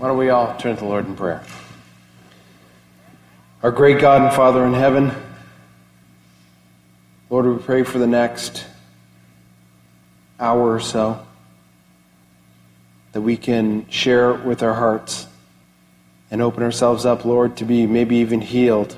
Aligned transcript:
Why 0.00 0.08
don't 0.08 0.16
we 0.16 0.30
all 0.30 0.56
turn 0.56 0.76
to 0.76 0.80
the 0.80 0.88
Lord 0.88 1.04
in 1.04 1.14
prayer? 1.14 1.42
Our 3.62 3.70
great 3.70 4.00
God 4.00 4.22
and 4.22 4.32
Father 4.32 4.64
in 4.64 4.72
heaven, 4.72 5.12
Lord, 7.28 7.44
we 7.44 7.62
pray 7.62 7.82
for 7.82 7.98
the 7.98 8.06
next 8.06 8.64
hour 10.40 10.72
or 10.72 10.80
so 10.80 11.22
that 13.12 13.20
we 13.20 13.36
can 13.36 13.90
share 13.90 14.32
with 14.32 14.62
our 14.62 14.72
hearts 14.72 15.26
and 16.30 16.40
open 16.40 16.62
ourselves 16.62 17.04
up, 17.04 17.26
Lord, 17.26 17.58
to 17.58 17.66
be 17.66 17.86
maybe 17.86 18.16
even 18.16 18.40
healed 18.40 18.96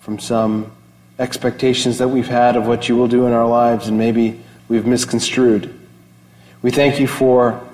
from 0.00 0.18
some 0.18 0.70
expectations 1.18 1.96
that 1.96 2.08
we've 2.08 2.28
had 2.28 2.56
of 2.56 2.66
what 2.66 2.90
you 2.90 2.96
will 2.96 3.08
do 3.08 3.26
in 3.26 3.32
our 3.32 3.48
lives 3.48 3.88
and 3.88 3.96
maybe 3.96 4.38
we've 4.68 4.84
misconstrued. 4.84 5.74
We 6.60 6.70
thank 6.70 7.00
you 7.00 7.06
for 7.06 7.66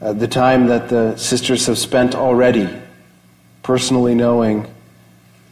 uh, 0.00 0.12
the 0.12 0.28
time 0.28 0.66
that 0.66 0.88
the 0.88 1.16
sisters 1.16 1.66
have 1.66 1.78
spent 1.78 2.14
already 2.14 2.68
personally 3.62 4.14
knowing, 4.14 4.66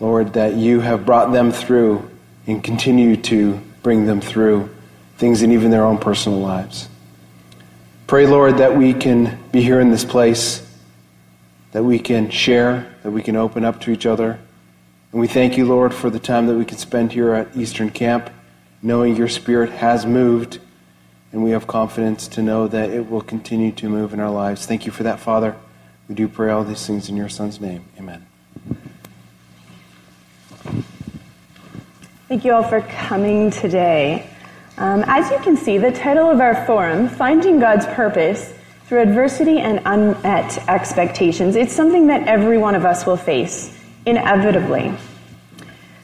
Lord, 0.00 0.34
that 0.34 0.54
you 0.54 0.80
have 0.80 1.04
brought 1.04 1.32
them 1.32 1.52
through 1.52 2.08
and 2.46 2.62
continue 2.62 3.16
to 3.16 3.60
bring 3.82 4.06
them 4.06 4.20
through 4.20 4.70
things 5.18 5.42
in 5.42 5.52
even 5.52 5.70
their 5.70 5.84
own 5.84 5.98
personal 5.98 6.38
lives. 6.38 6.88
Pray, 8.06 8.26
Lord, 8.26 8.58
that 8.58 8.76
we 8.76 8.94
can 8.94 9.38
be 9.50 9.62
here 9.62 9.80
in 9.80 9.90
this 9.90 10.04
place, 10.04 10.62
that 11.72 11.82
we 11.82 11.98
can 11.98 12.30
share, 12.30 12.94
that 13.02 13.10
we 13.10 13.22
can 13.22 13.34
open 13.34 13.64
up 13.64 13.80
to 13.80 13.90
each 13.90 14.06
other. 14.06 14.38
And 15.10 15.20
we 15.20 15.26
thank 15.26 15.56
you, 15.56 15.66
Lord, 15.66 15.92
for 15.92 16.08
the 16.08 16.20
time 16.20 16.46
that 16.46 16.54
we 16.54 16.64
can 16.64 16.78
spend 16.78 17.12
here 17.12 17.34
at 17.34 17.56
Eastern 17.56 17.90
Camp, 17.90 18.30
knowing 18.80 19.16
your 19.16 19.28
Spirit 19.28 19.70
has 19.70 20.06
moved 20.06 20.60
and 21.32 21.42
we 21.42 21.50
have 21.50 21.66
confidence 21.66 22.28
to 22.28 22.42
know 22.42 22.68
that 22.68 22.90
it 22.90 23.10
will 23.10 23.20
continue 23.20 23.72
to 23.72 23.88
move 23.88 24.14
in 24.14 24.20
our 24.20 24.30
lives. 24.30 24.66
Thank 24.66 24.86
you 24.86 24.92
for 24.92 25.02
that, 25.02 25.20
Father. 25.20 25.56
We 26.08 26.14
do 26.14 26.28
pray 26.28 26.50
all 26.50 26.64
these 26.64 26.86
things 26.86 27.08
in 27.08 27.16
your 27.16 27.28
Son's 27.28 27.60
name. 27.60 27.84
Amen. 27.98 28.26
Thank 32.28 32.44
you 32.44 32.52
all 32.52 32.62
for 32.62 32.80
coming 32.80 33.50
today. 33.50 34.28
Um, 34.78 35.04
as 35.06 35.30
you 35.30 35.38
can 35.38 35.56
see, 35.56 35.78
the 35.78 35.92
title 35.92 36.28
of 36.28 36.40
our 36.40 36.66
forum, 36.66 37.08
Finding 37.08 37.58
God's 37.58 37.86
Purpose 37.86 38.52
Through 38.86 39.00
Adversity 39.02 39.58
and 39.58 39.80
Unmet 39.84 40.68
Expectations, 40.68 41.56
it's 41.56 41.72
something 41.72 42.08
that 42.08 42.26
every 42.28 42.58
one 42.58 42.74
of 42.74 42.84
us 42.84 43.06
will 43.06 43.16
face, 43.16 43.76
inevitably. 44.04 44.92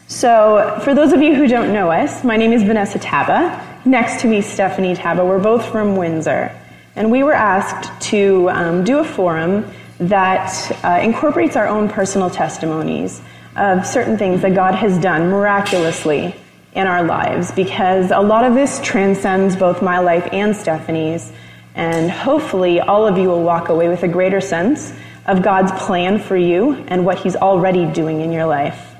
So, 0.07 0.81
for 0.85 0.95
those 0.95 1.13
of 1.13 1.23
you 1.23 1.35
who 1.35 1.47
don't 1.47 1.73
know 1.73 1.91
us, 1.91 2.23
my 2.23 2.37
name 2.37 2.53
is 2.53 2.63
Vanessa 2.63 2.99
Taba. 2.99 3.72
Next 3.85 4.21
to 4.23 4.29
me, 4.29 4.43
Stephanie 4.43 4.95
Taba. 4.95 5.27
We're 5.27 5.41
both 5.41 5.67
from 5.67 5.97
Windsor. 5.97 6.57
And 6.95 7.11
we 7.11 7.25
were 7.25 7.33
asked 7.33 8.01
to 8.11 8.49
um, 8.51 8.85
do 8.85 9.01
a 9.01 9.05
forum 9.05 9.69
that 9.99 10.85
uh, 10.85 11.01
incorporates 11.03 11.57
our 11.57 11.67
own 11.67 11.89
personal 11.89 12.31
testimonies 12.31 13.21
of 13.57 13.85
certain 13.85 14.17
things 14.17 14.43
that 14.43 14.55
God 14.55 14.77
has 14.77 14.99
done 14.99 15.31
miraculously 15.31 16.35
in 16.75 16.87
our 16.87 17.03
lives 17.03 17.51
because 17.51 18.13
a 18.13 18.21
lot 18.21 18.45
of 18.45 18.55
this 18.55 18.81
transcends 18.83 19.57
both 19.57 19.83
my 19.83 19.99
life 19.99 20.29
and 20.33 20.55
Stephanie's. 20.55 21.33
And 21.75 22.09
hopefully, 22.09 22.81
all 22.81 23.07
of 23.07 23.19
you 23.19 23.29
will 23.29 23.43
walk 23.43 23.69
away 23.69 23.89
with 23.89 24.05
a 24.05 24.09
greater 24.09 24.41
sense 24.41 24.93
of 25.27 25.43
God's 25.43 25.73
plan 25.73 26.21
for 26.21 26.37
you 26.37 26.75
and 26.87 27.05
what 27.05 27.19
He's 27.19 27.35
already 27.35 27.87
doing 27.87 28.21
in 28.21 28.31
your 28.31 28.47
life. 28.47 28.95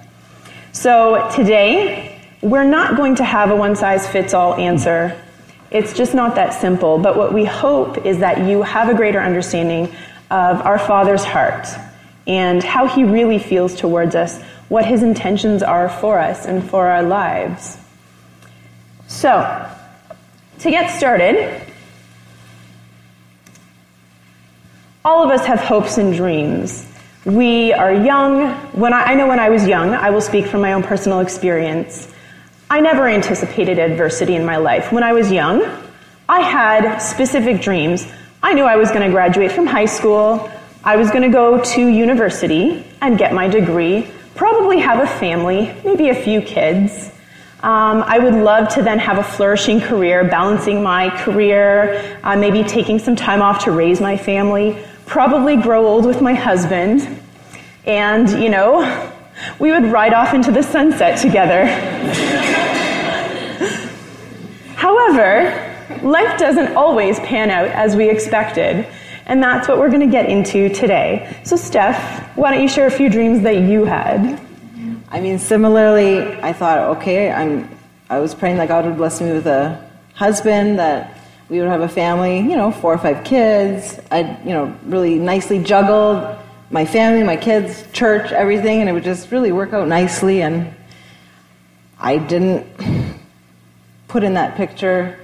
So, 0.73 1.31
today, 1.37 2.12
we're 2.43 2.65
not 2.65 2.97
going 2.97 3.15
to 3.15 3.25
have 3.25 3.51
a 3.51 3.57
one 3.57 3.77
size 3.77 4.07
fits 4.07 4.35
all 4.35 4.55
answer. 4.55 5.19
It's 5.71 5.95
just 5.95 6.13
not 6.13 6.35
that 6.35 6.53
simple. 6.61 6.99
But 6.99 7.17
what 7.17 7.33
we 7.33 7.45
hope 7.45 8.05
is 8.05 8.19
that 8.19 8.47
you 8.47 8.63
have 8.63 8.89
a 8.89 8.95
greater 8.95 9.21
understanding 9.21 9.85
of 10.31 10.61
our 10.61 10.79
Father's 10.79 11.25
heart 11.25 11.69
and 12.27 12.63
how 12.63 12.87
He 12.87 13.05
really 13.05 13.39
feels 13.39 13.75
towards 13.77 14.15
us, 14.15 14.43
what 14.69 14.85
His 14.85 15.03
intentions 15.03 15.63
are 15.63 15.89
for 15.89 16.19
us 16.19 16.45
and 16.45 16.69
for 16.69 16.89
our 16.89 17.03
lives. 17.03 17.79
So, 19.07 19.69
to 20.61 20.71
get 20.71 20.91
started, 20.97 21.63
all 25.05 25.23
of 25.23 25.31
us 25.31 25.47
have 25.47 25.61
hopes 25.61 25.97
and 25.99 26.15
dreams. 26.15 26.87
We 27.25 27.73
are 27.73 27.93
young. 27.93 28.53
When 28.73 28.93
I, 28.93 29.05
I 29.05 29.15
know 29.15 29.29
when 29.29 29.39
I 29.39 29.49
was 29.49 29.67
young, 29.67 29.91
I 29.95 30.11
will 30.11 30.21
speak 30.21 30.47
from 30.47 30.61
my 30.61 30.73
own 30.73 30.83
personal 30.83 31.21
experience. 31.21 32.12
I 32.73 32.81
never 32.81 33.07
anticipated 33.07 33.79
adversity 33.79 34.35
in 34.35 34.47
my 34.47 34.57
life. 34.57 34.93
When 34.93 35.03
I 35.03 35.13
was 35.13 35.31
young, 35.31 35.63
I 36.27 36.41
had 36.41 37.01
specific 37.01 37.61
dreams. 37.61 38.11
I 38.43 38.55
knew 38.55 38.65
I 38.65 38.77
was 38.77 38.89
going 38.89 39.03
to 39.03 39.11
graduate 39.11 39.53
from 39.53 39.67
high 39.67 39.85
school, 39.85 40.51
I 40.83 40.97
was 40.97 41.11
going 41.11 41.21
to 41.21 41.29
go 41.29 41.63
to 41.63 41.87
university 41.87 42.83
and 43.03 43.19
get 43.19 43.35
my 43.35 43.47
degree, 43.47 44.11
probably 44.37 44.79
have 44.79 45.01
a 45.01 45.07
family, 45.07 45.71
maybe 45.85 46.09
a 46.09 46.15
few 46.15 46.41
kids. 46.41 47.11
Um, 47.63 48.05
I 48.07 48.19
would 48.19 48.33
love 48.33 48.71
to 48.71 48.83
then 48.83 48.99
have 49.01 49.19
a 49.19 49.23
flourishing 49.23 49.79
career, 49.79 50.25
balancing 50.25 50.83
my 50.83 51.11
career, 51.25 52.19
uh, 52.23 52.37
maybe 52.37 52.65
taking 52.65 52.99
some 52.99 53.17
time 53.17 53.43
off 53.43 53.65
to 53.65 53.71
raise 53.71 54.01
my 54.01 54.17
family, 54.17 54.83
probably 55.05 55.59
grow 55.59 55.87
old 55.87 56.07
with 56.07 56.23
my 56.23 56.33
husband, 56.33 57.07
and, 57.85 58.31
you 58.43 58.49
know, 58.49 59.13
we 59.59 59.73
would 59.73 59.85
ride 59.85 60.15
off 60.15 60.33
into 60.33 60.51
the 60.51 60.63
sunset 60.63 61.19
together. 61.19 62.61
However, 64.83 65.79
life 66.03 66.37
doesn't 66.41 66.75
always 66.75 67.21
pan 67.21 67.51
out 67.51 67.69
as 67.69 67.95
we 67.95 68.11
expected. 68.11 68.85
And 69.27 69.41
that's 69.41 69.69
what 69.69 69.79
we're 69.79 69.91
going 69.91 70.01
to 70.01 70.11
get 70.11 70.29
into 70.29 70.71
today. 70.71 71.37
So, 71.45 71.55
Steph, 71.55 72.37
why 72.37 72.51
don't 72.51 72.61
you 72.61 72.69
share 72.69 72.89
a 72.89 72.91
few 72.91 73.09
dreams 73.09 73.45
that 73.45 73.59
you 73.59 73.85
had? 73.85 74.41
I 75.09 75.21
mean, 75.21 75.39
similarly, 75.39 76.21
I 76.41 76.53
thought, 76.53 76.97
okay, 76.97 77.31
I'm, 77.31 77.69
I 78.11 78.19
was 78.19 78.35
praying 78.35 78.57
that 78.57 78.67
God 78.67 78.85
would 78.85 78.97
bless 78.97 79.21
me 79.21 79.31
with 79.31 79.47
a 79.47 79.89
husband, 80.15 80.81
that 80.81 81.17
we 81.49 81.61
would 81.61 81.69
have 81.69 81.83
a 81.83 81.89
family, 81.89 82.41
you 82.41 82.57
know, 82.57 82.73
four 82.73 82.93
or 82.93 82.99
five 82.99 83.23
kids. 83.23 84.01
I'd, 84.11 84.41
you 84.45 84.51
know, 84.51 84.77
really 84.87 85.15
nicely 85.15 85.63
juggled 85.63 86.37
my 86.71 86.85
family, 86.85 87.23
my 87.23 87.37
kids, 87.37 87.85
church, 87.93 88.33
everything, 88.33 88.81
and 88.81 88.89
it 88.89 88.93
would 88.95 89.05
just 89.05 89.31
really 89.31 89.53
work 89.53 89.73
out 89.75 89.87
nicely. 89.87 90.43
And 90.43 90.75
I 92.01 92.19
didn't 92.19 92.67
put 94.13 94.23
in 94.23 94.35
that 94.35 94.55
picture 94.57 95.19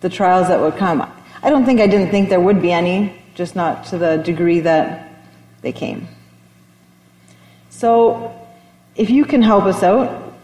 the 0.00 0.08
trials 0.08 0.48
that 0.48 0.60
would 0.60 0.76
come. 0.76 1.00
I 1.44 1.48
don't 1.48 1.64
think 1.64 1.80
I 1.80 1.86
didn't 1.86 2.10
think 2.10 2.28
there 2.28 2.40
would 2.40 2.60
be 2.60 2.72
any, 2.72 3.14
just 3.36 3.54
not 3.54 3.86
to 3.86 3.98
the 3.98 4.16
degree 4.16 4.58
that 4.60 5.12
they 5.62 5.70
came. 5.70 6.08
So, 7.70 8.34
if 8.96 9.10
you 9.10 9.24
can 9.24 9.42
help 9.42 9.62
us 9.64 9.84
out, 9.84 10.34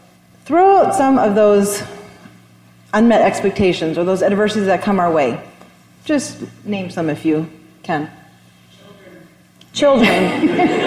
throw 0.44 0.76
out 0.76 0.94
some 0.94 1.18
of 1.18 1.34
those 1.34 1.82
unmet 2.94 3.20
expectations 3.22 3.98
or 3.98 4.04
those 4.04 4.22
adversities 4.22 4.66
that 4.66 4.80
come 4.80 5.00
our 5.00 5.10
way. 5.10 5.42
Just 6.04 6.44
name 6.64 6.90
some 6.90 7.10
if 7.10 7.24
you 7.24 7.50
can. 7.82 8.08
Children. 9.72 10.40
Children. 10.40 10.48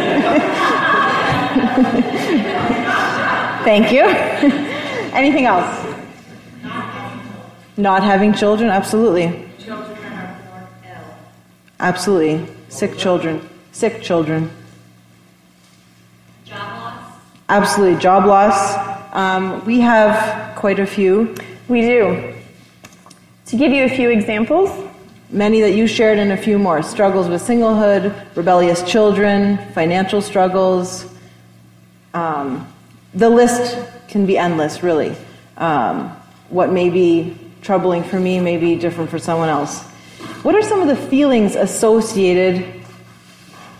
Thank 3.63 3.91
you. 3.91 4.05
Anything 5.13 5.45
else? 5.45 5.80
Not 7.77 8.03
having 8.03 8.33
children, 8.33 8.69
absolutely. 8.69 9.47
Children 9.59 9.97
are 10.13 10.39
born 10.49 10.67
ill. 10.85 11.15
Absolutely. 11.79 12.53
Sick 12.69 12.97
children. 12.97 13.47
Sick 13.71 14.01
children. 14.01 14.51
Job 16.45 16.57
loss. 16.57 17.13
Absolutely. 17.49 17.99
Job 17.99 18.25
loss. 18.25 19.13
Um, 19.13 19.65
we 19.65 19.79
have 19.79 20.55
quite 20.55 20.79
a 20.79 20.85
few. 20.85 21.35
We 21.67 21.81
do. 21.81 22.33
To 23.47 23.55
give 23.57 23.71
you 23.71 23.85
a 23.85 23.89
few 23.89 24.09
examples, 24.09 24.69
Many 25.31 25.61
that 25.61 25.75
you 25.75 25.87
shared 25.87 26.17
and 26.17 26.33
a 26.33 26.37
few 26.37 26.59
more. 26.59 26.83
Struggles 26.83 27.29
with 27.29 27.41
singlehood, 27.41 28.35
rebellious 28.35 28.83
children, 28.83 29.57
financial 29.71 30.21
struggles. 30.21 31.05
Um, 32.13 32.67
the 33.13 33.29
list 33.29 33.77
can 34.09 34.25
be 34.25 34.37
endless, 34.37 34.83
really. 34.83 35.15
Um, 35.55 36.09
what 36.49 36.73
may 36.73 36.89
be 36.89 37.37
troubling 37.61 38.03
for 38.03 38.19
me 38.19 38.39
may 38.39 38.57
be 38.57 38.75
different 38.75 39.09
for 39.09 39.19
someone 39.19 39.49
else. 39.49 39.83
What 40.43 40.55
are 40.55 40.61
some 40.63 40.81
of 40.81 40.87
the 40.87 40.95
feelings 40.95 41.55
associated 41.55 42.65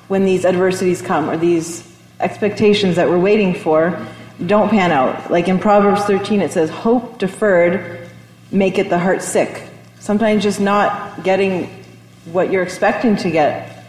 when 0.08 0.26
these 0.26 0.46
adversities 0.46 1.02
come 1.02 1.30
or 1.30 1.38
these 1.38 1.88
expectations 2.20 2.96
that 2.96 3.10
we're 3.10 3.20
waiting 3.20 3.54
for 3.54 4.06
don't 4.46 4.70
pan 4.70 4.92
out? 4.92 5.32
Like 5.32 5.48
in 5.48 5.60
Proverbs 5.60 6.04
13, 6.04 6.42
it 6.42 6.52
says, 6.52 6.70
Hope 6.70 7.18
deferred 7.18 8.10
maketh 8.52 8.90
the 8.90 9.00
heart 9.00 9.22
sick. 9.22 9.68
Sometimes 10.00 10.44
just 10.44 10.60
not 10.60 11.24
getting 11.24 11.84
what 12.26 12.52
you're 12.52 12.64
expecting 12.64 13.16
to 13.18 13.32
get 13.32 13.86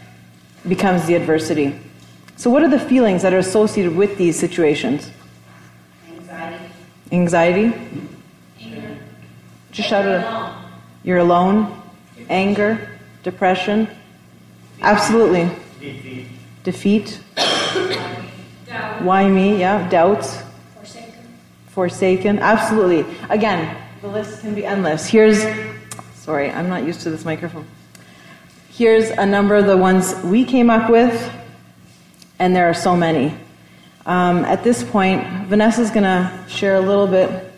becomes 0.66 1.06
the 1.06 1.14
adversity. 1.14 1.78
So, 2.36 2.50
what 2.50 2.62
are 2.62 2.68
the 2.68 2.78
feelings 2.78 3.22
that 3.22 3.32
are 3.32 3.38
associated 3.38 3.94
with 3.94 4.16
these 4.16 4.38
situations? 4.38 5.10
Anxiety. 6.08 6.64
Anxiety? 7.10 8.08
Just 9.72 9.88
shout 9.88 10.04
it 10.04 10.22
out. 10.22 10.54
You're 11.02 11.18
alone? 11.18 11.82
Anger? 12.28 12.90
Depression? 13.22 13.88
Absolutely. 14.82 15.48
Defeat. 15.80 16.28
defeat, 16.62 17.20
why 19.00 19.26
me? 19.28 19.58
Yeah, 19.58 19.88
doubts, 19.88 20.42
Forsaken. 20.76 21.12
forsaken. 21.68 22.38
Absolutely. 22.38 23.04
Again, 23.30 23.76
the 24.00 24.08
list 24.08 24.42
can 24.42 24.54
be 24.54 24.64
endless. 24.66 25.06
Here's, 25.06 25.42
sorry, 26.14 26.50
I'm 26.50 26.68
not 26.68 26.84
used 26.84 27.00
to 27.02 27.10
this 27.10 27.24
microphone. 27.24 27.66
Here's 28.70 29.10
a 29.10 29.26
number 29.26 29.56
of 29.56 29.66
the 29.66 29.76
ones 29.76 30.14
we 30.22 30.44
came 30.44 30.68
up 30.70 30.90
with, 30.90 31.32
and 32.38 32.54
there 32.54 32.68
are 32.68 32.74
so 32.74 32.94
many. 32.94 33.34
Um, 34.04 34.44
at 34.44 34.64
this 34.64 34.84
point, 34.84 35.24
Vanessa's 35.46 35.90
going 35.90 36.04
to 36.04 36.44
share 36.48 36.76
a 36.76 36.80
little 36.80 37.06
bit 37.06 37.52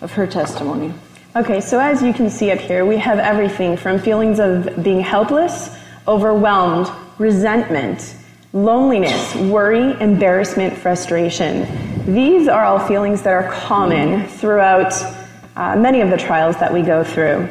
of 0.00 0.12
her 0.12 0.26
testimony. 0.26 0.92
Okay, 1.36 1.60
so 1.60 1.78
as 1.78 2.02
you 2.02 2.14
can 2.14 2.30
see 2.30 2.50
up 2.50 2.58
here, 2.58 2.86
we 2.86 2.96
have 2.96 3.18
everything 3.18 3.76
from 3.76 3.98
feelings 3.98 4.40
of 4.40 4.82
being 4.82 5.00
helpless, 5.00 5.68
overwhelmed, 6.08 6.90
resentment, 7.18 8.16
loneliness, 8.54 9.34
worry, 9.34 10.00
embarrassment, 10.00 10.74
frustration. 10.74 11.66
These 12.06 12.48
are 12.48 12.64
all 12.64 12.78
feelings 12.78 13.20
that 13.20 13.34
are 13.34 13.52
common 13.52 14.26
throughout 14.26 14.94
uh, 15.56 15.76
many 15.76 16.00
of 16.00 16.08
the 16.08 16.16
trials 16.16 16.56
that 16.56 16.72
we 16.72 16.80
go 16.80 17.04
through. 17.04 17.46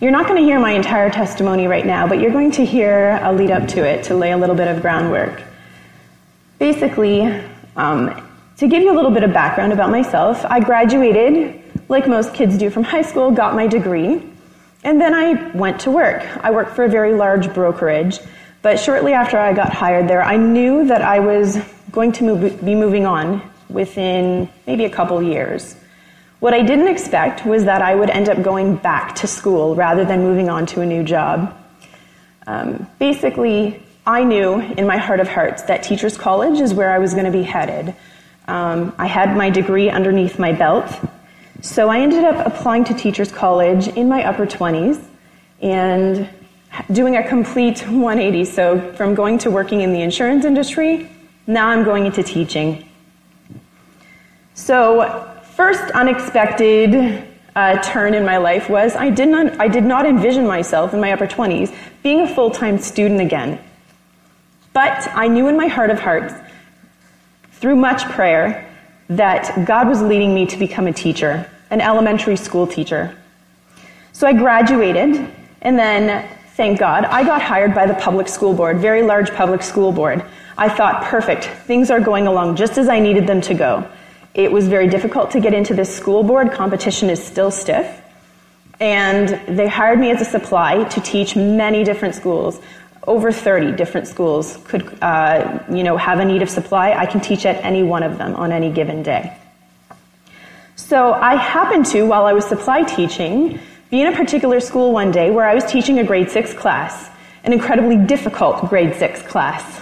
You're 0.00 0.12
not 0.12 0.28
going 0.28 0.40
to 0.40 0.46
hear 0.46 0.60
my 0.60 0.74
entire 0.74 1.10
testimony 1.10 1.66
right 1.66 1.84
now, 1.84 2.06
but 2.06 2.20
you're 2.20 2.30
going 2.30 2.52
to 2.52 2.64
hear 2.64 3.18
a 3.20 3.32
lead 3.32 3.50
up 3.50 3.66
to 3.70 3.84
it 3.84 4.04
to 4.04 4.14
lay 4.14 4.30
a 4.30 4.36
little 4.36 4.54
bit 4.54 4.68
of 4.68 4.80
groundwork. 4.80 5.42
Basically, 6.60 7.22
um, 7.74 8.30
to 8.58 8.68
give 8.68 8.80
you 8.80 8.92
a 8.92 8.94
little 8.94 9.10
bit 9.10 9.24
of 9.24 9.32
background 9.32 9.72
about 9.72 9.90
myself, 9.90 10.44
I 10.44 10.60
graduated, 10.60 11.63
like 11.88 12.08
most 12.08 12.34
kids 12.34 12.58
do 12.58 12.70
from 12.70 12.84
high 12.84 13.02
school, 13.02 13.30
got 13.30 13.54
my 13.54 13.66
degree, 13.66 14.22
and 14.82 15.00
then 15.00 15.14
I 15.14 15.50
went 15.56 15.80
to 15.80 15.90
work. 15.90 16.22
I 16.44 16.50
worked 16.50 16.76
for 16.76 16.84
a 16.84 16.88
very 16.88 17.14
large 17.14 17.52
brokerage, 17.54 18.18
but 18.62 18.78
shortly 18.78 19.12
after 19.12 19.38
I 19.38 19.52
got 19.52 19.72
hired 19.72 20.08
there, 20.08 20.22
I 20.22 20.36
knew 20.36 20.86
that 20.86 21.02
I 21.02 21.20
was 21.20 21.58
going 21.90 22.12
to 22.12 22.24
move, 22.24 22.64
be 22.64 22.74
moving 22.74 23.06
on 23.06 23.42
within 23.68 24.48
maybe 24.66 24.84
a 24.84 24.90
couple 24.90 25.22
years. 25.22 25.76
What 26.40 26.52
I 26.52 26.62
didn't 26.62 26.88
expect 26.88 27.46
was 27.46 27.64
that 27.64 27.80
I 27.80 27.94
would 27.94 28.10
end 28.10 28.28
up 28.28 28.42
going 28.42 28.76
back 28.76 29.14
to 29.16 29.26
school 29.26 29.74
rather 29.74 30.04
than 30.04 30.22
moving 30.22 30.50
on 30.50 30.66
to 30.66 30.82
a 30.82 30.86
new 30.86 31.02
job. 31.02 31.56
Um, 32.46 32.86
basically, 32.98 33.82
I 34.06 34.24
knew 34.24 34.60
in 34.60 34.86
my 34.86 34.98
heart 34.98 35.20
of 35.20 35.28
hearts 35.28 35.62
that 35.62 35.82
Teachers 35.82 36.18
College 36.18 36.60
is 36.60 36.74
where 36.74 36.90
I 36.90 36.98
was 36.98 37.14
going 37.14 37.24
to 37.24 37.30
be 37.30 37.42
headed. 37.42 37.94
Um, 38.46 38.94
I 38.98 39.06
had 39.06 39.34
my 39.34 39.48
degree 39.48 39.88
underneath 39.88 40.38
my 40.38 40.52
belt, 40.52 40.90
so 41.64 41.88
I 41.88 42.00
ended 42.00 42.24
up 42.24 42.46
applying 42.46 42.84
to 42.84 42.94
Teachers 42.94 43.32
College 43.32 43.88
in 43.88 44.06
my 44.06 44.22
upper 44.22 44.44
20s 44.44 45.02
and 45.62 46.28
doing 46.92 47.16
a 47.16 47.26
complete 47.26 47.80
180. 47.88 48.44
So, 48.44 48.92
from 48.92 49.14
going 49.14 49.38
to 49.38 49.50
working 49.50 49.80
in 49.80 49.94
the 49.94 50.02
insurance 50.02 50.44
industry, 50.44 51.10
now 51.46 51.68
I'm 51.68 51.82
going 51.82 52.04
into 52.04 52.22
teaching. 52.22 52.86
So, 54.52 55.26
first 55.56 55.90
unexpected 55.92 57.26
uh, 57.56 57.82
turn 57.82 58.12
in 58.12 58.26
my 58.26 58.36
life 58.36 58.68
was 58.68 58.94
I 58.94 59.08
did, 59.08 59.30
not, 59.30 59.58
I 59.58 59.68
did 59.68 59.84
not 59.84 60.04
envision 60.04 60.46
myself 60.46 60.92
in 60.92 61.00
my 61.00 61.12
upper 61.12 61.26
20s 61.26 61.74
being 62.02 62.20
a 62.20 62.34
full 62.34 62.50
time 62.50 62.76
student 62.76 63.22
again. 63.22 63.58
But 64.74 65.08
I 65.14 65.28
knew 65.28 65.48
in 65.48 65.56
my 65.56 65.68
heart 65.68 65.88
of 65.88 65.98
hearts, 65.98 66.34
through 67.52 67.76
much 67.76 68.04
prayer, 68.10 68.70
that 69.08 69.64
God 69.64 69.88
was 69.88 70.02
leading 70.02 70.34
me 70.34 70.44
to 70.44 70.58
become 70.58 70.86
a 70.86 70.92
teacher, 70.92 71.48
an 71.74 71.80
elementary 71.80 72.36
school 72.36 72.68
teacher. 72.68 73.14
So 74.12 74.28
I 74.28 74.32
graduated, 74.32 75.28
and 75.60 75.76
then, 75.76 76.24
thank 76.54 76.78
God, 76.78 77.04
I 77.04 77.24
got 77.24 77.42
hired 77.42 77.74
by 77.74 77.86
the 77.86 77.94
public 77.94 78.28
school 78.28 78.54
board, 78.54 78.78
very 78.78 79.02
large 79.02 79.32
public 79.32 79.60
school 79.60 79.90
board. 79.90 80.24
I 80.56 80.68
thought, 80.68 81.02
perfect, 81.02 81.46
things 81.66 81.90
are 81.90 81.98
going 81.98 82.28
along 82.28 82.54
just 82.54 82.78
as 82.78 82.88
I 82.88 83.00
needed 83.00 83.26
them 83.26 83.40
to 83.40 83.54
go. 83.54 83.88
It 84.34 84.52
was 84.52 84.68
very 84.68 84.86
difficult 84.88 85.32
to 85.32 85.40
get 85.40 85.52
into 85.52 85.74
this 85.74 85.92
school 85.92 86.22
board, 86.22 86.52
competition 86.52 87.10
is 87.10 87.22
still 87.22 87.50
stiff. 87.50 88.00
And 88.78 89.28
they 89.58 89.66
hired 89.66 89.98
me 89.98 90.12
as 90.12 90.20
a 90.20 90.24
supply 90.24 90.84
to 90.84 91.00
teach 91.00 91.34
many 91.34 91.82
different 91.82 92.14
schools 92.14 92.60
over 93.06 93.32
30 93.32 93.72
different 93.72 94.06
schools 94.06 94.58
could 94.64 94.96
uh, 95.02 95.58
you 95.70 95.82
know, 95.82 95.96
have 95.96 96.20
a 96.20 96.24
need 96.24 96.40
of 96.40 96.48
supply. 96.48 96.92
I 96.92 97.04
can 97.04 97.20
teach 97.20 97.44
at 97.44 97.62
any 97.64 97.82
one 97.82 98.02
of 98.02 98.16
them 98.16 98.34
on 98.36 98.50
any 98.52 98.70
given 98.70 99.02
day. 99.02 99.36
So 100.76 101.12
I 101.12 101.36
happened 101.36 101.86
to, 101.86 102.02
while 102.02 102.26
I 102.26 102.32
was 102.32 102.44
supply 102.44 102.82
teaching, 102.82 103.60
be 103.90 104.00
in 104.00 104.12
a 104.12 104.16
particular 104.16 104.58
school 104.58 104.92
one 104.92 105.12
day 105.12 105.30
where 105.30 105.48
I 105.48 105.54
was 105.54 105.64
teaching 105.64 106.00
a 106.00 106.04
grade 106.04 106.30
six 106.30 106.52
class, 106.52 107.10
an 107.44 107.52
incredibly 107.52 107.96
difficult 107.96 108.68
grade 108.68 108.94
six 108.96 109.22
class. 109.22 109.80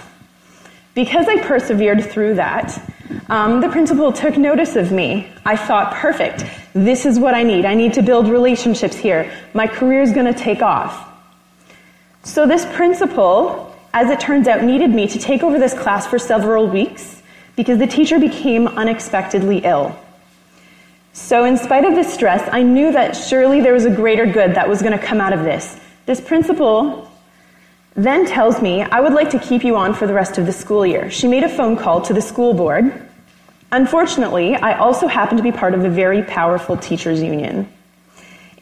Because 0.93 1.27
I 1.27 1.41
persevered 1.41 2.03
through 2.05 2.35
that, 2.35 2.79
um, 3.27 3.59
the 3.61 3.69
principal 3.69 4.13
took 4.13 4.37
notice 4.37 4.75
of 4.75 4.91
me. 4.91 5.27
I 5.43 5.57
thought, 5.57 5.93
perfect, 5.95 6.45
this 6.73 7.07
is 7.07 7.17
what 7.17 7.33
I 7.33 7.41
need. 7.41 7.65
I 7.65 7.73
need 7.73 7.93
to 7.93 8.03
build 8.03 8.27
relationships 8.27 8.95
here. 8.95 9.31
My 9.55 9.65
career 9.65 10.03
is 10.03 10.11
going 10.11 10.31
to 10.31 10.39
take 10.39 10.61
off. 10.61 11.09
So 12.21 12.45
this 12.45 12.65
principal, 12.73 13.75
as 13.93 14.11
it 14.11 14.19
turns 14.19 14.47
out, 14.47 14.63
needed 14.63 14.91
me 14.91 15.07
to 15.07 15.17
take 15.17 15.41
over 15.41 15.57
this 15.57 15.73
class 15.73 16.05
for 16.05 16.19
several 16.19 16.67
weeks 16.67 17.21
because 17.55 17.79
the 17.79 17.87
teacher 17.87 18.19
became 18.19 18.67
unexpectedly 18.67 19.57
ill. 19.63 19.97
So 21.13 21.45
in 21.45 21.57
spite 21.57 21.85
of 21.85 21.93
the 21.93 22.03
stress, 22.03 22.49
I 22.51 22.63
knew 22.63 22.91
that 22.91 23.15
surely 23.15 23.61
there 23.61 23.73
was 23.73 23.85
a 23.85 23.91
greater 23.91 24.25
good 24.25 24.55
that 24.55 24.67
was 24.67 24.81
going 24.81 24.97
to 24.97 25.05
come 25.05 25.21
out 25.21 25.31
of 25.31 25.43
this. 25.43 25.79
This 26.07 26.19
principal 26.19 27.09
then 27.93 28.25
tells 28.25 28.63
me, 28.63 28.81
I 28.81 28.99
would 28.99 29.13
like 29.13 29.29
to 29.29 29.39
keep 29.39 29.63
you 29.63 29.75
on 29.75 29.93
for 29.93 30.07
the 30.07 30.13
rest 30.13 30.39
of 30.39 30.47
the 30.47 30.51
school 30.51 30.83
year. 30.83 31.11
She 31.11 31.27
made 31.27 31.43
a 31.43 31.49
phone 31.49 31.77
call 31.77 32.01
to 32.01 32.13
the 32.13 32.21
school 32.21 32.55
board. 32.55 33.09
Unfortunately, 33.71 34.55
I 34.55 34.79
also 34.79 35.05
happen 35.05 35.37
to 35.37 35.43
be 35.43 35.51
part 35.51 35.75
of 35.75 35.85
a 35.85 35.89
very 35.89 36.23
powerful 36.23 36.77
teachers 36.77 37.21
union. 37.21 37.71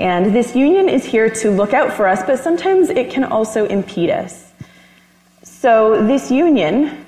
And 0.01 0.35
this 0.35 0.53
union 0.53 0.89
is 0.89 1.05
here 1.05 1.29
to 1.29 1.51
look 1.51 1.73
out 1.73 1.93
for 1.93 2.05
us, 2.05 2.21
but 2.23 2.39
sometimes 2.39 2.89
it 2.89 3.11
can 3.11 3.23
also 3.23 3.65
impede 3.65 4.09
us. 4.09 4.51
So, 5.43 6.05
this 6.05 6.29
union 6.29 7.05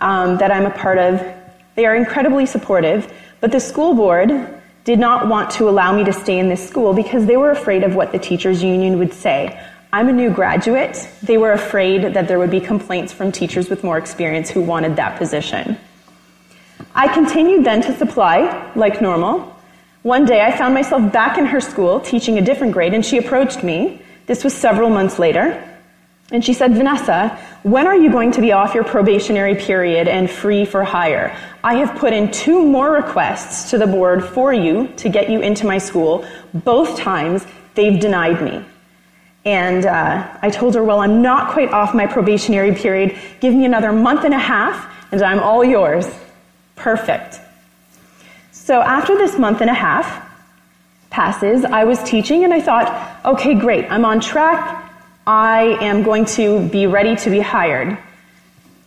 um, 0.00 0.38
that 0.38 0.50
I'm 0.50 0.66
a 0.66 0.70
part 0.70 0.98
of, 0.98 1.22
they 1.76 1.86
are 1.86 1.94
incredibly 1.94 2.46
supportive, 2.46 3.12
but 3.40 3.52
the 3.52 3.60
school 3.60 3.94
board 3.94 4.59
did 4.84 4.98
not 4.98 5.28
want 5.28 5.50
to 5.52 5.68
allow 5.68 5.94
me 5.94 6.04
to 6.04 6.12
stay 6.12 6.38
in 6.38 6.48
this 6.48 6.66
school 6.66 6.94
because 6.94 7.26
they 7.26 7.36
were 7.36 7.50
afraid 7.50 7.82
of 7.82 7.94
what 7.94 8.12
the 8.12 8.18
teachers 8.18 8.62
union 8.62 8.98
would 8.98 9.12
say. 9.12 9.60
I'm 9.92 10.08
a 10.08 10.12
new 10.12 10.30
graduate. 10.30 11.08
They 11.22 11.36
were 11.36 11.52
afraid 11.52 12.14
that 12.14 12.28
there 12.28 12.38
would 12.38 12.50
be 12.50 12.60
complaints 12.60 13.12
from 13.12 13.32
teachers 13.32 13.68
with 13.68 13.82
more 13.82 13.98
experience 13.98 14.48
who 14.48 14.62
wanted 14.62 14.96
that 14.96 15.18
position. 15.18 15.76
I 16.94 17.12
continued 17.12 17.64
then 17.64 17.82
to 17.82 17.96
supply 17.96 18.72
like 18.74 19.02
normal. 19.02 19.56
One 20.02 20.24
day 20.24 20.40
I 20.42 20.56
found 20.56 20.74
myself 20.74 21.12
back 21.12 21.38
in 21.38 21.46
her 21.46 21.60
school 21.60 22.00
teaching 22.00 22.38
a 22.38 22.40
different 22.40 22.72
grade, 22.72 22.94
and 22.94 23.04
she 23.04 23.18
approached 23.18 23.62
me. 23.62 24.00
This 24.26 24.44
was 24.44 24.54
several 24.54 24.88
months 24.90 25.18
later. 25.18 25.69
And 26.32 26.44
she 26.44 26.52
said, 26.52 26.74
Vanessa, 26.74 27.36
when 27.64 27.86
are 27.86 27.96
you 27.96 28.10
going 28.10 28.30
to 28.32 28.40
be 28.40 28.52
off 28.52 28.74
your 28.74 28.84
probationary 28.84 29.56
period 29.56 30.06
and 30.06 30.30
free 30.30 30.64
for 30.64 30.84
hire? 30.84 31.36
I 31.64 31.74
have 31.74 31.98
put 31.98 32.12
in 32.12 32.30
two 32.30 32.64
more 32.64 32.92
requests 32.92 33.70
to 33.70 33.78
the 33.78 33.86
board 33.86 34.24
for 34.24 34.52
you 34.52 34.88
to 34.98 35.08
get 35.08 35.28
you 35.28 35.40
into 35.40 35.66
my 35.66 35.78
school. 35.78 36.24
Both 36.54 36.98
times 36.98 37.44
they've 37.74 37.98
denied 37.98 38.40
me. 38.42 38.64
And 39.44 39.86
uh, 39.86 40.36
I 40.40 40.50
told 40.50 40.74
her, 40.74 40.84
Well, 40.84 41.00
I'm 41.00 41.22
not 41.22 41.52
quite 41.52 41.72
off 41.72 41.94
my 41.94 42.06
probationary 42.06 42.74
period. 42.74 43.18
Give 43.40 43.54
me 43.54 43.64
another 43.64 43.90
month 43.90 44.24
and 44.24 44.34
a 44.34 44.38
half, 44.38 44.94
and 45.10 45.22
I'm 45.22 45.40
all 45.40 45.64
yours. 45.64 46.06
Perfect. 46.76 47.40
So 48.52 48.80
after 48.80 49.16
this 49.16 49.38
month 49.38 49.62
and 49.62 49.70
a 49.70 49.74
half 49.74 50.28
passes, 51.08 51.64
I 51.64 51.84
was 51.84 52.02
teaching 52.04 52.44
and 52.44 52.54
I 52.54 52.60
thought, 52.60 53.20
okay, 53.24 53.54
great, 53.54 53.90
I'm 53.90 54.04
on 54.04 54.20
track. 54.20 54.89
I 55.26 55.78
am 55.80 56.02
going 56.02 56.24
to 56.26 56.68
be 56.68 56.86
ready 56.86 57.14
to 57.16 57.30
be 57.30 57.40
hired. 57.40 57.98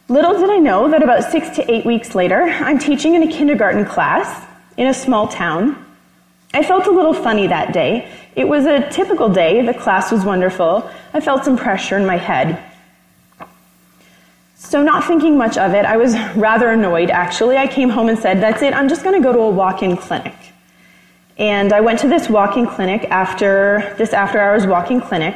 Little 0.10 0.34
did 0.34 0.50
I 0.50 0.58
know 0.58 0.90
that 0.90 1.04
about 1.04 1.32
six 1.32 1.50
to 1.56 1.72
eight 1.72 1.86
weeks 1.86 2.16
later, 2.16 2.42
I'm 2.42 2.80
teaching 2.80 3.16
in 3.16 3.24
a 3.24 3.32
kindergarten 3.32 3.86
class 3.86 4.46
in 4.78 4.88
a 4.88 4.94
small 4.94 5.28
town. 5.28 5.84
I 6.54 6.64
felt 6.64 6.88
a 6.88 6.92
little 6.92 7.14
funny 7.14 7.48
that 7.48 7.74
day. 7.74 8.12
It 8.36 8.48
was 8.48 8.66
a 8.66 8.90
typical 8.90 9.30
day. 9.30 9.66
The 9.66 9.74
class 9.74 10.12
was 10.12 10.26
wonderful. 10.26 10.90
I 11.14 11.20
felt 11.20 11.46
some 11.46 11.58
pressure 11.58 11.98
in 11.98 12.06
my 12.06 12.18
head. 12.18 12.62
So, 14.56 14.82
not 14.82 15.04
thinking 15.06 15.38
much 15.38 15.58
of 15.58 15.74
it, 15.74 15.86
I 15.86 15.98
was 15.98 16.16
rather 16.36 16.70
annoyed 16.70 17.12
actually. 17.12 17.58
I 17.58 17.68
came 17.68 17.90
home 17.90 18.10
and 18.10 18.18
said, 18.18 18.42
That's 18.42 18.62
it, 18.62 18.74
I'm 18.74 18.90
just 18.90 19.04
going 19.04 19.22
to 19.22 19.24
go 19.24 19.32
to 19.34 19.40
a 19.40 19.50
walk 19.50 19.84
in 19.84 19.98
clinic. 19.98 20.34
And 21.38 21.74
I 21.74 21.82
went 21.82 22.00
to 22.00 22.08
this 22.08 22.30
walk 22.30 22.58
in 22.58 22.66
clinic 22.66 23.04
after 23.10 23.94
this 23.98 24.14
after 24.14 24.40
hours 24.40 24.66
walk 24.66 24.90
in 24.90 25.02
clinic, 25.02 25.36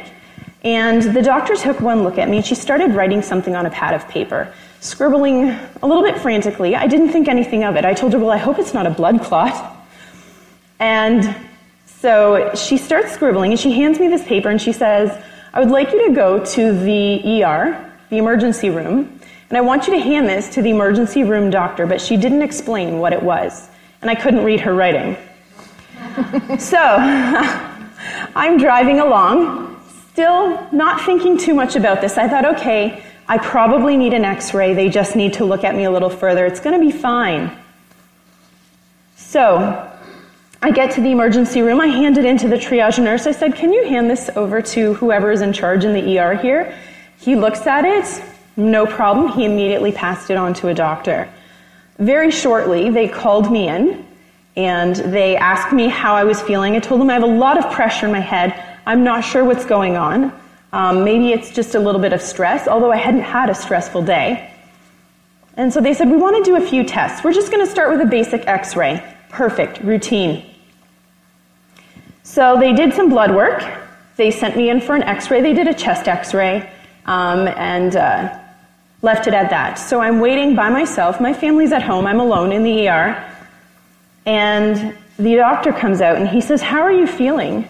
and 0.64 1.02
the 1.02 1.22
doctor 1.22 1.54
took 1.54 1.80
one 1.80 2.02
look 2.02 2.18
at 2.18 2.28
me. 2.28 2.38
And 2.38 2.46
she 2.46 2.54
started 2.54 2.94
writing 2.94 3.22
something 3.22 3.54
on 3.54 3.66
a 3.66 3.70
pad 3.70 3.94
of 3.94 4.08
paper, 4.08 4.52
scribbling 4.80 5.50
a 5.50 5.86
little 5.86 6.02
bit 6.02 6.18
frantically. 6.18 6.74
I 6.74 6.86
didn't 6.86 7.10
think 7.10 7.28
anything 7.28 7.64
of 7.64 7.76
it. 7.76 7.84
I 7.84 7.94
told 7.94 8.12
her, 8.12 8.18
Well, 8.18 8.30
I 8.30 8.38
hope 8.38 8.58
it's 8.58 8.74
not 8.74 8.86
a 8.86 8.90
blood 8.90 9.22
clot. 9.22 9.76
And 10.80 11.36
so 11.86 12.54
she 12.54 12.76
starts 12.76 13.12
scribbling, 13.12 13.50
and 13.50 13.58
she 13.58 13.72
hands 13.72 13.98
me 13.98 14.08
this 14.08 14.24
paper, 14.24 14.48
and 14.48 14.60
she 14.60 14.72
says, 14.72 15.10
I 15.52 15.60
would 15.60 15.70
like 15.70 15.92
you 15.92 16.08
to 16.08 16.14
go 16.14 16.44
to 16.44 16.72
the 16.72 17.42
ER, 17.42 17.92
the 18.10 18.18
emergency 18.18 18.70
room, 18.70 19.20
And 19.48 19.58
I 19.58 19.60
want 19.62 19.86
you 19.86 19.94
to 19.94 20.00
hand 20.00 20.28
this 20.28 20.48
to 20.50 20.62
the 20.62 20.70
emergency 20.70 21.24
room 21.24 21.50
doctor, 21.50 21.86
but 21.86 22.00
she 22.00 22.16
didn't 22.16 22.42
explain 22.42 22.98
what 22.98 23.12
it 23.12 23.22
was. 23.22 23.68
And 24.02 24.10
I 24.10 24.14
couldn't 24.14 24.44
read 24.44 24.60
her 24.60 24.74
writing. 24.74 25.16
so 26.58 26.78
I'm 28.36 28.58
driving 28.58 29.00
along, 29.00 29.67
still 30.18 30.66
not 30.72 31.00
thinking 31.06 31.38
too 31.38 31.54
much 31.54 31.76
about 31.76 32.00
this. 32.00 32.18
I 32.18 32.26
thought, 32.26 32.44
okay, 32.44 33.04
I 33.28 33.38
probably 33.38 33.96
need 33.96 34.14
an 34.14 34.24
x 34.24 34.52
ray. 34.52 34.74
They 34.74 34.88
just 34.88 35.14
need 35.14 35.34
to 35.34 35.44
look 35.44 35.62
at 35.62 35.76
me 35.76 35.84
a 35.84 35.92
little 35.92 36.10
further. 36.10 36.44
It's 36.44 36.58
going 36.58 36.76
to 36.76 36.84
be 36.84 36.90
fine. 36.90 37.56
So 39.14 39.88
I 40.60 40.72
get 40.72 40.90
to 40.96 41.00
the 41.00 41.12
emergency 41.12 41.62
room. 41.62 41.80
I 41.80 41.86
hand 41.86 42.18
it 42.18 42.24
into 42.24 42.48
the 42.48 42.56
triage 42.56 43.00
nurse. 43.00 43.28
I 43.28 43.30
said, 43.30 43.54
Can 43.54 43.72
you 43.72 43.84
hand 43.84 44.10
this 44.10 44.28
over 44.34 44.60
to 44.60 44.94
whoever 44.94 45.30
is 45.30 45.40
in 45.40 45.52
charge 45.52 45.84
in 45.84 45.92
the 45.92 46.18
ER 46.18 46.34
here? 46.34 46.76
He 47.20 47.36
looks 47.36 47.64
at 47.68 47.84
it, 47.84 48.24
no 48.56 48.86
problem. 48.86 49.28
He 49.28 49.44
immediately 49.44 49.92
passed 49.92 50.30
it 50.30 50.36
on 50.36 50.52
to 50.54 50.66
a 50.66 50.74
doctor. 50.74 51.28
Very 52.00 52.32
shortly, 52.32 52.90
they 52.90 53.06
called 53.06 53.52
me 53.52 53.68
in 53.68 54.04
and 54.56 54.96
they 54.96 55.36
asked 55.36 55.72
me 55.72 55.86
how 55.86 56.16
I 56.16 56.24
was 56.24 56.42
feeling. 56.42 56.74
I 56.74 56.80
told 56.80 57.00
them 57.00 57.08
I 57.08 57.12
have 57.12 57.22
a 57.22 57.26
lot 57.26 57.56
of 57.56 57.70
pressure 57.72 58.06
in 58.06 58.10
my 58.10 58.18
head. 58.18 58.64
I'm 58.88 59.04
not 59.04 59.20
sure 59.20 59.44
what's 59.44 59.66
going 59.66 59.98
on. 59.98 60.32
Um, 60.72 61.04
maybe 61.04 61.30
it's 61.30 61.50
just 61.50 61.74
a 61.74 61.78
little 61.78 62.00
bit 62.00 62.14
of 62.14 62.22
stress, 62.22 62.66
although 62.66 62.90
I 62.90 62.96
hadn't 62.96 63.20
had 63.20 63.50
a 63.50 63.54
stressful 63.54 64.00
day. 64.00 64.50
And 65.58 65.70
so 65.70 65.82
they 65.82 65.92
said, 65.92 66.08
We 66.08 66.16
want 66.16 66.42
to 66.42 66.50
do 66.50 66.56
a 66.56 66.66
few 66.66 66.84
tests. 66.84 67.22
We're 67.22 67.34
just 67.34 67.52
going 67.52 67.64
to 67.64 67.70
start 67.70 67.90
with 67.90 68.00
a 68.00 68.06
basic 68.06 68.46
x 68.46 68.76
ray. 68.76 69.04
Perfect, 69.28 69.80
routine. 69.80 70.42
So 72.22 72.58
they 72.58 72.72
did 72.72 72.94
some 72.94 73.10
blood 73.10 73.34
work. 73.34 73.62
They 74.16 74.30
sent 74.30 74.56
me 74.56 74.70
in 74.70 74.80
for 74.80 74.96
an 74.96 75.02
x 75.02 75.30
ray. 75.30 75.42
They 75.42 75.52
did 75.52 75.68
a 75.68 75.74
chest 75.74 76.08
x 76.08 76.32
ray 76.32 76.72
um, 77.04 77.46
and 77.46 77.94
uh, 77.94 78.38
left 79.02 79.26
it 79.26 79.34
at 79.34 79.50
that. 79.50 79.74
So 79.74 80.00
I'm 80.00 80.18
waiting 80.18 80.56
by 80.56 80.70
myself. 80.70 81.20
My 81.20 81.34
family's 81.34 81.72
at 81.72 81.82
home. 81.82 82.06
I'm 82.06 82.20
alone 82.20 82.52
in 82.52 82.62
the 82.62 82.88
ER. 82.88 83.22
And 84.24 84.96
the 85.18 85.36
doctor 85.36 85.74
comes 85.74 86.00
out 86.00 86.16
and 86.16 86.26
he 86.26 86.40
says, 86.40 86.62
How 86.62 86.80
are 86.80 86.92
you 86.92 87.06
feeling? 87.06 87.68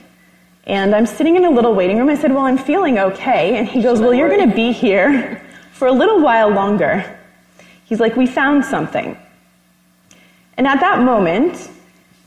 And 0.68 0.94
I'm 0.94 1.06
sitting 1.06 1.36
in 1.36 1.46
a 1.46 1.50
little 1.50 1.74
waiting 1.74 1.96
room. 1.96 2.10
I 2.10 2.14
said, 2.14 2.30
Well, 2.30 2.44
I'm 2.44 2.58
feeling 2.58 2.98
okay. 2.98 3.56
And 3.56 3.66
he 3.66 3.82
goes, 3.82 4.00
Well, 4.00 4.12
you're 4.12 4.28
going 4.28 4.48
to 4.48 4.54
be 4.54 4.70
here 4.70 5.42
for 5.72 5.88
a 5.88 5.92
little 5.92 6.20
while 6.20 6.50
longer. 6.50 7.18
He's 7.86 8.00
like, 8.00 8.16
We 8.16 8.26
found 8.26 8.64
something. 8.64 9.16
And 10.58 10.66
at 10.66 10.80
that 10.80 11.02
moment, 11.02 11.70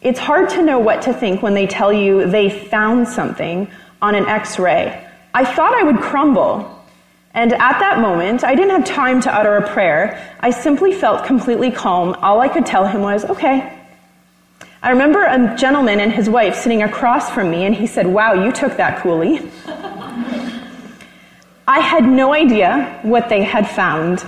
it's 0.01 0.19
hard 0.19 0.49
to 0.49 0.63
know 0.63 0.79
what 0.79 1.03
to 1.03 1.13
think 1.13 1.43
when 1.43 1.53
they 1.53 1.67
tell 1.67 1.93
you 1.93 2.25
they 2.25 2.49
found 2.49 3.07
something 3.07 3.69
on 4.01 4.15
an 4.15 4.25
x 4.25 4.57
ray. 4.57 5.07
I 5.33 5.45
thought 5.45 5.73
I 5.75 5.83
would 5.83 5.99
crumble. 5.99 6.79
And 7.33 7.53
at 7.53 7.79
that 7.79 7.99
moment, 7.99 8.43
I 8.43 8.55
didn't 8.55 8.71
have 8.71 8.85
time 8.85 9.21
to 9.21 9.33
utter 9.33 9.55
a 9.55 9.69
prayer. 9.69 10.35
I 10.39 10.49
simply 10.49 10.91
felt 10.91 11.25
completely 11.25 11.71
calm. 11.71 12.15
All 12.15 12.41
I 12.41 12.49
could 12.49 12.65
tell 12.65 12.85
him 12.85 13.01
was, 13.01 13.23
okay. 13.25 13.80
I 14.83 14.89
remember 14.89 15.23
a 15.23 15.55
gentleman 15.55 15.99
and 15.99 16.11
his 16.11 16.27
wife 16.27 16.55
sitting 16.55 16.81
across 16.81 17.29
from 17.29 17.51
me, 17.51 17.65
and 17.65 17.75
he 17.75 17.85
said, 17.85 18.07
Wow, 18.07 18.33
you 18.33 18.51
took 18.51 18.77
that 18.77 19.03
coolly. 19.03 19.39
I 21.67 21.79
had 21.79 22.03
no 22.03 22.33
idea 22.33 22.99
what 23.03 23.29
they 23.29 23.43
had 23.43 23.69
found. 23.69 24.25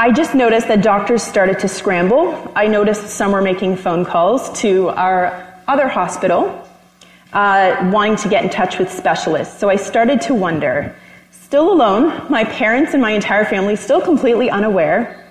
I 0.00 0.10
just 0.10 0.34
noticed 0.34 0.66
that 0.66 0.82
doctors 0.82 1.22
started 1.22 1.60
to 1.60 1.68
scramble. 1.68 2.50
I 2.56 2.66
noticed 2.66 3.06
some 3.06 3.30
were 3.30 3.40
making 3.40 3.76
phone 3.76 4.04
calls 4.04 4.50
to 4.62 4.88
our 4.88 5.62
other 5.68 5.86
hospital, 5.86 6.66
uh, 7.32 7.88
wanting 7.92 8.16
to 8.16 8.28
get 8.28 8.42
in 8.42 8.50
touch 8.50 8.80
with 8.80 8.90
specialists. 8.90 9.60
So 9.60 9.70
I 9.70 9.76
started 9.76 10.20
to 10.22 10.34
wonder. 10.34 10.96
Still 11.30 11.72
alone, 11.72 12.28
my 12.28 12.42
parents 12.42 12.94
and 12.94 13.00
my 13.00 13.12
entire 13.12 13.44
family 13.44 13.76
still 13.76 14.00
completely 14.00 14.50
unaware. 14.50 15.24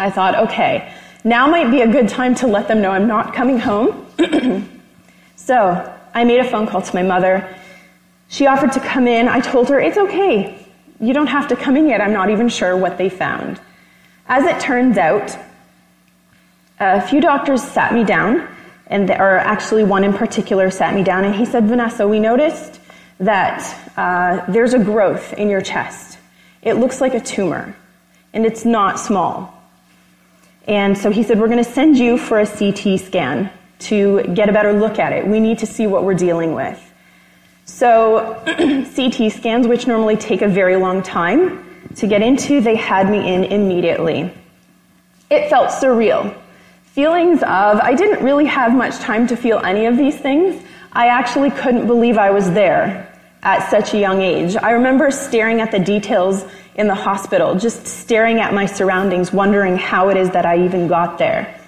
I 0.00 0.10
thought, 0.10 0.34
okay, 0.48 0.92
now 1.24 1.46
might 1.46 1.70
be 1.70 1.82
a 1.82 1.88
good 1.88 2.08
time 2.08 2.34
to 2.36 2.46
let 2.46 2.68
them 2.68 2.82
know 2.82 2.90
I'm 2.90 3.06
not 3.06 3.34
coming 3.34 3.58
home. 3.58 4.06
so 5.36 5.98
I 6.14 6.24
made 6.24 6.40
a 6.40 6.44
phone 6.44 6.66
call 6.66 6.82
to 6.82 6.94
my 6.94 7.02
mother. 7.02 7.56
She 8.28 8.46
offered 8.46 8.72
to 8.72 8.80
come 8.80 9.06
in. 9.06 9.28
I 9.28 9.40
told 9.40 9.68
her, 9.68 9.80
it's 9.80 9.98
okay. 9.98 10.66
You 11.00 11.12
don't 11.12 11.28
have 11.28 11.48
to 11.48 11.56
come 11.56 11.76
in 11.76 11.88
yet. 11.88 12.00
I'm 12.00 12.12
not 12.12 12.30
even 12.30 12.48
sure 12.48 12.76
what 12.76 12.98
they 12.98 13.08
found. 13.08 13.60
As 14.26 14.44
it 14.44 14.60
turns 14.60 14.98
out, 14.98 15.36
a 16.80 17.00
few 17.00 17.20
doctors 17.20 17.62
sat 17.62 17.92
me 17.92 18.04
down, 18.04 18.48
and 18.86 19.10
or 19.10 19.38
actually 19.38 19.84
one 19.84 20.04
in 20.04 20.12
particular 20.12 20.70
sat 20.70 20.94
me 20.94 21.04
down, 21.04 21.24
and 21.24 21.34
he 21.34 21.44
said, 21.44 21.64
Vanessa, 21.64 22.08
we 22.08 22.18
noticed 22.18 22.80
that 23.18 23.60
uh, 23.96 24.44
there's 24.50 24.74
a 24.74 24.78
growth 24.78 25.32
in 25.34 25.48
your 25.48 25.60
chest. 25.60 26.18
It 26.62 26.74
looks 26.74 27.00
like 27.00 27.14
a 27.14 27.20
tumor, 27.20 27.76
and 28.32 28.44
it's 28.44 28.64
not 28.64 28.98
small. 28.98 29.61
And 30.66 30.96
so 30.96 31.10
he 31.10 31.22
said, 31.22 31.40
We're 31.40 31.48
going 31.48 31.62
to 31.62 31.70
send 31.70 31.98
you 31.98 32.18
for 32.18 32.40
a 32.40 32.46
CT 32.46 33.00
scan 33.00 33.50
to 33.80 34.22
get 34.34 34.48
a 34.48 34.52
better 34.52 34.72
look 34.72 34.98
at 34.98 35.12
it. 35.12 35.26
We 35.26 35.40
need 35.40 35.58
to 35.58 35.66
see 35.66 35.86
what 35.86 36.04
we're 36.04 36.14
dealing 36.14 36.54
with. 36.54 36.80
So, 37.64 38.34
CT 38.94 39.32
scans, 39.32 39.66
which 39.66 39.86
normally 39.86 40.16
take 40.16 40.42
a 40.42 40.48
very 40.48 40.76
long 40.76 41.02
time, 41.02 41.88
to 41.96 42.06
get 42.06 42.22
into, 42.22 42.60
they 42.60 42.76
had 42.76 43.10
me 43.10 43.34
in 43.34 43.44
immediately. 43.44 44.32
It 45.30 45.48
felt 45.48 45.70
surreal. 45.70 46.36
Feelings 46.84 47.42
of, 47.42 47.80
I 47.80 47.94
didn't 47.94 48.24
really 48.24 48.46
have 48.46 48.74
much 48.74 48.98
time 48.98 49.26
to 49.28 49.36
feel 49.36 49.58
any 49.58 49.86
of 49.86 49.96
these 49.96 50.16
things. 50.16 50.62
I 50.92 51.06
actually 51.06 51.50
couldn't 51.50 51.86
believe 51.86 52.18
I 52.18 52.30
was 52.30 52.50
there 52.50 53.08
at 53.42 53.68
such 53.70 53.94
a 53.94 53.98
young 53.98 54.20
age. 54.20 54.56
I 54.56 54.72
remember 54.72 55.10
staring 55.10 55.60
at 55.60 55.70
the 55.70 55.78
details 55.78 56.44
in 56.74 56.86
the 56.86 56.94
hospital, 56.94 57.54
just 57.54 57.86
staring 57.86 58.40
at 58.40 58.54
my 58.54 58.66
surroundings, 58.66 59.32
wondering 59.32 59.76
how 59.76 60.08
it 60.08 60.16
is 60.16 60.30
that 60.30 60.46
I 60.46 60.64
even 60.64 60.88
got 60.88 61.18
there. 61.18 61.60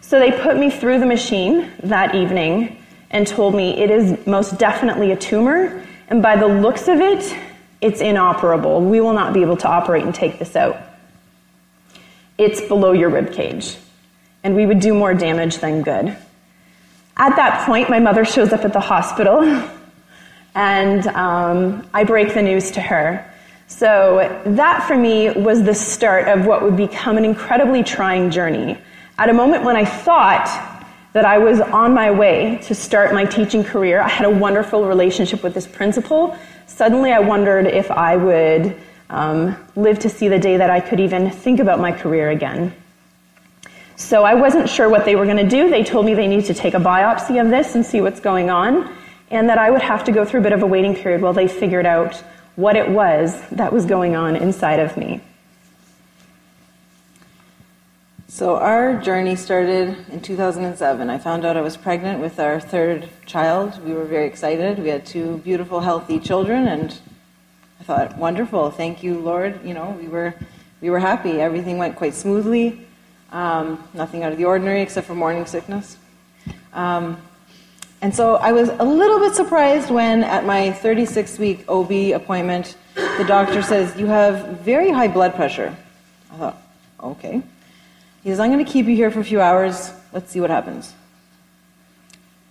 So 0.00 0.18
they 0.18 0.32
put 0.32 0.56
me 0.56 0.70
through 0.70 1.00
the 1.00 1.06
machine 1.06 1.70
that 1.84 2.14
evening 2.14 2.82
and 3.10 3.26
told 3.26 3.54
me 3.54 3.80
it 3.80 3.90
is 3.90 4.26
most 4.26 4.58
definitely 4.58 5.12
a 5.12 5.16
tumor, 5.16 5.84
and 6.08 6.22
by 6.22 6.36
the 6.36 6.46
looks 6.46 6.88
of 6.88 7.00
it, 7.00 7.36
it's 7.80 8.00
inoperable. 8.00 8.80
We 8.80 9.00
will 9.00 9.12
not 9.12 9.32
be 9.32 9.42
able 9.42 9.56
to 9.58 9.68
operate 9.68 10.04
and 10.04 10.14
take 10.14 10.38
this 10.38 10.56
out. 10.56 10.78
It's 12.38 12.60
below 12.60 12.92
your 12.92 13.10
rib 13.10 13.32
cage, 13.32 13.76
and 14.42 14.56
we 14.56 14.66
would 14.66 14.80
do 14.80 14.94
more 14.94 15.14
damage 15.14 15.58
than 15.58 15.82
good. 15.82 16.16
At 17.16 17.36
that 17.36 17.66
point, 17.66 17.88
my 17.88 17.98
mother 17.98 18.24
shows 18.24 18.52
up 18.52 18.64
at 18.64 18.72
the 18.72 18.80
hospital, 18.80 19.42
and 20.54 21.06
um, 21.08 21.88
I 21.94 22.04
break 22.04 22.34
the 22.34 22.42
news 22.42 22.72
to 22.72 22.80
her. 22.80 23.30
So, 23.68 24.42
that 24.46 24.86
for 24.86 24.96
me 24.96 25.30
was 25.30 25.62
the 25.64 25.74
start 25.74 26.28
of 26.28 26.46
what 26.46 26.62
would 26.62 26.76
become 26.76 27.18
an 27.18 27.24
incredibly 27.24 27.82
trying 27.82 28.30
journey. 28.30 28.78
At 29.18 29.28
a 29.28 29.32
moment 29.32 29.64
when 29.64 29.76
I 29.76 29.84
thought 29.84 30.46
that 31.12 31.24
I 31.24 31.38
was 31.38 31.60
on 31.60 31.94
my 31.94 32.10
way 32.10 32.58
to 32.64 32.74
start 32.74 33.12
my 33.12 33.24
teaching 33.24 33.64
career, 33.64 34.00
I 34.00 34.08
had 34.08 34.26
a 34.26 34.30
wonderful 34.30 34.86
relationship 34.86 35.42
with 35.42 35.54
this 35.54 35.66
principal 35.66 36.36
suddenly 36.66 37.12
I 37.12 37.20
wondered 37.20 37.66
if 37.66 37.90
I 37.90 38.16
would 38.16 38.76
um, 39.08 39.56
live 39.76 39.98
to 40.00 40.08
see 40.08 40.28
the 40.28 40.38
day 40.38 40.58
that 40.58 40.68
I 40.68 40.80
could 40.80 41.00
even 41.00 41.30
think 41.30 41.60
about 41.60 41.80
my 41.80 41.92
career 41.92 42.30
again. 42.30 42.74
So 43.96 44.24
I 44.24 44.34
wasn't 44.34 44.68
sure 44.68 44.88
what 44.88 45.06
they 45.06 45.16
were 45.16 45.24
going 45.24 45.38
to 45.38 45.48
do. 45.48 45.70
They 45.70 45.84
told 45.84 46.04
me 46.04 46.12
they 46.12 46.28
needed 46.28 46.46
to 46.46 46.54
take 46.54 46.74
a 46.74 46.78
biopsy 46.78 47.40
of 47.40 47.48
this 47.48 47.74
and 47.74 47.86
see 47.86 48.02
what's 48.02 48.20
going 48.20 48.50
on, 48.50 48.94
and 49.30 49.48
that 49.48 49.58
I 49.58 49.70
would 49.70 49.80
have 49.80 50.04
to 50.04 50.12
go 50.12 50.24
through 50.24 50.40
a 50.40 50.42
bit 50.42 50.52
of 50.52 50.62
a 50.62 50.66
waiting 50.66 50.94
period 50.94 51.22
while 51.22 51.32
they 51.32 51.48
figured 51.48 51.86
out 51.86 52.22
what 52.56 52.74
it 52.74 52.88
was 52.88 53.40
that 53.50 53.72
was 53.72 53.86
going 53.86 54.16
on 54.16 54.34
inside 54.34 54.80
of 54.80 54.96
me. 54.96 55.20
So 58.28 58.56
our 58.56 59.00
journey 59.00 59.36
started 59.36 59.96
in 60.10 60.20
2007. 60.20 61.08
I 61.08 61.16
found 61.16 61.44
out 61.44 61.56
I 61.56 61.60
was 61.60 61.76
pregnant 61.76 62.20
with 62.20 62.38
our 62.38 62.60
third 62.60 63.08
child. 63.24 63.82
We 63.84 63.94
were 63.94 64.04
very 64.04 64.26
excited. 64.26 64.78
We 64.78 64.88
had 64.88 65.06
two 65.06 65.38
beautiful, 65.38 65.80
healthy 65.80 66.18
children, 66.18 66.66
and 66.66 66.98
I 67.80 67.84
thought, 67.84 68.18
wonderful, 68.18 68.70
thank 68.70 69.02
you, 69.02 69.18
Lord. 69.18 69.64
You 69.64 69.72
know, 69.72 69.96
we 69.98 70.08
were 70.08 70.34
we 70.80 70.90
were 70.90 70.98
happy. 70.98 71.40
Everything 71.40 71.78
went 71.78 71.96
quite 71.96 72.14
smoothly. 72.14 72.86
Um, 73.32 73.82
nothing 73.94 74.22
out 74.22 74.32
of 74.32 74.38
the 74.38 74.44
ordinary 74.44 74.82
except 74.82 75.06
for 75.06 75.14
morning 75.14 75.46
sickness. 75.46 75.96
Um, 76.74 77.20
and 78.06 78.14
so 78.14 78.36
I 78.36 78.52
was 78.52 78.68
a 78.68 78.84
little 78.84 79.18
bit 79.18 79.34
surprised 79.34 79.90
when, 79.90 80.22
at 80.22 80.46
my 80.46 80.70
36 80.70 81.40
week 81.40 81.64
OB 81.68 81.90
appointment, 82.14 82.76
the 82.94 83.24
doctor 83.26 83.62
says, 83.62 83.98
You 83.98 84.06
have 84.06 84.60
very 84.60 84.92
high 84.92 85.08
blood 85.08 85.34
pressure. 85.34 85.74
I 86.30 86.36
thought, 86.36 86.62
okay. 87.02 87.42
He 88.22 88.30
says, 88.30 88.38
I'm 88.38 88.52
going 88.52 88.64
to 88.64 88.70
keep 88.70 88.86
you 88.86 88.94
here 88.94 89.10
for 89.10 89.18
a 89.18 89.24
few 89.24 89.40
hours. 89.40 89.90
Let's 90.12 90.30
see 90.30 90.40
what 90.40 90.50
happens. 90.50 90.94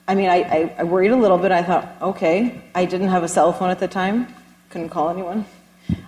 I 0.09 0.15
mean, 0.15 0.27
I, 0.27 0.41
I, 0.41 0.75
I, 0.79 0.83
worried 0.83 1.11
a 1.11 1.15
little 1.15 1.37
bit. 1.37 1.53
I 1.53 1.63
thought, 1.63 1.87
okay. 2.01 2.61
I 2.75 2.83
didn't 2.83 3.07
have 3.07 3.23
a 3.23 3.29
cell 3.29 3.53
phone 3.53 3.69
at 3.69 3.79
the 3.79 3.87
time, 3.87 4.27
couldn't 4.71 4.89
call 4.89 5.09
anyone. 5.09 5.45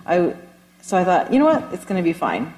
I, 0.04 0.34
so 0.82 0.98
I 0.98 1.04
thought, 1.04 1.32
you 1.32 1.38
know 1.38 1.46
what? 1.46 1.72
It's 1.72 1.86
going 1.86 1.96
to 1.96 2.04
be 2.04 2.12
fine. 2.12 2.52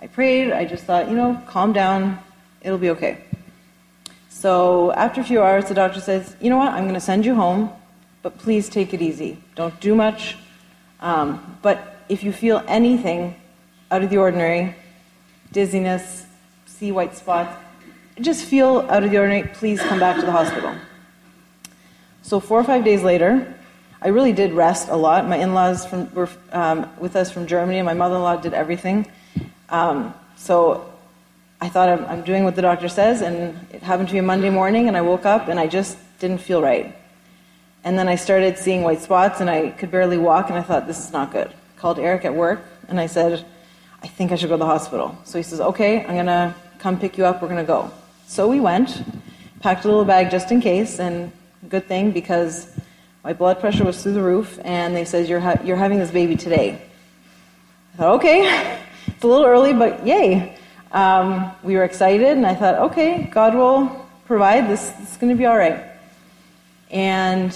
I 0.00 0.06
prayed. 0.06 0.52
I 0.52 0.64
just 0.64 0.84
thought, 0.84 1.10
you 1.10 1.16
know, 1.16 1.38
calm 1.48 1.74
down. 1.74 2.18
It'll 2.62 2.78
be 2.78 2.88
okay. 2.88 3.18
So 4.34 4.90
after 4.92 5.20
a 5.20 5.24
few 5.24 5.40
hours, 5.40 5.66
the 5.66 5.74
doctor 5.74 6.00
says, 6.00 6.36
you 6.40 6.50
know 6.50 6.58
what? 6.58 6.72
I'm 6.72 6.82
going 6.82 6.94
to 6.94 7.00
send 7.00 7.24
you 7.24 7.36
home, 7.36 7.70
but 8.20 8.36
please 8.36 8.68
take 8.68 8.92
it 8.92 9.00
easy. 9.00 9.38
Don't 9.54 9.78
do 9.80 9.94
much. 9.94 10.36
Um, 10.98 11.56
but 11.62 12.04
if 12.08 12.24
you 12.24 12.32
feel 12.32 12.62
anything, 12.66 13.36
out 13.92 14.02
of 14.02 14.10
the 14.10 14.16
ordinary, 14.16 14.74
dizziness, 15.52 16.26
see 16.66 16.90
white 16.90 17.16
spots, 17.16 17.56
just 18.20 18.44
feel 18.44 18.80
out 18.90 19.04
of 19.04 19.12
the 19.12 19.18
ordinary, 19.18 19.48
please 19.54 19.80
come 19.80 20.00
back 20.00 20.16
to 20.16 20.26
the 20.26 20.32
hospital. 20.32 20.74
So, 22.22 22.40
four 22.40 22.58
or 22.58 22.64
five 22.64 22.84
days 22.84 23.04
later, 23.04 23.54
I 24.02 24.08
really 24.08 24.32
did 24.32 24.52
rest 24.52 24.88
a 24.88 24.96
lot. 24.96 25.28
My 25.28 25.36
in 25.36 25.54
laws 25.54 25.90
were 26.12 26.28
um, 26.50 26.90
with 26.98 27.14
us 27.14 27.30
from 27.30 27.46
Germany, 27.46 27.78
and 27.78 27.86
my 27.86 27.94
mother 27.94 28.16
in 28.16 28.22
law 28.22 28.36
did 28.36 28.52
everything. 28.52 29.06
Um, 29.68 30.12
so, 30.36 30.92
I 31.60 31.68
thought 31.68 31.88
I'm, 31.88 32.04
I'm 32.06 32.22
doing 32.22 32.44
what 32.44 32.56
the 32.56 32.62
doctor 32.62 32.88
says, 32.88 33.22
and 33.22 33.58
it 33.72 33.82
happened 33.82 34.08
to 34.08 34.14
me 34.14 34.20
Monday 34.20 34.50
morning, 34.50 34.88
and 34.88 34.96
I 34.96 35.00
woke 35.00 35.24
up 35.24 35.48
and 35.48 35.58
I 35.58 35.66
just 35.66 35.96
didn't 36.18 36.38
feel 36.38 36.60
right. 36.62 36.94
And 37.84 37.98
then 37.98 38.08
I 38.08 38.16
started 38.16 38.58
seeing 38.58 38.82
white 38.82 39.00
spots, 39.00 39.40
and 39.40 39.50
I 39.50 39.70
could 39.70 39.90
barely 39.90 40.18
walk, 40.18 40.48
and 40.48 40.58
I 40.58 40.62
thought, 40.62 40.86
this 40.86 40.98
is 40.98 41.12
not 41.12 41.32
good. 41.32 41.48
I 41.48 41.80
called 41.80 41.98
Eric 41.98 42.24
at 42.24 42.34
work, 42.34 42.62
and 42.88 42.98
I 42.98 43.06
said, 43.06 43.44
I 44.02 44.06
think 44.06 44.32
I 44.32 44.36
should 44.36 44.48
go 44.48 44.54
to 44.54 44.58
the 44.58 44.66
hospital. 44.66 45.16
So 45.24 45.38
he 45.38 45.42
says, 45.42 45.60
okay, 45.60 46.04
I'm 46.04 46.14
going 46.14 46.26
to 46.26 46.54
come 46.78 46.98
pick 46.98 47.16
you 47.18 47.24
up, 47.24 47.40
we're 47.40 47.48
going 47.48 47.64
to 47.64 47.66
go. 47.66 47.90
So 48.26 48.48
we 48.48 48.60
went, 48.60 49.02
packed 49.60 49.84
a 49.84 49.88
little 49.88 50.04
bag 50.04 50.30
just 50.30 50.50
in 50.50 50.60
case, 50.60 50.98
and 50.98 51.30
good 51.68 51.86
thing 51.86 52.10
because 52.10 52.74
my 53.22 53.32
blood 53.32 53.60
pressure 53.60 53.84
was 53.84 54.02
through 54.02 54.12
the 54.12 54.22
roof, 54.22 54.58
and 54.64 54.94
they 54.94 55.04
said, 55.04 55.28
You're, 55.28 55.40
ha- 55.40 55.60
you're 55.64 55.76
having 55.76 55.98
this 55.98 56.10
baby 56.10 56.36
today. 56.36 56.82
I 57.94 57.96
thought, 57.96 58.14
Okay, 58.16 58.78
it's 59.06 59.24
a 59.24 59.26
little 59.26 59.46
early, 59.46 59.72
but 59.72 60.06
yay. 60.06 60.53
Um, 60.94 61.50
we 61.64 61.74
were 61.74 61.82
excited, 61.82 62.28
and 62.28 62.46
I 62.46 62.54
thought, 62.54 62.76
Okay, 62.92 63.28
God 63.32 63.56
will 63.56 64.06
provide, 64.26 64.68
this, 64.68 64.90
this 64.90 65.10
is 65.10 65.16
going 65.16 65.32
to 65.32 65.36
be 65.36 65.44
all 65.44 65.58
right. 65.58 65.84
And 66.88 67.52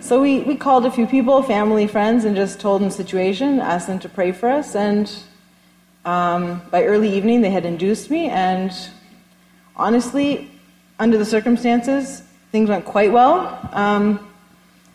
so 0.00 0.20
we, 0.20 0.40
we 0.40 0.56
called 0.56 0.84
a 0.84 0.90
few 0.90 1.06
people, 1.06 1.40
family, 1.44 1.86
friends, 1.86 2.24
and 2.24 2.34
just 2.34 2.58
told 2.58 2.80
them 2.80 2.88
the 2.88 2.94
situation, 2.94 3.60
asked 3.60 3.86
them 3.86 4.00
to 4.00 4.08
pray 4.08 4.32
for 4.32 4.48
us, 4.48 4.74
and 4.74 5.08
um, 6.04 6.60
by 6.72 6.84
early 6.84 7.16
evening 7.16 7.42
they 7.42 7.50
had 7.50 7.64
induced 7.64 8.10
me, 8.10 8.28
and 8.28 8.72
honestly, 9.76 10.50
under 10.98 11.16
the 11.16 11.24
circumstances, 11.24 12.24
things 12.50 12.68
went 12.68 12.84
quite 12.84 13.12
well. 13.12 13.70
Um, 13.72 14.28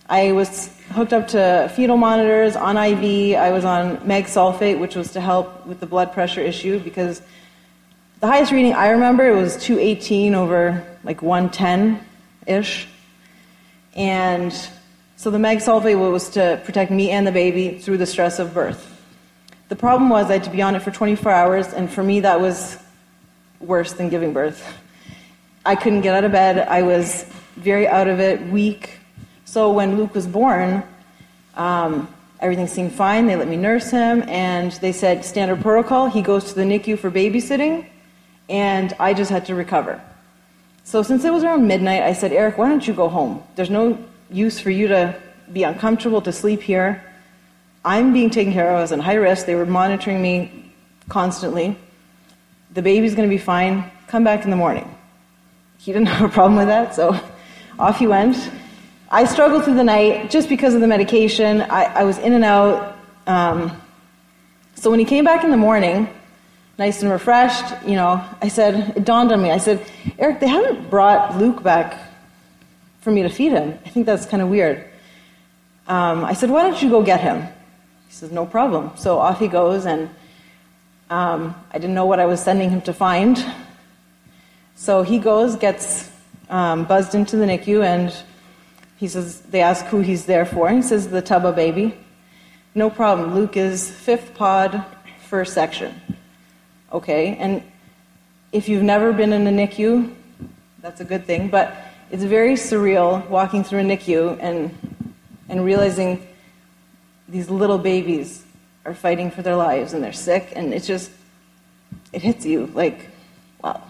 I 0.10 0.34
was 0.34 0.76
hooked 0.91 1.13
up 1.13 1.27
to 1.29 1.72
fetal 1.75 1.98
monitors 1.98 2.56
on 2.56 2.77
IV. 2.77 3.38
I 3.38 3.51
was 3.51 3.65
on 3.65 4.06
mag 4.08 4.25
sulfate, 4.25 4.79
which 4.79 4.96
was 4.96 5.12
to 5.13 5.22
help 5.22 5.65
with 5.65 5.79
the 5.79 5.86
blood 5.86 6.13
pressure 6.13 6.41
issue 6.41 6.79
because 6.79 7.22
the 8.20 8.27
highest 8.27 8.51
reading 8.51 8.74
I 8.74 8.89
remember 8.89 9.27
it 9.27 9.36
was 9.36 9.58
218 9.58 10.34
over 10.34 10.84
like 11.03 11.22
110 11.22 12.03
ish. 12.48 12.88
And 13.96 14.53
so 15.17 15.32
the 15.32 15.39
mag 15.39 15.60
sulfate 15.60 16.00
was 16.00 16.29
to 16.32 16.62
protect 16.65 16.91
me 16.91 17.12
and 17.12 17.25
the 17.25 17.32
baby 17.32 17.79
through 17.79 17.98
the 17.98 18.06
stress 18.06 18.39
of 18.39 18.53
birth. 18.53 18.94
The 19.70 19.75
problem 19.75 20.10
was 20.10 20.29
I 20.29 20.34
had 20.34 20.44
to 20.46 20.50
be 20.50 20.62
on 20.62 20.75
it 20.75 20.82
for 20.82 20.91
24 20.91 21.32
hours, 21.32 21.74
and 21.74 21.91
for 21.91 22.01
me 22.01 22.22
that 22.22 22.39
was 22.39 22.77
worse 23.60 23.94
than 23.94 24.10
giving 24.10 24.32
birth. 24.32 24.65
I 25.65 25.75
couldn't 25.75 26.01
get 26.01 26.15
out 26.15 26.24
of 26.24 26.32
bed. 26.32 26.60
I 26.60 26.84
was 26.84 27.25
very 27.58 27.88
out 27.88 28.08
of 28.08 28.20
it, 28.20 28.41
weak. 28.48 28.97
So 29.48 29.72
when 29.72 29.96
Luke 29.96 30.13
was 30.13 30.27
born, 30.27 30.84
um, 31.56 32.13
everything 32.42 32.68
seemed 32.68 32.92
fine. 32.92 33.27
They 33.27 33.38
let 33.38 33.48
me 33.48 33.56
nurse 33.56 33.89
him, 33.89 34.24
and 34.27 34.74
they 34.74 34.92
said 34.92 35.24
standard 35.24 35.62
protocol. 35.62 36.10
He 36.10 36.22
goes 36.22 36.44
to 36.51 36.54
the 36.54 36.63
NICU 36.63 37.00
for 37.00 37.10
babysitting, 37.10 37.88
and 38.50 38.94
I 39.00 39.13
just 39.13 39.32
had 39.32 39.46
to 39.46 39.56
recover. 39.56 40.01
So 40.84 41.01
since 41.01 41.24
it 41.24 41.32
was 41.32 41.46
around 41.46 41.66
midnight, 41.66 42.04
I 42.04 42.12
said, 42.12 42.34
Eric, 42.34 42.58
why 42.58 42.68
don't 42.68 42.86
you 42.86 42.94
go 42.94 43.08
home? 43.08 43.42
There's 43.56 43.70
no 43.70 43.98
use 44.30 44.60
for 44.60 44.70
you 44.70 44.89
to 44.89 45.16
be 45.54 45.63
uncomfortable 45.63 46.22
to 46.24 46.34
sleep 46.34 46.62
here. 46.62 47.01
I'm 47.86 48.12
being 48.12 48.30
taken 48.30 48.51
care 48.51 48.70
of. 48.70 48.75
I 48.75 48.82
was 48.82 48.92
in 48.92 49.00
high 49.00 49.13
risk. 49.13 49.46
They 49.46 49.56
were 49.56 49.66
monitoring 49.66 50.22
me 50.22 50.74
constantly. 51.08 51.77
The 52.74 52.82
baby's 52.82 53.16
going 53.16 53.30
to 53.30 53.34
be 53.34 53.42
fine. 53.42 53.89
Come 54.08 54.26
back 54.26 54.43
in 54.43 54.50
the 54.50 54.58
morning. 54.58 54.93
He 55.78 55.93
didn't 55.93 56.08
have 56.10 56.30
a 56.30 56.34
problem 56.34 56.58
with 56.58 56.67
that, 56.67 56.93
so 56.93 57.17
off 57.80 57.98
he 57.98 58.08
went. 58.08 58.52
I 59.10 59.24
struggled 59.24 59.63
through 59.63 59.76
the 59.76 59.86
night 59.86 60.30
just 60.30 60.50
because 60.50 60.74
of 60.74 60.82
the 60.82 60.88
medication. 60.88 61.62
I, 61.62 61.84
I 61.86 62.04
was 62.04 62.17
in 62.17 62.34
and 62.34 62.43
out. 62.43 62.98
Um, 63.26 63.82
so 64.76 64.89
when 64.89 65.00
he 65.00 65.06
came 65.06 65.24
back 65.24 65.46
in 65.46 65.52
the 65.52 65.58
morning, 65.58 66.10
nice 66.78 67.02
and 67.02 67.10
refreshed, 67.10 67.74
you 67.86 67.96
know, 67.96 68.22
I 68.41 68.50
said, 68.50 68.98
it 68.98 69.06
dawned 69.06 69.32
on 69.32 69.41
me. 69.41 69.50
I 69.50 69.60
said, 69.60 69.86
Eric, 70.20 70.41
they 70.41 70.48
haven't 70.50 70.89
brought 70.89 71.38
Luke 71.38 71.63
back 71.63 71.98
for 73.00 73.12
me 73.12 73.22
to 73.24 73.30
feed 73.30 73.54
him. 73.54 73.80
I 73.86 73.89
think 73.89 74.06
that's 74.06 74.26
kind 74.26 74.43
of 74.43 74.50
weird. 74.50 74.84
Um, 75.88 76.26
I 76.26 76.34
said, 76.34 76.50
why 76.50 76.63
don't 76.63 76.82
you 76.82 76.89
go 76.89 77.02
get 77.02 77.22
him? 77.22 77.43
He 78.08 78.13
says, 78.13 78.34
no 78.34 78.46
problem. 78.46 78.91
So 78.98 79.20
off 79.20 79.39
he 79.39 79.48
goes, 79.48 79.86
and 79.86 80.10
um, 81.10 81.56
I 81.72 81.78
didn't 81.78 81.96
know 81.96 82.06
what 82.06 82.20
I 82.20 82.26
was 82.26 82.43
sending 82.43 82.70
him 82.70 82.82
to 82.82 82.93
find. 82.93 83.43
So 84.76 85.02
he 85.02 85.17
goes, 85.17 85.56
gets 85.56 86.12
um, 86.50 86.84
buzzed 86.84 87.15
into 87.15 87.38
the 87.38 87.46
NICU, 87.46 87.86
and 87.86 88.13
he 88.97 89.07
says, 89.07 89.41
they 89.41 89.62
ask 89.62 89.86
who 89.86 90.01
he's 90.01 90.25
there 90.25 90.45
for, 90.45 90.69
he 90.69 90.81
says, 90.81 91.10
the 91.10 91.21
Tubba 91.21 91.53
baby. 91.53 91.95
No 92.73 92.89
problem. 92.89 93.36
Luke 93.36 93.55
is 93.55 93.89
fifth 93.89 94.33
pod, 94.33 94.83
first 95.27 95.53
section. 95.53 96.01
Okay, 96.91 97.36
and 97.38 97.63
if 98.51 98.67
you've 98.67 98.83
never 98.83 99.13
been 99.13 99.33
in 99.33 99.45
a 99.45 99.51
NICU, 99.51 100.13
that's 100.81 101.01
a 101.01 101.05
good 101.05 101.25
thing, 101.25 101.49
but 101.49 101.75
it's 102.12 102.23
very 102.23 102.53
surreal 102.53 103.27
walking 103.29 103.63
through 103.63 103.79
a 103.79 103.83
NICU 103.83 104.38
and, 104.39 104.75
and 105.49 105.63
realizing 105.63 106.25
these 107.27 107.49
little 107.49 107.77
babies 107.77 108.43
are 108.86 108.93
fighting 108.93 109.29
for 109.29 109.41
their 109.41 109.55
lives 109.55 109.93
and 109.93 110.03
they're 110.03 110.13
sick, 110.13 110.53
and 110.55 110.73
it 110.73 110.83
just, 110.83 111.12
it 112.13 112.21
hits 112.21 112.45
you 112.45 112.67
like, 112.73 113.10
wow. 113.62 113.83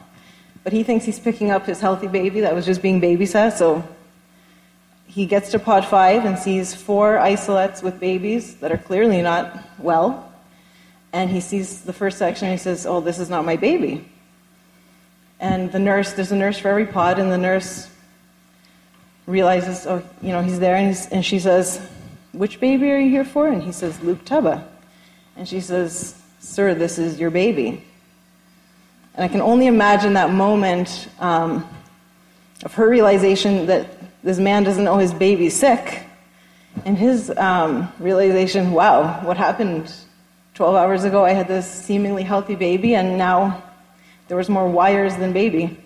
But 0.63 0.73
he 0.73 0.83
thinks 0.83 1.05
he's 1.05 1.19
picking 1.19 1.51
up 1.51 1.65
his 1.65 1.79
healthy 1.79 2.07
baby 2.07 2.41
that 2.41 2.55
was 2.55 2.65
just 2.65 2.81
being 2.81 2.99
babysat, 2.99 3.53
so 3.53 3.87
he 5.17 5.25
gets 5.25 5.49
to 5.49 5.57
pod 5.57 5.83
five 5.83 6.25
and 6.25 6.37
sees 6.37 6.75
four 6.75 7.17
isolettes 7.17 7.81
with 7.81 7.99
babies 7.99 8.57
that 8.57 8.71
are 8.71 8.77
clearly 8.77 9.23
not 9.23 9.67
well. 9.79 10.31
And 11.11 11.27
he 11.27 11.39
sees 11.39 11.81
the 11.81 11.91
first 11.91 12.19
section 12.19 12.49
and 12.49 12.53
he 12.59 12.61
says, 12.63 12.85
Oh, 12.85 13.01
this 13.01 13.17
is 13.17 13.27
not 13.27 13.43
my 13.43 13.55
baby. 13.55 14.07
And 15.39 15.71
the 15.71 15.79
nurse, 15.79 16.13
there's 16.13 16.31
a 16.31 16.35
nurse 16.35 16.59
for 16.59 16.67
every 16.67 16.85
pod, 16.85 17.17
and 17.17 17.31
the 17.31 17.37
nurse 17.39 17.89
realizes, 19.25 19.87
oh, 19.87 20.03
you 20.21 20.29
know, 20.29 20.43
he's 20.43 20.59
there, 20.59 20.75
and, 20.75 20.89
he's, 20.89 21.07
and 21.09 21.25
she 21.25 21.39
says, 21.39 21.81
Which 22.33 22.59
baby 22.59 22.91
are 22.91 22.99
you 22.99 23.09
here 23.09 23.25
for? 23.25 23.47
And 23.47 23.63
he 23.63 23.71
says, 23.71 23.99
Luke 24.01 24.23
Tubba. 24.23 24.67
And 25.35 25.47
she 25.47 25.61
says, 25.61 26.21
Sir, 26.37 26.75
this 26.75 26.99
is 26.99 27.19
your 27.19 27.31
baby. 27.31 27.83
And 29.15 29.23
I 29.23 29.27
can 29.27 29.41
only 29.41 29.65
imagine 29.65 30.13
that 30.13 30.29
moment 30.29 31.09
um, 31.17 31.67
of 32.63 32.75
her 32.75 32.87
realization 32.87 33.65
that 33.65 33.96
this 34.23 34.39
man 34.39 34.63
doesn't 34.63 34.83
know 34.83 34.97
his 34.97 35.13
baby's 35.13 35.55
sick, 35.55 36.03
and 36.85 36.97
his 36.97 37.29
um, 37.37 37.91
realization, 37.99 38.71
wow, 38.71 39.25
what 39.25 39.37
happened 39.37 39.91
12 40.53 40.75
hours 40.75 41.03
ago? 41.03 41.25
I 41.25 41.31
had 41.31 41.47
this 41.47 41.69
seemingly 41.69 42.23
healthy 42.23 42.55
baby, 42.55 42.95
and 42.95 43.17
now 43.17 43.63
there 44.27 44.37
was 44.37 44.49
more 44.49 44.67
wires 44.67 45.15
than 45.15 45.33
baby. 45.33 45.77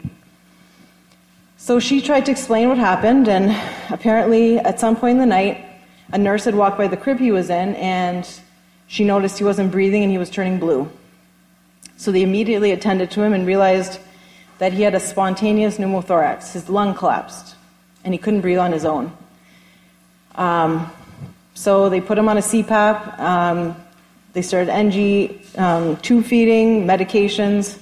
So 1.58 1.80
she 1.80 2.02
tried 2.02 2.26
to 2.26 2.32
explain 2.32 2.70
what 2.70 2.78
happened, 2.78 3.28
and 3.28 3.56
apparently, 3.90 4.58
at 4.58 4.80
some 4.80 4.96
point 4.96 5.12
in 5.12 5.20
the 5.20 5.26
night, 5.26 5.66
a 6.12 6.18
nurse 6.18 6.46
had 6.46 6.56
walked 6.56 6.78
by 6.78 6.88
the 6.88 6.98
crib 6.98 7.20
he 7.20 7.32
was 7.32 7.50
in, 7.50 7.76
and 7.76 8.28
she 8.88 9.06
noticed 9.06 9.38
he 9.38 9.44
wasn't 9.44 9.72
breathing 9.72 10.04
and 10.04 10.12
he 10.12 10.18
was 10.18 10.30
turning 10.30 10.60
blue. 10.60 10.92
So 11.96 12.12
they 12.12 12.24
immediately 12.24 12.72
attended 12.72 13.12
to 13.12 13.22
him 13.22 13.32
and 13.32 13.48
realized 13.48 14.00
that 14.58 14.74
he 14.74 14.82
had 14.82 14.96
a 14.96 15.00
spontaneous 15.00 15.78
pneumothorax. 15.78 16.52
His 16.52 16.68
lung 16.68 16.94
collapsed, 16.94 17.56
and 18.04 18.14
he 18.14 18.18
couldn't 18.18 18.42
breathe 18.42 18.58
on 18.58 18.72
his 18.72 18.86
own. 18.86 19.16
Um, 20.36 20.92
so 21.54 21.90
they 21.90 22.02
put 22.02 22.18
him 22.18 22.30
on 22.30 22.38
a 22.38 22.42
CPAP. 22.42 23.20
Um, 23.20 23.76
they 24.34 24.42
started 24.42 24.72
NG, 24.72 25.42
um, 25.58 25.98
tube 25.98 26.26
feeding, 26.26 26.86
medications, 26.86 27.78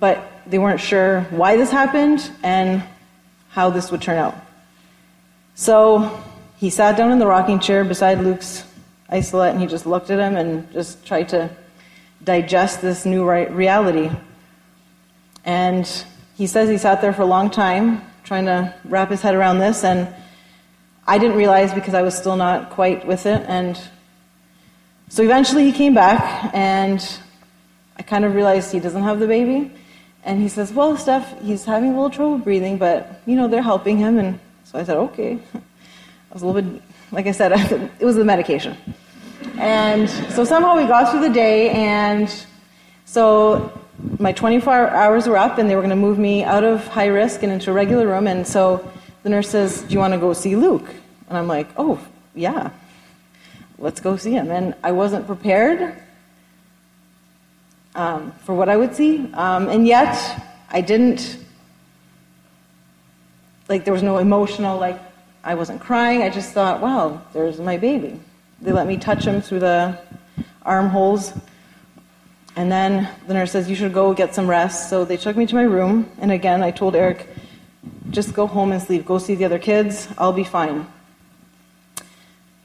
but 0.00 0.26
they 0.46 0.58
weren't 0.58 0.80
sure 0.80 1.22
why 1.30 1.56
this 1.56 1.70
happened 1.70 2.30
and 2.42 2.82
how 3.50 3.70
this 3.70 3.90
would 3.90 4.02
turn 4.02 4.16
out. 4.16 4.34
So 5.54 6.22
he 6.56 6.70
sat 6.70 6.96
down 6.96 7.12
in 7.12 7.18
the 7.18 7.26
rocking 7.26 7.60
chair 7.60 7.84
beside 7.84 8.20
Luke's 8.20 8.64
isolette 9.10 9.52
and 9.52 9.60
he 9.60 9.66
just 9.66 9.86
looked 9.86 10.10
at 10.10 10.18
him 10.18 10.36
and 10.36 10.70
just 10.72 11.06
tried 11.06 11.28
to 11.28 11.50
digest 12.24 12.80
this 12.80 13.04
new 13.04 13.28
reality. 13.30 14.10
And 15.44 15.86
he 16.36 16.46
says 16.46 16.68
he 16.68 16.78
sat 16.78 17.00
there 17.00 17.12
for 17.12 17.22
a 17.22 17.26
long 17.26 17.50
time 17.50 18.02
trying 18.24 18.46
to 18.46 18.74
wrap 18.84 19.10
his 19.10 19.20
head 19.22 19.34
around 19.34 19.58
this, 19.58 19.84
and 19.84 20.12
I 21.06 21.18
didn't 21.18 21.36
realize 21.36 21.72
because 21.72 21.94
I 21.94 22.02
was 22.02 22.16
still 22.16 22.36
not 22.36 22.70
quite 22.70 23.06
with 23.06 23.26
it. 23.26 23.44
And 23.46 23.78
so 25.08 25.22
eventually 25.22 25.64
he 25.64 25.72
came 25.72 25.94
back, 25.94 26.50
and 26.54 27.06
I 27.96 28.02
kind 28.02 28.24
of 28.24 28.34
realized 28.34 28.72
he 28.72 28.80
doesn't 28.80 29.02
have 29.02 29.20
the 29.20 29.26
baby. 29.26 29.70
And 30.24 30.40
he 30.40 30.48
says, 30.48 30.72
Well, 30.72 30.96
Steph, 30.96 31.40
he's 31.42 31.64
having 31.64 31.90
a 31.90 31.92
little 31.92 32.10
trouble 32.10 32.38
breathing, 32.38 32.78
but, 32.78 33.20
you 33.26 33.36
know, 33.36 33.46
they're 33.46 33.62
helping 33.62 33.98
him. 33.98 34.18
And 34.18 34.40
so 34.64 34.78
I 34.78 34.84
said, 34.84 34.96
Okay. 34.96 35.38
I 35.54 36.32
was 36.32 36.42
a 36.42 36.46
little 36.46 36.62
bit, 36.62 36.82
like 37.12 37.26
I 37.26 37.32
said, 37.32 37.52
it 38.00 38.04
was 38.04 38.16
the 38.16 38.24
medication. 38.24 38.76
And 39.58 40.08
so 40.08 40.44
somehow 40.44 40.76
we 40.76 40.86
got 40.86 41.10
through 41.10 41.20
the 41.20 41.28
day, 41.28 41.70
and 41.70 42.34
so 43.04 43.83
my 44.18 44.32
24 44.32 44.90
hours 44.90 45.26
were 45.26 45.36
up, 45.36 45.58
and 45.58 45.70
they 45.70 45.76
were 45.76 45.82
going 45.82 45.90
to 45.90 45.96
move 45.96 46.18
me 46.18 46.42
out 46.42 46.64
of 46.64 46.86
high 46.88 47.06
risk 47.06 47.42
and 47.42 47.52
into 47.52 47.70
a 47.70 47.74
regular 47.74 48.06
room. 48.06 48.26
And 48.26 48.46
so 48.46 48.90
the 49.22 49.28
nurse 49.28 49.48
says, 49.48 49.82
Do 49.82 49.94
you 49.94 49.98
want 49.98 50.14
to 50.14 50.20
go 50.20 50.32
see 50.32 50.56
Luke? 50.56 50.88
And 51.28 51.38
I'm 51.38 51.46
like, 51.46 51.68
Oh, 51.76 51.98
yeah, 52.34 52.70
let's 53.78 54.00
go 54.00 54.16
see 54.16 54.32
him. 54.32 54.50
And 54.50 54.74
I 54.82 54.92
wasn't 54.92 55.26
prepared 55.26 55.96
um, 57.94 58.32
for 58.44 58.54
what 58.54 58.68
I 58.68 58.76
would 58.76 58.94
see. 58.94 59.32
Um, 59.32 59.68
and 59.68 59.86
yet, 59.86 60.16
I 60.70 60.80
didn't, 60.80 61.38
like, 63.68 63.84
there 63.84 63.94
was 63.94 64.02
no 64.02 64.18
emotional, 64.18 64.78
like, 64.78 65.00
I 65.44 65.54
wasn't 65.54 65.80
crying. 65.80 66.22
I 66.22 66.30
just 66.30 66.52
thought, 66.52 66.80
wow, 66.80 67.22
there's 67.32 67.60
my 67.60 67.76
baby. 67.76 68.18
They 68.60 68.72
let 68.72 68.86
me 68.86 68.96
touch 68.96 69.26
him 69.26 69.40
through 69.42 69.60
the 69.60 69.98
armholes. 70.62 71.32
And 72.56 72.70
then 72.70 73.08
the 73.26 73.34
nurse 73.34 73.52
says, 73.52 73.68
you 73.68 73.74
should 73.74 73.92
go 73.92 74.14
get 74.14 74.34
some 74.34 74.48
rest. 74.48 74.88
So 74.88 75.04
they 75.04 75.16
took 75.16 75.36
me 75.36 75.46
to 75.46 75.54
my 75.54 75.62
room. 75.62 76.10
And 76.20 76.30
again, 76.30 76.62
I 76.62 76.70
told 76.70 76.94
Eric, 76.94 77.28
just 78.10 78.32
go 78.32 78.46
home 78.46 78.70
and 78.72 78.80
sleep. 78.80 79.04
Go 79.04 79.18
see 79.18 79.34
the 79.34 79.44
other 79.44 79.58
kids. 79.58 80.08
I'll 80.16 80.32
be 80.32 80.44
fine. 80.44 80.86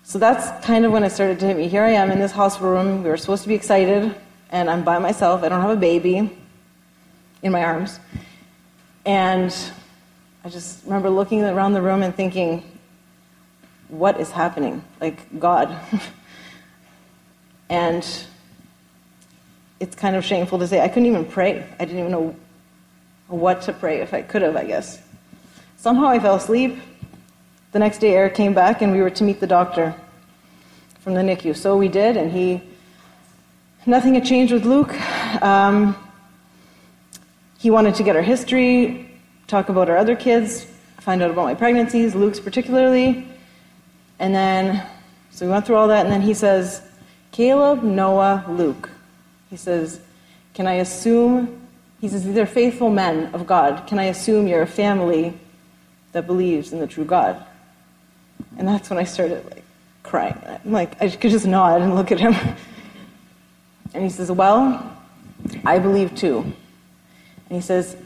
So 0.04 0.20
that's 0.20 0.66
kind 0.66 0.86
of 0.86 0.92
when 0.92 1.04
it 1.04 1.12
started 1.12 1.40
to 1.40 1.48
hit 1.48 1.58
me. 1.58 1.68
Here 1.68 1.84
I 1.84 1.92
am 1.92 2.12
in 2.12 2.20
this 2.20 2.32
hospital 2.32 2.72
room. 2.72 3.04
We 3.04 3.10
were 3.10 3.18
supposed 3.18 3.44
to 3.44 3.48
be 3.48 3.56
excited 3.56 4.16
and 4.52 4.70
I'm 4.70 4.84
by 4.84 5.00
myself. 5.00 5.44
I 5.44 5.50
don't 5.50 5.62
have 5.62 5.72
a 5.72 5.76
baby 5.76 6.36
in 7.42 7.52
my 7.52 7.64
arms. 7.64 8.00
And 9.06 9.56
I 10.44 10.50
just 10.50 10.84
remember 10.84 11.10
looking 11.10 11.44
around 11.44 11.74
the 11.74 11.82
room 11.82 12.04
and 12.04 12.14
thinking, 12.14 12.64
what 13.88 14.20
is 14.20 14.32
happening? 14.32 14.84
Like, 15.02 15.40
God. 15.40 15.76
and 17.70 18.06
it's 19.80 19.96
kind 19.96 20.16
of 20.16 20.26
shameful 20.26 20.60
to 20.60 20.68
say, 20.68 20.82
I 20.82 20.88
couldn't 20.88 21.08
even 21.08 21.26
pray. 21.26 21.68
I 21.80 21.86
didn't 21.86 22.00
even 22.00 22.12
know 22.12 22.36
what 23.28 23.62
to 23.64 23.74
pray 23.74 24.02
if 24.02 24.14
I 24.14 24.22
could 24.22 24.42
have, 24.42 24.56
I 24.56 24.66
guess. 24.66 25.02
Somehow 25.78 26.08
I 26.08 26.20
fell 26.20 26.36
asleep. 26.36 26.80
The 27.72 27.80
next 27.80 28.00
day, 28.00 28.16
Eric 28.16 28.36
came 28.36 28.54
back 28.54 28.82
and 28.82 28.92
we 28.92 29.02
were 29.02 29.12
to 29.12 29.24
meet 29.24 29.40
the 29.40 29.48
doctor 29.48 29.96
from 31.02 31.14
the 31.14 31.22
NICU. 31.22 31.56
So 31.56 31.78
we 31.78 31.88
did, 31.88 32.18
and 32.18 32.32
he 32.32 32.62
Nothing 33.86 34.14
had 34.14 34.26
changed 34.26 34.52
with 34.52 34.66
Luke. 34.66 34.94
Um, 35.42 35.96
he 37.58 37.72
wanted 37.72 37.96
to 37.96 38.04
get 38.04 38.16
our 38.16 38.22
history, 38.22 39.10
talk 39.48 39.70
about 39.70 39.90
our 39.90 39.98
other 39.98 40.16
kids, 40.16 40.66
find 41.00 41.24
out 41.24 41.32
about 41.32 41.46
my 41.46 41.56
pregnancies, 41.56 42.14
Luke's 42.14 42.42
particularly. 42.42 43.26
And 44.20 44.36
then, 44.36 44.86
so 45.32 45.46
we 45.46 45.52
went 45.52 45.66
through 45.66 45.78
all 45.78 45.88
that, 45.88 46.06
and 46.06 46.14
then 46.14 46.22
he 46.22 46.34
says, 46.34 46.82
Caleb, 47.32 47.82
Noah, 47.82 48.46
Luke. 48.50 48.90
He 49.50 49.58
says, 49.58 50.00
Can 50.54 50.68
I 50.68 50.76
assume, 50.76 51.68
he 52.00 52.08
says, 52.08 52.24
these 52.24 52.38
are 52.38 52.46
faithful 52.46 52.90
men 52.90 53.34
of 53.34 53.46
God. 53.46 53.88
Can 53.88 54.00
I 54.00 54.06
assume 54.06 54.48
you're 54.48 54.62
a 54.62 54.68
family 54.68 55.38
that 56.12 56.28
believes 56.28 56.72
in 56.72 56.80
the 56.80 56.88
true 56.88 57.06
God? 57.06 57.44
And 58.58 58.68
that's 58.68 58.90
when 58.90 59.00
I 59.00 59.04
started 59.04 59.44
like 59.46 59.64
crying. 60.04 60.38
I'm 60.46 60.72
like, 60.72 61.02
I 61.02 61.10
could 61.10 61.32
just 61.32 61.46
nod 61.46 61.82
and 61.82 61.96
look 61.96 62.12
at 62.12 62.20
him. 62.20 62.36
And 63.92 64.04
he 64.04 64.10
says, 64.12 64.32
Well, 64.32 64.96
I 65.66 65.80
believe 65.80 66.14
too. 66.14 66.42
And 66.42 66.54
he 67.50 67.62
says, 67.62 67.98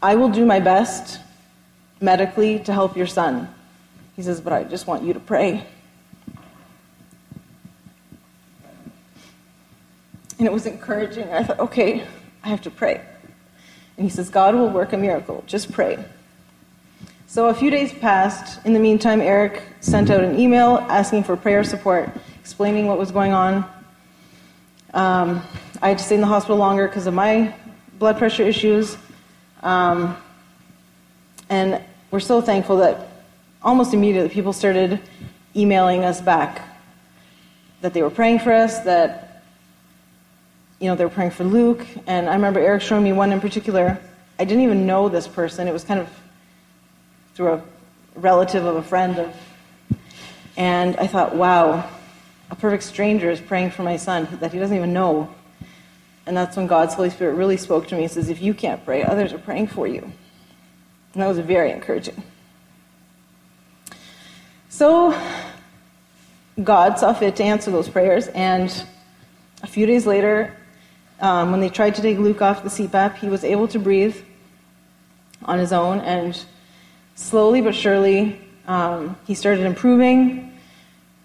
I 0.00 0.14
will 0.14 0.28
do 0.28 0.46
my 0.46 0.60
best 0.60 1.18
medically 2.00 2.60
to 2.60 2.72
help 2.72 2.96
your 2.96 3.08
son. 3.08 3.52
He 4.14 4.22
says, 4.22 4.40
But 4.40 4.52
I 4.52 4.64
just 4.64 4.86
want 4.86 5.02
you 5.02 5.12
to 5.14 5.20
pray. 5.20 5.66
And 10.40 10.46
it 10.46 10.52
was 10.54 10.64
encouraging. 10.64 11.28
I 11.28 11.42
thought, 11.42 11.58
okay, 11.60 12.06
I 12.42 12.48
have 12.48 12.62
to 12.62 12.70
pray. 12.70 13.02
And 13.98 14.06
he 14.06 14.08
says, 14.08 14.30
God 14.30 14.54
will 14.54 14.70
work 14.70 14.94
a 14.94 14.96
miracle. 14.96 15.44
Just 15.46 15.70
pray. 15.70 16.02
So 17.26 17.48
a 17.48 17.54
few 17.54 17.70
days 17.70 17.92
passed. 17.92 18.64
In 18.64 18.72
the 18.72 18.80
meantime, 18.80 19.20
Eric 19.20 19.62
sent 19.80 20.08
out 20.08 20.24
an 20.24 20.38
email 20.38 20.78
asking 20.88 21.24
for 21.24 21.36
prayer 21.36 21.62
support, 21.62 22.08
explaining 22.40 22.86
what 22.86 22.98
was 22.98 23.10
going 23.10 23.34
on. 23.34 23.70
Um, 24.94 25.42
I 25.82 25.90
had 25.90 25.98
to 25.98 26.04
stay 26.04 26.14
in 26.14 26.22
the 26.22 26.26
hospital 26.26 26.56
longer 26.56 26.88
because 26.88 27.06
of 27.06 27.12
my 27.12 27.54
blood 27.98 28.16
pressure 28.16 28.44
issues. 28.44 28.96
Um, 29.62 30.16
and 31.50 31.84
we're 32.10 32.20
so 32.20 32.40
thankful 32.40 32.78
that 32.78 33.08
almost 33.62 33.92
immediately 33.92 34.30
people 34.30 34.54
started 34.54 35.02
emailing 35.54 36.02
us 36.02 36.22
back 36.22 36.66
that 37.82 37.92
they 37.92 38.02
were 38.02 38.08
praying 38.08 38.38
for 38.38 38.54
us, 38.54 38.78
that 38.80 39.29
you 40.80 40.88
know 40.88 40.96
they 40.96 41.04
were 41.04 41.10
praying 41.10 41.30
for 41.30 41.44
Luke. 41.44 41.86
And 42.06 42.28
I 42.28 42.34
remember 42.34 42.58
Eric 42.58 42.82
showing 42.82 43.04
me 43.04 43.12
one 43.12 43.32
in 43.32 43.40
particular. 43.40 43.98
I 44.38 44.44
didn't 44.44 44.64
even 44.64 44.86
know 44.86 45.08
this 45.08 45.28
person. 45.28 45.68
It 45.68 45.72
was 45.72 45.84
kind 45.84 46.00
of 46.00 46.08
through 47.34 47.52
a 47.52 47.62
relative 48.16 48.64
of 48.64 48.76
a 48.76 48.82
friend 48.82 49.18
of, 49.18 49.36
and 50.56 50.96
I 50.96 51.06
thought, 51.06 51.36
wow, 51.36 51.88
a 52.50 52.56
perfect 52.56 52.82
stranger 52.82 53.30
is 53.30 53.40
praying 53.40 53.70
for 53.70 53.82
my 53.82 53.96
son 53.96 54.26
that 54.40 54.52
he 54.52 54.58
doesn't 54.58 54.76
even 54.76 54.92
know. 54.92 55.32
And 56.26 56.36
that's 56.36 56.56
when 56.56 56.66
God's 56.66 56.94
Holy 56.94 57.10
Spirit 57.10 57.34
really 57.34 57.56
spoke 57.56 57.88
to 57.88 57.94
me. 57.94 58.02
He 58.02 58.08
says, 58.08 58.28
If 58.28 58.40
you 58.42 58.54
can't 58.54 58.84
pray, 58.84 59.02
others 59.02 59.32
are 59.32 59.38
praying 59.38 59.68
for 59.68 59.86
you. 59.86 60.02
And 61.12 61.22
that 61.22 61.26
was 61.26 61.38
very 61.38 61.72
encouraging. 61.72 62.22
So, 64.68 65.18
God 66.62 66.98
saw 66.98 67.12
fit 67.12 67.36
to 67.36 67.44
answer 67.44 67.70
those 67.70 67.88
prayers. 67.88 68.28
And 68.28 68.72
a 69.62 69.66
few 69.66 69.86
days 69.86 70.06
later, 70.06 70.56
um, 71.20 71.50
when 71.50 71.60
they 71.60 71.68
tried 71.68 71.94
to 71.96 72.02
take 72.02 72.18
Luke 72.18 72.42
off 72.42 72.62
the 72.62 72.68
CPAP, 72.68 73.16
he 73.16 73.28
was 73.28 73.44
able 73.44 73.68
to 73.68 73.78
breathe 73.78 74.16
on 75.44 75.58
his 75.58 75.72
own. 75.72 76.00
And 76.00 76.42
slowly 77.14 77.60
but 77.60 77.74
surely, 77.74 78.40
um, 78.66 79.16
he 79.26 79.34
started 79.34 79.66
improving. 79.66 80.58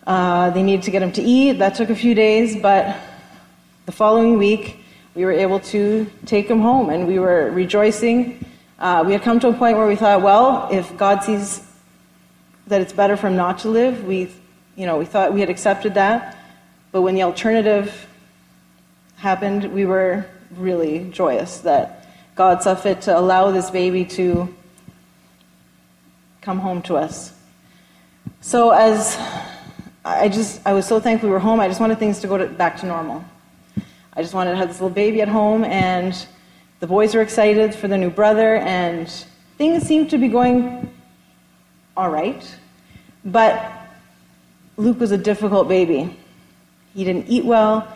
Uh, 0.05 0.49
they 0.51 0.63
needed 0.63 0.84
to 0.84 0.91
get 0.91 1.01
him 1.01 1.12
to 1.13 1.21
eat. 1.21 1.53
That 1.53 1.75
took 1.75 1.89
a 1.89 1.95
few 1.95 2.13
days, 2.13 2.55
but 2.62 2.97
the 3.86 3.91
following 3.91 4.38
week, 4.38 4.84
we 5.15 5.23
were 5.23 5.31
able 5.31 5.60
to 5.62 6.05
take 6.25 6.49
him 6.49 6.60
home, 6.60 6.89
and 6.89 7.08
we 7.08 7.19
were 7.19 7.49
rejoicing. 7.51 8.43
Uh, 8.77 9.03
we 9.05 9.13
had 9.13 9.21
come 9.21 9.39
to 9.39 9.47
a 9.47 9.53
point 9.53 9.77
where 9.77 9.88
we 9.88 9.95
thought, 9.95 10.21
well, 10.21 10.67
if 10.71 10.95
God 10.97 11.23
sees 11.23 11.65
that 12.67 12.81
it's 12.81 12.91
better 12.91 13.15
for 13.15 13.27
him 13.27 13.38
not 13.38 13.60
to 13.60 13.69
live, 13.69 14.03
we, 14.03 14.29
you 14.75 14.86
know, 14.86 14.97
we 14.97 15.05
thought 15.05 15.34
we 15.34 15.39
had 15.39 15.49
accepted 15.49 15.93
that. 15.93 16.38
But 16.91 17.01
when 17.01 17.15
the 17.15 17.23
alternative 17.23 18.08
happened, 19.25 19.73
we 19.73 19.88
were 19.88 20.23
really 20.55 21.09
joyous 21.09 21.61
that 21.61 22.07
God 22.35 22.61
saw 22.61 22.75
fit 22.75 23.01
to 23.01 23.17
allow 23.17 23.49
this 23.49 23.71
baby 23.71 24.05
to 24.05 24.53
come 26.41 26.59
home 26.59 26.83
to 26.83 26.95
us. 26.95 27.33
So 28.41 28.69
as 28.69 29.17
I 30.05 30.29
just, 30.29 30.61
I 30.63 30.73
was 30.73 30.85
so 30.85 30.99
thankful 30.99 31.29
we 31.29 31.33
were 31.33 31.39
home. 31.39 31.59
I 31.59 31.67
just 31.67 31.79
wanted 31.79 31.97
things 31.97 32.19
to 32.19 32.27
go 32.27 32.38
to, 32.38 32.45
back 32.45 32.77
to 32.81 32.85
normal. 32.85 33.25
I 34.13 34.21
just 34.21 34.35
wanted 34.35 34.51
to 34.51 34.57
have 34.57 34.67
this 34.67 34.79
little 34.79 34.93
baby 34.93 35.23
at 35.23 35.27
home, 35.27 35.63
and 35.63 36.13
the 36.79 36.85
boys 36.85 37.15
were 37.15 37.23
excited 37.23 37.73
for 37.73 37.88
their 37.88 37.97
new 37.97 38.11
brother, 38.11 38.57
and 38.57 39.09
things 39.57 39.81
seemed 39.88 40.11
to 40.11 40.19
be 40.19 40.27
going 40.27 40.93
all 41.97 42.11
right. 42.11 42.45
But 43.25 43.73
Luke 44.77 44.99
was 44.99 45.11
a 45.11 45.17
difficult 45.17 45.67
baby. 45.67 46.15
He 46.93 47.03
didn't 47.03 47.27
eat 47.27 47.43
well. 47.43 47.91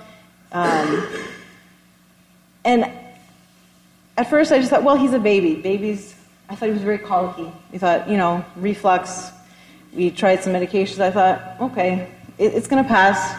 Um, 0.51 1.07
and 2.65 2.91
at 4.17 4.29
first 4.29 4.51
I 4.51 4.59
just 4.59 4.69
thought, 4.69 4.83
well, 4.83 4.95
he's 4.95 5.13
a 5.13 5.19
baby. 5.19 5.55
Babies, 5.55 6.15
I 6.49 6.55
thought 6.55 6.67
he 6.67 6.73
was 6.73 6.81
very 6.81 6.97
colicky. 6.97 7.51
We 7.71 7.77
thought, 7.77 8.09
you 8.09 8.17
know, 8.17 8.43
reflux, 8.55 9.31
we 9.93 10.11
tried 10.11 10.43
some 10.43 10.53
medications. 10.53 10.99
I 10.99 11.11
thought, 11.11 11.61
okay, 11.61 12.11
it, 12.37 12.53
it's 12.53 12.67
going 12.67 12.83
to 12.83 12.87
pass. 12.87 13.35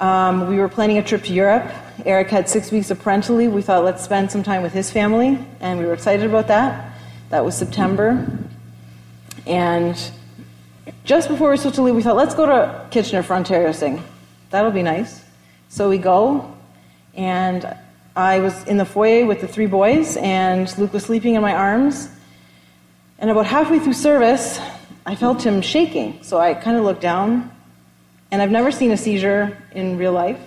Um, 0.00 0.48
we 0.48 0.56
were 0.58 0.68
planning 0.68 0.98
a 0.98 1.02
trip 1.02 1.24
to 1.24 1.32
Europe. 1.32 1.70
Eric 2.06 2.28
had 2.28 2.48
six 2.48 2.70
weeks 2.70 2.90
of 2.90 3.00
parental 3.00 3.36
leave. 3.36 3.52
We 3.52 3.62
thought, 3.62 3.84
let's 3.84 4.04
spend 4.04 4.30
some 4.30 4.42
time 4.42 4.62
with 4.62 4.72
his 4.72 4.90
family, 4.90 5.38
and 5.60 5.78
we 5.78 5.84
were 5.84 5.92
excited 5.92 6.24
about 6.24 6.46
that. 6.48 6.92
That 7.30 7.44
was 7.44 7.56
September. 7.56 8.26
And 9.46 9.98
just 11.04 11.28
before 11.28 11.48
we 11.48 11.52
were 11.52 11.56
supposed 11.56 11.76
to 11.76 11.82
leave, 11.82 11.94
we 11.96 12.02
thought, 12.02 12.16
let's 12.16 12.34
go 12.34 12.46
to 12.46 12.86
Kitchener 12.90 13.22
for 13.22 13.34
Ontario 13.34 13.72
Sing. 13.72 14.02
That'll 14.50 14.70
be 14.70 14.82
nice. 14.82 15.24
So 15.70 15.90
we 15.90 15.98
go, 15.98 16.54
and 17.14 17.76
I 18.16 18.40
was 18.40 18.64
in 18.64 18.78
the 18.78 18.86
foyer 18.86 19.26
with 19.26 19.42
the 19.42 19.48
three 19.48 19.66
boys, 19.66 20.16
and 20.16 20.76
Luke 20.78 20.94
was 20.94 21.04
sleeping 21.04 21.34
in 21.34 21.42
my 21.42 21.52
arms. 21.52 22.08
And 23.18 23.30
about 23.30 23.46
halfway 23.46 23.78
through 23.78 23.92
service, 23.92 24.58
I 25.04 25.14
felt 25.14 25.44
him 25.44 25.60
shaking. 25.60 26.22
So 26.22 26.38
I 26.38 26.54
kind 26.54 26.76
of 26.76 26.84
looked 26.84 27.02
down, 27.02 27.50
and 28.30 28.40
I've 28.40 28.50
never 28.50 28.72
seen 28.72 28.92
a 28.92 28.96
seizure 28.96 29.56
in 29.72 29.98
real 29.98 30.12
life. 30.12 30.40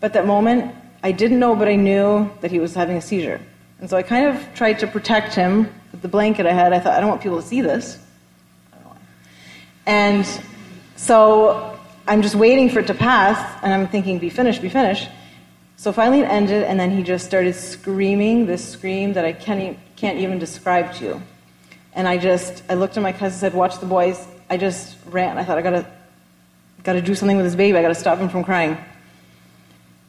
But 0.00 0.14
that 0.14 0.26
moment, 0.26 0.74
I 1.02 1.12
didn't 1.12 1.38
know, 1.38 1.54
but 1.54 1.68
I 1.68 1.76
knew 1.76 2.30
that 2.40 2.50
he 2.50 2.60
was 2.60 2.74
having 2.74 2.96
a 2.96 3.02
seizure. 3.02 3.40
And 3.80 3.90
so 3.90 3.96
I 3.96 4.02
kind 4.02 4.26
of 4.26 4.54
tried 4.54 4.78
to 4.78 4.86
protect 4.86 5.34
him 5.34 5.68
with 5.92 6.00
the 6.00 6.08
blanket 6.08 6.46
I 6.46 6.52
had. 6.52 6.72
I 6.72 6.80
thought, 6.80 6.94
I 6.94 7.00
don't 7.00 7.10
want 7.10 7.20
people 7.20 7.42
to 7.42 7.46
see 7.46 7.60
this. 7.60 7.98
And 9.84 10.26
So 11.02 11.71
I'm 12.12 12.20
just 12.20 12.34
waiting 12.34 12.68
for 12.68 12.80
it 12.80 12.88
to 12.88 12.94
pass, 12.94 13.38
and 13.62 13.72
I'm 13.72 13.88
thinking, 13.88 14.18
be 14.18 14.28
finished, 14.28 14.60
be 14.60 14.68
finished. 14.68 15.08
So 15.78 15.94
finally 15.94 16.20
it 16.20 16.26
ended, 16.26 16.62
and 16.62 16.78
then 16.78 16.90
he 16.90 17.02
just 17.02 17.24
started 17.24 17.54
screaming 17.54 18.44
this 18.44 18.62
scream 18.62 19.14
that 19.14 19.24
I 19.24 19.32
can't, 19.32 19.60
e- 19.62 19.78
can't 19.96 20.18
even 20.18 20.38
describe 20.38 20.92
to 20.96 21.04
you. 21.06 21.22
And 21.94 22.06
I 22.06 22.18
just, 22.18 22.64
I 22.68 22.74
looked 22.74 22.98
at 22.98 23.02
my 23.02 23.12
cousin 23.12 23.28
and 23.28 23.40
said, 23.40 23.54
watch 23.54 23.78
the 23.78 23.86
boys. 23.86 24.28
I 24.50 24.58
just 24.58 24.98
ran. 25.06 25.38
I 25.38 25.44
thought, 25.44 25.56
I 25.56 25.62
gotta, 25.62 25.86
gotta 26.82 27.00
do 27.00 27.14
something 27.14 27.38
with 27.38 27.46
this 27.46 27.54
baby. 27.54 27.78
I 27.78 27.80
gotta 27.80 27.94
stop 27.94 28.18
him 28.18 28.28
from 28.28 28.44
crying. 28.44 28.76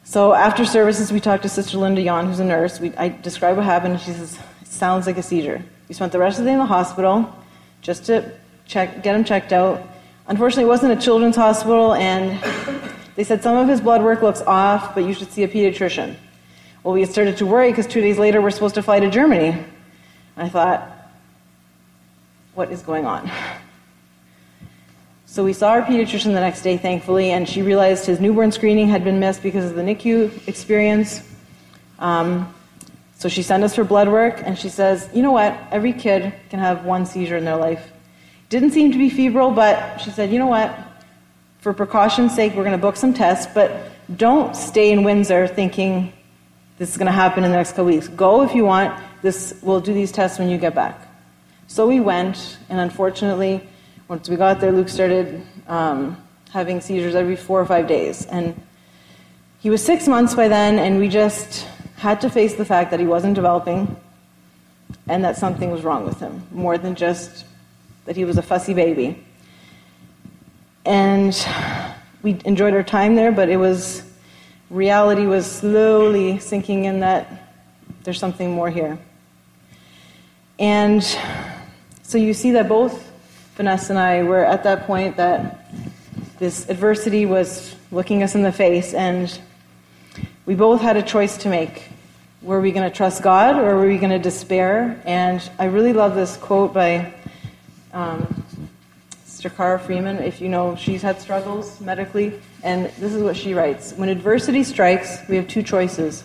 So 0.02 0.34
after 0.34 0.66
services, 0.66 1.10
we 1.10 1.20
talked 1.20 1.44
to 1.44 1.48
Sister 1.48 1.78
Linda 1.78 2.02
Yon, 2.02 2.26
who's 2.26 2.38
a 2.38 2.44
nurse. 2.44 2.80
We, 2.80 2.94
I 2.96 3.08
described 3.08 3.56
what 3.56 3.64
happened, 3.64 3.94
and 3.94 4.02
she 4.02 4.12
says, 4.12 4.38
it 4.60 4.68
sounds 4.68 5.06
like 5.06 5.16
a 5.16 5.22
seizure. 5.22 5.64
We 5.88 5.94
spent 5.94 6.12
the 6.12 6.18
rest 6.18 6.38
of 6.38 6.44
the 6.44 6.50
day 6.50 6.52
in 6.52 6.58
the 6.58 6.66
hospital 6.66 7.34
just 7.80 8.04
to 8.06 8.30
check, 8.66 9.02
get 9.02 9.16
him 9.16 9.24
checked 9.24 9.54
out. 9.54 9.88
Unfortunately, 10.26 10.64
it 10.64 10.68
wasn't 10.68 10.92
a 10.92 11.02
children's 11.02 11.36
hospital, 11.36 11.92
and 11.94 12.40
they 13.14 13.24
said 13.24 13.42
some 13.42 13.56
of 13.56 13.68
his 13.68 13.80
blood 13.80 14.02
work 14.02 14.22
looks 14.22 14.40
off, 14.42 14.94
but 14.94 15.04
you 15.04 15.12
should 15.12 15.30
see 15.30 15.42
a 15.42 15.48
pediatrician. 15.48 16.16
Well, 16.82 16.94
we 16.94 17.04
started 17.04 17.36
to 17.38 17.46
worry 17.46 17.70
because 17.70 17.86
two 17.86 18.00
days 18.00 18.18
later 18.18 18.40
we're 18.40 18.50
supposed 18.50 18.74
to 18.76 18.82
fly 18.82 19.00
to 19.00 19.10
Germany. 19.10 19.48
And 19.48 19.66
I 20.36 20.48
thought, 20.48 20.90
what 22.54 22.70
is 22.72 22.82
going 22.82 23.04
on? 23.04 23.30
So 25.26 25.44
we 25.44 25.52
saw 25.52 25.70
our 25.70 25.82
pediatrician 25.82 26.32
the 26.32 26.40
next 26.40 26.62
day, 26.62 26.76
thankfully, 26.76 27.30
and 27.30 27.48
she 27.48 27.60
realized 27.62 28.06
his 28.06 28.20
newborn 28.20 28.52
screening 28.52 28.88
had 28.88 29.04
been 29.04 29.18
missed 29.18 29.42
because 29.42 29.64
of 29.64 29.74
the 29.74 29.82
NICU 29.82 30.48
experience. 30.48 31.28
Um, 31.98 32.54
so 33.16 33.28
she 33.28 33.42
sent 33.42 33.64
us 33.64 33.74
for 33.74 33.84
blood 33.84 34.08
work, 34.08 34.40
and 34.44 34.58
she 34.58 34.68
says, 34.68 35.08
you 35.12 35.22
know 35.22 35.32
what? 35.32 35.58
Every 35.70 35.92
kid 35.92 36.32
can 36.50 36.60
have 36.60 36.84
one 36.84 37.04
seizure 37.04 37.36
in 37.36 37.44
their 37.44 37.56
life. 37.56 37.90
Didn't 38.54 38.70
seem 38.70 38.92
to 38.92 38.98
be 38.98 39.10
febrile, 39.10 39.50
but 39.50 39.98
she 40.00 40.10
said, 40.10 40.30
you 40.30 40.38
know 40.38 40.46
what? 40.46 40.78
For 41.58 41.72
precaution's 41.72 42.36
sake, 42.36 42.54
we're 42.54 42.62
going 42.62 42.70
to 42.70 42.80
book 42.80 42.94
some 42.94 43.12
tests, 43.12 43.52
but 43.52 43.90
don't 44.16 44.54
stay 44.54 44.92
in 44.92 45.02
Windsor 45.02 45.48
thinking 45.48 46.12
this 46.78 46.88
is 46.88 46.96
going 46.96 47.06
to 47.06 47.12
happen 47.12 47.42
in 47.42 47.50
the 47.50 47.56
next 47.56 47.70
couple 47.70 47.86
weeks. 47.86 48.06
Go 48.06 48.42
if 48.42 48.54
you 48.54 48.64
want. 48.64 48.96
This, 49.22 49.58
we'll 49.60 49.80
do 49.80 49.92
these 49.92 50.12
tests 50.12 50.38
when 50.38 50.48
you 50.48 50.56
get 50.56 50.72
back. 50.72 50.96
So 51.66 51.88
we 51.88 51.98
went, 51.98 52.58
and 52.68 52.78
unfortunately, 52.78 53.60
once 54.06 54.28
we 54.28 54.36
got 54.36 54.60
there, 54.60 54.70
Luke 54.70 54.88
started 54.88 55.42
um, 55.66 56.16
having 56.50 56.80
seizures 56.80 57.16
every 57.16 57.34
four 57.34 57.60
or 57.60 57.66
five 57.66 57.88
days. 57.88 58.24
And 58.26 58.54
he 59.58 59.68
was 59.68 59.84
six 59.84 60.06
months 60.06 60.32
by 60.36 60.46
then, 60.46 60.78
and 60.78 61.00
we 61.00 61.08
just 61.08 61.66
had 61.96 62.20
to 62.20 62.30
face 62.30 62.54
the 62.54 62.64
fact 62.64 62.92
that 62.92 63.00
he 63.00 63.06
wasn't 63.06 63.34
developing 63.34 63.96
and 65.08 65.24
that 65.24 65.38
something 65.38 65.72
was 65.72 65.82
wrong 65.82 66.04
with 66.04 66.20
him, 66.20 66.46
more 66.52 66.78
than 66.78 66.94
just 66.94 67.46
that 68.04 68.16
he 68.16 68.24
was 68.24 68.38
a 68.38 68.42
fussy 68.42 68.74
baby. 68.74 69.24
And 70.84 71.34
we 72.22 72.38
enjoyed 72.44 72.74
our 72.74 72.82
time 72.82 73.14
there, 73.14 73.32
but 73.32 73.48
it 73.48 73.56
was 73.56 74.02
reality 74.70 75.26
was 75.26 75.50
slowly 75.50 76.38
sinking 76.38 76.84
in 76.84 77.00
that 77.00 77.52
there's 78.02 78.18
something 78.18 78.52
more 78.52 78.70
here. 78.70 78.98
And 80.58 81.02
so 82.02 82.18
you 82.18 82.34
see 82.34 82.52
that 82.52 82.68
both 82.68 83.10
Vanessa 83.56 83.92
and 83.92 83.98
I 83.98 84.22
were 84.24 84.44
at 84.44 84.64
that 84.64 84.86
point 84.86 85.16
that 85.16 85.70
this 86.38 86.68
adversity 86.68 87.24
was 87.24 87.74
looking 87.90 88.22
us 88.22 88.34
in 88.34 88.42
the 88.42 88.52
face, 88.52 88.92
and 88.92 89.40
we 90.44 90.54
both 90.54 90.80
had 90.80 90.96
a 90.96 91.02
choice 91.02 91.38
to 91.38 91.48
make. 91.48 91.88
Were 92.42 92.60
we 92.60 92.72
going 92.72 92.88
to 92.88 92.94
trust 92.94 93.22
God 93.22 93.56
or 93.56 93.76
were 93.76 93.86
we 93.86 93.96
going 93.96 94.10
to 94.10 94.18
despair? 94.18 95.00
And 95.06 95.40
I 95.58 95.66
really 95.66 95.94
love 95.94 96.14
this 96.14 96.36
quote 96.36 96.74
by 96.74 97.13
um, 97.94 98.44
Sister 99.24 99.48
Cara 99.48 99.78
Freeman. 99.78 100.18
If 100.18 100.40
you 100.40 100.48
know, 100.48 100.76
she's 100.76 101.00
had 101.00 101.20
struggles 101.20 101.80
medically, 101.80 102.38
and 102.62 102.86
this 102.98 103.14
is 103.14 103.22
what 103.22 103.36
she 103.36 103.54
writes 103.54 103.92
When 103.92 104.08
adversity 104.08 104.64
strikes, 104.64 105.18
we 105.28 105.36
have 105.36 105.48
two 105.48 105.62
choices. 105.62 106.24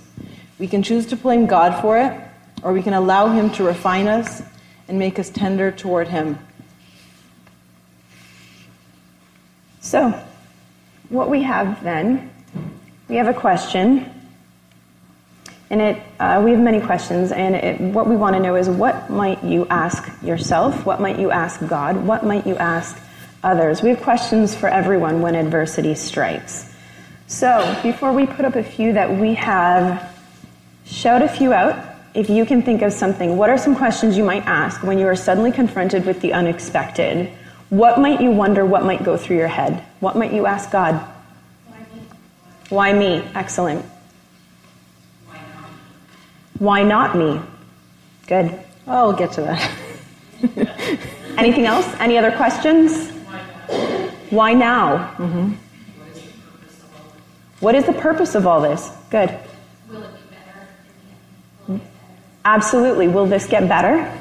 We 0.57 0.67
can 0.67 0.83
choose 0.83 1.05
to 1.07 1.15
blame 1.15 1.45
God 1.45 1.81
for 1.81 1.97
it, 1.97 2.19
or 2.63 2.73
we 2.73 2.81
can 2.81 2.93
allow 2.93 3.29
Him 3.29 3.49
to 3.51 3.63
refine 3.63 4.07
us 4.07 4.41
and 4.87 4.99
make 4.99 5.19
us 5.19 5.29
tender 5.29 5.71
toward 5.71 6.07
Him. 6.07 6.37
So, 9.79 10.19
what 11.07 11.29
we 11.29 11.43
have 11.43 11.83
then, 11.83 12.31
we 13.07 13.15
have 13.15 13.27
a 13.27 13.33
question, 13.33 14.18
and 15.69 15.81
it, 15.81 16.01
uh, 16.19 16.41
we 16.43 16.51
have 16.51 16.59
many 16.59 16.81
questions, 16.81 17.31
and 17.31 17.55
it, 17.55 17.79
what 17.79 18.07
we 18.07 18.15
want 18.15 18.35
to 18.35 18.41
know 18.41 18.55
is 18.55 18.67
what 18.67 19.09
might 19.09 19.43
you 19.43 19.67
ask 19.67 20.09
yourself? 20.23 20.85
What 20.85 20.99
might 20.99 21.19
you 21.19 21.29
ask 21.29 21.65
God? 21.67 21.95
What 21.95 22.25
might 22.25 22.47
you 22.47 22.55
ask 22.55 22.99
others? 23.43 23.83
We 23.83 23.89
have 23.89 24.01
questions 24.01 24.55
for 24.55 24.67
everyone 24.67 25.21
when 25.21 25.35
adversity 25.35 25.93
strikes. 25.93 26.73
So, 27.27 27.79
before 27.83 28.11
we 28.13 28.25
put 28.25 28.45
up 28.45 28.55
a 28.55 28.63
few 28.63 28.93
that 28.93 29.11
we 29.11 29.35
have, 29.35 30.11
shout 30.85 31.21
a 31.21 31.27
few 31.27 31.53
out. 31.53 31.85
If 32.15 32.31
you 32.31 32.43
can 32.43 32.63
think 32.63 32.81
of 32.81 32.91
something, 32.91 33.37
what 33.37 33.51
are 33.51 33.57
some 33.59 33.75
questions 33.75 34.17
you 34.17 34.23
might 34.23 34.47
ask 34.47 34.81
when 34.81 34.97
you 34.97 35.05
are 35.05 35.15
suddenly 35.15 35.51
confronted 35.51 36.07
with 36.07 36.19
the 36.21 36.33
unexpected? 36.33 37.29
What 37.69 37.99
might 37.99 38.19
you 38.19 38.31
wonder? 38.31 38.65
What 38.65 38.83
might 38.83 39.03
go 39.03 39.15
through 39.15 39.37
your 39.37 39.47
head? 39.47 39.83
What 39.99 40.17
might 40.17 40.33
you 40.33 40.47
ask 40.47 40.71
God? 40.71 40.95
Why 42.69 42.93
me? 42.93 43.23
Excellent. 43.35 43.85
Why 46.59 46.83
not 46.83 47.15
me? 47.17 47.39
Good. 48.27 48.57
Oh, 48.87 49.07
we'll 49.09 49.17
get 49.17 49.31
to 49.33 49.41
that. 49.41 49.71
Anything 51.37 51.65
else? 51.65 51.87
Any 51.99 52.17
other 52.17 52.31
questions? 52.31 53.09
Why 54.29 54.53
now? 54.53 55.13
Mm-hmm. 55.17 55.53
What 57.61 57.75
is 57.75 57.85
the 57.85 57.93
purpose 57.93 58.35
of 58.35 58.45
all 58.47 58.61
this? 58.61 58.89
Good. 59.09 59.29
Will 59.89 60.03
it 60.03 60.13
be 60.13 60.19
better 60.29 60.67
in 61.67 61.73
the 61.77 61.81
end? 61.83 61.89
Absolutely. 62.45 63.07
Will 63.07 63.25
this 63.25 63.47
get 63.47 63.67
better? 63.67 64.15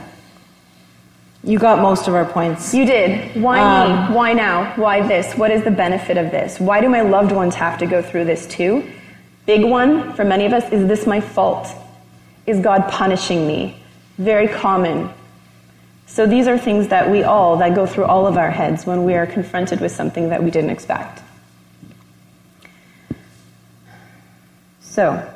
You 1.45 1.59
got 1.59 1.81
most 1.81 2.09
of 2.09 2.15
our 2.15 2.25
points. 2.25 2.75
You 2.75 2.85
did. 2.85 3.41
Why 3.41 3.61
Um, 3.61 4.11
me? 4.11 4.17
Why 4.17 4.33
now? 4.33 4.73
Why 4.77 5.07
this? 5.07 5.35
What 5.35 5.51
is 5.51 5.63
the 5.63 5.71
benefit 5.71 6.17
of 6.17 6.31
this? 6.31 6.59
Why 6.59 6.81
do 6.81 6.89
my 6.89 7.01
loved 7.03 7.33
ones 7.33 7.55
have 7.55 7.79
to 7.79 7.87
go 7.87 8.03
through 8.03 8.25
this 8.25 8.47
too? 8.47 8.85
Big 9.47 9.65
one 9.65 10.13
for 10.15 10.25
many 10.25 10.47
of 10.47 10.53
us 10.53 10.71
is 10.73 10.87
this 10.89 11.07
my 11.07 11.21
fault? 11.21 11.69
Is 12.49 12.61
God 12.61 12.89
punishing 12.89 13.47
me? 13.47 13.77
Very 14.17 14.49
common. 14.49 15.11
So 16.07 16.27
these 16.27 16.47
are 16.47 16.57
things 16.57 16.89
that 16.89 17.11
we 17.11 17.23
all, 17.23 17.59
that 17.59 17.75
go 17.75 17.85
through 17.85 18.07
all 18.07 18.27
of 18.27 18.39
our 18.39 18.51
heads 18.51 18.87
when 18.87 19.05
we 19.05 19.13
are 19.15 19.27
confronted 19.27 19.81
with 19.81 19.93
something 19.93 20.31
that 20.31 20.43
we 20.43 20.51
didn't 20.51 20.71
expect. 20.71 21.23
So, 24.81 25.31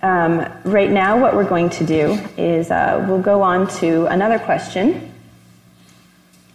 um, 0.00 0.50
right 0.64 0.90
now, 0.90 1.20
what 1.20 1.36
we're 1.36 1.48
going 1.48 1.68
to 1.68 1.84
do 1.84 2.18
is 2.38 2.70
uh, 2.70 3.04
we'll 3.06 3.20
go 3.20 3.42
on 3.42 3.68
to 3.80 4.06
another 4.06 4.38
question. 4.38 5.12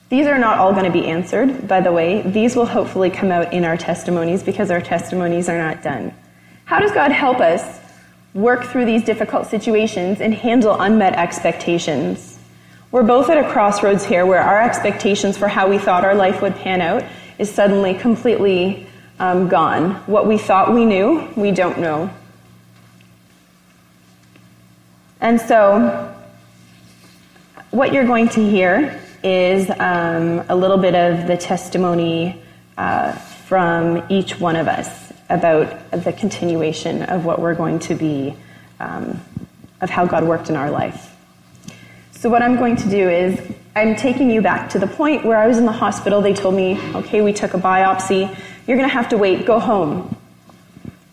These 0.09 0.25
are 0.25 0.39
not 0.39 0.57
all 0.57 0.71
going 0.71 0.85
to 0.85 0.91
be 0.91 1.05
answered, 1.05 1.67
by 1.67 1.81
the 1.81 1.91
way. 1.91 2.23
These 2.23 2.55
will 2.55 2.65
hopefully 2.65 3.11
come 3.11 3.31
out 3.31 3.53
in 3.53 3.63
our 3.63 3.77
testimonies 3.77 4.41
because 4.41 4.71
our 4.71 4.81
testimonies 4.81 5.47
are 5.49 5.57
not 5.59 5.83
done. 5.83 6.15
How 6.65 6.79
does 6.79 6.91
God 6.91 7.11
help 7.11 7.39
us 7.39 7.79
work 8.33 8.65
through 8.65 8.85
these 8.85 9.03
difficult 9.03 9.47
situations 9.47 10.21
and 10.21 10.33
handle 10.33 10.79
unmet 10.79 11.13
expectations? 11.13 12.39
We're 12.91 13.03
both 13.03 13.29
at 13.29 13.37
a 13.37 13.49
crossroads 13.49 14.03
here 14.03 14.25
where 14.25 14.41
our 14.41 14.61
expectations 14.61 15.37
for 15.37 15.47
how 15.47 15.69
we 15.69 15.77
thought 15.77 16.03
our 16.03 16.15
life 16.15 16.41
would 16.41 16.55
pan 16.55 16.81
out 16.81 17.03
is 17.37 17.49
suddenly 17.49 17.93
completely 17.93 18.87
um, 19.19 19.47
gone. 19.47 19.95
What 20.07 20.25
we 20.25 20.37
thought 20.37 20.73
we 20.73 20.85
knew, 20.85 21.27
we 21.35 21.51
don't 21.51 21.79
know. 21.79 22.09
And 25.21 25.39
so, 25.39 26.15
what 27.71 27.93
you're 27.93 28.05
going 28.05 28.29
to 28.29 28.43
hear 28.43 28.99
is 29.23 29.69
um, 29.69 30.45
a 30.49 30.55
little 30.55 30.77
bit 30.77 30.95
of 30.95 31.27
the 31.27 31.37
testimony 31.37 32.41
uh, 32.77 33.11
from 33.11 34.03
each 34.09 34.39
one 34.39 34.55
of 34.55 34.67
us 34.67 35.08
about 35.29 35.91
the 35.91 36.11
continuation 36.13 37.03
of 37.03 37.25
what 37.25 37.39
we're 37.39 37.55
going 37.55 37.79
to 37.79 37.95
be, 37.95 38.35
um, 38.79 39.19
of 39.81 39.89
how 39.89 40.05
God 40.05 40.23
worked 40.23 40.49
in 40.49 40.55
our 40.55 40.71
life. 40.71 41.15
So, 42.11 42.29
what 42.29 42.41
I'm 42.41 42.57
going 42.57 42.75
to 42.77 42.89
do 42.89 43.09
is, 43.09 43.39
I'm 43.75 43.95
taking 43.95 44.29
you 44.29 44.41
back 44.41 44.69
to 44.71 44.79
the 44.79 44.87
point 44.87 45.23
where 45.23 45.37
I 45.37 45.47
was 45.47 45.57
in 45.57 45.65
the 45.65 45.71
hospital. 45.71 46.21
They 46.21 46.33
told 46.33 46.55
me, 46.55 46.77
okay, 46.95 47.21
we 47.21 47.31
took 47.31 47.53
a 47.53 47.57
biopsy. 47.57 48.27
You're 48.67 48.77
going 48.77 48.89
to 48.89 48.93
have 48.93 49.09
to 49.09 49.17
wait, 49.17 49.45
go 49.45 49.59
home. 49.59 50.15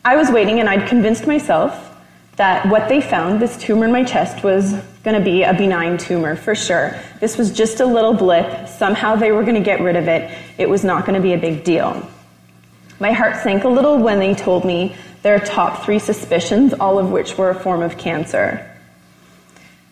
I 0.04 0.16
was 0.16 0.30
waiting, 0.30 0.58
and 0.58 0.68
I'd 0.68 0.88
convinced 0.88 1.26
myself 1.26 1.82
that 2.36 2.66
what 2.68 2.88
they 2.88 3.00
found, 3.00 3.40
this 3.40 3.56
tumor 3.56 3.86
in 3.86 3.92
my 3.92 4.04
chest, 4.04 4.42
was 4.42 4.72
going 5.04 5.16
to 5.16 5.24
be 5.24 5.42
a 5.42 5.54
benign 5.54 5.96
tumor 5.96 6.36
for 6.36 6.54
sure. 6.54 6.98
This 7.20 7.38
was 7.38 7.50
just 7.50 7.80
a 7.80 7.86
little 7.86 8.12
blip. 8.12 8.68
Somehow 8.68 9.16
they 9.16 9.32
were 9.32 9.42
going 9.42 9.54
to 9.54 9.60
get 9.60 9.80
rid 9.80 9.96
of 9.96 10.08
it. 10.08 10.36
It 10.58 10.68
was 10.68 10.84
not 10.84 11.06
going 11.06 11.14
to 11.14 11.22
be 11.22 11.32
a 11.32 11.38
big 11.38 11.64
deal. 11.64 12.08
My 12.98 13.12
heart 13.12 13.36
sank 13.42 13.64
a 13.64 13.68
little 13.68 13.98
when 13.98 14.18
they 14.18 14.34
told 14.34 14.64
me 14.64 14.96
their 15.22 15.38
top 15.38 15.84
three 15.84 15.98
suspicions, 15.98 16.72
all 16.72 16.98
of 16.98 17.10
which 17.10 17.36
were 17.36 17.50
a 17.50 17.54
form 17.54 17.82
of 17.82 17.98
cancer. 17.98 18.70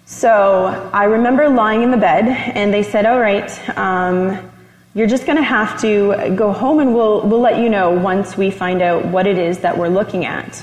So 0.07 0.91
I 0.93 1.05
remember 1.05 1.49
lying 1.49 1.83
in 1.83 1.91
the 1.91 1.97
bed, 1.97 2.25
and 2.27 2.73
they 2.73 2.83
said, 2.83 3.07
All 3.07 3.19
right, 3.19 3.51
um, 3.79 4.51
You're 4.97 5.09
just 5.09 5.27
going 5.27 5.39
to 5.39 5.43
have 5.43 5.81
to 5.81 6.35
go 6.37 6.53
home 6.53 6.79
and 6.79 6.95
we'll, 6.95 7.23
we'll 7.23 7.41
let 7.41 7.59
you 7.59 7.69
know 7.69 7.91
once 7.91 8.37
we 8.37 8.53
find 8.53 8.81
out 8.81 9.05
what 9.07 9.27
it 9.27 9.39
is 9.39 9.59
that 9.59 9.77
we're 9.77 9.89
looking 9.89 10.25
at. 10.25 10.63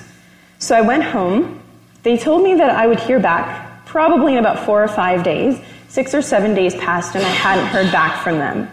So 0.58 0.74
I 0.74 0.82
went 0.82 1.04
home. 1.04 1.62
They 2.04 2.18
told 2.18 2.42
me 2.42 2.56
that 2.56 2.70
I 2.70 2.88
would 2.88 3.00
hear 3.00 3.20
back 3.20 3.86
probably 3.86 4.34
in 4.34 4.40
about 4.40 4.66
four 4.66 4.82
or 4.82 4.88
five 4.88 5.24
days. 5.24 5.60
Six 5.90 6.16
or 6.16 6.22
seven 6.22 6.56
days 6.56 6.74
passed 6.76 7.16
and 7.16 7.26
I 7.26 7.30
hadn't 7.30 7.66
heard 7.66 7.92
back 7.92 8.24
from 8.24 8.38
them. 8.38 8.70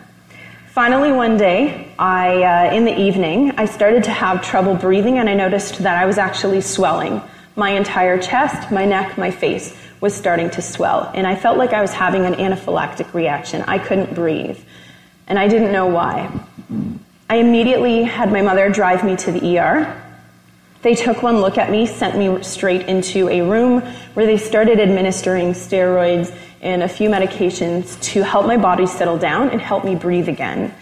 Finally, 0.68 1.10
one 1.10 1.36
day, 1.36 1.87
I, 1.98 2.42
uh, 2.42 2.74
in 2.74 2.84
the 2.84 2.96
evening, 2.96 3.52
I 3.58 3.64
started 3.64 4.04
to 4.04 4.12
have 4.12 4.40
trouble 4.40 4.74
breathing 4.76 5.18
and 5.18 5.28
I 5.28 5.34
noticed 5.34 5.78
that 5.78 6.00
I 6.00 6.06
was 6.06 6.16
actually 6.16 6.60
swelling. 6.60 7.20
My 7.56 7.70
entire 7.70 8.18
chest, 8.18 8.70
my 8.70 8.84
neck, 8.84 9.18
my 9.18 9.32
face 9.32 9.76
was 10.00 10.14
starting 10.14 10.48
to 10.50 10.62
swell. 10.62 11.10
And 11.12 11.26
I 11.26 11.34
felt 11.34 11.58
like 11.58 11.72
I 11.72 11.80
was 11.80 11.92
having 11.92 12.24
an 12.24 12.34
anaphylactic 12.34 13.12
reaction. 13.14 13.64
I 13.66 13.78
couldn't 13.80 14.14
breathe. 14.14 14.58
And 15.26 15.40
I 15.40 15.48
didn't 15.48 15.72
know 15.72 15.86
why. 15.86 16.30
I 17.28 17.36
immediately 17.36 18.04
had 18.04 18.30
my 18.30 18.42
mother 18.42 18.70
drive 18.70 19.02
me 19.02 19.16
to 19.16 19.32
the 19.32 19.58
ER. 19.58 20.02
They 20.82 20.94
took 20.94 21.24
one 21.24 21.40
look 21.40 21.58
at 21.58 21.68
me, 21.68 21.86
sent 21.86 22.16
me 22.16 22.44
straight 22.44 22.86
into 22.86 23.28
a 23.28 23.42
room 23.42 23.80
where 24.14 24.24
they 24.24 24.38
started 24.38 24.78
administering 24.78 25.52
steroids 25.52 26.32
and 26.62 26.84
a 26.84 26.88
few 26.88 27.10
medications 27.10 28.00
to 28.02 28.22
help 28.22 28.46
my 28.46 28.56
body 28.56 28.86
settle 28.86 29.18
down 29.18 29.50
and 29.50 29.60
help 29.60 29.84
me 29.84 29.96
breathe 29.96 30.28
again. 30.28 30.72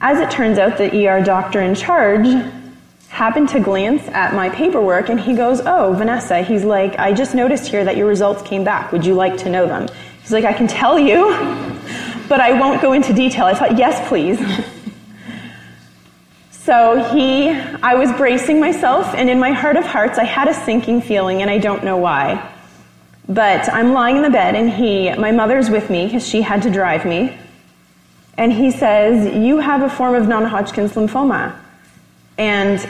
As 0.00 0.20
it 0.20 0.30
turns 0.30 0.58
out, 0.58 0.78
the 0.78 1.08
ER 1.08 1.22
doctor 1.22 1.60
in 1.60 1.74
charge 1.74 2.26
happened 3.08 3.48
to 3.48 3.58
glance 3.58 4.06
at 4.08 4.32
my 4.34 4.48
paperwork 4.50 5.08
and 5.08 5.18
he 5.18 5.34
goes, 5.34 5.60
Oh, 5.64 5.94
Vanessa, 5.94 6.42
he's 6.42 6.64
like, 6.64 6.98
I 6.98 7.12
just 7.12 7.34
noticed 7.34 7.66
here 7.66 7.84
that 7.84 7.96
your 7.96 8.06
results 8.06 8.42
came 8.42 8.62
back. 8.62 8.92
Would 8.92 9.04
you 9.04 9.14
like 9.14 9.36
to 9.38 9.50
know 9.50 9.66
them? 9.66 9.88
He's 10.22 10.30
like, 10.30 10.44
I 10.44 10.52
can 10.52 10.68
tell 10.68 10.98
you, 10.98 11.24
but 12.28 12.40
I 12.40 12.52
won't 12.60 12.80
go 12.80 12.92
into 12.92 13.12
detail. 13.12 13.46
I 13.46 13.54
thought, 13.54 13.76
Yes, 13.76 14.06
please. 14.08 14.38
so 16.50 17.02
he, 17.12 17.50
I 17.50 17.94
was 17.94 18.12
bracing 18.12 18.60
myself, 18.60 19.14
and 19.14 19.30
in 19.30 19.40
my 19.40 19.52
heart 19.52 19.76
of 19.76 19.84
hearts, 19.84 20.18
I 20.18 20.24
had 20.24 20.46
a 20.46 20.54
sinking 20.54 21.00
feeling, 21.00 21.40
and 21.40 21.50
I 21.50 21.58
don't 21.58 21.82
know 21.82 21.96
why. 21.96 22.52
But 23.26 23.72
I'm 23.72 23.94
lying 23.94 24.16
in 24.16 24.22
the 24.22 24.30
bed, 24.30 24.54
and 24.54 24.70
he, 24.70 25.12
my 25.14 25.32
mother's 25.32 25.70
with 25.70 25.88
me 25.88 26.06
because 26.06 26.28
she 26.28 26.42
had 26.42 26.62
to 26.62 26.70
drive 26.70 27.06
me. 27.06 27.36
And 28.38 28.52
he 28.52 28.70
says, 28.70 29.34
You 29.34 29.58
have 29.58 29.82
a 29.82 29.90
form 29.90 30.14
of 30.14 30.28
non 30.28 30.44
Hodgkin's 30.44 30.92
lymphoma. 30.92 31.58
And 32.38 32.88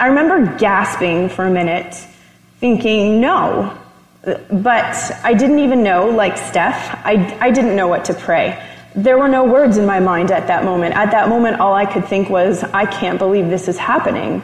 I 0.00 0.08
remember 0.08 0.58
gasping 0.58 1.28
for 1.28 1.46
a 1.46 1.50
minute, 1.50 1.94
thinking, 2.58 3.20
No. 3.20 3.78
But 4.22 5.12
I 5.24 5.32
didn't 5.32 5.60
even 5.60 5.82
know, 5.82 6.10
like 6.10 6.36
Steph, 6.36 7.00
I, 7.06 7.38
I 7.40 7.50
didn't 7.52 7.74
know 7.74 7.88
what 7.88 8.04
to 8.06 8.14
pray. 8.14 8.62
There 8.94 9.16
were 9.16 9.28
no 9.28 9.44
words 9.44 9.78
in 9.78 9.86
my 9.86 10.00
mind 10.00 10.32
at 10.32 10.48
that 10.48 10.64
moment. 10.64 10.94
At 10.94 11.12
that 11.12 11.28
moment, 11.28 11.60
all 11.60 11.72
I 11.72 11.86
could 11.86 12.06
think 12.06 12.28
was, 12.28 12.62
I 12.64 12.84
can't 12.84 13.18
believe 13.18 13.48
this 13.48 13.68
is 13.68 13.78
happening. 13.78 14.42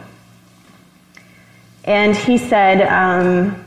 And 1.85 2.17
he 2.17 2.39
said, 2.39 2.81
um, 2.83 3.65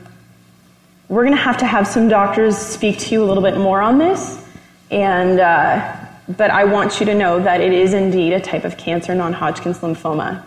we're 1.09 1.25
going 1.25 1.35
to 1.35 1.41
have 1.43 1.57
to 1.57 1.65
have 1.65 1.87
some 1.87 2.07
doctors 2.07 2.57
speak 2.57 2.97
to 2.99 3.13
you 3.13 3.23
a 3.23 3.25
little 3.25 3.43
bit 3.43 3.57
more 3.57 3.81
on 3.81 3.99
this. 3.99 4.43
And, 4.89 5.39
uh, 5.39 5.98
but 6.37 6.51
I 6.51 6.65
want 6.65 6.99
you 6.99 7.05
to 7.07 7.15
know 7.15 7.41
that 7.41 7.59
it 7.59 7.73
is 7.73 7.93
indeed 7.93 8.33
a 8.33 8.39
type 8.39 8.63
of 8.63 8.77
cancer, 8.77 9.15
non 9.15 9.33
Hodgkin's 9.33 9.79
lymphoma. 9.79 10.43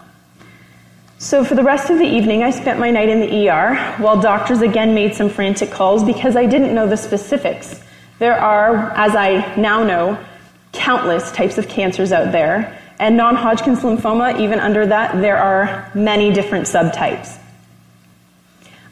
So, 1.19 1.45
for 1.45 1.55
the 1.55 1.63
rest 1.63 1.91
of 1.91 1.99
the 1.99 2.05
evening, 2.05 2.43
I 2.43 2.51
spent 2.51 2.79
my 2.79 2.91
night 2.91 3.09
in 3.09 3.21
the 3.21 3.49
ER 3.49 3.75
while 3.99 4.21
doctors 4.21 4.61
again 4.61 4.95
made 4.95 5.15
some 5.15 5.29
frantic 5.29 5.71
calls 5.71 6.05
because 6.05 6.37
I 6.37 6.47
didn't 6.47 6.75
know 6.75 6.89
the 6.89 6.97
specifics. 6.97 7.83
There 8.19 8.39
are, 8.39 8.93
as 8.97 9.17
I 9.17 9.55
now 9.57 9.83
know, 9.83 10.25
countless 10.73 11.33
types 11.33 11.59
of 11.59 11.69
cancers 11.69 12.13
out 12.13 12.33
there, 12.33 12.79
and 13.01 13.17
non 13.17 13.35
Hodgkin's 13.35 13.81
lymphoma, 13.81 14.39
even 14.39 14.61
under 14.61 14.87
that, 14.87 15.21
there 15.21 15.37
are 15.37 15.91
many 15.95 16.33
different 16.33 16.67
subtypes. 16.67 17.39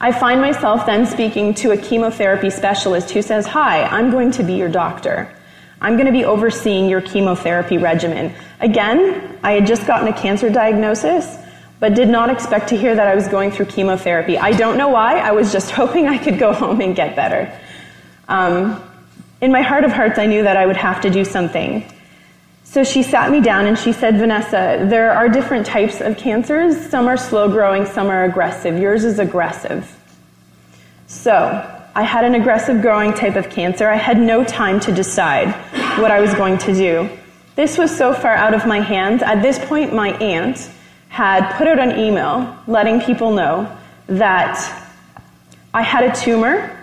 I 0.01 0.13
find 0.13 0.41
myself 0.41 0.87
then 0.87 1.07
speaking 1.07 1.55
to 1.55 1.71
a 1.71 1.77
chemotherapy 1.77 2.51
specialist 2.51 3.11
who 3.11 3.23
says, 3.23 3.47
Hi, 3.47 3.85
I'm 3.85 4.11
going 4.11 4.33
to 4.33 4.43
be 4.43 4.55
your 4.55 4.69
doctor. 4.69 5.33
I'm 5.81 5.95
going 5.95 6.07
to 6.07 6.13
be 6.13 6.25
overseeing 6.25 6.89
your 6.89 7.01
chemotherapy 7.01 7.79
regimen. 7.79 8.35
Again, 8.61 9.39
I 9.43 9.53
had 9.53 9.67
just 9.67 9.87
gotten 9.87 10.09
a 10.09 10.13
cancer 10.13 10.51
diagnosis, 10.51 11.39
but 11.79 11.95
did 11.95 12.09
not 12.09 12.29
expect 12.29 12.69
to 12.69 12.77
hear 12.77 12.95
that 12.95 13.07
I 13.07 13.15
was 13.15 13.29
going 13.29 13.51
through 13.51 13.67
chemotherapy. 13.67 14.37
I 14.37 14.53
don't 14.53 14.77
know 14.77 14.89
why. 14.89 15.19
I 15.19 15.33
was 15.33 15.53
just 15.53 15.71
hoping 15.81 16.07
I 16.07 16.19
could 16.19 16.39
go 16.39 16.53
home 16.53 16.81
and 16.81 16.95
get 16.95 17.17
better. 17.17 17.59
Um, 18.29 18.83
in 19.41 19.51
my 19.51 19.63
heart 19.63 19.85
of 19.85 19.93
hearts, 19.93 20.19
I 20.19 20.27
knew 20.27 20.43
that 20.43 20.57
I 20.59 20.67
would 20.67 20.77
have 20.77 21.01
to 21.03 21.11
do 21.11 21.25
something. 21.25 21.91
So 22.65 22.85
she 22.85 23.03
sat 23.03 23.33
me 23.33 23.41
down 23.41 23.67
and 23.67 23.77
she 23.77 23.93
said, 23.93 24.19
Vanessa, 24.19 24.87
there 24.89 25.13
are 25.13 25.29
different 25.29 25.67
types 25.67 26.01
of 26.01 26.19
cancers. 26.19 26.89
Some 26.91 27.09
are 27.09 27.17
slow 27.17 27.49
growing, 27.49 27.87
some 27.87 28.09
are 28.09 28.25
aggressive. 28.25 28.79
Yours 28.79 29.03
is 29.03 29.19
aggressive. 29.19 29.97
So 31.07 31.80
I 31.95 32.03
had 32.03 32.25
an 32.25 32.35
aggressive 32.35 32.83
growing 32.83 33.13
type 33.13 33.37
of 33.37 33.51
cancer. 33.51 33.89
I 33.89 33.97
had 33.97 34.19
no 34.19 34.45
time 34.45 34.79
to 34.81 34.93
decide 34.93 35.49
what 35.99 36.11
I 36.11 36.21
was 36.21 36.33
going 36.35 36.59
to 36.59 36.75
do. 36.75 37.09
This 37.57 37.77
was 37.77 37.95
so 37.95 38.15
far 38.15 38.35
out 38.35 38.55
of 38.55 38.67
my 38.67 38.81
hands. 38.81 39.23
At 39.23 39.43
this 39.43 39.59
point, 39.59 39.93
my 39.93 40.11
aunt 40.19 40.71
had 41.09 41.53
put 41.57 41.67
out 41.67 41.81
an 41.81 41.99
email 41.99 42.57
letting 42.69 43.01
people 43.01 43.33
know 43.33 43.77
that 44.07 44.87
I 45.75 45.83
had 45.83 46.05
a 46.05 46.15
tumor 46.15 46.77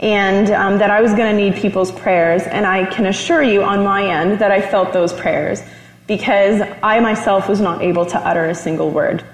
and 0.00 0.50
um, 0.50 0.78
that 0.78 0.90
I 0.90 1.00
was 1.00 1.12
going 1.12 1.36
to 1.36 1.42
need 1.42 1.54
people's 1.54 1.92
prayers. 1.92 2.42
And 2.42 2.66
I 2.66 2.86
can 2.86 3.06
assure 3.06 3.42
you 3.42 3.62
on 3.62 3.84
my 3.84 4.04
end 4.04 4.40
that 4.40 4.50
I 4.50 4.60
felt 4.60 4.92
those 4.92 5.12
prayers 5.12 5.62
because 6.08 6.60
I 6.82 6.98
myself 6.98 7.48
was 7.48 7.60
not 7.60 7.82
able 7.82 8.04
to 8.06 8.18
utter 8.18 8.46
a 8.46 8.54
single 8.54 8.90
word. 8.90 9.24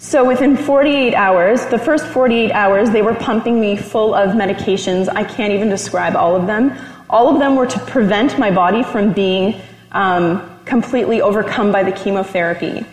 So 0.00 0.24
within 0.24 0.56
48 0.56 1.14
hours, 1.14 1.66
the 1.66 1.78
first 1.78 2.06
48 2.06 2.52
hours, 2.52 2.90
they 2.90 3.02
were 3.02 3.14
pumping 3.14 3.60
me 3.60 3.76
full 3.76 4.14
of 4.14 4.30
medications. 4.30 5.08
I 5.08 5.24
can't 5.24 5.52
even 5.52 5.68
describe 5.68 6.14
all 6.14 6.36
of 6.36 6.46
them. 6.46 6.72
All 7.10 7.28
of 7.28 7.40
them 7.40 7.56
were 7.56 7.66
to 7.66 7.78
prevent 7.80 8.38
my 8.38 8.52
body 8.52 8.84
from 8.84 9.12
being 9.12 9.60
um, 9.90 10.60
completely 10.64 11.20
overcome 11.20 11.72
by 11.72 11.82
the 11.82 11.90
chemotherapy. 11.90 12.86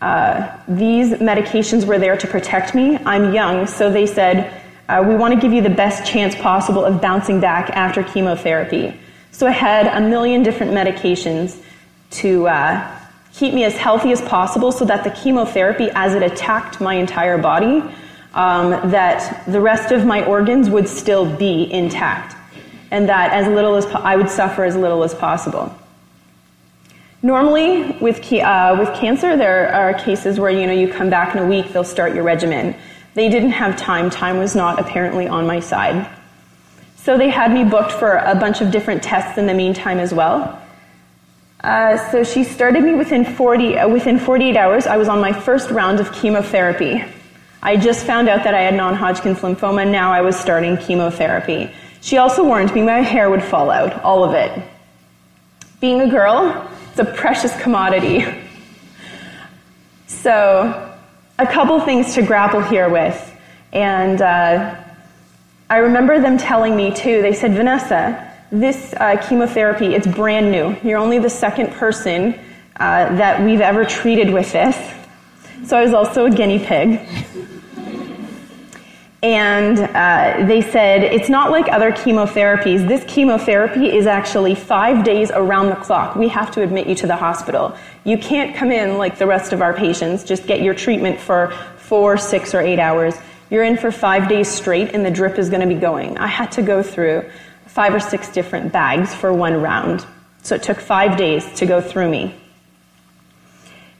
Uh, 0.00 0.58
these 0.66 1.12
medications 1.14 1.86
were 1.86 1.98
there 1.98 2.16
to 2.16 2.26
protect 2.26 2.74
me. 2.74 2.98
I'm 3.04 3.32
young, 3.32 3.68
so 3.68 3.92
they 3.92 4.06
said, 4.06 4.52
uh, 4.88 5.04
we 5.06 5.14
want 5.14 5.34
to 5.34 5.40
give 5.40 5.52
you 5.52 5.62
the 5.62 5.70
best 5.70 6.04
chance 6.04 6.34
possible 6.34 6.84
of 6.84 7.00
bouncing 7.00 7.38
back 7.38 7.70
after 7.70 8.02
chemotherapy. 8.02 8.98
So 9.30 9.46
I 9.46 9.52
had 9.52 9.86
a 9.86 10.00
million 10.00 10.42
different 10.42 10.72
medications 10.72 11.62
to 12.10 12.48
uh, 12.48 12.99
keep 13.40 13.54
me 13.54 13.64
as 13.64 13.74
healthy 13.74 14.12
as 14.12 14.20
possible 14.20 14.70
so 14.70 14.84
that 14.84 15.02
the 15.02 15.10
chemotherapy, 15.10 15.88
as 15.94 16.14
it 16.14 16.22
attacked 16.22 16.78
my 16.78 16.94
entire 16.94 17.38
body, 17.38 17.82
um, 18.34 18.70
that 18.90 19.44
the 19.46 19.58
rest 19.58 19.92
of 19.92 20.04
my 20.04 20.22
organs 20.26 20.68
would 20.68 20.86
still 20.86 21.24
be 21.24 21.72
intact. 21.72 22.36
And 22.90 23.08
that 23.08 23.32
as 23.32 23.46
little 23.48 23.76
as 23.76 23.86
po- 23.86 24.00
I 24.00 24.16
would 24.16 24.28
suffer 24.28 24.62
as 24.62 24.76
little 24.76 25.02
as 25.02 25.14
possible. 25.14 25.74
Normally, 27.22 27.92
with, 27.92 28.30
uh, 28.30 28.76
with 28.78 28.94
cancer, 28.94 29.38
there 29.38 29.72
are 29.72 29.94
cases 29.94 30.38
where 30.38 30.50
you 30.50 30.66
know 30.66 30.74
you 30.74 30.88
come 30.92 31.08
back 31.08 31.34
in 31.34 31.42
a 31.42 31.46
week, 31.46 31.72
they'll 31.72 31.82
start 31.82 32.14
your 32.14 32.24
regimen. 32.24 32.74
They 33.14 33.30
didn't 33.30 33.52
have 33.52 33.74
time. 33.78 34.10
Time 34.10 34.36
was 34.36 34.54
not 34.54 34.78
apparently 34.78 35.26
on 35.26 35.46
my 35.46 35.60
side. 35.60 36.06
So 36.96 37.16
they 37.16 37.30
had 37.30 37.52
me 37.52 37.64
booked 37.64 37.92
for 37.92 38.16
a 38.16 38.34
bunch 38.34 38.60
of 38.60 38.70
different 38.70 39.02
tests 39.02 39.38
in 39.38 39.46
the 39.46 39.54
meantime 39.54 39.98
as 39.98 40.12
well. 40.12 40.59
Uh, 41.62 41.98
so 42.10 42.24
she 42.24 42.42
started 42.42 42.82
me 42.82 42.94
within 42.94 43.24
40, 43.24 43.76
uh, 43.78 43.88
within 43.88 44.18
48 44.18 44.56
hours. 44.56 44.86
I 44.86 44.96
was 44.96 45.08
on 45.08 45.20
my 45.20 45.32
first 45.32 45.70
round 45.70 46.00
of 46.00 46.10
chemotherapy. 46.12 47.04
I 47.62 47.76
just 47.76 48.06
found 48.06 48.28
out 48.30 48.44
that 48.44 48.54
I 48.54 48.62
had 48.62 48.74
non-Hodgkin's 48.74 49.40
lymphoma. 49.40 49.90
Now 49.90 50.10
I 50.12 50.22
was 50.22 50.36
starting 50.36 50.78
chemotherapy. 50.78 51.70
She 52.00 52.16
also 52.16 52.44
warned 52.44 52.74
me 52.74 52.80
my 52.82 53.00
hair 53.00 53.28
would 53.28 53.42
fall 53.42 53.70
out, 53.70 54.02
all 54.02 54.24
of 54.24 54.32
it. 54.32 54.62
Being 55.80 56.00
a 56.00 56.08
girl, 56.08 56.66
it's 56.90 56.98
a 56.98 57.04
precious 57.04 57.54
commodity. 57.60 58.24
So 60.06 60.96
a 61.38 61.46
couple 61.46 61.78
things 61.80 62.14
to 62.14 62.22
grapple 62.22 62.62
here 62.62 62.88
with. 62.88 63.38
And 63.72 64.22
uh, 64.22 64.74
I 65.68 65.76
remember 65.76 66.18
them 66.20 66.38
telling 66.38 66.74
me 66.74 66.94
too, 66.94 67.20
they 67.20 67.34
said, 67.34 67.52
Vanessa, 67.52 68.29
this 68.50 68.94
uh, 68.94 69.16
chemotherapy, 69.28 69.94
it's 69.94 70.06
brand 70.06 70.50
new. 70.50 70.76
You're 70.82 70.98
only 70.98 71.18
the 71.18 71.30
second 71.30 71.72
person 71.72 72.38
uh, 72.76 73.16
that 73.16 73.42
we've 73.42 73.60
ever 73.60 73.84
treated 73.84 74.30
with 74.30 74.52
this. 74.52 74.76
So 75.66 75.78
I 75.78 75.82
was 75.84 75.94
also 75.94 76.26
a 76.26 76.30
guinea 76.30 76.58
pig. 76.58 77.00
And 79.22 79.78
uh, 79.78 80.46
they 80.46 80.62
said, 80.62 81.04
it's 81.04 81.28
not 81.28 81.50
like 81.50 81.68
other 81.68 81.92
chemotherapies. 81.92 82.88
This 82.88 83.04
chemotherapy 83.06 83.94
is 83.94 84.06
actually 84.06 84.54
five 84.54 85.04
days 85.04 85.30
around 85.30 85.68
the 85.68 85.76
clock. 85.76 86.16
We 86.16 86.28
have 86.28 86.50
to 86.52 86.62
admit 86.62 86.86
you 86.86 86.94
to 86.96 87.06
the 87.06 87.16
hospital. 87.16 87.76
You 88.04 88.16
can't 88.16 88.56
come 88.56 88.72
in 88.72 88.96
like 88.96 89.18
the 89.18 89.26
rest 89.26 89.52
of 89.52 89.60
our 89.60 89.74
patients, 89.74 90.24
just 90.24 90.46
get 90.46 90.62
your 90.62 90.72
treatment 90.72 91.20
for 91.20 91.50
four, 91.76 92.16
six, 92.16 92.54
or 92.54 92.62
eight 92.62 92.78
hours. 92.78 93.14
You're 93.50 93.64
in 93.64 93.76
for 93.76 93.92
five 93.92 94.26
days 94.26 94.48
straight, 94.48 94.94
and 94.94 95.04
the 95.04 95.10
drip 95.10 95.38
is 95.38 95.50
going 95.50 95.60
to 95.60 95.66
be 95.66 95.78
going. 95.78 96.16
I 96.16 96.28
had 96.28 96.52
to 96.52 96.62
go 96.62 96.82
through 96.82 97.28
five 97.72 97.94
or 97.94 98.00
six 98.00 98.28
different 98.28 98.72
bags 98.72 99.14
for 99.14 99.32
one 99.32 99.60
round. 99.60 100.04
So 100.42 100.54
it 100.54 100.62
took 100.62 100.80
five 100.80 101.16
days 101.16 101.44
to 101.54 101.66
go 101.66 101.80
through 101.80 102.10
me. 102.10 102.34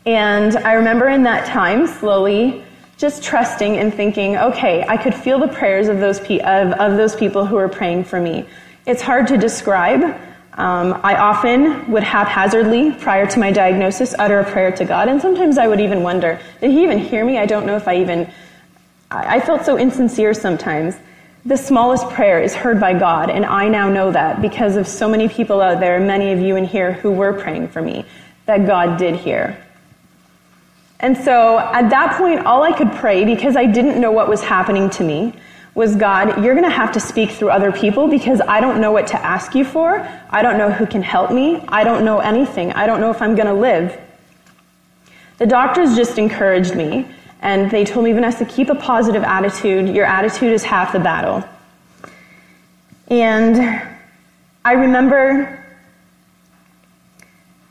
And 0.07 0.57
I 0.57 0.73
remember 0.73 1.09
in 1.09 1.23
that 1.25 1.47
time, 1.47 1.87
slowly 1.87 2.65
just 2.97 3.23
trusting 3.23 3.77
and 3.77 3.95
thinking, 3.95 4.37
okay, 4.37 4.85
I 4.87 4.97
could 4.97 5.15
feel 5.15 5.39
the 5.39 5.49
prayers 5.49 5.89
of 5.89 6.01
those, 6.01 6.21
pe- 6.21 6.41
of, 6.41 6.73
of 6.73 6.97
those 6.97 7.15
people 7.15 7.47
who 7.47 7.57
were 7.57 7.69
praying 7.69 8.05
for 8.05 8.21
me. 8.21 8.47
It's 8.87 9.03
hard 9.03 9.27
to 9.29 9.39
describe. 9.39 10.03
Um, 10.55 11.01
I 11.05 11.17
often 11.17 11.91
would 11.93 12.03
haphazardly, 12.03 12.93
prior 12.93 13.27
to 13.27 13.39
my 13.39 13.53
diagnosis, 13.53 14.15
utter 14.19 14.41
a 14.41 14.51
prayer 14.51 14.73
to 14.73 14.85
God, 14.85 15.09
and 15.09 15.23
sometimes 15.23 15.59
I 15.59 15.69
would 15.69 15.81
even 15.81 16.03
wonder, 16.03 16.41
did 16.61 16.73
He 16.73 16.83
even 16.83 16.99
hear 16.99 17.25
me? 17.25 17.39
I 17.39 17.47
don't 17.47 17.67
know 17.67 17.77
if 17.77 17.87
I 17.87 17.97
even. 17.99 18.31
I, 19.11 19.37
I 19.37 19.41
felt 19.41 19.65
so 19.65 19.79
insincere 19.79 20.35
sometimes. 20.35 20.97
The 21.47 21.57
smallest 21.57 22.09
prayer 22.11 22.43
is 22.43 22.55
heard 22.55 22.79
by 22.79 22.93
God, 22.93 23.31
and 23.31 23.47
I 23.47 23.69
now 23.69 23.89
know 23.89 24.13
that 24.13 24.43
because 24.43 24.77
of 24.77 24.87
so 24.87 25.09
many 25.09 25.27
people 25.27 25.63
out 25.63 25.81
there, 25.81 25.99
many 25.99 26.33
of 26.33 26.39
you 26.39 26.57
in 26.57 26.65
here 26.65 26.93
who 26.93 27.11
were 27.11 27.33
praying 27.33 27.69
for 27.69 27.81
me, 27.81 28.05
that 28.45 28.67
God 28.67 28.99
did 28.99 29.17
hear. 29.17 29.57
And 30.99 31.17
so 31.17 31.59
at 31.59 31.89
that 31.89 32.19
point, 32.19 32.45
all 32.45 32.63
I 32.63 32.77
could 32.77 32.93
pray, 32.93 33.25
because 33.25 33.57
I 33.57 33.65
didn't 33.65 33.99
know 33.99 34.13
what 34.13 34.29
was 34.29 34.43
happening 34.43 34.91
to 34.91 35.03
me, 35.03 35.33
was 35.75 35.97
God, 35.97 36.45
you're 36.45 36.55
going 36.55 36.69
to 36.69 36.77
have 36.77 36.93
to 36.93 37.01
speak 37.01 37.31
through 37.31 37.51
other 37.51 37.73
people 37.73 38.09
because 38.09 38.43
I 38.47 38.61
don't 38.61 38.81
know 38.81 38.93
what 38.93 39.07
to 39.09 39.25
ask 39.25 39.55
you 39.55 39.65
for. 39.65 40.07
I 40.29 40.43
don't 40.43 40.59
know 40.59 40.71
who 40.71 40.85
can 40.85 41.01
help 41.01 41.31
me. 41.31 41.65
I 41.69 41.85
don't 41.85 42.05
know 42.05 42.19
anything. 42.19 42.73
I 42.73 42.87
don't 42.87 43.01
know 43.01 43.11
if 43.11 43.23
I'm 43.23 43.35
going 43.35 43.47
to 43.47 43.55
live. 43.55 43.99
The 45.39 45.47
doctors 45.47 45.97
just 45.97 46.19
encouraged 46.19 46.75
me 46.75 47.07
and 47.41 47.71
they 47.71 47.85
told 47.85 48.05
me, 48.05 48.13
Vanessa, 48.13 48.45
keep 48.45 48.69
a 48.69 48.75
positive 48.75 49.23
attitude. 49.23 49.89
Your 49.95 50.05
attitude 50.05 50.53
is 50.53 50.63
half 50.63 50.93
the 50.93 51.01
battle. 51.01 51.43
And 53.09 53.83
I 54.65 54.73
remember 54.73 55.65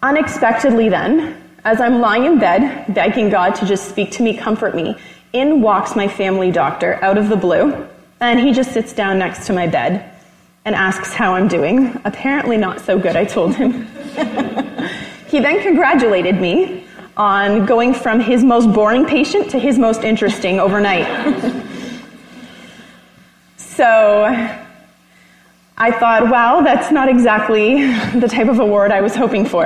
unexpectedly 0.01 0.89
then, 0.89 1.41
as 1.63 1.79
I'm 1.79 1.99
lying 1.99 2.25
in 2.25 2.39
bed, 2.39 2.93
begging 2.93 3.29
God 3.29 3.55
to 3.55 3.65
just 3.65 3.89
speak 3.89 4.11
to 4.11 4.23
me, 4.23 4.35
comfort 4.35 4.75
me, 4.75 4.95
in 5.33 5.61
walks 5.61 5.95
my 5.95 6.07
family 6.07 6.51
doctor 6.51 6.97
out 7.03 7.17
of 7.17 7.29
the 7.29 7.35
blue, 7.35 7.87
and 8.19 8.39
he 8.39 8.51
just 8.51 8.71
sits 8.71 8.91
down 8.91 9.19
next 9.19 9.45
to 9.47 9.53
my 9.53 9.67
bed 9.67 10.11
and 10.65 10.73
asks 10.75 11.13
how 11.13 11.35
I'm 11.35 11.47
doing. 11.47 11.99
Apparently, 12.05 12.57
not 12.57 12.81
so 12.81 12.97
good, 12.97 13.15
I 13.15 13.25
told 13.25 13.55
him. 13.55 13.85
he 15.27 15.39
then 15.39 15.61
congratulated 15.61 16.41
me 16.41 16.85
on 17.19 17.65
going 17.65 17.93
from 17.93 18.21
his 18.21 18.43
most 18.43 18.73
boring 18.73 19.05
patient 19.05 19.51
to 19.51 19.59
his 19.59 19.77
most 19.77 20.03
interesting 20.03 20.59
overnight. 20.65 21.05
so 23.57 24.23
I 25.77 25.91
thought, 25.91 26.29
wow, 26.31 26.61
that's 26.61 26.91
not 26.91 27.09
exactly 27.09 27.85
the 28.19 28.27
type 28.27 28.47
of 28.47 28.59
award 28.59 28.91
I 28.91 29.01
was 29.01 29.15
hoping 29.15 29.45
for. 29.45 29.65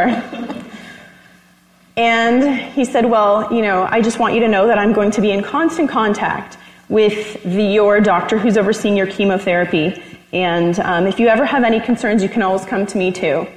And 1.95 2.73
he 2.73 2.85
said, 2.85 3.05
Well, 3.05 3.53
you 3.53 3.61
know, 3.61 3.87
I 3.89 4.01
just 4.01 4.17
want 4.17 4.33
you 4.33 4.39
to 4.41 4.47
know 4.47 4.65
that 4.65 4.79
I'm 4.79 4.93
going 4.93 5.11
to 5.11 5.21
be 5.21 5.31
in 5.31 5.43
constant 5.43 5.89
contact 5.89 6.57
with 6.89 7.41
the, 7.43 7.63
your 7.63 8.01
doctor 8.01 8.39
who's 8.39 8.57
overseeing 8.57 8.97
your 8.97 9.07
chemotherapy. 9.07 10.01
And 10.31 10.79
um, 10.79 11.05
if 11.05 11.19
you 11.19 11.27
ever 11.27 11.45
have 11.45 11.63
any 11.63 11.79
concerns, 11.79 12.23
you 12.23 12.29
can 12.29 12.41
always 12.41 12.65
come 12.65 12.87
to 12.87 12.97
me 12.97 13.11
too, 13.11 13.47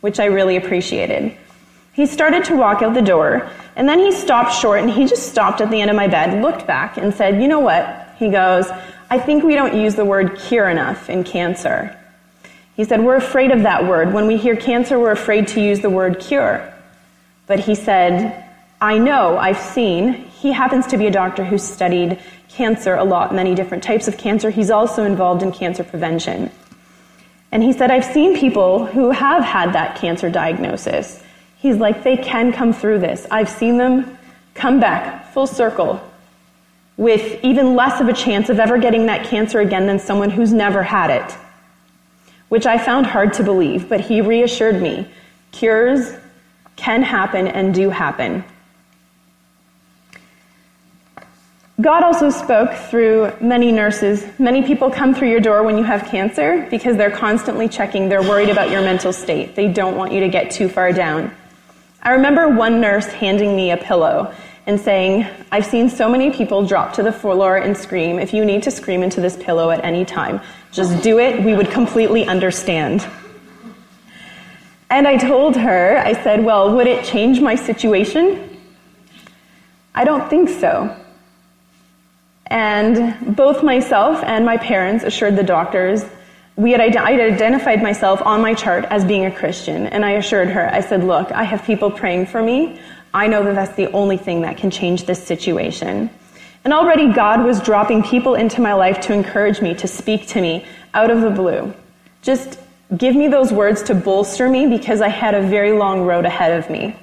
which 0.00 0.18
I 0.18 0.24
really 0.24 0.56
appreciated. 0.56 1.36
He 1.94 2.06
started 2.06 2.44
to 2.44 2.56
walk 2.56 2.82
out 2.82 2.94
the 2.94 3.02
door, 3.02 3.48
and 3.76 3.88
then 3.88 4.00
he 4.00 4.12
stopped 4.12 4.52
short 4.52 4.80
and 4.80 4.90
he 4.90 5.06
just 5.06 5.30
stopped 5.30 5.60
at 5.60 5.70
the 5.70 5.80
end 5.80 5.90
of 5.90 5.96
my 5.96 6.08
bed, 6.08 6.42
looked 6.42 6.66
back, 6.66 6.96
and 6.96 7.14
said, 7.14 7.40
You 7.40 7.48
know 7.48 7.60
what? 7.60 8.14
He 8.18 8.30
goes, 8.30 8.66
I 9.10 9.18
think 9.18 9.44
we 9.44 9.54
don't 9.54 9.80
use 9.80 9.94
the 9.94 10.04
word 10.04 10.36
cure 10.38 10.68
enough 10.68 11.08
in 11.08 11.24
cancer. 11.24 11.96
He 12.76 12.84
said, 12.84 13.02
We're 13.02 13.16
afraid 13.16 13.52
of 13.52 13.62
that 13.62 13.86
word. 13.86 14.12
When 14.12 14.26
we 14.26 14.36
hear 14.36 14.56
cancer, 14.56 14.98
we're 14.98 15.12
afraid 15.12 15.48
to 15.48 15.60
use 15.60 15.80
the 15.80 15.90
word 15.90 16.18
cure. 16.20 16.72
But 17.46 17.60
he 17.60 17.74
said, 17.74 18.44
I 18.80 18.98
know, 18.98 19.38
I've 19.38 19.58
seen. 19.58 20.12
He 20.12 20.52
happens 20.52 20.86
to 20.88 20.96
be 20.96 21.06
a 21.06 21.10
doctor 21.10 21.44
who's 21.44 21.62
studied 21.62 22.18
cancer 22.48 22.94
a 22.94 23.04
lot, 23.04 23.34
many 23.34 23.54
different 23.54 23.82
types 23.82 24.08
of 24.08 24.18
cancer. 24.18 24.50
He's 24.50 24.70
also 24.70 25.04
involved 25.04 25.42
in 25.42 25.52
cancer 25.52 25.84
prevention. 25.84 26.50
And 27.52 27.62
he 27.62 27.72
said, 27.72 27.90
I've 27.90 28.04
seen 28.04 28.36
people 28.36 28.84
who 28.84 29.10
have 29.10 29.44
had 29.44 29.72
that 29.74 29.96
cancer 29.96 30.28
diagnosis. 30.28 31.23
He's 31.64 31.78
like, 31.78 32.04
they 32.04 32.18
can 32.18 32.52
come 32.52 32.74
through 32.74 32.98
this. 32.98 33.26
I've 33.30 33.48
seen 33.48 33.78
them 33.78 34.18
come 34.52 34.80
back 34.80 35.32
full 35.32 35.46
circle 35.46 35.98
with 36.98 37.42
even 37.42 37.74
less 37.74 38.02
of 38.02 38.08
a 38.08 38.12
chance 38.12 38.50
of 38.50 38.60
ever 38.60 38.76
getting 38.76 39.06
that 39.06 39.24
cancer 39.24 39.60
again 39.60 39.86
than 39.86 39.98
someone 39.98 40.28
who's 40.28 40.52
never 40.52 40.82
had 40.82 41.08
it, 41.08 41.38
which 42.50 42.66
I 42.66 42.76
found 42.76 43.06
hard 43.06 43.32
to 43.32 43.42
believe, 43.42 43.88
but 43.88 44.00
he 44.00 44.20
reassured 44.20 44.82
me. 44.82 45.08
Cures 45.52 46.12
can 46.76 47.02
happen 47.02 47.48
and 47.48 47.72
do 47.72 47.88
happen. 47.88 48.44
God 51.80 52.02
also 52.02 52.28
spoke 52.28 52.74
through 52.74 53.32
many 53.40 53.72
nurses. 53.72 54.22
Many 54.38 54.64
people 54.64 54.90
come 54.90 55.14
through 55.14 55.30
your 55.30 55.40
door 55.40 55.62
when 55.62 55.78
you 55.78 55.84
have 55.84 56.04
cancer 56.08 56.68
because 56.70 56.98
they're 56.98 57.10
constantly 57.10 57.70
checking. 57.70 58.10
They're 58.10 58.20
worried 58.20 58.50
about 58.50 58.68
your 58.68 58.82
mental 58.82 59.14
state. 59.14 59.54
They 59.54 59.68
don't 59.68 59.96
want 59.96 60.12
you 60.12 60.20
to 60.20 60.28
get 60.28 60.50
too 60.50 60.68
far 60.68 60.92
down. 60.92 61.34
I 62.04 62.12
remember 62.12 62.48
one 62.48 62.82
nurse 62.82 63.06
handing 63.06 63.56
me 63.56 63.70
a 63.70 63.78
pillow 63.78 64.34
and 64.66 64.78
saying, 64.78 65.26
I've 65.50 65.64
seen 65.64 65.88
so 65.88 66.08
many 66.08 66.30
people 66.30 66.66
drop 66.66 66.92
to 66.94 67.02
the 67.02 67.12
floor 67.12 67.56
and 67.56 67.76
scream. 67.76 68.18
If 68.18 68.34
you 68.34 68.44
need 68.44 68.62
to 68.64 68.70
scream 68.70 69.02
into 69.02 69.22
this 69.22 69.36
pillow 69.36 69.70
at 69.70 69.82
any 69.82 70.04
time, 70.04 70.40
just 70.70 71.02
do 71.02 71.18
it. 71.18 71.42
We 71.42 71.54
would 71.54 71.70
completely 71.70 72.26
understand. 72.26 73.06
And 74.90 75.08
I 75.08 75.16
told 75.16 75.56
her, 75.56 75.98
I 75.98 76.12
said, 76.22 76.44
Well, 76.44 76.74
would 76.76 76.86
it 76.86 77.04
change 77.04 77.40
my 77.40 77.54
situation? 77.54 78.60
I 79.94 80.04
don't 80.04 80.28
think 80.28 80.48
so. 80.48 80.94
And 82.46 83.34
both 83.34 83.62
myself 83.62 84.22
and 84.24 84.44
my 84.44 84.58
parents 84.58 85.04
assured 85.04 85.36
the 85.36 85.42
doctors 85.42 86.04
we 86.56 86.70
had 86.70 86.80
I 86.80 87.10
had 87.12 87.20
identified 87.20 87.82
myself 87.82 88.22
on 88.22 88.40
my 88.40 88.54
chart 88.54 88.84
as 88.84 89.04
being 89.04 89.24
a 89.24 89.30
Christian, 89.30 89.86
and 89.86 90.04
I 90.04 90.12
assured 90.12 90.48
her, 90.48 90.72
I 90.72 90.80
said, 90.80 91.02
Look, 91.02 91.32
I 91.32 91.42
have 91.42 91.64
people 91.64 91.90
praying 91.90 92.26
for 92.26 92.42
me. 92.42 92.80
I 93.12 93.26
know 93.26 93.44
that 93.44 93.54
that's 93.54 93.76
the 93.76 93.90
only 93.92 94.16
thing 94.16 94.42
that 94.42 94.56
can 94.56 94.70
change 94.70 95.04
this 95.04 95.24
situation. 95.24 96.10
And 96.64 96.72
already 96.72 97.12
God 97.12 97.44
was 97.44 97.60
dropping 97.60 98.02
people 98.02 98.34
into 98.34 98.60
my 98.60 98.72
life 98.72 99.00
to 99.02 99.12
encourage 99.12 99.60
me, 99.60 99.74
to 99.74 99.86
speak 99.86 100.28
to 100.28 100.40
me 100.40 100.66
out 100.94 101.10
of 101.10 101.20
the 101.20 101.30
blue. 101.30 101.74
Just 102.22 102.58
give 102.96 103.14
me 103.14 103.28
those 103.28 103.52
words 103.52 103.82
to 103.84 103.94
bolster 103.94 104.48
me 104.48 104.66
because 104.66 105.00
I 105.00 105.08
had 105.08 105.34
a 105.34 105.42
very 105.42 105.72
long 105.72 106.02
road 106.02 106.24
ahead 106.24 106.58
of 106.58 106.70
me. 106.70 106.96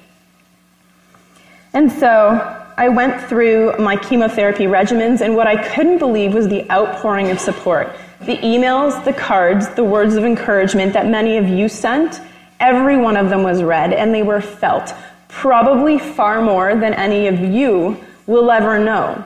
And 1.72 1.92
so 1.92 2.58
I 2.76 2.88
went 2.88 3.22
through 3.28 3.76
my 3.78 3.96
chemotherapy 3.96 4.64
regimens, 4.64 5.20
and 5.20 5.36
what 5.36 5.46
I 5.46 5.62
couldn't 5.74 5.98
believe 5.98 6.34
was 6.34 6.48
the 6.48 6.68
outpouring 6.70 7.30
of 7.30 7.38
support. 7.38 7.94
The 8.26 8.38
emails, 8.38 9.04
the 9.04 9.12
cards, 9.12 9.68
the 9.70 9.84
words 9.84 10.14
of 10.14 10.24
encouragement 10.24 10.92
that 10.92 11.08
many 11.08 11.38
of 11.38 11.48
you 11.48 11.68
sent, 11.68 12.20
every 12.60 12.96
one 12.96 13.16
of 13.16 13.30
them 13.30 13.42
was 13.42 13.62
read, 13.62 13.92
and 13.92 14.14
they 14.14 14.22
were 14.22 14.40
felt. 14.40 14.94
Probably 15.28 15.98
far 15.98 16.42
more 16.42 16.74
than 16.76 16.94
any 16.94 17.26
of 17.26 17.40
you 17.40 17.96
will 18.26 18.50
ever 18.50 18.78
know. 18.78 19.24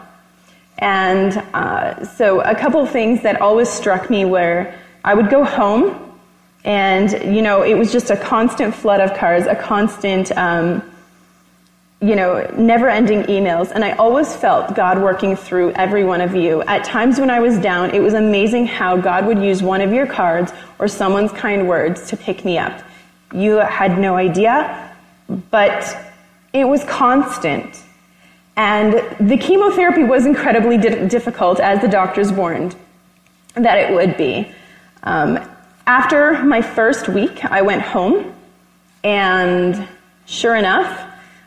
And 0.78 1.36
uh, 1.54 2.04
so, 2.04 2.40
a 2.40 2.54
couple 2.54 2.84
things 2.86 3.22
that 3.22 3.40
always 3.40 3.68
struck 3.68 4.10
me 4.10 4.24
were 4.24 4.72
I 5.04 5.14
would 5.14 5.30
go 5.30 5.44
home 5.44 6.02
and, 6.64 7.12
you 7.34 7.42
know, 7.42 7.62
it 7.62 7.74
was 7.74 7.92
just 7.92 8.10
a 8.10 8.16
constant 8.16 8.74
flood 8.74 9.00
of 9.00 9.16
cards, 9.16 9.46
a 9.46 9.54
constant, 9.54 10.36
um, 10.36 10.82
you 12.00 12.14
know, 12.14 12.46
never 12.58 12.88
ending 12.88 13.22
emails. 13.24 13.70
And 13.70 13.84
I 13.84 13.92
always 13.92 14.34
felt 14.36 14.74
God 14.74 15.00
working 15.00 15.34
through 15.34 15.72
every 15.72 16.04
one 16.04 16.20
of 16.20 16.34
you. 16.34 16.62
At 16.64 16.84
times 16.84 17.18
when 17.18 17.30
I 17.30 17.40
was 17.40 17.58
down, 17.58 17.94
it 17.94 18.00
was 18.00 18.12
amazing 18.12 18.66
how 18.66 18.96
God 18.96 19.26
would 19.26 19.42
use 19.42 19.62
one 19.62 19.80
of 19.80 19.92
your 19.92 20.06
cards 20.06 20.52
or 20.78 20.88
someone's 20.88 21.32
kind 21.32 21.66
words 21.66 22.08
to 22.10 22.16
pick 22.16 22.44
me 22.44 22.58
up. 22.58 22.82
You 23.32 23.54
had 23.56 23.98
no 23.98 24.14
idea, 24.14 24.94
but 25.50 25.96
it 26.52 26.64
was 26.64 26.84
constant. 26.84 27.82
And 28.56 28.94
the 29.18 29.36
chemotherapy 29.36 30.04
was 30.04 30.26
incredibly 30.26 30.78
di- 30.78 31.08
difficult, 31.08 31.60
as 31.60 31.80
the 31.80 31.88
doctors 31.88 32.30
warned 32.32 32.76
that 33.54 33.78
it 33.78 33.94
would 33.94 34.16
be. 34.16 34.50
Um, 35.02 35.38
after 35.86 36.42
my 36.44 36.62
first 36.62 37.08
week, 37.08 37.44
I 37.44 37.62
went 37.62 37.82
home, 37.82 38.34
and 39.04 39.88
sure 40.26 40.56
enough, 40.56 41.05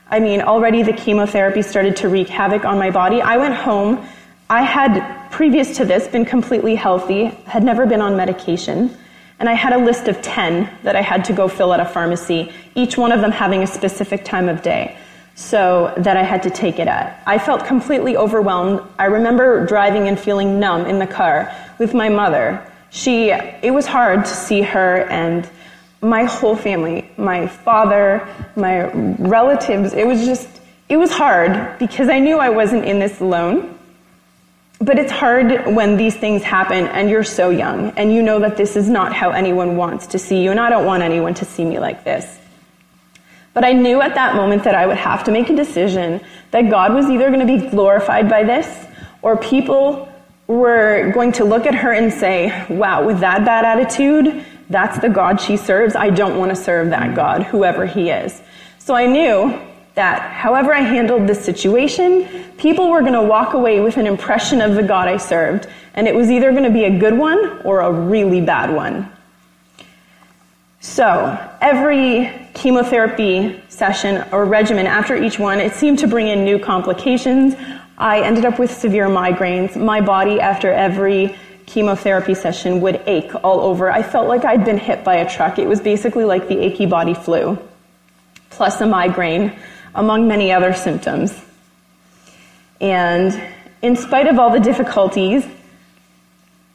I 0.09 0.19
mean, 0.19 0.41
already 0.41 0.83
the 0.83 0.93
chemotherapy 0.93 1.61
started 1.61 1.95
to 1.97 2.09
wreak 2.09 2.27
havoc 2.27 2.65
on 2.65 2.77
my 2.77 2.89
body. 2.91 3.21
I 3.21 3.37
went 3.37 3.53
home. 3.53 4.05
I 4.49 4.63
had, 4.63 5.29
previous 5.31 5.77
to 5.77 5.85
this, 5.85 6.07
been 6.07 6.25
completely 6.25 6.75
healthy, 6.75 7.25
had 7.45 7.63
never 7.63 7.85
been 7.85 8.01
on 8.01 8.17
medication, 8.17 8.97
and 9.39 9.47
I 9.47 9.53
had 9.53 9.73
a 9.73 9.77
list 9.77 10.07
of 10.07 10.21
10 10.21 10.69
that 10.83 10.95
I 10.95 11.01
had 11.01 11.23
to 11.25 11.33
go 11.33 11.47
fill 11.47 11.73
at 11.73 11.79
a 11.79 11.85
pharmacy, 11.85 12.51
each 12.75 12.97
one 12.97 13.11
of 13.11 13.21
them 13.21 13.31
having 13.31 13.61
a 13.61 13.67
specific 13.67 14.25
time 14.25 14.49
of 14.49 14.61
day 14.61 14.97
so 15.35 15.93
that 15.97 16.17
I 16.17 16.23
had 16.23 16.43
to 16.43 16.49
take 16.49 16.79
it 16.79 16.87
at. 16.87 17.23
I 17.25 17.37
felt 17.37 17.65
completely 17.65 18.17
overwhelmed. 18.17 18.81
I 18.97 19.05
remember 19.05 19.65
driving 19.65 20.07
and 20.07 20.19
feeling 20.19 20.59
numb 20.59 20.85
in 20.85 20.99
the 20.99 21.07
car 21.07 21.55
with 21.77 21.93
my 21.93 22.09
mother 22.09 22.65
she, 22.91 23.29
it 23.29 23.73
was 23.73 23.85
hard 23.85 24.25
to 24.25 24.31
see 24.31 24.61
her 24.61 25.03
and 25.09 25.49
my 26.01 26.23
whole 26.23 26.55
family, 26.55 27.09
my 27.17 27.47
father, 27.47 28.27
my 28.55 28.91
relatives, 28.93 29.93
it 29.93 30.07
was 30.07 30.25
just, 30.25 30.47
it 30.87 30.97
was 30.97 31.11
hard 31.11 31.77
because 31.77 32.09
I 32.09 32.19
knew 32.19 32.37
I 32.37 32.49
wasn't 32.49 32.85
in 32.85 32.99
this 32.99 33.19
alone. 33.19 33.75
But 34.81 34.97
it's 34.97 35.11
hard 35.11 35.75
when 35.75 35.97
these 35.97 36.15
things 36.15 36.41
happen 36.41 36.87
and 36.87 37.09
you're 37.09 37.25
so 37.25 37.49
young 37.49 37.91
and 37.97 38.13
you 38.13 38.23
know 38.23 38.39
that 38.39 38.55
this 38.55 38.77
is 38.77 38.87
not 38.87 39.13
how 39.13 39.31
anyone 39.31 39.75
wants 39.75 40.07
to 40.07 40.19
see 40.19 40.41
you, 40.41 40.51
and 40.51 40.59
I 40.59 40.69
don't 40.69 40.85
want 40.85 41.03
anyone 41.03 41.33
to 41.35 41.45
see 41.45 41.65
me 41.65 41.79
like 41.79 42.05
this. 42.05 42.39
But 43.53 43.65
I 43.65 43.73
knew 43.73 43.99
at 43.99 44.15
that 44.15 44.35
moment 44.35 44.63
that 44.63 44.75
I 44.75 44.87
would 44.87 44.97
have 44.97 45.25
to 45.25 45.31
make 45.31 45.49
a 45.49 45.55
decision 45.55 46.21
that 46.51 46.69
God 46.69 46.93
was 46.93 47.09
either 47.09 47.29
going 47.29 47.45
to 47.45 47.59
be 47.59 47.69
glorified 47.69 48.29
by 48.29 48.43
this 48.43 48.85
or 49.21 49.35
people 49.35 50.07
were 50.47 51.11
going 51.13 51.33
to 51.33 51.43
look 51.43 51.65
at 51.65 51.75
her 51.75 51.91
and 51.91 52.13
say, 52.13 52.65
wow, 52.69 53.05
with 53.05 53.19
that 53.19 53.43
bad 53.43 53.65
attitude, 53.65 54.45
that's 54.69 54.99
the 54.99 55.09
God 55.09 55.41
she 55.41 55.57
serves. 55.57 55.95
I 55.95 56.09
don't 56.09 56.37
want 56.37 56.49
to 56.51 56.55
serve 56.55 56.89
that 56.91 57.15
God, 57.15 57.43
whoever 57.43 57.85
he 57.85 58.09
is. 58.09 58.41
So 58.77 58.95
I 58.95 59.07
knew 59.07 59.59
that 59.95 60.31
however 60.31 60.73
I 60.73 60.81
handled 60.81 61.27
this 61.27 61.43
situation, 61.43 62.45
people 62.57 62.89
were 62.89 63.01
going 63.01 63.13
to 63.13 63.23
walk 63.23 63.53
away 63.53 63.79
with 63.79 63.97
an 63.97 64.07
impression 64.07 64.61
of 64.61 64.75
the 64.75 64.83
God 64.83 65.07
I 65.07 65.17
served, 65.17 65.67
and 65.95 66.07
it 66.07 66.15
was 66.15 66.29
either 66.29 66.51
going 66.51 66.63
to 66.63 66.69
be 66.69 66.85
a 66.85 66.99
good 66.99 67.17
one 67.17 67.61
or 67.63 67.81
a 67.81 67.91
really 67.91 68.41
bad 68.41 68.73
one. 68.73 69.11
So, 70.81 71.37
every 71.59 72.31
chemotherapy 72.53 73.61
session 73.67 74.25
or 74.31 74.45
regimen 74.45 74.87
after 74.87 75.15
each 75.15 75.37
one, 75.37 75.59
it 75.59 75.73
seemed 75.73 75.99
to 75.99 76.07
bring 76.07 76.27
in 76.27 76.45
new 76.45 76.57
complications. 76.57 77.55
I 77.97 78.21
ended 78.21 78.45
up 78.45 78.59
with 78.59 78.71
severe 78.71 79.07
migraines. 79.07 79.75
My 79.75 79.99
body, 79.99 80.39
after 80.39 80.71
every 80.71 81.35
chemotherapy 81.69 82.33
session, 82.33 82.81
would 82.81 83.01
ache 83.05 83.31
all 83.43 83.61
over. 83.61 83.91
I 83.91 84.03
felt 84.03 84.27
like 84.27 84.43
I'd 84.43 84.65
been 84.65 84.77
hit 84.77 85.03
by 85.03 85.15
a 85.15 85.29
truck. 85.29 85.59
It 85.59 85.67
was 85.67 85.79
basically 85.79 86.25
like 86.25 86.47
the 86.47 86.59
achy 86.59 86.85
body 86.85 87.13
flu, 87.13 87.57
plus 88.49 88.81
a 88.81 88.85
migraine, 88.85 89.57
among 89.95 90.27
many 90.27 90.51
other 90.51 90.73
symptoms. 90.73 91.33
And 92.81 93.41
in 93.81 93.95
spite 93.95 94.27
of 94.27 94.39
all 94.39 94.51
the 94.51 94.59
difficulties, 94.59 95.45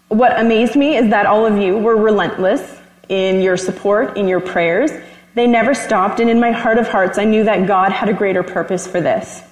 what 0.08 0.38
amazed 0.38 0.76
me 0.76 0.96
is 0.96 1.10
that 1.10 1.26
all 1.26 1.46
of 1.46 1.58
you 1.58 1.76
were 1.76 1.96
relentless 1.96 2.62
in 3.08 3.40
your 3.40 3.56
support, 3.56 4.16
in 4.16 4.28
your 4.28 4.40
prayers. 4.40 4.90
They 5.34 5.46
never 5.46 5.74
stopped, 5.74 6.20
and 6.20 6.30
in 6.30 6.38
my 6.38 6.52
heart 6.52 6.78
of 6.78 6.86
hearts, 6.86 7.18
I 7.18 7.24
knew 7.24 7.44
that 7.44 7.66
God 7.66 7.90
had 7.90 8.08
a 8.08 8.12
greater 8.12 8.42
purpose 8.42 8.86
for 8.86 9.00
this. 9.00 9.42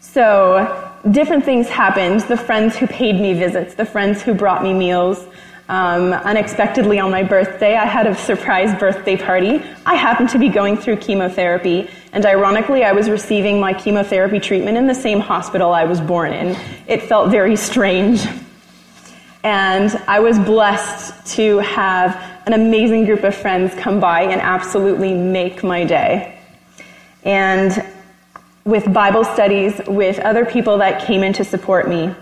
So, 0.00 0.91
different 1.10 1.44
things 1.44 1.68
happened. 1.68 2.20
The 2.20 2.36
friends 2.36 2.76
who 2.76 2.86
paid 2.86 3.20
me 3.20 3.34
visits, 3.34 3.74
the 3.74 3.84
friends 3.84 4.22
who 4.22 4.34
brought 4.34 4.62
me 4.62 4.72
meals. 4.72 5.26
Um, 5.68 6.12
unexpectedly 6.12 6.98
on 6.98 7.10
my 7.10 7.22
birthday, 7.22 7.76
I 7.76 7.86
had 7.86 8.06
a 8.06 8.14
surprise 8.14 8.78
birthday 8.78 9.16
party. 9.16 9.62
I 9.86 9.94
happened 9.94 10.28
to 10.30 10.38
be 10.38 10.48
going 10.48 10.76
through 10.76 10.96
chemotherapy, 10.96 11.88
and 12.12 12.26
ironically, 12.26 12.84
I 12.84 12.92
was 12.92 13.08
receiving 13.08 13.58
my 13.58 13.72
chemotherapy 13.72 14.38
treatment 14.38 14.76
in 14.76 14.86
the 14.86 14.94
same 14.94 15.20
hospital 15.20 15.72
I 15.72 15.84
was 15.84 16.00
born 16.00 16.32
in. 16.32 16.56
It 16.86 17.02
felt 17.02 17.30
very 17.30 17.56
strange. 17.56 18.26
And 19.44 19.90
I 20.06 20.20
was 20.20 20.38
blessed 20.38 21.34
to 21.36 21.58
have 21.60 22.16
an 22.46 22.52
amazing 22.52 23.06
group 23.06 23.24
of 23.24 23.34
friends 23.34 23.74
come 23.74 23.98
by 23.98 24.22
and 24.22 24.40
absolutely 24.40 25.14
make 25.14 25.64
my 25.64 25.84
day. 25.84 26.38
And 27.24 27.84
with 28.64 28.92
Bible 28.92 29.24
studies, 29.24 29.80
with 29.86 30.18
other 30.20 30.44
people 30.44 30.78
that 30.78 31.04
came 31.06 31.22
in 31.22 31.32
to 31.34 31.44
support 31.44 31.88
me. 31.88 32.14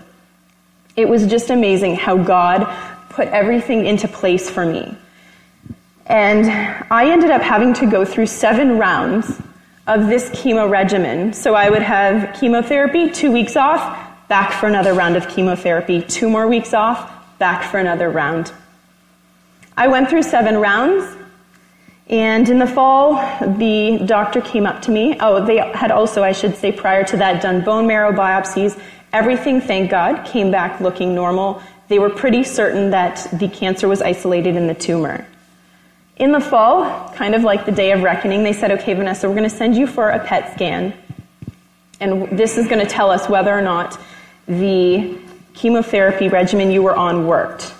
It 0.95 1.07
was 1.07 1.27
just 1.27 1.49
amazing 1.49 1.95
how 1.95 2.17
God 2.17 2.67
put 3.09 3.27
everything 3.27 3.85
into 3.85 4.07
place 4.07 4.49
for 4.49 4.65
me. 4.65 4.95
And 6.05 6.47
I 6.91 7.09
ended 7.11 7.31
up 7.31 7.41
having 7.41 7.73
to 7.75 7.85
go 7.85 8.03
through 8.05 8.25
seven 8.25 8.77
rounds 8.77 9.39
of 9.87 10.07
this 10.07 10.29
chemo 10.29 10.69
regimen. 10.69 11.33
So 11.33 11.53
I 11.53 11.69
would 11.69 11.81
have 11.81 12.35
chemotherapy, 12.39 13.09
two 13.09 13.31
weeks 13.31 13.55
off, 13.55 14.27
back 14.27 14.53
for 14.53 14.67
another 14.67 14.93
round 14.93 15.15
of 15.15 15.27
chemotherapy, 15.29 16.01
two 16.01 16.29
more 16.29 16.47
weeks 16.47 16.73
off, 16.73 17.11
back 17.37 17.63
for 17.63 17.79
another 17.79 18.09
round. 18.09 18.51
I 19.77 19.87
went 19.87 20.09
through 20.09 20.23
seven 20.23 20.57
rounds. 20.57 21.17
And 22.11 22.49
in 22.49 22.59
the 22.59 22.67
fall, 22.67 23.13
the 23.39 24.01
doctor 24.05 24.41
came 24.41 24.65
up 24.65 24.81
to 24.83 24.91
me. 24.91 25.15
Oh, 25.21 25.43
they 25.45 25.57
had 25.57 25.91
also, 25.91 26.23
I 26.23 26.33
should 26.33 26.57
say, 26.57 26.73
prior 26.73 27.05
to 27.05 27.17
that, 27.17 27.41
done 27.41 27.63
bone 27.63 27.87
marrow 27.87 28.11
biopsies. 28.11 28.77
Everything, 29.13 29.61
thank 29.61 29.89
God, 29.89 30.25
came 30.25 30.51
back 30.51 30.81
looking 30.81 31.15
normal. 31.15 31.63
They 31.87 31.99
were 31.99 32.09
pretty 32.09 32.43
certain 32.43 32.91
that 32.91 33.27
the 33.31 33.47
cancer 33.47 33.87
was 33.87 34.01
isolated 34.01 34.57
in 34.57 34.67
the 34.67 34.73
tumor. 34.73 35.25
In 36.17 36.33
the 36.33 36.41
fall, 36.41 37.09
kind 37.15 37.33
of 37.33 37.43
like 37.43 37.65
the 37.65 37.71
day 37.71 37.93
of 37.93 38.03
reckoning, 38.03 38.43
they 38.43 38.53
said, 38.53 38.71
okay, 38.71 38.93
Vanessa, 38.93 39.29
we're 39.29 39.35
going 39.35 39.49
to 39.49 39.55
send 39.55 39.75
you 39.75 39.87
for 39.87 40.09
a 40.09 40.19
PET 40.19 40.53
scan. 40.53 40.93
And 42.01 42.37
this 42.37 42.57
is 42.57 42.67
going 42.67 42.85
to 42.85 42.91
tell 42.91 43.09
us 43.09 43.29
whether 43.29 43.57
or 43.57 43.61
not 43.61 43.97
the 44.47 45.17
chemotherapy 45.53 46.27
regimen 46.27 46.71
you 46.71 46.81
were 46.83 46.95
on 46.95 47.25
worked. 47.25 47.73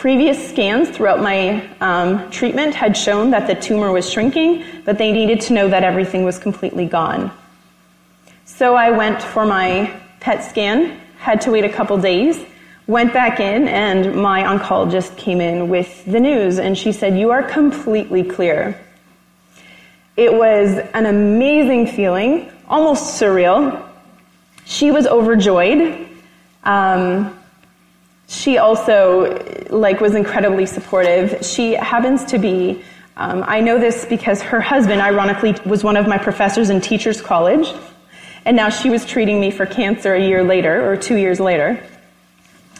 Previous 0.00 0.48
scans 0.48 0.88
throughout 0.88 1.20
my 1.20 1.62
um, 1.82 2.30
treatment 2.30 2.74
had 2.74 2.96
shown 2.96 3.32
that 3.32 3.46
the 3.46 3.54
tumor 3.54 3.92
was 3.92 4.10
shrinking, 4.10 4.64
but 4.86 4.96
they 4.96 5.12
needed 5.12 5.42
to 5.42 5.52
know 5.52 5.68
that 5.68 5.84
everything 5.84 6.24
was 6.24 6.38
completely 6.38 6.86
gone. 6.86 7.30
So 8.46 8.74
I 8.74 8.92
went 8.92 9.22
for 9.22 9.44
my 9.44 9.94
PET 10.20 10.42
scan, 10.42 10.98
had 11.18 11.42
to 11.42 11.50
wait 11.50 11.66
a 11.66 11.68
couple 11.68 11.98
days, 11.98 12.42
went 12.86 13.12
back 13.12 13.40
in, 13.40 13.68
and 13.68 14.14
my 14.14 14.44
oncologist 14.44 15.18
came 15.18 15.42
in 15.42 15.68
with 15.68 16.06
the 16.06 16.18
news, 16.18 16.58
and 16.58 16.78
she 16.78 16.92
said, 16.92 17.18
You 17.18 17.30
are 17.32 17.42
completely 17.42 18.24
clear. 18.24 18.80
It 20.16 20.32
was 20.32 20.78
an 20.94 21.04
amazing 21.04 21.88
feeling, 21.88 22.50
almost 22.66 23.20
surreal. 23.20 23.86
She 24.64 24.92
was 24.92 25.06
overjoyed. 25.06 26.08
Um, 26.64 27.38
she 28.30 28.58
also 28.58 29.66
like 29.70 30.00
was 30.00 30.14
incredibly 30.14 30.64
supportive. 30.64 31.44
She 31.44 31.72
happens 31.72 32.24
to 32.26 32.38
be 32.38 32.84
um, 33.16 33.44
I 33.46 33.60
know 33.60 33.78
this 33.78 34.06
because 34.06 34.40
her 34.40 34.62
husband, 34.62 35.02
ironically, 35.02 35.54
was 35.66 35.84
one 35.84 35.98
of 35.98 36.06
my 36.06 36.16
professors 36.16 36.70
in 36.70 36.80
Teachers 36.80 37.20
College, 37.20 37.70
and 38.46 38.56
now 38.56 38.70
she 38.70 38.88
was 38.88 39.04
treating 39.04 39.38
me 39.38 39.50
for 39.50 39.66
cancer 39.66 40.14
a 40.14 40.26
year 40.26 40.42
later 40.42 40.90
or 40.90 40.96
two 40.96 41.16
years 41.16 41.38
later. 41.38 41.84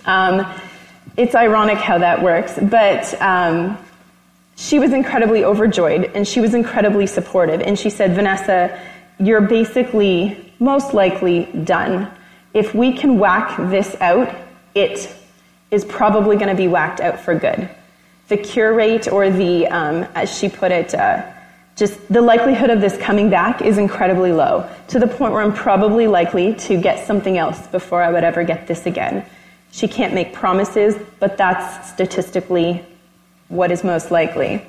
Um, 0.06 0.50
it's 1.18 1.34
ironic 1.34 1.76
how 1.76 1.98
that 1.98 2.22
works, 2.22 2.58
but 2.62 3.20
um, 3.20 3.76
she 4.56 4.78
was 4.78 4.94
incredibly 4.94 5.44
overjoyed 5.44 6.12
and 6.14 6.26
she 6.26 6.40
was 6.40 6.54
incredibly 6.54 7.06
supportive. 7.06 7.60
And 7.60 7.78
she 7.78 7.90
said, 7.90 8.14
Vanessa, 8.14 8.80
you're 9.18 9.42
basically 9.42 10.54
most 10.58 10.94
likely 10.94 11.44
done. 11.64 12.10
If 12.54 12.74
we 12.74 12.96
can 12.96 13.18
whack 13.18 13.58
this 13.58 13.94
out, 14.00 14.34
it 14.74 15.14
is 15.70 15.84
probably 15.84 16.36
going 16.36 16.48
to 16.48 16.54
be 16.54 16.68
whacked 16.68 17.00
out 17.00 17.20
for 17.20 17.34
good. 17.34 17.68
The 18.28 18.36
cure 18.36 18.72
rate, 18.72 19.08
or 19.08 19.30
the, 19.30 19.66
um, 19.68 20.06
as 20.14 20.36
she 20.36 20.48
put 20.48 20.72
it, 20.72 20.94
uh, 20.94 21.30
just 21.76 22.12
the 22.12 22.20
likelihood 22.20 22.70
of 22.70 22.80
this 22.80 22.96
coming 22.98 23.30
back 23.30 23.62
is 23.62 23.78
incredibly 23.78 24.32
low, 24.32 24.68
to 24.88 24.98
the 24.98 25.06
point 25.06 25.32
where 25.32 25.42
I'm 25.42 25.54
probably 25.54 26.06
likely 26.06 26.54
to 26.54 26.80
get 26.80 27.06
something 27.06 27.38
else 27.38 27.66
before 27.68 28.02
I 28.02 28.10
would 28.10 28.24
ever 28.24 28.44
get 28.44 28.66
this 28.66 28.86
again. 28.86 29.24
She 29.72 29.88
can't 29.88 30.12
make 30.12 30.32
promises, 30.32 30.96
but 31.20 31.36
that's 31.36 31.88
statistically 31.88 32.84
what 33.48 33.70
is 33.70 33.82
most 33.82 34.10
likely. 34.10 34.62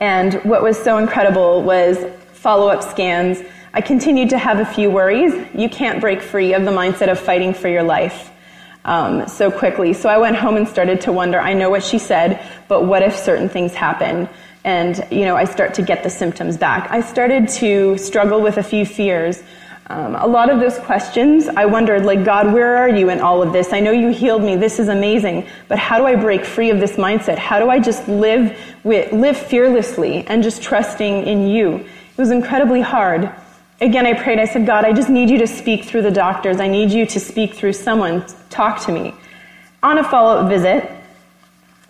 And 0.00 0.34
what 0.44 0.62
was 0.62 0.76
so 0.76 0.98
incredible 0.98 1.62
was 1.62 1.98
follow 2.32 2.68
up 2.68 2.82
scans. 2.82 3.40
I 3.72 3.82
continued 3.82 4.30
to 4.30 4.38
have 4.38 4.58
a 4.58 4.64
few 4.64 4.90
worries. 4.90 5.32
You 5.54 5.68
can't 5.68 6.00
break 6.00 6.20
free 6.20 6.54
of 6.54 6.64
the 6.64 6.72
mindset 6.72 7.10
of 7.10 7.20
fighting 7.20 7.54
for 7.54 7.68
your 7.68 7.84
life 7.84 8.31
um, 8.84 9.28
so 9.28 9.50
quickly. 9.50 9.92
So 9.92 10.08
I 10.08 10.18
went 10.18 10.36
home 10.36 10.56
and 10.56 10.66
started 10.66 11.02
to 11.02 11.12
wonder. 11.12 11.40
I 11.40 11.54
know 11.54 11.70
what 11.70 11.84
she 11.84 11.98
said, 11.98 12.44
but 12.68 12.84
what 12.84 13.02
if 13.02 13.16
certain 13.16 13.48
things 13.48 13.74
happen? 13.74 14.28
And 14.64 15.06
you 15.10 15.24
know, 15.24 15.36
I 15.36 15.44
start 15.44 15.74
to 15.74 15.82
get 15.82 16.02
the 16.02 16.10
symptoms 16.10 16.56
back. 16.56 16.90
I 16.90 17.00
started 17.00 17.48
to 17.60 17.98
struggle 17.98 18.40
with 18.40 18.58
a 18.58 18.62
few 18.62 18.86
fears. 18.86 19.42
Um, 19.88 20.14
a 20.14 20.26
lot 20.26 20.48
of 20.48 20.60
those 20.60 20.78
questions, 20.78 21.48
I 21.48 21.66
wondered, 21.66 22.04
like, 22.06 22.24
God, 22.24 22.54
where 22.54 22.76
are 22.76 22.88
you 22.88 23.10
in 23.10 23.20
all 23.20 23.42
of 23.42 23.52
this? 23.52 23.72
I 23.72 23.80
know 23.80 23.90
you 23.90 24.08
healed 24.10 24.42
me. 24.42 24.56
This 24.56 24.78
is 24.78 24.88
amazing. 24.88 25.46
But 25.68 25.78
how 25.78 25.98
do 25.98 26.06
I 26.06 26.14
break 26.14 26.44
free 26.44 26.70
of 26.70 26.78
this 26.78 26.92
mindset? 26.92 27.36
How 27.36 27.58
do 27.58 27.68
I 27.68 27.78
just 27.80 28.08
live 28.08 28.56
with, 28.84 29.12
live 29.12 29.36
fearlessly 29.36 30.24
and 30.28 30.42
just 30.42 30.62
trusting 30.62 31.26
in 31.26 31.48
you? 31.48 31.74
It 31.76 32.18
was 32.18 32.30
incredibly 32.30 32.80
hard 32.80 33.30
again, 33.82 34.06
I 34.06 34.14
prayed, 34.14 34.38
I 34.38 34.46
said, 34.46 34.64
God, 34.64 34.84
I 34.84 34.92
just 34.92 35.10
need 35.10 35.28
you 35.28 35.38
to 35.38 35.46
speak 35.46 35.84
through 35.84 36.02
the 36.02 36.10
doctors. 36.10 36.60
I 36.60 36.68
need 36.68 36.90
you 36.90 37.04
to 37.06 37.20
speak 37.20 37.54
through 37.54 37.72
someone. 37.74 38.24
Talk 38.48 38.84
to 38.86 38.92
me. 38.92 39.14
On 39.82 39.98
a 39.98 40.04
follow 40.04 40.38
up 40.38 40.48
visit, 40.48 40.88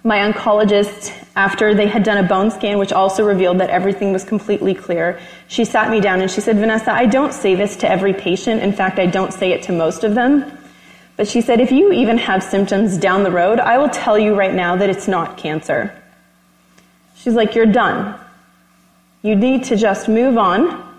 my 0.02 0.18
oncologist, 0.18 1.12
after 1.36 1.74
they 1.74 1.86
had 1.86 2.02
done 2.02 2.18
a 2.22 2.26
bone 2.26 2.50
scan, 2.50 2.78
which 2.78 2.92
also 2.92 3.24
revealed 3.24 3.58
that 3.58 3.70
everything 3.70 4.12
was 4.12 4.24
completely 4.24 4.74
clear, 4.74 5.20
she 5.48 5.64
sat 5.64 5.90
me 5.90 6.00
down 6.00 6.20
and 6.20 6.30
she 6.30 6.40
said, 6.40 6.56
Vanessa, 6.56 6.92
I 6.92 7.06
don't 7.06 7.32
say 7.32 7.54
this 7.54 7.76
to 7.76 7.90
every 7.90 8.14
patient. 8.14 8.62
In 8.62 8.72
fact, 8.72 8.98
I 8.98 9.06
don't 9.06 9.32
say 9.32 9.52
it 9.52 9.62
to 9.64 9.72
most 9.72 10.02
of 10.02 10.14
them. 10.14 10.58
But 11.16 11.28
she 11.28 11.42
said, 11.42 11.60
if 11.60 11.70
you 11.70 11.92
even 11.92 12.16
have 12.18 12.42
symptoms 12.42 12.96
down 12.96 13.22
the 13.22 13.30
road, 13.30 13.60
I 13.60 13.76
will 13.78 13.90
tell 13.90 14.18
you 14.18 14.34
right 14.34 14.54
now 14.54 14.76
that 14.76 14.88
it's 14.88 15.06
not 15.06 15.36
cancer. 15.36 15.94
She's 17.16 17.34
like, 17.34 17.54
You're 17.54 17.66
done. 17.66 18.18
You 19.22 19.36
need 19.36 19.64
to 19.64 19.76
just 19.76 20.08
move 20.08 20.36
on. 20.36 20.91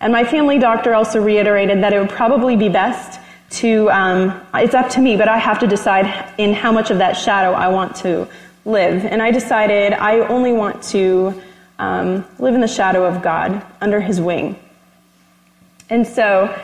And 0.00 0.12
my 0.12 0.24
family 0.24 0.58
doctor 0.58 0.94
also 0.94 1.22
reiterated 1.22 1.82
that 1.82 1.92
it 1.92 2.00
would 2.00 2.10
probably 2.10 2.56
be 2.56 2.68
best 2.68 3.20
to, 3.50 3.90
um, 3.90 4.40
it's 4.54 4.74
up 4.74 4.90
to 4.90 5.00
me, 5.00 5.16
but 5.16 5.28
I 5.28 5.36
have 5.36 5.58
to 5.58 5.66
decide 5.66 6.32
in 6.38 6.54
how 6.54 6.72
much 6.72 6.90
of 6.90 6.98
that 6.98 7.14
shadow 7.14 7.52
I 7.52 7.68
want 7.68 7.96
to 7.96 8.28
live. 8.64 9.04
And 9.04 9.20
I 9.20 9.30
decided 9.30 9.92
I 9.92 10.20
only 10.20 10.52
want 10.52 10.82
to 10.84 11.42
um, 11.78 12.24
live 12.38 12.54
in 12.54 12.60
the 12.60 12.68
shadow 12.68 13.04
of 13.04 13.22
God, 13.22 13.62
under 13.80 14.00
His 14.00 14.20
wing. 14.20 14.56
And 15.88 16.06
so 16.06 16.54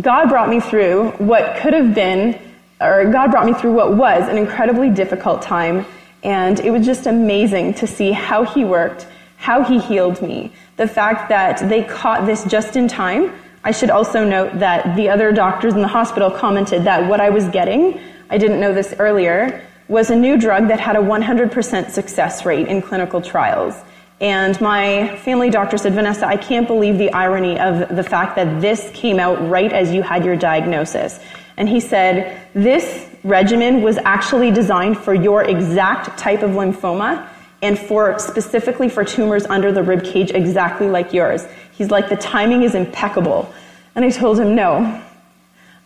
God 0.00 0.28
brought 0.28 0.48
me 0.48 0.60
through 0.60 1.10
what 1.12 1.56
could 1.60 1.72
have 1.72 1.94
been, 1.94 2.38
or 2.80 3.10
God 3.10 3.30
brought 3.30 3.46
me 3.46 3.54
through 3.54 3.72
what 3.72 3.94
was 3.94 4.28
an 4.28 4.36
incredibly 4.36 4.90
difficult 4.90 5.42
time. 5.42 5.86
And 6.22 6.60
it 6.60 6.70
was 6.70 6.84
just 6.84 7.06
amazing 7.06 7.74
to 7.74 7.86
see 7.86 8.12
how 8.12 8.44
He 8.44 8.64
worked, 8.64 9.06
how 9.40 9.64
He 9.64 9.80
healed 9.80 10.20
me. 10.22 10.52
The 10.76 10.86
fact 10.86 11.30
that 11.30 11.68
they 11.68 11.82
caught 11.82 12.26
this 12.26 12.44
just 12.44 12.76
in 12.76 12.86
time. 12.86 13.34
I 13.64 13.72
should 13.72 13.90
also 13.90 14.24
note 14.24 14.58
that 14.58 14.96
the 14.96 15.08
other 15.08 15.32
doctors 15.32 15.74
in 15.74 15.80
the 15.80 15.88
hospital 15.88 16.30
commented 16.30 16.84
that 16.84 17.08
what 17.08 17.20
I 17.20 17.30
was 17.30 17.48
getting, 17.48 18.00
I 18.30 18.38
didn't 18.38 18.60
know 18.60 18.72
this 18.72 18.94
earlier, 18.98 19.66
was 19.88 20.10
a 20.10 20.16
new 20.16 20.38
drug 20.38 20.68
that 20.68 20.78
had 20.78 20.94
a 20.94 21.00
100% 21.00 21.90
success 21.90 22.46
rate 22.46 22.68
in 22.68 22.80
clinical 22.80 23.20
trials. 23.20 23.74
And 24.20 24.60
my 24.60 25.16
family 25.24 25.48
doctor 25.48 25.78
said, 25.78 25.94
Vanessa, 25.94 26.26
I 26.26 26.36
can't 26.36 26.66
believe 26.66 26.98
the 26.98 27.10
irony 27.12 27.58
of 27.58 27.96
the 27.96 28.02
fact 28.04 28.36
that 28.36 28.60
this 28.60 28.90
came 28.92 29.18
out 29.18 29.36
right 29.48 29.72
as 29.72 29.92
you 29.92 30.02
had 30.02 30.24
your 30.24 30.36
diagnosis. 30.36 31.18
And 31.56 31.68
he 31.68 31.80
said, 31.80 32.40
this 32.54 33.08
regimen 33.24 33.82
was 33.82 33.96
actually 33.98 34.50
designed 34.50 34.98
for 34.98 35.14
your 35.14 35.44
exact 35.44 36.18
type 36.18 36.42
of 36.42 36.50
lymphoma 36.50 37.26
and 37.62 37.78
for 37.78 38.18
specifically 38.18 38.88
for 38.88 39.04
tumors 39.04 39.44
under 39.46 39.72
the 39.72 39.82
rib 39.82 40.04
cage 40.04 40.30
exactly 40.30 40.88
like 40.88 41.12
yours. 41.12 41.44
He's 41.72 41.90
like, 41.90 42.08
the 42.08 42.16
timing 42.16 42.62
is 42.62 42.74
impeccable. 42.74 43.52
And 43.94 44.04
I 44.04 44.10
told 44.10 44.38
him, 44.38 44.54
no, 44.54 45.02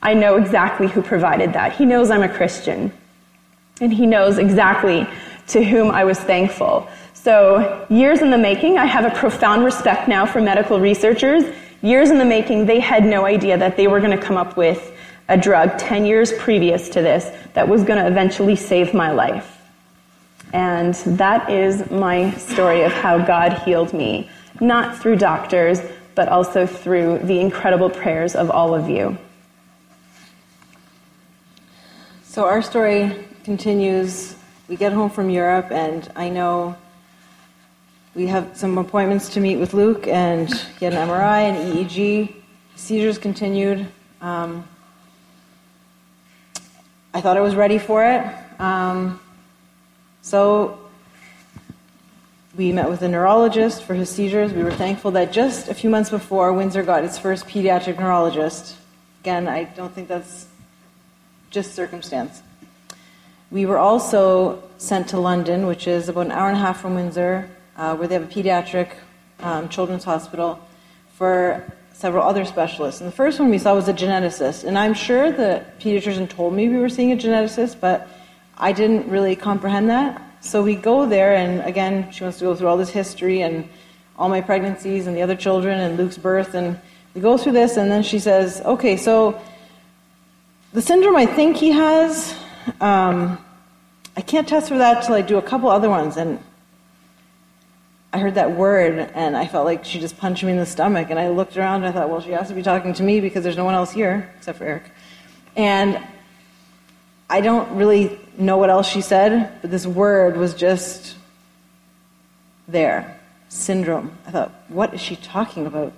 I 0.02 0.14
know 0.14 0.36
exactly 0.36 0.86
who 0.86 1.02
provided 1.02 1.52
that. 1.54 1.74
He 1.74 1.84
knows 1.84 2.10
I'm 2.10 2.22
a 2.22 2.28
Christian. 2.28 2.92
And 3.80 3.92
he 3.92 4.06
knows 4.06 4.38
exactly 4.38 5.06
to 5.48 5.64
whom 5.64 5.90
I 5.90 6.04
was 6.04 6.18
thankful. 6.18 6.88
So, 7.14 7.86
years 7.88 8.20
in 8.20 8.30
the 8.30 8.38
making, 8.38 8.76
I 8.76 8.84
have 8.84 9.04
a 9.04 9.18
profound 9.18 9.64
respect 9.64 10.08
now 10.08 10.26
for 10.26 10.40
medical 10.40 10.78
researchers. 10.78 11.44
Years 11.80 12.10
in 12.10 12.18
the 12.18 12.24
making, 12.24 12.66
they 12.66 12.80
had 12.80 13.04
no 13.04 13.24
idea 13.24 13.56
that 13.56 13.76
they 13.76 13.88
were 13.88 13.98
going 13.98 14.16
to 14.16 14.22
come 14.22 14.36
up 14.36 14.56
with 14.56 14.92
a 15.28 15.36
drug 15.38 15.78
10 15.78 16.04
years 16.04 16.32
previous 16.34 16.90
to 16.90 17.00
this 17.00 17.30
that 17.54 17.66
was 17.66 17.82
going 17.82 17.98
to 17.98 18.06
eventually 18.06 18.56
save 18.56 18.92
my 18.92 19.10
life. 19.10 19.53
And 20.54 20.94
that 21.18 21.50
is 21.50 21.90
my 21.90 22.30
story 22.34 22.84
of 22.84 22.92
how 22.92 23.18
God 23.18 23.54
healed 23.64 23.92
me, 23.92 24.30
not 24.60 24.96
through 24.96 25.16
doctors, 25.16 25.80
but 26.14 26.28
also 26.28 26.64
through 26.64 27.18
the 27.24 27.40
incredible 27.40 27.90
prayers 27.90 28.36
of 28.36 28.52
all 28.52 28.72
of 28.72 28.88
you. 28.88 29.18
So, 32.22 32.44
our 32.44 32.62
story 32.62 33.26
continues. 33.42 34.36
We 34.68 34.76
get 34.76 34.92
home 34.92 35.10
from 35.10 35.28
Europe, 35.28 35.72
and 35.72 36.08
I 36.14 36.28
know 36.28 36.76
we 38.14 38.28
have 38.28 38.56
some 38.56 38.78
appointments 38.78 39.30
to 39.30 39.40
meet 39.40 39.56
with 39.56 39.74
Luke 39.74 40.06
and 40.06 40.48
get 40.78 40.94
an 40.94 41.08
MRI 41.08 41.50
and 41.50 41.74
EEG. 41.74 42.32
Seizures 42.76 43.18
continued. 43.18 43.88
Um, 44.20 44.68
I 47.12 47.20
thought 47.20 47.36
I 47.36 47.40
was 47.40 47.56
ready 47.56 47.78
for 47.78 48.04
it. 48.04 48.24
Um, 48.60 49.18
so 50.24 50.78
we 52.56 52.72
met 52.72 52.88
with 52.88 53.02
a 53.02 53.08
neurologist 53.08 53.82
for 53.82 53.92
his 53.92 54.08
seizures. 54.08 54.54
We 54.54 54.62
were 54.62 54.72
thankful 54.72 55.10
that 55.10 55.32
just 55.32 55.68
a 55.68 55.74
few 55.74 55.90
months 55.90 56.08
before, 56.08 56.50
Windsor 56.54 56.82
got 56.82 57.04
its 57.04 57.18
first 57.18 57.46
pediatric 57.46 57.98
neurologist. 57.98 58.74
Again, 59.20 59.46
I 59.46 59.64
don't 59.64 59.94
think 59.94 60.08
that's 60.08 60.46
just 61.50 61.74
circumstance. 61.74 62.42
We 63.50 63.66
were 63.66 63.76
also 63.76 64.62
sent 64.78 65.08
to 65.08 65.20
London, 65.20 65.66
which 65.66 65.86
is 65.86 66.08
about 66.08 66.24
an 66.24 66.32
hour 66.32 66.48
and 66.48 66.56
a 66.56 66.60
half 66.60 66.80
from 66.80 66.94
Windsor, 66.94 67.50
uh, 67.76 67.94
where 67.94 68.08
they 68.08 68.14
have 68.14 68.24
a 68.24 68.26
pediatric 68.26 68.92
um, 69.40 69.68
children's 69.68 70.04
hospital 70.04 70.58
for 71.12 71.70
several 71.92 72.24
other 72.24 72.46
specialists. 72.46 73.02
And 73.02 73.08
the 73.08 73.14
first 73.14 73.38
one 73.38 73.50
we 73.50 73.58
saw 73.58 73.74
was 73.74 73.88
a 73.88 73.92
geneticist. 73.92 74.64
And 74.64 74.78
I'm 74.78 74.94
sure 74.94 75.30
the 75.30 75.66
pediatrician 75.80 76.30
told 76.30 76.54
me 76.54 76.70
we 76.70 76.78
were 76.78 76.88
seeing 76.88 77.12
a 77.12 77.16
geneticist, 77.16 77.78
but 77.78 78.08
I 78.56 78.72
didn't 78.72 79.08
really 79.08 79.36
comprehend 79.36 79.90
that. 79.90 80.20
So 80.40 80.62
we 80.62 80.74
go 80.74 81.06
there, 81.06 81.34
and 81.34 81.62
again, 81.62 82.10
she 82.12 82.22
wants 82.22 82.38
to 82.38 82.44
go 82.44 82.54
through 82.54 82.68
all 82.68 82.76
this 82.76 82.90
history 82.90 83.42
and 83.42 83.68
all 84.18 84.28
my 84.28 84.40
pregnancies 84.40 85.06
and 85.06 85.16
the 85.16 85.22
other 85.22 85.34
children 85.34 85.80
and 85.80 85.96
Luke's 85.96 86.18
birth. 86.18 86.54
And 86.54 86.78
we 87.14 87.20
go 87.20 87.36
through 87.36 87.52
this, 87.52 87.76
and 87.76 87.90
then 87.90 88.02
she 88.02 88.18
says, 88.18 88.60
Okay, 88.64 88.96
so 88.96 89.40
the 90.72 90.82
syndrome 90.82 91.16
I 91.16 91.26
think 91.26 91.56
he 91.56 91.70
has, 91.70 92.36
um, 92.80 93.38
I 94.16 94.20
can't 94.20 94.46
test 94.46 94.68
for 94.68 94.78
that 94.78 95.04
till 95.04 95.14
I 95.14 95.22
do 95.22 95.38
a 95.38 95.42
couple 95.42 95.70
other 95.70 95.88
ones. 95.88 96.16
And 96.16 96.38
I 98.12 98.18
heard 98.18 98.36
that 98.36 98.52
word 98.52 99.10
and 99.14 99.36
I 99.36 99.46
felt 99.46 99.64
like 99.64 99.84
she 99.84 99.98
just 99.98 100.16
punched 100.18 100.44
me 100.44 100.52
in 100.52 100.58
the 100.58 100.66
stomach. 100.66 101.10
And 101.10 101.18
I 101.18 101.30
looked 101.30 101.56
around 101.56 101.82
and 101.82 101.86
I 101.86 101.92
thought, 101.92 102.10
well, 102.10 102.20
she 102.20 102.30
has 102.30 102.48
to 102.48 102.54
be 102.54 102.62
talking 102.62 102.92
to 102.94 103.02
me 103.02 103.20
because 103.20 103.42
there's 103.42 103.56
no 103.56 103.64
one 103.64 103.74
else 103.74 103.90
here 103.90 104.32
except 104.36 104.58
for 104.58 104.64
Eric. 104.64 104.90
And 105.56 106.00
I 107.28 107.40
don't 107.40 107.76
really 107.76 108.20
know 108.38 108.56
what 108.56 108.70
else 108.70 108.88
she 108.88 109.00
said, 109.00 109.58
but 109.60 109.70
this 109.70 109.86
word 109.86 110.36
was 110.36 110.54
just 110.54 111.16
there 112.68 113.20
syndrome. 113.48 114.16
I 114.26 114.30
thought, 114.30 114.52
what 114.68 114.94
is 114.94 115.00
she 115.00 115.16
talking 115.16 115.66
about? 115.66 115.92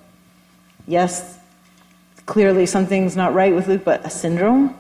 Yes, 0.86 1.38
clearly 2.26 2.66
something's 2.66 3.16
not 3.16 3.34
right 3.34 3.54
with 3.54 3.66
Luke, 3.66 3.84
but 3.84 4.04
a 4.04 4.10
syndrome? 4.10 4.76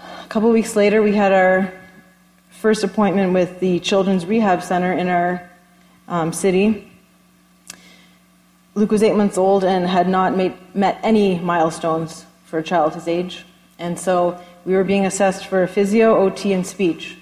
A 0.00 0.28
couple 0.28 0.50
weeks 0.50 0.76
later, 0.76 1.02
we 1.02 1.14
had 1.14 1.32
our 1.32 1.72
first 2.50 2.84
appointment 2.84 3.32
with 3.32 3.60
the 3.60 3.80
Children's 3.80 4.24
Rehab 4.24 4.62
Center 4.62 4.92
in 4.92 5.08
our 5.08 5.50
um, 6.08 6.32
city. 6.32 6.90
Luke 8.74 8.90
was 8.90 9.02
eight 9.02 9.14
months 9.14 9.38
old 9.38 9.64
and 9.64 9.86
had 9.86 10.08
not 10.08 10.36
made, 10.36 10.54
met 10.74 10.98
any 11.02 11.38
milestones 11.38 12.24
for 12.46 12.58
a 12.58 12.62
child 12.62 12.94
his 12.94 13.06
age. 13.06 13.44
And 13.78 13.98
so 13.98 14.40
we 14.64 14.74
were 14.74 14.84
being 14.84 15.06
assessed 15.06 15.46
for 15.46 15.66
physio, 15.66 16.16
OT, 16.16 16.52
and 16.52 16.66
speech. 16.66 17.16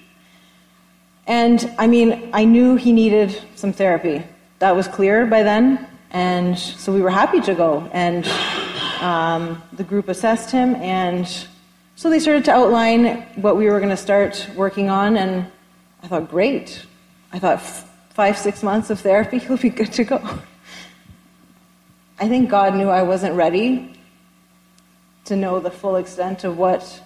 And 1.27 1.73
I 1.79 1.87
mean, 1.87 2.31
I 2.33 2.45
knew 2.45 2.77
he 2.77 2.93
needed 2.93 3.41
some 3.55 3.73
therapy. 3.73 4.25
That 4.59 4.77
was 4.77 4.89
clear 4.89 5.27
by 5.27 5.43
then. 5.43 5.87
And 6.11 6.59
so 6.59 6.93
we 6.93 7.01
were 7.01 7.11
happy 7.11 7.41
to 7.41 7.55
go. 7.55 7.89
And 7.93 8.27
um, 9.03 9.63
the 9.73 9.83
group 9.83 10.09
assessed 10.09 10.51
him, 10.51 10.77
and 10.77 11.27
so 11.97 12.09
they 12.09 12.21
started 12.21 12.45
to 12.45 12.53
outline 12.53 13.23
what 13.35 13.57
we 13.57 13.69
were 13.69 13.79
going 13.79 13.91
to 13.91 13.97
start 13.97 14.49
working 14.55 14.91
on, 14.91 15.17
and 15.17 15.51
I 16.03 16.07
thought, 16.07 16.31
great. 16.31 16.87
I 17.33 17.41
thought, 17.41 17.61
five, 18.11 18.39
six 18.39 18.63
months 18.63 18.91
of 18.91 19.01
therapy, 19.01 19.39
he'll 19.41 19.57
be 19.57 19.71
good 19.71 19.93
to 19.95 20.05
go. 20.05 20.39
I 22.21 22.29
think 22.29 22.49
God 22.49 22.77
knew 22.77 22.89
I 22.89 23.03
wasn't 23.03 23.35
ready 23.35 23.99
to 25.25 25.35
know 25.35 25.59
the 25.59 25.71
full 25.71 25.97
extent 25.97 26.45
of 26.45 26.57
what 26.57 27.02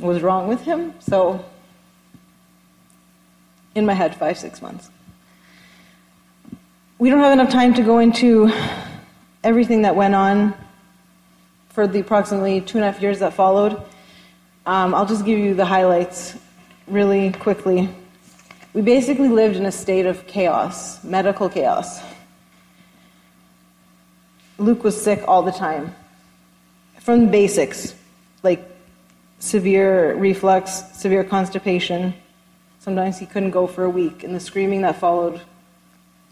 was 0.00 0.22
wrong 0.22 0.48
with 0.48 0.62
him, 0.62 0.94
so 1.00 1.44
in 3.74 3.86
my 3.86 3.94
head, 3.94 4.14
five, 4.16 4.38
six 4.38 4.62
months. 4.62 4.90
We 6.98 7.10
don't 7.10 7.20
have 7.20 7.32
enough 7.32 7.50
time 7.50 7.74
to 7.74 7.82
go 7.82 7.98
into 7.98 8.52
everything 9.42 9.82
that 9.82 9.96
went 9.96 10.14
on 10.14 10.54
for 11.70 11.86
the 11.86 12.00
approximately 12.00 12.60
two 12.60 12.78
and 12.78 12.84
a 12.84 12.90
half 12.90 13.02
years 13.02 13.18
that 13.18 13.34
followed. 13.34 13.72
Um, 14.64 14.94
I'll 14.94 15.06
just 15.06 15.24
give 15.24 15.38
you 15.38 15.54
the 15.54 15.64
highlights 15.64 16.36
really 16.86 17.32
quickly. 17.32 17.88
We 18.72 18.82
basically 18.82 19.28
lived 19.28 19.56
in 19.56 19.66
a 19.66 19.72
state 19.72 20.06
of 20.06 20.26
chaos, 20.26 21.02
medical 21.04 21.48
chaos. 21.48 22.00
Luke 24.58 24.84
was 24.84 25.00
sick 25.00 25.22
all 25.26 25.42
the 25.42 25.52
time. 25.52 25.94
From 27.00 27.26
the 27.26 27.30
basics, 27.30 27.94
like 28.42 28.73
severe 29.44 30.14
reflux, 30.14 30.82
severe 30.94 31.22
constipation. 31.22 32.14
Sometimes 32.78 33.18
he 33.18 33.26
couldn't 33.26 33.50
go 33.50 33.66
for 33.66 33.84
a 33.84 33.90
week, 33.90 34.24
and 34.24 34.34
the 34.34 34.40
screaming 34.40 34.80
that 34.82 34.96
followed 34.98 35.40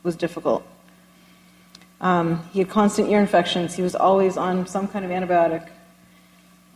was 0.02 0.16
difficult. 0.16 0.66
Um, 2.00 2.42
he 2.52 2.60
had 2.60 2.70
constant 2.70 3.10
ear 3.10 3.20
infections. 3.20 3.74
He 3.74 3.82
was 3.82 3.94
always 3.94 4.38
on 4.38 4.66
some 4.66 4.88
kind 4.88 5.04
of 5.04 5.10
antibiotic. 5.10 5.68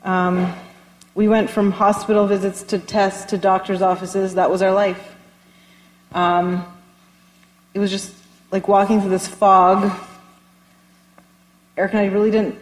Um, 0.04 0.54
we 1.14 1.26
went 1.26 1.48
from 1.48 1.72
hospital 1.72 2.26
visits 2.26 2.62
to 2.64 2.78
tests 2.78 3.24
to 3.30 3.38
doctor's 3.38 3.80
offices. 3.80 4.34
That 4.34 4.50
was 4.50 4.60
our 4.60 4.72
life. 4.72 5.16
Um, 6.12 6.64
it 7.72 7.78
was 7.78 7.90
just 7.90 8.14
like 8.52 8.68
walking 8.68 9.00
through 9.00 9.10
this 9.10 9.26
fog. 9.26 9.90
Eric 11.78 11.92
and 11.92 12.00
I 12.00 12.06
really 12.06 12.30
didn't 12.30 12.58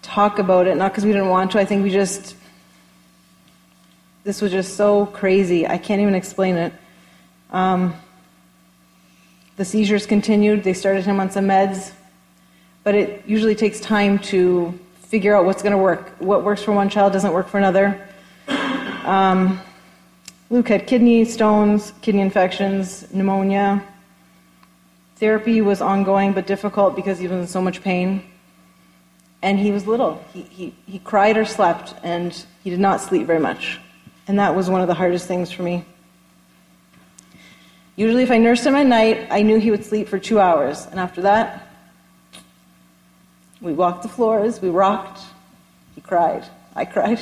talk 0.00 0.38
about 0.38 0.66
it, 0.66 0.76
not 0.78 0.92
because 0.92 1.04
we 1.04 1.12
didn't 1.12 1.28
want 1.28 1.52
to. 1.52 1.60
I 1.60 1.66
think 1.66 1.82
we 1.82 1.90
just, 1.90 2.36
this 4.24 4.40
was 4.40 4.52
just 4.52 4.76
so 4.76 5.06
crazy. 5.06 5.66
I 5.66 5.78
can't 5.78 6.00
even 6.00 6.14
explain 6.14 6.56
it. 6.56 6.72
Um, 7.50 7.94
the 9.56 9.64
seizures 9.64 10.06
continued. 10.06 10.64
They 10.64 10.72
started 10.72 11.04
him 11.04 11.20
on 11.20 11.30
some 11.30 11.46
meds, 11.46 11.92
but 12.84 12.94
it 12.94 13.24
usually 13.26 13.54
takes 13.54 13.80
time 13.80 14.18
to 14.20 14.78
figure 15.02 15.36
out 15.36 15.44
what's 15.44 15.62
going 15.62 15.72
to 15.72 15.78
work. 15.78 16.10
What 16.20 16.42
works 16.42 16.62
for 16.62 16.72
one 16.72 16.88
child 16.88 17.12
doesn't 17.12 17.32
work 17.32 17.48
for 17.48 17.58
another. 17.58 18.00
Um, 19.04 19.60
Luke 20.48 20.68
had 20.68 20.86
kidney 20.86 21.24
stones, 21.24 21.92
kidney 22.00 22.22
infections, 22.22 23.12
pneumonia. 23.12 23.82
Therapy 25.16 25.60
was 25.60 25.80
ongoing 25.80 26.32
but 26.32 26.46
difficult 26.46 26.96
because 26.96 27.18
he 27.18 27.28
was 27.28 27.40
in 27.40 27.46
so 27.46 27.60
much 27.60 27.82
pain. 27.82 28.22
And 29.42 29.58
he 29.58 29.70
was 29.70 29.86
little. 29.86 30.24
He, 30.32 30.42
he, 30.42 30.74
he 30.86 30.98
cried 31.00 31.36
or 31.36 31.44
slept, 31.44 31.94
and 32.02 32.32
he 32.64 32.70
did 32.70 32.80
not 32.80 33.00
sleep 33.00 33.26
very 33.26 33.40
much. 33.40 33.80
And 34.28 34.38
that 34.38 34.54
was 34.54 34.70
one 34.70 34.80
of 34.80 34.88
the 34.88 34.94
hardest 34.94 35.26
things 35.26 35.50
for 35.50 35.62
me. 35.62 35.84
Usually, 37.96 38.22
if 38.22 38.30
I 38.30 38.38
nursed 38.38 38.64
him 38.64 38.74
at 38.74 38.86
night, 38.86 39.26
I 39.30 39.42
knew 39.42 39.58
he 39.58 39.70
would 39.70 39.84
sleep 39.84 40.08
for 40.08 40.18
two 40.18 40.40
hours. 40.40 40.86
And 40.86 40.98
after 40.98 41.22
that, 41.22 41.68
we 43.60 43.72
walked 43.72 44.02
the 44.02 44.08
floors, 44.08 44.60
we 44.60 44.70
rocked, 44.70 45.20
he 45.94 46.00
cried, 46.00 46.44
I 46.74 46.84
cried. 46.84 47.20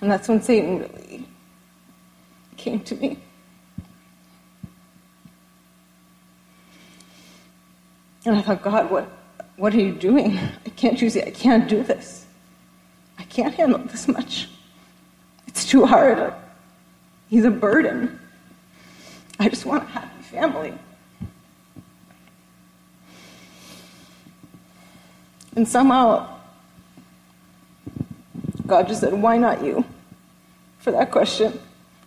And 0.00 0.10
that's 0.10 0.28
when 0.28 0.40
Satan 0.42 0.80
really 0.80 1.24
came 2.56 2.80
to 2.80 2.94
me. 2.96 3.18
And 8.24 8.36
I 8.36 8.42
thought, 8.42 8.62
God, 8.62 8.90
what, 8.90 9.08
what 9.56 9.74
are 9.74 9.80
you 9.80 9.92
doing? 9.92 10.38
I 10.38 10.68
can't 10.76 11.00
it. 11.16 11.26
I 11.26 11.30
can't 11.30 11.68
do 11.68 11.82
this. 11.82 12.27
I 13.18 13.24
can't 13.24 13.54
handle 13.54 13.80
this 13.80 14.08
much. 14.08 14.48
It's 15.46 15.66
too 15.66 15.84
hard. 15.84 16.32
He's 17.28 17.44
a 17.44 17.50
burden. 17.50 18.18
I 19.38 19.48
just 19.48 19.66
want 19.66 19.82
a 19.82 19.86
happy 19.86 20.22
family. 20.22 20.74
And 25.56 25.66
somehow, 25.66 26.28
God 28.66 28.86
just 28.86 29.00
said, 29.00 29.12
Why 29.12 29.36
not 29.36 29.64
you? 29.64 29.84
For 30.78 30.92
that 30.92 31.10
question. 31.10 31.58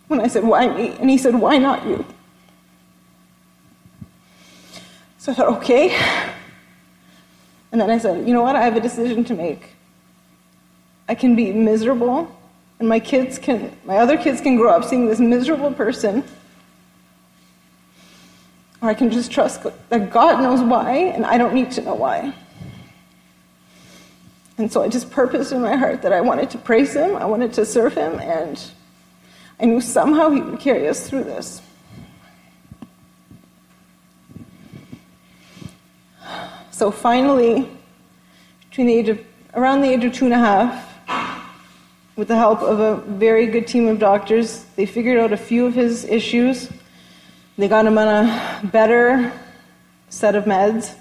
When 0.08 0.20
I 0.20 0.26
said, 0.26 0.44
Why 0.44 0.68
me? 0.68 0.96
And 0.98 1.10
He 1.10 1.18
said, 1.18 1.34
Why 1.34 1.58
not 1.58 1.84
you? 1.86 2.04
So 5.18 5.32
I 5.32 5.34
thought, 5.34 5.48
Okay. 5.58 5.96
And 7.70 7.80
then 7.80 7.90
I 7.90 7.98
said, 7.98 8.26
You 8.26 8.34
know 8.34 8.42
what? 8.42 8.56
I 8.56 8.62
have 8.62 8.76
a 8.76 8.80
decision 8.80 9.24
to 9.24 9.34
make. 9.34 9.76
I 11.08 11.14
can 11.14 11.34
be 11.34 11.52
miserable, 11.52 12.34
and 12.78 12.88
my 12.88 13.00
kids 13.00 13.38
can, 13.38 13.76
my 13.84 13.98
other 13.98 14.16
kids 14.16 14.40
can 14.40 14.56
grow 14.56 14.70
up 14.70 14.84
seeing 14.84 15.06
this 15.06 15.20
miserable 15.20 15.72
person. 15.72 16.24
Or 18.80 18.88
I 18.88 18.94
can 18.94 19.10
just 19.10 19.30
trust 19.30 19.64
that 19.90 20.10
God 20.10 20.42
knows 20.42 20.60
why, 20.60 20.92
and 20.92 21.24
I 21.24 21.38
don't 21.38 21.54
need 21.54 21.70
to 21.72 21.82
know 21.82 21.94
why. 21.94 22.34
And 24.58 24.70
so 24.70 24.82
I 24.82 24.88
just 24.88 25.10
purposed 25.10 25.52
in 25.52 25.60
my 25.60 25.76
heart 25.76 26.02
that 26.02 26.12
I 26.12 26.20
wanted 26.20 26.50
to 26.50 26.58
praise 26.58 26.94
Him, 26.94 27.16
I 27.16 27.24
wanted 27.24 27.52
to 27.54 27.64
serve 27.64 27.94
Him, 27.94 28.18
and 28.20 28.60
I 29.60 29.64
knew 29.64 29.80
somehow 29.80 30.30
He 30.30 30.40
would 30.40 30.60
carry 30.60 30.88
us 30.88 31.08
through 31.08 31.24
this. 31.24 31.62
So 36.70 36.90
finally, 36.90 37.68
between 38.68 38.86
the 38.88 38.94
age 38.94 39.08
of 39.08 39.20
around 39.54 39.82
the 39.82 39.88
age 39.88 40.04
of 40.04 40.12
two 40.12 40.24
and 40.24 40.34
a 40.34 40.38
half, 40.38 40.91
with 42.16 42.28
the 42.28 42.36
help 42.36 42.60
of 42.60 42.78
a 42.80 42.96
very 42.96 43.46
good 43.46 43.66
team 43.66 43.88
of 43.88 43.98
doctors, 43.98 44.64
they 44.76 44.84
figured 44.84 45.18
out 45.18 45.32
a 45.32 45.36
few 45.36 45.66
of 45.66 45.74
his 45.74 46.04
issues. 46.04 46.70
They 47.56 47.68
got 47.68 47.86
him 47.86 47.96
on 47.96 48.08
a 48.08 48.60
better 48.64 49.32
set 50.10 50.34
of 50.34 50.44
meds, 50.44 50.94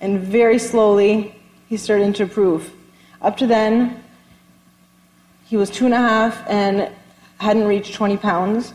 and 0.00 0.20
very 0.20 0.58
slowly 0.58 1.34
he 1.68 1.76
started 1.76 2.14
to 2.14 2.22
improve. 2.22 2.72
Up 3.20 3.36
to 3.38 3.46
then, 3.46 4.02
he 5.44 5.56
was 5.56 5.70
two 5.70 5.84
and 5.84 5.94
a 5.94 5.98
half 5.98 6.48
and 6.48 6.90
hadn't 7.38 7.64
reached 7.64 7.94
20 7.94 8.16
pounds. 8.16 8.72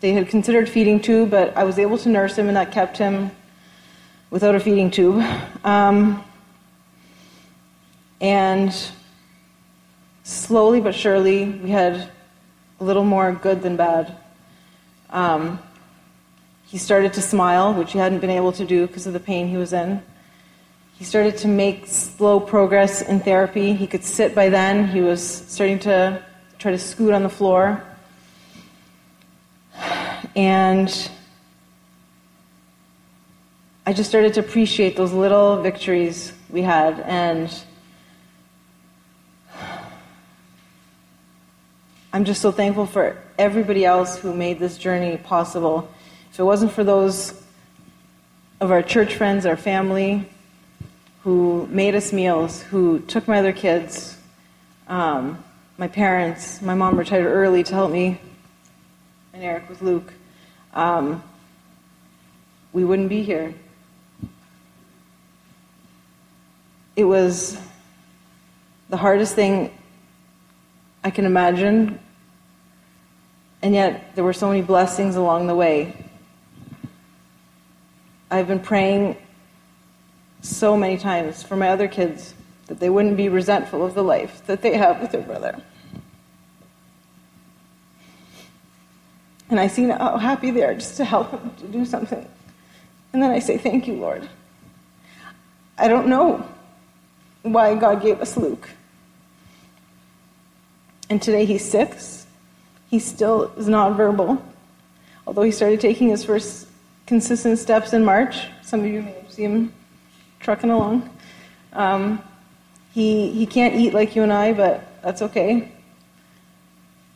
They 0.00 0.12
had 0.12 0.28
considered 0.28 0.68
feeding 0.68 1.00
tube, 1.00 1.30
but 1.30 1.56
I 1.56 1.64
was 1.64 1.78
able 1.78 1.98
to 1.98 2.08
nurse 2.08 2.36
him, 2.36 2.48
and 2.48 2.56
that 2.56 2.72
kept 2.72 2.98
him 2.98 3.30
without 4.30 4.54
a 4.54 4.60
feeding 4.60 4.90
tube. 4.90 5.24
Um, 5.64 6.22
and 8.20 8.74
slowly 10.28 10.80
but 10.80 10.94
surely, 10.94 11.48
we 11.48 11.70
had 11.70 12.10
a 12.80 12.84
little 12.84 13.04
more 13.04 13.32
good 13.32 13.62
than 13.62 13.76
bad. 13.76 14.14
Um, 15.08 15.58
he 16.66 16.76
started 16.76 17.14
to 17.14 17.22
smile, 17.22 17.72
which 17.72 17.92
he 17.92 17.98
hadn't 17.98 18.20
been 18.20 18.30
able 18.30 18.52
to 18.52 18.66
do 18.66 18.86
because 18.86 19.06
of 19.06 19.14
the 19.14 19.20
pain 19.20 19.48
he 19.48 19.56
was 19.56 19.72
in. 19.72 20.02
He 20.98 21.04
started 21.04 21.38
to 21.38 21.48
make 21.48 21.86
slow 21.86 22.40
progress 22.40 23.00
in 23.00 23.20
therapy. 23.20 23.72
He 23.72 23.86
could 23.86 24.04
sit 24.04 24.34
by 24.34 24.50
then. 24.50 24.88
He 24.88 25.00
was 25.00 25.26
starting 25.26 25.78
to 25.80 26.22
try 26.58 26.72
to 26.72 26.78
scoot 26.78 27.14
on 27.14 27.22
the 27.22 27.30
floor. 27.30 27.82
And 30.36 31.10
I 33.86 33.94
just 33.94 34.10
started 34.10 34.34
to 34.34 34.40
appreciate 34.40 34.94
those 34.94 35.12
little 35.12 35.62
victories 35.62 36.34
we 36.50 36.60
had. 36.60 37.00
And 37.00 37.50
I'm 42.12 42.24
just 42.24 42.40
so 42.40 42.50
thankful 42.50 42.86
for 42.86 43.18
everybody 43.38 43.84
else 43.84 44.16
who 44.16 44.34
made 44.34 44.58
this 44.58 44.78
journey 44.78 45.18
possible. 45.18 45.90
If 46.30 46.40
it 46.40 46.42
wasn't 46.42 46.72
for 46.72 46.82
those 46.82 47.40
of 48.60 48.70
our 48.70 48.82
church 48.82 49.14
friends, 49.14 49.44
our 49.44 49.58
family, 49.58 50.26
who 51.22 51.68
made 51.70 51.94
us 51.94 52.12
meals, 52.12 52.62
who 52.62 53.00
took 53.00 53.28
my 53.28 53.38
other 53.38 53.52
kids, 53.52 54.16
um, 54.88 55.44
my 55.76 55.86
parents. 55.86 56.62
My 56.62 56.74
mom 56.74 56.98
retired 56.98 57.26
early 57.26 57.62
to 57.62 57.74
help 57.74 57.92
me 57.92 58.18
and 59.34 59.44
Eric 59.44 59.68
with 59.68 59.82
Luke. 59.82 60.12
Um, 60.74 61.22
we 62.72 62.84
wouldn't 62.84 63.08
be 63.08 63.22
here. 63.22 63.54
It 66.96 67.04
was 67.04 67.56
the 68.88 68.96
hardest 68.96 69.34
thing 69.36 69.70
I 71.04 71.10
can 71.10 71.24
imagine, 71.24 71.98
and 73.62 73.74
yet 73.74 74.14
there 74.14 74.24
were 74.24 74.32
so 74.32 74.48
many 74.48 74.62
blessings 74.62 75.16
along 75.16 75.46
the 75.46 75.54
way. 75.54 75.94
I've 78.30 78.48
been 78.48 78.60
praying 78.60 79.16
so 80.42 80.76
many 80.76 80.98
times 80.98 81.42
for 81.42 81.56
my 81.56 81.68
other 81.68 81.88
kids 81.88 82.34
that 82.66 82.80
they 82.80 82.90
wouldn't 82.90 83.16
be 83.16 83.28
resentful 83.28 83.84
of 83.84 83.94
the 83.94 84.04
life 84.04 84.46
that 84.46 84.62
they 84.62 84.76
have 84.76 85.00
with 85.00 85.12
their 85.12 85.22
brother. 85.22 85.60
And 89.50 89.58
I 89.58 89.66
see 89.66 89.84
how 89.84 90.18
happy 90.18 90.50
they 90.50 90.62
are 90.62 90.74
just 90.74 90.96
to 90.98 91.04
help 91.04 91.30
them 91.30 91.54
to 91.60 91.66
do 91.68 91.84
something. 91.84 92.28
And 93.12 93.22
then 93.22 93.30
I 93.30 93.38
say, 93.38 93.56
Thank 93.56 93.86
you, 93.86 93.94
Lord. 93.94 94.28
I 95.78 95.88
don't 95.88 96.08
know 96.08 96.46
why 97.42 97.74
God 97.74 98.02
gave 98.02 98.20
us 98.20 98.36
Luke. 98.36 98.68
And 101.10 101.22
today 101.22 101.44
he's 101.44 101.64
six. 101.64 102.26
He 102.90 102.98
still 102.98 103.52
is 103.56 103.68
not 103.68 103.96
verbal, 103.96 104.42
although 105.26 105.42
he 105.42 105.50
started 105.50 105.80
taking 105.80 106.08
his 106.08 106.24
first 106.24 106.66
consistent 107.06 107.58
steps 107.58 107.92
in 107.92 108.04
March. 108.04 108.46
Some 108.62 108.80
of 108.80 108.86
you 108.86 109.02
may 109.02 109.12
have 109.12 109.30
seen 109.30 109.50
him 109.50 109.72
trucking 110.40 110.70
along. 110.70 111.08
Um, 111.72 112.22
he, 112.92 113.30
he 113.30 113.46
can't 113.46 113.74
eat 113.74 113.94
like 113.94 114.16
you 114.16 114.22
and 114.22 114.32
I, 114.32 114.52
but 114.52 115.02
that's 115.02 115.22
okay. 115.22 115.72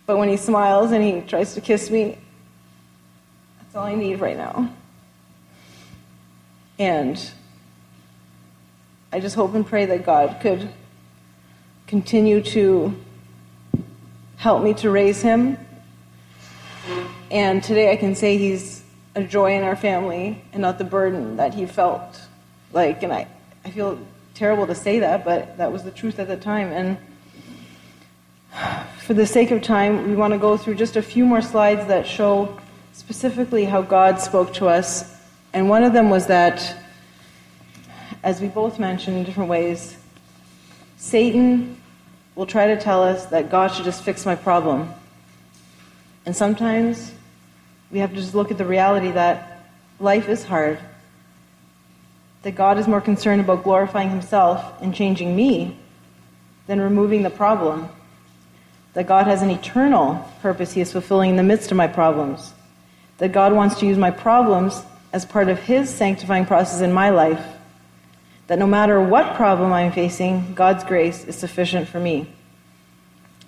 But 0.06 0.18
when 0.18 0.28
he 0.28 0.36
smiles 0.36 0.92
and 0.92 1.02
he 1.02 1.20
tries 1.22 1.54
to 1.54 1.60
kiss 1.60 1.90
me, 1.90 2.18
that's 3.58 3.76
all 3.76 3.84
I 3.84 3.94
need 3.94 4.20
right 4.20 4.36
now. 4.36 4.70
And 6.78 7.30
I 9.12 9.20
just 9.20 9.36
hope 9.36 9.54
and 9.54 9.66
pray 9.66 9.84
that 9.86 10.04
God 10.04 10.38
could 10.40 10.70
continue 11.86 12.40
to 12.42 12.94
help 14.42 14.60
me 14.60 14.74
to 14.74 14.90
raise 14.90 15.22
him. 15.22 15.56
And 17.30 17.62
today 17.62 17.92
I 17.92 17.96
can 17.96 18.16
say 18.16 18.38
he's 18.38 18.82
a 19.14 19.22
joy 19.22 19.52
in 19.52 19.62
our 19.62 19.76
family 19.76 20.42
and 20.52 20.60
not 20.60 20.78
the 20.78 20.84
burden 20.84 21.36
that 21.36 21.54
he 21.54 21.64
felt 21.64 22.20
like, 22.72 23.04
and 23.04 23.12
I, 23.12 23.28
I 23.64 23.70
feel 23.70 24.00
terrible 24.34 24.66
to 24.66 24.74
say 24.74 24.98
that, 24.98 25.24
but 25.24 25.58
that 25.58 25.70
was 25.70 25.84
the 25.84 25.92
truth 25.92 26.18
at 26.18 26.26
the 26.26 26.36
time. 26.36 26.72
And 26.72 26.98
for 28.98 29.14
the 29.14 29.26
sake 29.26 29.52
of 29.52 29.62
time, 29.62 30.08
we 30.08 30.16
want 30.16 30.32
to 30.32 30.38
go 30.40 30.56
through 30.56 30.74
just 30.74 30.96
a 30.96 31.02
few 31.02 31.24
more 31.24 31.40
slides 31.40 31.86
that 31.86 32.04
show 32.04 32.58
specifically 32.94 33.64
how 33.64 33.80
God 33.80 34.18
spoke 34.18 34.52
to 34.54 34.66
us. 34.66 35.16
And 35.52 35.68
one 35.68 35.84
of 35.84 35.92
them 35.92 36.10
was 36.10 36.26
that, 36.26 36.78
as 38.24 38.40
we 38.40 38.48
both 38.48 38.80
mentioned 38.80 39.18
in 39.18 39.22
different 39.22 39.50
ways, 39.50 39.96
Satan 40.96 41.76
will 42.34 42.46
try 42.46 42.68
to 42.68 42.80
tell 42.80 43.02
us 43.02 43.26
that 43.26 43.50
God 43.50 43.68
should 43.68 43.84
just 43.84 44.02
fix 44.02 44.24
my 44.24 44.34
problem. 44.34 44.92
And 46.24 46.34
sometimes 46.34 47.12
we 47.90 47.98
have 47.98 48.10
to 48.10 48.16
just 48.16 48.34
look 48.34 48.50
at 48.50 48.58
the 48.58 48.64
reality 48.64 49.10
that 49.10 49.68
life 50.00 50.28
is 50.28 50.44
hard, 50.44 50.78
that 52.42 52.54
God 52.54 52.78
is 52.78 52.88
more 52.88 53.00
concerned 53.00 53.40
about 53.40 53.64
glorifying 53.64 54.08
Himself 54.08 54.80
and 54.80 54.94
changing 54.94 55.36
me 55.36 55.76
than 56.66 56.80
removing 56.80 57.22
the 57.22 57.30
problem, 57.30 57.88
that 58.94 59.06
God 59.06 59.26
has 59.26 59.42
an 59.42 59.50
eternal 59.50 60.26
purpose 60.40 60.72
He 60.72 60.80
is 60.80 60.92
fulfilling 60.92 61.30
in 61.30 61.36
the 61.36 61.42
midst 61.42 61.70
of 61.70 61.76
my 61.76 61.86
problems, 61.86 62.52
that 63.18 63.32
God 63.32 63.52
wants 63.52 63.78
to 63.80 63.86
use 63.86 63.98
my 63.98 64.10
problems 64.10 64.82
as 65.12 65.26
part 65.26 65.48
of 65.48 65.58
His 65.58 65.90
sanctifying 65.90 66.46
process 66.46 66.80
in 66.80 66.92
my 66.92 67.10
life, 67.10 67.44
that 68.46 68.58
no 68.58 68.66
matter 68.66 69.00
what 69.00 69.34
problem 69.34 69.72
I'm 69.72 69.92
facing, 69.92 70.54
God's 70.54 70.84
grace 70.84 71.24
is 71.24 71.36
sufficient 71.36 71.88
for 71.88 72.00
me. 72.00 72.26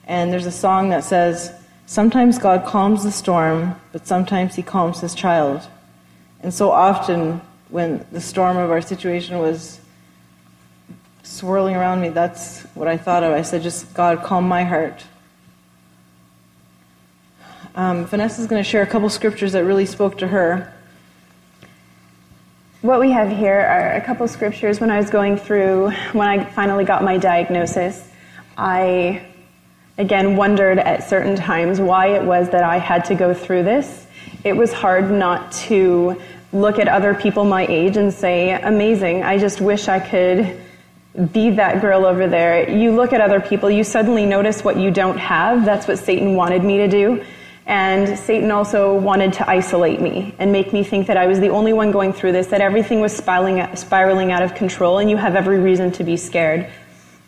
And 0.07 0.33
there's 0.33 0.47
a 0.47 0.53
song 0.53 0.91
that 0.91 1.05
says, 1.05 1.53
Sometimes 1.87 2.39
God 2.39 2.65
calms 2.65 3.05
the 3.05 3.13
storm, 3.13 3.79
but 3.93 4.07
sometimes 4.07 4.55
He 4.55 4.63
calms 4.63 5.01
His 5.01 5.15
child. 5.15 5.67
And 6.43 6.53
so 6.53 6.71
often, 6.71 7.41
when 7.69 8.07
the 8.13 8.21
storm 8.21 8.57
of 8.57 8.71
our 8.71 8.83
situation 8.83 9.39
was 9.39 9.81
swirling 11.23 11.75
around 11.75 12.01
me, 12.01 12.11
that's 12.11 12.63
what 12.75 12.87
I 12.87 12.97
thought 12.97 13.23
of. 13.23 13.33
I 13.33 13.43
said, 13.43 13.63
just 13.63 13.93
God, 13.95 14.23
calm 14.23 14.47
my 14.47 14.63
heart. 14.65 15.05
Um, 17.75 18.05
Vanessa's 18.05 18.47
going 18.47 18.63
to 18.63 18.69
share 18.69 18.83
a 18.83 18.87
couple 18.87 19.09
scriptures 19.09 19.53
that 19.53 19.65
really 19.65 19.87
spoke 19.87 20.19
to 20.19 20.29
her. 20.29 20.74
What 22.85 23.01
we 23.01 23.13
have 23.13 23.31
here 23.31 23.61
are 23.61 23.95
a 23.95 24.01
couple 24.03 24.29
scriptures 24.29 24.79
when 24.79 24.91
I 24.91 24.99
was 24.99 25.09
going 25.09 25.39
through, 25.39 25.91
when 26.13 26.29
I 26.29 26.45
finally 26.45 26.85
got 26.85 27.03
my 27.03 27.17
diagnosis. 27.17 28.07
I, 28.59 29.25
again, 29.97 30.37
wondered 30.37 30.79
at 30.79 31.09
certain 31.09 31.35
times 31.35 31.81
why 31.81 32.09
it 32.09 32.23
was 32.23 32.51
that 32.51 32.63
I 32.63 32.77
had 32.77 33.07
to 33.07 33.15
go 33.15 33.33
through 33.33 33.63
this. 33.63 34.07
It 34.45 34.53
was 34.53 34.71
hard 34.71 35.11
not 35.11 35.51
to 35.63 36.21
look 36.53 36.79
at 36.79 36.87
other 36.87 37.15
people 37.15 37.47
my 37.47 37.67
age 37.69 37.97
and 37.97 38.13
say, 38.13 38.51
amazing, 38.51 39.23
I 39.23 39.39
just 39.39 39.63
wish 39.63 39.89
I 39.89 39.99
could 39.99 40.61
be 41.33 41.49
that 41.53 41.81
girl 41.81 42.05
over 42.05 42.27
there. 42.27 42.69
You 42.69 42.95
look 42.95 43.15
at 43.15 43.23
other 43.23 43.41
people, 43.41 43.71
you 43.71 43.83
suddenly 43.83 44.27
notice 44.27 44.63
what 44.63 44.77
you 44.77 44.91
don't 44.91 45.17
have. 45.17 45.65
That's 45.65 45.89
what 45.89 45.99
Satan 45.99 46.35
wanted 46.35 46.63
me 46.63 46.77
to 46.77 46.89
do. 46.89 47.25
And 47.67 48.19
Satan 48.19 48.51
also 48.51 48.95
wanted 48.95 49.33
to 49.35 49.49
isolate 49.49 50.01
me 50.01 50.35
and 50.39 50.53
make 50.53 50.73
me 50.73 50.85
think 50.85 51.07
that 51.07 51.17
I 51.17 51.27
was 51.27 51.41
the 51.41 51.49
only 51.49 51.73
one 51.73 51.93
going 51.93 52.13
through 52.13 52.33
this, 52.33 52.49
that 52.49 52.61
everything 52.61 53.01
was 53.01 53.17
spiraling, 53.17 53.75
spiraling 53.75 54.33
out 54.33 54.43
of 54.43 54.55
control, 54.55 54.99
and 54.99 55.09
you 55.09 55.17
have 55.17 55.35
every 55.35 55.59
reason 55.59 55.91
to 55.93 56.05
be 56.05 56.17
scared. 56.17 56.71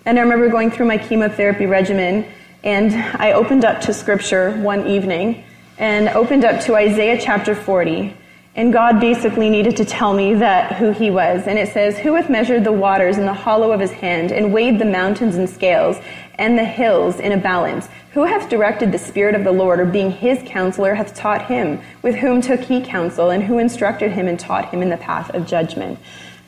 And 0.04 0.18
I 0.18 0.22
remember 0.22 0.48
going 0.48 0.70
through 0.70 0.86
my 0.86 0.98
chemotherapy 0.98 1.66
regimen, 1.66 2.26
and 2.62 2.94
I 3.20 3.32
opened 3.32 3.64
up 3.64 3.80
to 3.82 3.94
scripture 3.94 4.52
one 4.56 4.86
evening 4.86 5.42
and 5.78 6.08
opened 6.10 6.44
up 6.44 6.60
to 6.64 6.74
Isaiah 6.76 7.18
chapter 7.20 7.54
40. 7.54 8.14
And 8.56 8.72
God 8.72 9.00
basically 9.00 9.50
needed 9.50 9.76
to 9.76 9.84
tell 9.84 10.14
me 10.14 10.32
that 10.34 10.76
who 10.76 10.90
he 10.90 11.10
was. 11.10 11.46
And 11.46 11.58
it 11.58 11.72
says, 11.74 11.98
Who 11.98 12.14
hath 12.14 12.30
measured 12.30 12.64
the 12.64 12.72
waters 12.72 13.18
in 13.18 13.26
the 13.26 13.34
hollow 13.34 13.70
of 13.70 13.80
his 13.80 13.92
hand, 13.92 14.32
and 14.32 14.52
weighed 14.52 14.78
the 14.78 14.86
mountains 14.86 15.36
in 15.36 15.46
scales, 15.46 15.98
and 16.36 16.58
the 16.58 16.64
hills 16.64 17.20
in 17.20 17.32
a 17.32 17.36
balance? 17.36 17.86
Who 18.12 18.24
hath 18.24 18.48
directed 18.48 18.92
the 18.92 18.98
Spirit 18.98 19.34
of 19.34 19.44
the 19.44 19.52
Lord, 19.52 19.78
or 19.78 19.84
being 19.84 20.10
his 20.10 20.42
counselor, 20.46 20.94
hath 20.94 21.14
taught 21.14 21.46
him? 21.46 21.80
With 22.00 22.14
whom 22.14 22.40
took 22.40 22.60
he 22.60 22.80
counsel, 22.80 23.28
and 23.28 23.42
who 23.42 23.58
instructed 23.58 24.12
him 24.12 24.26
and 24.26 24.40
taught 24.40 24.70
him 24.70 24.80
in 24.80 24.88
the 24.88 24.96
path 24.96 25.34
of 25.34 25.46
judgment? 25.46 25.98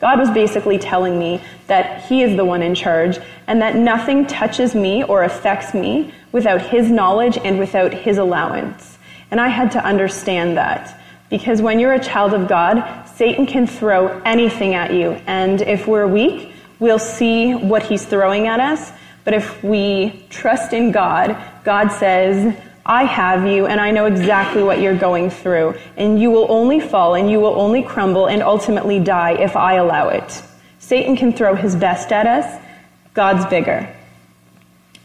God 0.00 0.18
was 0.18 0.30
basically 0.30 0.78
telling 0.78 1.18
me 1.18 1.42
that 1.66 2.04
He 2.04 2.22
is 2.22 2.36
the 2.36 2.44
one 2.44 2.62
in 2.62 2.74
charge 2.74 3.18
and 3.46 3.60
that 3.60 3.74
nothing 3.74 4.26
touches 4.26 4.74
me 4.74 5.02
or 5.02 5.24
affects 5.24 5.74
me 5.74 6.14
without 6.30 6.62
His 6.62 6.90
knowledge 6.90 7.36
and 7.44 7.58
without 7.58 7.92
His 7.92 8.16
allowance. 8.16 8.96
And 9.30 9.40
I 9.40 9.48
had 9.48 9.72
to 9.72 9.84
understand 9.84 10.56
that 10.56 10.97
because 11.30 11.60
when 11.60 11.78
you're 11.78 11.92
a 11.92 12.02
child 12.02 12.34
of 12.34 12.48
God, 12.48 13.06
Satan 13.06 13.46
can 13.46 13.66
throw 13.66 14.08
anything 14.24 14.74
at 14.74 14.94
you. 14.94 15.12
And 15.26 15.60
if 15.60 15.86
we're 15.86 16.06
weak, 16.06 16.52
we'll 16.78 16.98
see 16.98 17.54
what 17.54 17.82
he's 17.82 18.04
throwing 18.04 18.46
at 18.46 18.60
us. 18.60 18.92
But 19.24 19.34
if 19.34 19.62
we 19.62 20.24
trust 20.30 20.72
in 20.72 20.90
God, 20.90 21.36
God 21.64 21.88
says, 21.88 22.56
I 22.86 23.04
have 23.04 23.46
you 23.46 23.66
and 23.66 23.78
I 23.78 23.90
know 23.90 24.06
exactly 24.06 24.62
what 24.62 24.80
you're 24.80 24.96
going 24.96 25.28
through. 25.28 25.74
And 25.98 26.18
you 26.18 26.30
will 26.30 26.46
only 26.50 26.80
fall 26.80 27.14
and 27.14 27.30
you 27.30 27.38
will 27.38 27.60
only 27.60 27.82
crumble 27.82 28.26
and 28.26 28.42
ultimately 28.42 28.98
die 28.98 29.32
if 29.32 29.54
I 29.56 29.74
allow 29.74 30.08
it. 30.08 30.42
Satan 30.78 31.14
can 31.14 31.34
throw 31.34 31.54
his 31.54 31.76
best 31.76 32.12
at 32.12 32.26
us. 32.26 32.62
God's 33.12 33.44
bigger. 33.46 33.94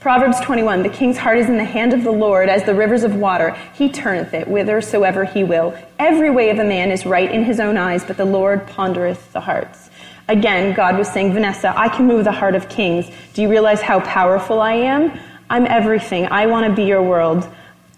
Proverbs 0.04 0.41
21 0.41 0.84
The 0.84 0.89
king's 0.89 1.18
heart 1.18 1.38
is 1.38 1.47
in 1.47 1.56
the 1.56 1.64
hand 1.64 1.93
of 1.93 2.04
the 2.04 2.12
Lord 2.12 2.49
as 2.49 2.66
the 2.66 2.76
rivers 2.76 3.04
of 3.04 3.16
water. 3.16 3.51
He 3.74 3.89
turneth 3.89 4.34
it 4.34 4.49
whithersoever 4.49 5.24
he 5.24 5.45
will. 5.45 5.78
Every 5.97 6.30
way 6.30 6.49
of 6.49 6.60
a 6.60 6.66
man 6.66 6.91
is 6.91 7.06
right 7.06 7.32
in 7.32 7.45
his 7.45 7.62
own 7.62 7.78
eyes, 7.78 8.04
but 8.04 8.18
the 8.18 8.26
Lord 8.26 8.68
pondereth 8.68 9.32
the 9.32 9.39
hearts. 9.39 9.89
Again, 10.28 10.74
God 10.74 10.97
was 10.97 11.08
saying, 11.08 11.32
Vanessa, 11.32 11.74
I 11.78 11.88
can 11.88 12.06
move 12.06 12.26
the 12.26 12.34
heart 12.34 12.54
of 12.54 12.68
kings. 12.68 13.10
Do 13.34 13.41
you 13.41 13.49
realize 13.49 13.82
how 13.82 14.01
powerful 14.01 14.60
I 14.60 14.74
am? 14.74 15.18
I'm 15.49 15.66
everything. 15.68 16.26
I 16.26 16.47
want 16.47 16.68
to 16.68 16.76
be 16.76 16.84
your 16.84 17.01
world. 17.01 17.47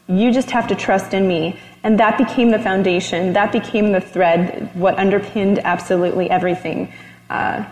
You 0.06 0.32
just 0.32 0.52
have 0.52 0.68
to 0.68 0.76
trust 0.76 1.16
in 1.16 1.28
me. 1.28 1.60
And 1.82 2.00
that 2.00 2.20
became 2.20 2.52
the 2.52 2.60
foundation. 2.60 3.34
That 3.34 3.52
became 3.52 3.94
the 3.94 4.02
thread, 4.02 4.70
what 4.76 5.00
underpinned 5.00 5.58
absolutely 5.58 6.30
everything. 6.30 6.94
Uh, 7.32 7.66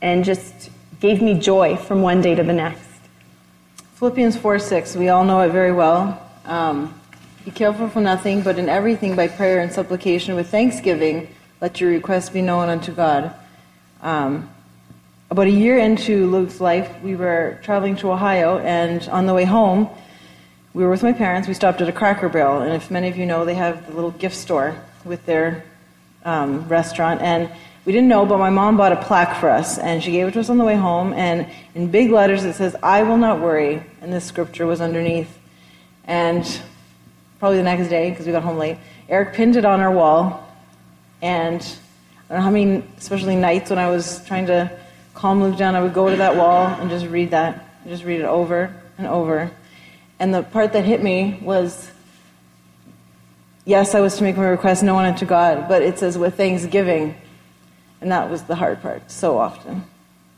and 0.00 0.24
just 0.24 0.70
gave 1.00 1.20
me 1.20 1.34
joy 1.40 1.74
from 1.74 2.02
one 2.02 2.22
day 2.22 2.36
to 2.36 2.44
the 2.44 2.52
next. 2.52 2.87
Philippians 3.98 4.36
4 4.36 4.60
6, 4.60 4.94
we 4.94 5.08
all 5.08 5.24
know 5.24 5.40
it 5.40 5.50
very 5.50 5.72
well. 5.72 6.24
Um, 6.44 6.94
be 7.44 7.50
careful 7.50 7.88
for 7.88 8.00
nothing, 8.00 8.42
but 8.42 8.56
in 8.56 8.68
everything 8.68 9.16
by 9.16 9.26
prayer 9.26 9.58
and 9.58 9.72
supplication 9.72 10.36
with 10.36 10.48
thanksgiving, 10.48 11.26
let 11.60 11.80
your 11.80 11.90
requests 11.90 12.30
be 12.30 12.40
known 12.40 12.68
unto 12.68 12.92
God. 12.92 13.34
Um, 14.00 14.48
about 15.32 15.48
a 15.48 15.50
year 15.50 15.78
into 15.78 16.30
Luke's 16.30 16.60
life, 16.60 16.88
we 17.02 17.16
were 17.16 17.58
traveling 17.64 17.96
to 17.96 18.12
Ohio, 18.12 18.58
and 18.58 19.02
on 19.08 19.26
the 19.26 19.34
way 19.34 19.42
home, 19.42 19.90
we 20.74 20.84
were 20.84 20.90
with 20.90 21.02
my 21.02 21.12
parents. 21.12 21.48
We 21.48 21.54
stopped 21.54 21.80
at 21.80 21.88
a 21.88 21.92
Cracker 21.92 22.28
Barrel, 22.28 22.60
and 22.60 22.74
if 22.74 22.92
many 22.92 23.08
of 23.08 23.16
you 23.16 23.26
know, 23.26 23.44
they 23.44 23.56
have 23.56 23.88
the 23.88 23.94
little 23.94 24.12
gift 24.12 24.36
store 24.36 24.80
with 25.04 25.26
their 25.26 25.64
um, 26.24 26.68
restaurant. 26.68 27.20
And 27.20 27.50
we 27.84 27.92
didn't 27.92 28.08
know, 28.08 28.26
but 28.26 28.38
my 28.38 28.50
mom 28.50 28.76
bought 28.76 28.92
a 28.92 28.96
plaque 28.96 29.36
for 29.36 29.48
us, 29.48 29.78
and 29.78 30.02
she 30.02 30.10
gave 30.10 30.28
it 30.28 30.32
to 30.32 30.40
us 30.40 30.50
on 30.50 30.58
the 30.58 30.64
way 30.64 30.76
home. 30.76 31.12
And 31.12 31.46
in 31.74 31.90
big 31.90 32.10
letters, 32.10 32.44
it 32.44 32.54
says, 32.54 32.76
"I 32.82 33.02
will 33.02 33.16
not 33.16 33.40
worry," 33.40 33.82
and 34.02 34.12
this 34.12 34.24
scripture 34.24 34.66
was 34.66 34.80
underneath. 34.80 35.38
And 36.04 36.44
probably 37.38 37.58
the 37.58 37.64
next 37.64 37.88
day, 37.88 38.10
because 38.10 38.26
we 38.26 38.32
got 38.32 38.42
home 38.42 38.58
late, 38.58 38.78
Eric 39.08 39.34
pinned 39.34 39.56
it 39.56 39.64
on 39.64 39.80
our 39.80 39.90
wall, 39.90 40.46
and 41.22 41.60
I 42.28 42.34
don't 42.34 42.38
know 42.38 42.44
how 42.44 42.50
many, 42.50 42.82
especially 42.98 43.36
nights 43.36 43.70
when 43.70 43.78
I 43.78 43.88
was 43.88 44.22
trying 44.26 44.46
to 44.46 44.70
calm 45.14 45.42
Luke 45.42 45.56
down, 45.56 45.74
I 45.74 45.82
would 45.82 45.94
go 45.94 46.10
to 46.10 46.16
that 46.16 46.36
wall 46.36 46.66
and 46.66 46.90
just 46.90 47.06
read 47.06 47.30
that, 47.30 47.64
just 47.86 48.04
read 48.04 48.20
it 48.20 48.26
over 48.26 48.70
and 48.98 49.06
over. 49.06 49.50
And 50.20 50.34
the 50.34 50.42
part 50.42 50.72
that 50.74 50.84
hit 50.84 51.02
me 51.02 51.38
was 51.42 51.90
yes, 53.64 53.94
I 53.94 54.00
was 54.00 54.16
to 54.16 54.22
make 54.24 54.36
my 54.36 54.46
request 54.46 54.82
known 54.82 55.04
unto 55.04 55.26
God, 55.26 55.68
but 55.68 55.82
it 55.82 55.98
says 55.98 56.16
with 56.16 56.36
thanksgiving. 56.36 57.14
And 58.00 58.12
that 58.12 58.30
was 58.30 58.42
the 58.44 58.54
hard 58.54 58.80
part 58.80 59.10
so 59.10 59.38
often. 59.38 59.84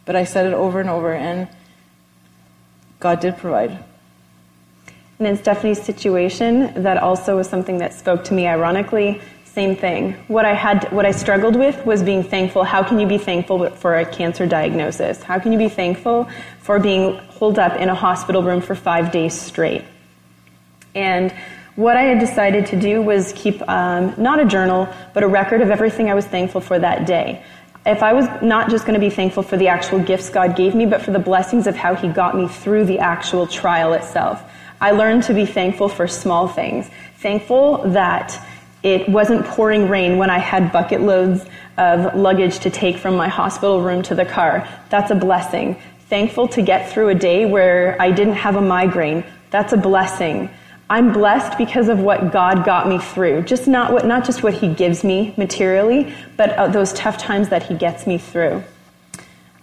But 0.04 0.16
I 0.16 0.24
said 0.24 0.46
it 0.46 0.54
over 0.54 0.80
and 0.80 0.88
over, 0.88 1.12
and 1.12 1.48
God 2.98 3.20
did 3.20 3.36
provide. 3.36 3.84
And 5.18 5.28
in 5.28 5.36
Stephanie's 5.36 5.82
situation, 5.82 6.82
that 6.82 6.96
also 6.96 7.36
was 7.36 7.48
something 7.48 7.78
that 7.78 7.92
spoke 7.92 8.24
to 8.24 8.34
me 8.34 8.46
ironically. 8.46 9.20
Same 9.44 9.76
thing. 9.76 10.12
What 10.28 10.46
I 10.46 10.54
had, 10.54 10.90
what 10.92 11.04
I 11.04 11.11
struggled 11.11 11.56
with 11.56 11.84
was 11.84 12.02
being 12.02 12.22
thankful. 12.22 12.64
How 12.64 12.82
can 12.82 12.98
you 12.98 13.06
be 13.06 13.18
thankful 13.18 13.68
for 13.70 13.96
a 13.96 14.06
cancer 14.06 14.46
diagnosis? 14.46 15.22
How 15.22 15.38
can 15.38 15.52
you 15.52 15.58
be 15.58 15.68
thankful 15.68 16.30
for 16.61 16.78
being 16.78 17.18
holed 17.18 17.58
up 17.58 17.78
in 17.78 17.90
a 17.90 17.94
hospital 17.94 18.42
room 18.42 18.62
for 18.62 18.74
five 18.74 19.12
days 19.12 19.38
straight? 19.38 19.84
And 20.94 21.34
what 21.80 21.96
I 21.96 22.02
had 22.02 22.18
decided 22.18 22.66
to 22.66 22.76
do 22.76 23.00
was 23.00 23.32
keep 23.34 23.66
um, 23.66 24.12
not 24.18 24.38
a 24.38 24.44
journal, 24.44 24.86
but 25.14 25.22
a 25.22 25.26
record 25.28 25.62
of 25.62 25.70
everything 25.70 26.10
I 26.10 26.14
was 26.14 26.26
thankful 26.26 26.60
for 26.60 26.78
that 26.78 27.06
day. 27.06 27.42
If 27.86 28.02
I 28.02 28.12
was 28.12 28.26
not 28.42 28.68
just 28.68 28.84
going 28.84 29.00
to 29.00 29.00
be 29.00 29.08
thankful 29.08 29.42
for 29.42 29.56
the 29.56 29.68
actual 29.68 29.98
gifts 29.98 30.28
God 30.28 30.54
gave 30.54 30.74
me, 30.74 30.84
but 30.84 31.00
for 31.00 31.10
the 31.10 31.18
blessings 31.18 31.66
of 31.66 31.74
how 31.74 31.94
He 31.94 32.08
got 32.08 32.36
me 32.36 32.48
through 32.48 32.84
the 32.84 32.98
actual 32.98 33.46
trial 33.46 33.94
itself, 33.94 34.42
I 34.78 34.90
learned 34.90 35.22
to 35.24 35.34
be 35.34 35.46
thankful 35.46 35.88
for 35.88 36.06
small 36.06 36.48
things. 36.48 36.90
Thankful 37.16 37.78
that 37.92 38.46
it 38.82 39.08
wasn't 39.08 39.46
pouring 39.46 39.88
rain 39.88 40.18
when 40.18 40.28
I 40.28 40.38
had 40.38 40.72
bucket 40.72 41.00
loads 41.00 41.46
of 41.78 42.14
luggage 42.14 42.58
to 42.58 42.68
take 42.68 42.98
from 42.98 43.16
my 43.16 43.28
hospital 43.28 43.80
room 43.80 44.02
to 44.02 44.14
the 44.14 44.26
car. 44.26 44.68
That's 44.90 45.10
a 45.10 45.14
blessing. 45.14 45.80
Thankful 46.10 46.48
to 46.48 46.60
get 46.60 46.92
through 46.92 47.08
a 47.08 47.14
day 47.14 47.46
where 47.46 47.96
I 47.98 48.10
didn't 48.10 48.34
have 48.34 48.56
a 48.56 48.60
migraine. 48.60 49.24
That's 49.50 49.72
a 49.72 49.78
blessing. 49.78 50.50
I'm 50.91 51.12
blessed 51.12 51.57
because 51.57 51.88
of 51.88 52.01
what 52.01 52.32
God 52.32 52.64
got 52.64 52.88
me 52.88 52.99
through. 52.99 53.43
Just 53.43 53.68
not 53.68 53.93
what, 53.93 54.05
not 54.05 54.24
just 54.24 54.43
what 54.43 54.55
He 54.55 54.74
gives 54.74 55.05
me 55.05 55.32
materially, 55.36 56.12
but 56.36 56.51
uh, 56.51 56.66
those 56.66 56.93
tough 56.95 57.16
times 57.16 57.51
that 57.51 57.62
He 57.62 57.76
gets 57.76 58.09
me 58.09 58.18
through. 58.18 58.64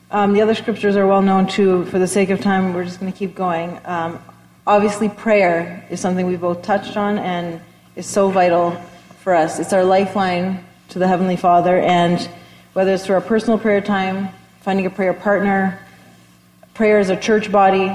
Um, 0.10 0.32
the 0.32 0.42
other 0.42 0.56
scriptures 0.56 0.96
are 0.96 1.06
well 1.06 1.22
known 1.22 1.46
too. 1.46 1.84
For 1.88 2.00
the 2.00 2.08
sake 2.08 2.30
of 2.30 2.40
time, 2.40 2.74
we're 2.74 2.86
just 2.86 3.02
going 3.02 3.12
to 3.12 3.18
keep 3.18 3.36
going. 3.36 3.78
Um, 3.84 4.24
obviously, 4.66 5.10
prayer 5.10 5.86
is 5.90 6.00
something 6.00 6.26
we 6.26 6.38
both 6.38 6.62
touched 6.62 6.96
on 6.96 7.18
and 7.20 7.60
is 7.98 8.06
so 8.06 8.30
vital 8.30 8.72
for 9.20 9.36
us. 9.36 9.60
It's 9.60 9.74
our 9.74 9.84
lifeline 9.84 10.64
to 10.90 11.00
the 11.00 11.10
Heavenly 11.10 11.36
Father, 11.36 11.78
and 11.78 12.22
whether 12.72 12.94
it's 12.94 13.06
through 13.06 13.16
our 13.16 13.22
personal 13.22 13.60
prayer 13.60 13.82
time, 13.82 14.30
finding 14.62 14.86
a 14.86 14.90
prayer 14.90 15.14
partner, 15.14 15.78
prayer 16.74 17.00
as 17.00 17.10
a 17.10 17.18
church 17.18 17.52
body, 17.52 17.94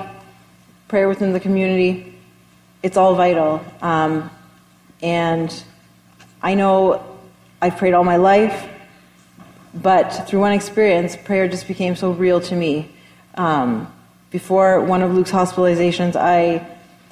prayer 0.89 1.09
within 1.09 1.33
the 1.33 1.41
community, 1.41 2.12
it's 2.83 2.97
all 2.97 3.15
vital. 3.15 3.65
Um, 3.81 4.31
and 5.03 5.65
I 6.43 6.55
know 6.55 7.05
I've 7.61 7.77
prayed 7.77 7.95
all 7.95 8.05
my 8.05 8.17
life, 8.17 8.69
but 9.75 10.11
through 10.29 10.41
one 10.41 10.53
experience, 10.53 11.17
prayer 11.17 11.49
just 11.49 11.69
became 11.69 11.97
so 11.97 12.13
real 12.13 12.41
to 12.41 12.57
me. 12.57 12.91
Um, 13.37 13.93
before 14.31 14.81
one 14.81 15.03
of 15.03 15.15
Luke's 15.15 15.31
hospitalizations, 15.31 16.17
I 16.17 16.67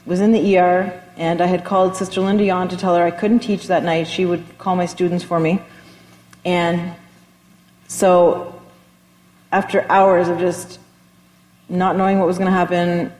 was 0.06 0.20
in 0.20 0.32
the 0.32 0.58
ER 0.58 1.02
and 1.16 1.40
I 1.40 1.46
had 1.46 1.64
called 1.64 1.96
Sister 1.96 2.20
Linda 2.20 2.48
on 2.50 2.68
to 2.70 2.76
tell 2.76 2.96
her 2.96 3.04
I 3.04 3.10
couldn't 3.10 3.40
teach 3.40 3.66
that 3.68 3.84
night. 3.84 4.08
She 4.08 4.24
would 4.24 4.58
call 4.58 4.74
my 4.74 4.86
students 4.86 5.22
for 5.22 5.38
me. 5.38 5.60
And 6.44 6.94
so, 7.88 8.60
after 9.52 9.84
hours 9.90 10.28
of 10.28 10.38
just 10.38 10.78
not 11.68 11.96
knowing 11.96 12.18
what 12.18 12.26
was 12.26 12.38
going 12.38 12.46
to 12.46 12.52
happen, 12.52 13.12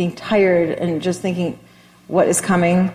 being 0.00 0.12
tired, 0.12 0.70
and 0.70 1.02
just 1.02 1.20
thinking, 1.20 1.58
what 2.08 2.26
is 2.26 2.40
coming, 2.40 2.90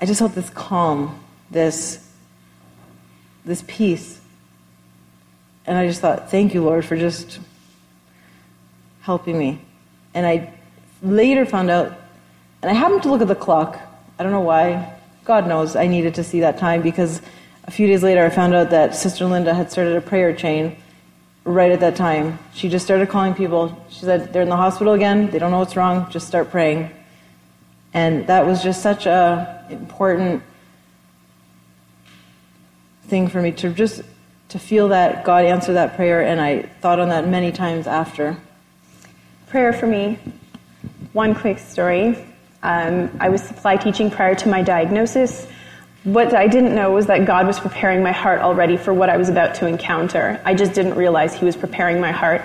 I 0.00 0.04
just 0.04 0.18
felt 0.18 0.34
this 0.34 0.50
calm, 0.50 1.24
this, 1.48 2.04
this 3.44 3.62
peace. 3.68 4.20
And 5.64 5.78
I 5.78 5.86
just 5.86 6.00
thought, 6.00 6.28
thank 6.28 6.54
you, 6.54 6.64
Lord, 6.64 6.84
for 6.84 6.96
just 6.96 7.38
helping 9.02 9.38
me. 9.38 9.60
And 10.12 10.26
I 10.26 10.52
later 11.04 11.46
found 11.46 11.70
out, 11.70 11.96
and 12.62 12.68
I 12.68 12.74
happened 12.74 13.04
to 13.04 13.08
look 13.08 13.22
at 13.22 13.28
the 13.28 13.36
clock. 13.36 13.78
I 14.18 14.24
don't 14.24 14.32
know 14.32 14.40
why. 14.40 14.94
God 15.22 15.46
knows 15.46 15.76
I 15.76 15.86
needed 15.86 16.16
to 16.16 16.24
see 16.24 16.40
that 16.40 16.58
time 16.58 16.82
because 16.82 17.22
a 17.62 17.70
few 17.70 17.86
days 17.86 18.02
later 18.02 18.26
I 18.26 18.30
found 18.30 18.54
out 18.54 18.70
that 18.70 18.96
Sister 18.96 19.24
Linda 19.26 19.54
had 19.54 19.70
started 19.70 19.94
a 19.94 20.00
prayer 20.00 20.34
chain 20.34 20.76
right 21.44 21.72
at 21.72 21.80
that 21.80 21.96
time. 21.96 22.38
She 22.54 22.68
just 22.68 22.84
started 22.84 23.08
calling 23.08 23.34
people. 23.34 23.84
She 23.88 24.00
said, 24.00 24.32
They're 24.32 24.42
in 24.42 24.48
the 24.48 24.56
hospital 24.56 24.92
again. 24.92 25.30
They 25.30 25.38
don't 25.38 25.50
know 25.50 25.58
what's 25.58 25.76
wrong. 25.76 26.10
Just 26.10 26.26
start 26.26 26.50
praying. 26.50 26.90
And 27.94 28.26
that 28.26 28.46
was 28.46 28.62
just 28.62 28.82
such 28.82 29.06
a 29.06 29.66
important 29.70 30.42
thing 33.04 33.28
for 33.28 33.42
me 33.42 33.52
to 33.52 33.72
just 33.72 34.02
to 34.48 34.58
feel 34.58 34.88
that 34.88 35.24
God 35.24 35.44
answered 35.44 35.74
that 35.74 35.96
prayer 35.96 36.22
and 36.22 36.40
I 36.40 36.62
thought 36.80 37.00
on 37.00 37.08
that 37.08 37.26
many 37.26 37.52
times 37.52 37.86
after. 37.86 38.36
Prayer 39.48 39.72
for 39.72 39.86
me. 39.86 40.18
One 41.12 41.34
quick 41.34 41.58
story. 41.58 42.24
Um, 42.62 43.10
I 43.20 43.28
was 43.28 43.42
supply 43.42 43.76
teaching 43.76 44.10
prior 44.10 44.34
to 44.36 44.48
my 44.48 44.62
diagnosis. 44.62 45.46
What 46.04 46.34
I 46.34 46.48
didn't 46.48 46.74
know 46.74 46.90
was 46.90 47.06
that 47.06 47.26
God 47.26 47.46
was 47.46 47.60
preparing 47.60 48.02
my 48.02 48.10
heart 48.10 48.40
already 48.40 48.76
for 48.76 48.92
what 48.92 49.08
I 49.08 49.16
was 49.16 49.28
about 49.28 49.54
to 49.56 49.66
encounter. 49.66 50.40
I 50.44 50.52
just 50.52 50.72
didn't 50.72 50.94
realize 50.94 51.32
He 51.32 51.44
was 51.44 51.54
preparing 51.54 52.00
my 52.00 52.10
heart. 52.10 52.42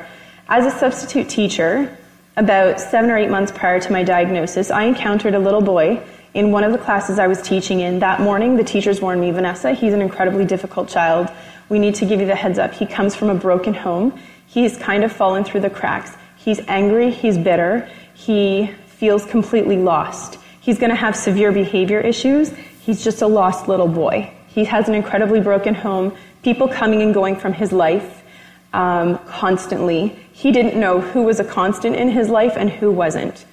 As 0.47 0.71
a 0.71 0.77
substitute 0.77 1.27
teacher, 1.27 1.97
about 2.35 2.79
seven 2.79 3.09
or 3.09 3.17
eight 3.17 3.31
months 3.31 3.51
prior 3.51 3.79
to 3.79 3.91
my 3.91 4.03
diagnosis, 4.03 4.69
I 4.69 4.83
encountered 4.83 5.33
a 5.33 5.39
little 5.39 5.61
boy 5.61 6.03
in 6.35 6.51
one 6.51 6.63
of 6.63 6.71
the 6.71 6.77
classes 6.77 7.17
I 7.17 7.25
was 7.25 7.41
teaching 7.41 7.79
in. 7.79 7.97
That 7.97 8.21
morning, 8.21 8.57
the 8.57 8.63
teachers 8.63 9.01
warned 9.01 9.21
me, 9.21 9.31
Vanessa, 9.31 9.73
he's 9.73 9.93
an 9.93 10.03
incredibly 10.03 10.45
difficult 10.45 10.87
child. 10.87 11.27
We 11.67 11.79
need 11.79 11.95
to 11.95 12.05
give 12.05 12.19
you 12.19 12.27
the 12.27 12.35
heads 12.35 12.59
up. 12.59 12.75
He 12.75 12.85
comes 12.85 13.15
from 13.15 13.31
a 13.31 13.35
broken 13.35 13.73
home. 13.73 14.19
He's 14.45 14.77
kind 14.77 15.03
of 15.03 15.11
fallen 15.11 15.43
through 15.43 15.61
the 15.61 15.71
cracks. 15.71 16.15
He's 16.37 16.59
angry, 16.67 17.09
he's 17.09 17.39
bitter, 17.39 17.89
he 18.13 18.67
feels 18.85 19.25
completely 19.25 19.77
lost. 19.77 20.37
He's 20.61 20.77
going 20.77 20.91
to 20.91 20.95
have 20.95 21.15
severe 21.15 21.51
behavior 21.51 21.99
issues. 21.99 22.53
He's 22.87 23.03
just 23.03 23.21
a 23.21 23.27
lost 23.27 23.67
little 23.67 23.89
boy. 23.89 24.31
He 24.47 24.63
has 24.63 24.87
an 24.87 24.95
incredibly 24.95 25.41
broken 25.41 25.75
home, 25.75 26.15
people 26.41 26.69
coming 26.69 27.01
and 27.01 27.13
going 27.13 27.35
from 27.35 27.51
his 27.51 27.73
life 27.73 28.23
um, 28.71 29.17
constantly. 29.27 30.17
He 30.31 30.53
didn't 30.53 30.79
know 30.79 31.01
who 31.01 31.23
was 31.23 31.41
a 31.41 31.43
constant 31.43 31.97
in 31.97 32.09
his 32.09 32.29
life 32.29 32.53
and 32.55 32.69
who 32.69 32.89
wasn't. 32.89 33.45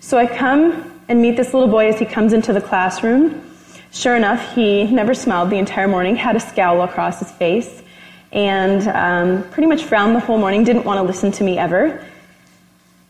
So 0.00 0.18
I 0.18 0.26
come 0.26 1.00
and 1.08 1.22
meet 1.22 1.38
this 1.38 1.54
little 1.54 1.70
boy 1.70 1.88
as 1.88 1.98
he 1.98 2.04
comes 2.04 2.34
into 2.34 2.52
the 2.52 2.60
classroom. 2.60 3.50
Sure 3.92 4.14
enough, 4.14 4.54
he 4.54 4.84
never 4.84 5.14
smiled 5.14 5.48
the 5.48 5.56
entire 5.56 5.88
morning, 5.88 6.14
had 6.14 6.36
a 6.36 6.40
scowl 6.40 6.82
across 6.82 7.20
his 7.20 7.30
face, 7.30 7.82
and 8.30 8.86
um, 8.88 9.50
pretty 9.52 9.68
much 9.68 9.84
frowned 9.84 10.14
the 10.14 10.20
whole 10.20 10.36
morning, 10.36 10.64
didn't 10.64 10.84
want 10.84 10.98
to 10.98 11.02
listen 11.02 11.32
to 11.32 11.44
me 11.44 11.56
ever. 11.56 12.04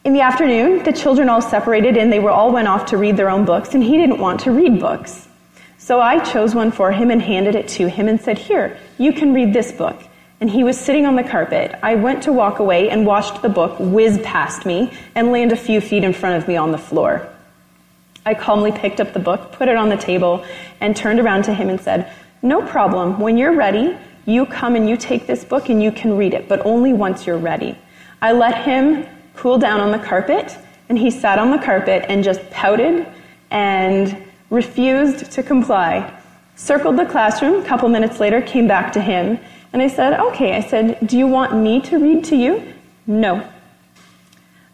In 0.05 0.13
the 0.13 0.21
afternoon, 0.21 0.85
the 0.85 0.93
children 0.93 1.29
all 1.29 1.43
separated 1.43 1.97
and 1.97 2.13
they 2.13 2.21
were 2.21 2.31
all 2.31 2.53
went 2.53 2.69
off 2.69 2.87
to 2.87 2.97
read 2.97 3.17
their 3.17 3.31
own 3.31 3.45
books, 3.45 3.75
and 3.75 3.83
he 3.83 3.97
didn't 3.97 4.21
want 4.21 4.39
to 4.43 4.53
read 4.53 4.79
books. 4.79 5.27
So 5.87 6.01
I 6.01 6.19
chose 6.19 6.53
one 6.53 6.73
for 6.73 6.91
him 6.91 7.13
and 7.13 7.23
handed 7.23 7.55
it 7.55 7.69
to 7.79 7.89
him 7.89 8.09
and 8.09 8.21
said, 8.21 8.39
Here, 8.39 8.77
you 8.99 9.13
can 9.13 9.33
read 9.33 9.53
this 9.53 9.71
book. 9.71 10.03
And 10.41 10.51
he 10.51 10.65
was 10.65 10.77
sitting 10.77 11.07
on 11.07 11.15
the 11.15 11.23
carpet. 11.23 11.79
I 11.81 11.95
went 11.95 12.25
to 12.25 12.33
walk 12.33 12.59
away 12.59 12.91
and 12.91 13.07
watched 13.07 13.41
the 13.41 13.49
book 13.49 13.77
whiz 13.79 14.19
past 14.25 14.67
me 14.67 14.93
and 15.15 15.31
land 15.31 15.53
a 15.53 15.57
few 15.57 15.81
feet 15.81 16.03
in 16.03 16.13
front 16.13 16.43
of 16.43 16.49
me 16.49 16.57
on 16.57 16.73
the 16.73 16.77
floor. 16.77 17.29
I 18.25 18.35
calmly 18.35 18.73
picked 18.73 19.01
up 19.01 19.13
the 19.13 19.21
book, 19.21 19.53
put 19.53 19.69
it 19.69 19.77
on 19.77 19.89
the 19.89 19.97
table, 19.97 20.45
and 20.81 20.97
turned 20.97 21.21
around 21.21 21.45
to 21.45 21.55
him 21.55 21.69
and 21.69 21.81
said, 21.81 22.11
No 22.43 22.67
problem. 22.67 23.21
When 23.21 23.39
you're 23.39 23.55
ready, 23.55 23.97
you 24.25 24.45
come 24.45 24.75
and 24.75 24.89
you 24.89 24.97
take 24.97 25.29
this 25.29 25.45
book 25.45 25.69
and 25.69 25.81
you 25.81 25.93
can 25.93 26.17
read 26.17 26.35
it, 26.35 26.49
but 26.49 26.67
only 26.67 26.95
once 26.95 27.29
you're 27.29 27.39
ready. 27.39 27.79
I 28.21 28.33
let 28.33 28.65
him 28.65 29.07
cool 29.37 29.57
down 29.57 29.79
on 29.79 29.93
the 29.93 30.05
carpet, 30.05 30.59
and 30.89 30.99
he 30.99 31.13
sat 31.13 31.39
on 31.39 31.53
the 31.53 31.59
carpet 31.59 32.07
and 32.09 32.25
just 32.25 32.51
pouted 32.51 33.07
and 33.53 34.26
refused 34.51 35.31
to 35.33 35.43
comply. 35.43 36.13
Circled 36.55 36.97
the 36.97 37.07
classroom, 37.07 37.63
a 37.63 37.67
couple 37.67 37.89
minutes 37.89 38.21
later, 38.21 38.41
came 38.41 38.67
back 38.67 38.93
to 38.93 39.01
him, 39.01 39.39
and 39.73 39.83
I 39.83 39.89
said, 39.89 40.19
Okay, 40.19 40.57
I 40.57 40.61
said, 40.61 41.07
do 41.07 41.19
you 41.19 41.27
want 41.27 41.55
me 41.55 41.81
to 41.83 41.99
read 41.99 42.25
to 42.25 42.37
you? 42.37 42.73
No. 43.07 43.47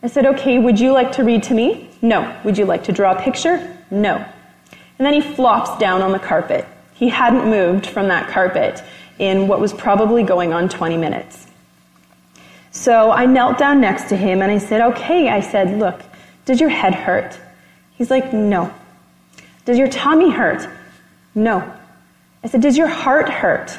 I 0.02 0.06
said, 0.06 0.26
Okay, 0.26 0.58
would 0.58 0.78
you 0.78 0.92
like 0.92 1.12
to 1.12 1.24
read 1.24 1.42
to 1.44 1.54
me? 1.54 1.90
No. 2.02 2.38
Would 2.44 2.56
you 2.58 2.66
like 2.66 2.84
to 2.84 2.92
draw 2.92 3.12
a 3.12 3.20
picture? 3.20 3.76
No. 3.90 4.24
And 4.98 5.06
then 5.06 5.14
he 5.14 5.20
flops 5.20 5.78
down 5.80 6.02
on 6.02 6.12
the 6.12 6.18
carpet. 6.18 6.66
He 6.94 7.08
hadn't 7.08 7.50
moved 7.50 7.86
from 7.86 8.08
that 8.08 8.28
carpet 8.30 8.82
in 9.18 9.48
what 9.48 9.60
was 9.60 9.72
probably 9.72 10.22
going 10.22 10.52
on 10.52 10.68
20 10.68 10.96
minutes. 10.96 11.46
So 12.70 13.10
I 13.10 13.26
knelt 13.26 13.58
down 13.58 13.80
next 13.80 14.08
to 14.10 14.16
him 14.16 14.40
and 14.40 14.52
I 14.52 14.58
said, 14.58 14.80
Okay, 14.92 15.28
I 15.28 15.40
said, 15.40 15.78
look, 15.78 16.00
does 16.44 16.60
your 16.60 16.70
head 16.70 16.94
hurt? 16.94 17.38
He's 17.94 18.10
like, 18.10 18.32
No. 18.32 18.72
Does 19.64 19.78
your 19.78 19.88
tummy 19.88 20.30
hurt? 20.30 20.68
No. 21.34 21.72
I 22.42 22.48
said, 22.48 22.62
Does 22.62 22.76
your 22.76 22.88
heart 22.88 23.28
hurt? 23.28 23.78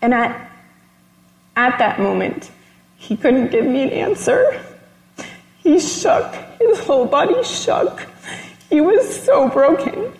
And 0.00 0.14
at, 0.14 0.50
at 1.56 1.78
that 1.78 2.00
moment, 2.00 2.50
he 2.96 3.16
couldn't 3.16 3.50
give 3.50 3.64
me 3.64 3.82
an 3.82 3.90
answer. 3.90 4.62
He 5.58 5.78
shook. 5.78 6.34
His 6.60 6.78
whole 6.80 7.06
body 7.06 7.42
shook. 7.42 8.06
He 8.70 8.80
was 8.80 9.24
so 9.24 9.48
broken. 9.48 10.12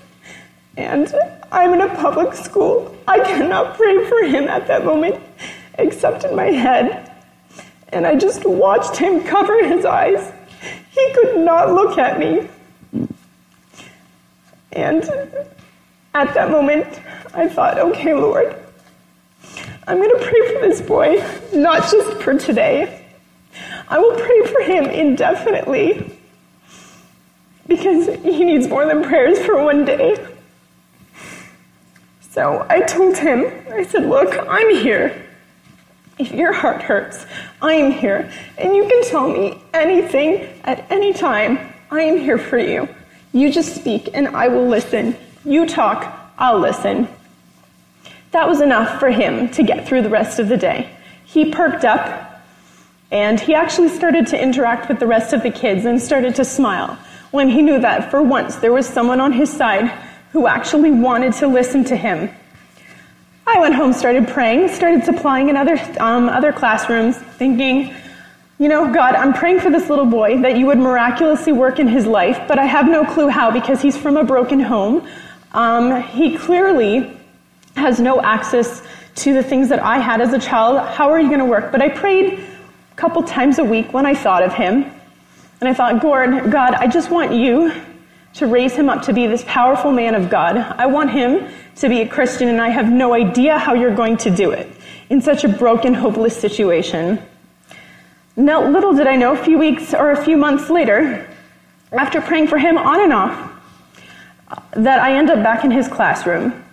And 0.76 1.12
I'm 1.51 1.74
in 1.74 1.80
a 1.80 1.94
public 1.96 2.34
school. 2.34 2.96
I 3.07 3.20
cannot 3.20 3.76
pray 3.76 4.05
for 4.09 4.22
him 4.22 4.44
at 4.44 4.66
that 4.66 4.84
moment, 4.84 5.22
except 5.78 6.24
in 6.24 6.34
my 6.36 6.46
head 6.46 7.09
and 7.90 8.07
I 8.07 8.16
just 8.16 8.44
watched 8.44 8.96
him 8.96 9.22
cover 9.24 9.64
his 9.64 9.84
eyes. 9.84 10.32
He 10.90 11.12
could 11.14 11.38
not 11.38 11.72
look 11.72 11.99
at 11.99 12.18
me. 12.18 12.49
And 14.73 15.03
at 16.14 16.35
that 16.35 16.51
moment, 16.51 17.01
I 17.35 17.49
thought, 17.49 17.79
okay, 17.79 18.14
Lord, 18.14 18.55
I'm 19.87 19.99
going 19.99 20.11
to 20.11 20.25
pray 20.25 20.55
for 20.55 20.61
this 20.61 20.81
boy, 20.81 21.25
not 21.55 21.91
just 21.91 22.21
for 22.21 22.35
today. 22.35 23.07
I 23.89 23.99
will 23.99 24.16
pray 24.16 24.47
for 24.47 24.61
him 24.61 24.85
indefinitely 24.85 26.19
because 27.66 28.07
he 28.23 28.45
needs 28.45 28.66
more 28.66 28.87
than 28.87 29.03
prayers 29.03 29.39
for 29.45 29.62
one 29.62 29.85
day. 29.85 30.16
So 32.31 32.66
I 32.69 32.81
told 32.83 33.16
him, 33.16 33.47
I 33.73 33.85
said, 33.85 34.07
look, 34.07 34.35
I'm 34.49 34.75
here. 34.77 35.25
If 36.19 36.33
your 36.33 36.53
heart 36.53 36.83
hurts, 36.83 37.27
I 37.62 37.75
am 37.75 37.93
here. 37.93 38.31
And 38.59 38.75
you 38.75 38.89
can 38.89 39.05
tell 39.05 39.29
me 39.29 39.62
anything 39.73 40.49
at 40.64 40.91
any 40.91 41.12
time. 41.12 41.73
I 41.91 42.03
am 42.03 42.19
here 42.19 42.39
for 42.39 42.59
you. 42.59 42.89
You 43.33 43.53
just 43.53 43.74
speak 43.74 44.11
and 44.14 44.29
I 44.29 44.49
will 44.49 44.66
listen. 44.66 45.16
You 45.45 45.66
talk, 45.66 46.33
I'll 46.39 46.59
listen. 46.59 47.09
That 48.31 48.49
was 48.49 48.61
enough 48.61 49.01
for 49.01 49.11
him 49.11 49.51
to 49.51 49.62
get 49.62 49.87
through 49.87 50.03
the 50.03 50.11
rest 50.11 50.39
of 50.39 50.49
the 50.49 50.57
day. 50.57 50.91
He 51.24 51.51
perked 51.51 51.85
up 51.85 52.43
and 53.11 53.41
he 53.41 53.55
actually 53.55 53.89
started 53.89 54.26
to 54.29 54.43
interact 54.43 54.89
with 54.89 54.99
the 54.99 55.07
rest 55.07 55.33
of 55.33 55.43
the 55.43 55.51
kids 55.51 55.85
and 55.85 56.01
started 56.01 56.35
to 56.37 56.45
smile 56.45 56.99
when 57.31 57.49
he 57.49 57.62
knew 57.62 57.81
that 57.81 58.11
for 58.11 58.22
once 58.22 58.57
there 58.57 58.72
was 58.72 58.87
someone 58.87 59.20
on 59.20 59.33
his 59.33 59.51
side 59.51 59.91
who 60.33 60.47
actually 60.47 60.91
wanted 60.91 61.33
to 61.35 61.47
listen 61.47 61.85
to 61.85 61.97
him. 61.97 62.31
I 63.47 63.61
went 63.61 63.74
home, 63.74 63.95
started 63.95 64.29
praying, 64.29 64.68
started 64.68 65.05
supplying 65.05 65.49
in 65.49 65.57
other, 65.57 65.79
um, 66.01 66.29
other 66.29 66.53
classrooms, 66.53 67.16
thinking, 67.16 67.95
you 68.59 68.68
know, 68.68 68.92
God, 68.92 69.14
I'm 69.14 69.32
praying 69.32 69.61
for 69.61 69.70
this 69.70 69.88
little 69.88 70.06
boy 70.06 70.42
that 70.42 70.56
you 70.56 70.66
would 70.66 70.78
miraculously 70.78 71.52
work 71.52 71.78
in 71.78 71.86
his 71.86 72.06
life, 72.06 72.40
but 72.48 72.59
I 72.59 72.64
have 72.64 72.88
no 72.88 73.04
clue 73.04 73.28
how 73.28 73.52
because 73.52 73.80
he's 73.80 73.96
from 73.96 74.16
a 74.16 74.24
broken 74.24 74.59
home. 74.59 75.06
Um, 75.52 76.02
he 76.02 76.36
clearly 76.36 77.16
has 77.76 78.00
no 78.00 78.20
access 78.20 78.82
to 79.16 79.32
the 79.32 79.44
things 79.44 79.68
that 79.68 79.80
I 79.80 79.98
had 79.98 80.20
as 80.20 80.32
a 80.32 80.40
child. 80.40 80.88
How 80.88 81.11
are 81.11 81.20
you 81.20 81.28
going 81.28 81.38
to 81.38 81.44
work? 81.44 81.70
But 81.70 81.82
I 81.82 81.88
prayed 81.88 82.34
a 82.34 82.94
couple 82.96 83.22
times 83.22 83.61
a 83.61 83.64
week 83.64 83.92
when 83.92 84.06
I 84.06 84.14
thought 84.14 84.42
of 84.42 84.52
him. 84.52 84.84
And 85.61 85.68
I 85.68 85.74
thought, 85.74 86.02
God, 86.02 86.50
God, 86.50 86.74
I 86.74 86.88
just 86.88 87.11
want 87.11 87.32
you 87.32 87.72
to 88.34 88.46
raise 88.46 88.74
him 88.74 88.88
up 88.88 89.02
to 89.02 89.12
be 89.12 89.28
this 89.28 89.44
powerful 89.46 89.92
man 89.92 90.16
of 90.16 90.30
God. 90.30 90.56
I 90.56 90.86
want 90.86 91.11
him 91.11 91.48
to 91.76 91.88
be 91.88 92.00
a 92.00 92.09
Christian, 92.09 92.48
and 92.48 92.61
I 92.61 92.68
have 92.68 92.90
no 92.90 93.14
idea 93.14 93.59
how 93.59 93.74
you're 93.74 93.94
going 93.94 94.16
to 94.18 94.30
do 94.30 94.50
it 94.50 94.68
in 95.11 95.20
such 95.20 95.44
a 95.44 95.48
broken, 95.48 95.94
hopeless 95.94 96.36
situation. 96.36 97.20
Now, 98.39 98.64
little 98.70 98.93
did 98.93 99.09
I 99.09 99.16
know, 99.16 99.32
a 99.32 99.36
few 99.36 99.59
weeks 99.59 99.93
or 99.93 100.12
a 100.12 100.24
few 100.24 100.36
months 100.36 100.70
later, 100.70 101.28
after 101.91 102.20
praying 102.20 102.47
for 102.47 102.57
him 102.57 102.78
on 102.78 103.01
and 103.01 103.12
off, 103.12 103.53
that 104.74 105.01
I 105.01 105.18
end 105.18 105.28
up 105.28 105.43
back 105.43 105.64
in 105.64 105.72
his 105.72 105.89
classroom. 105.89 106.64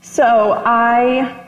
So 0.00 0.62
I 0.64 1.46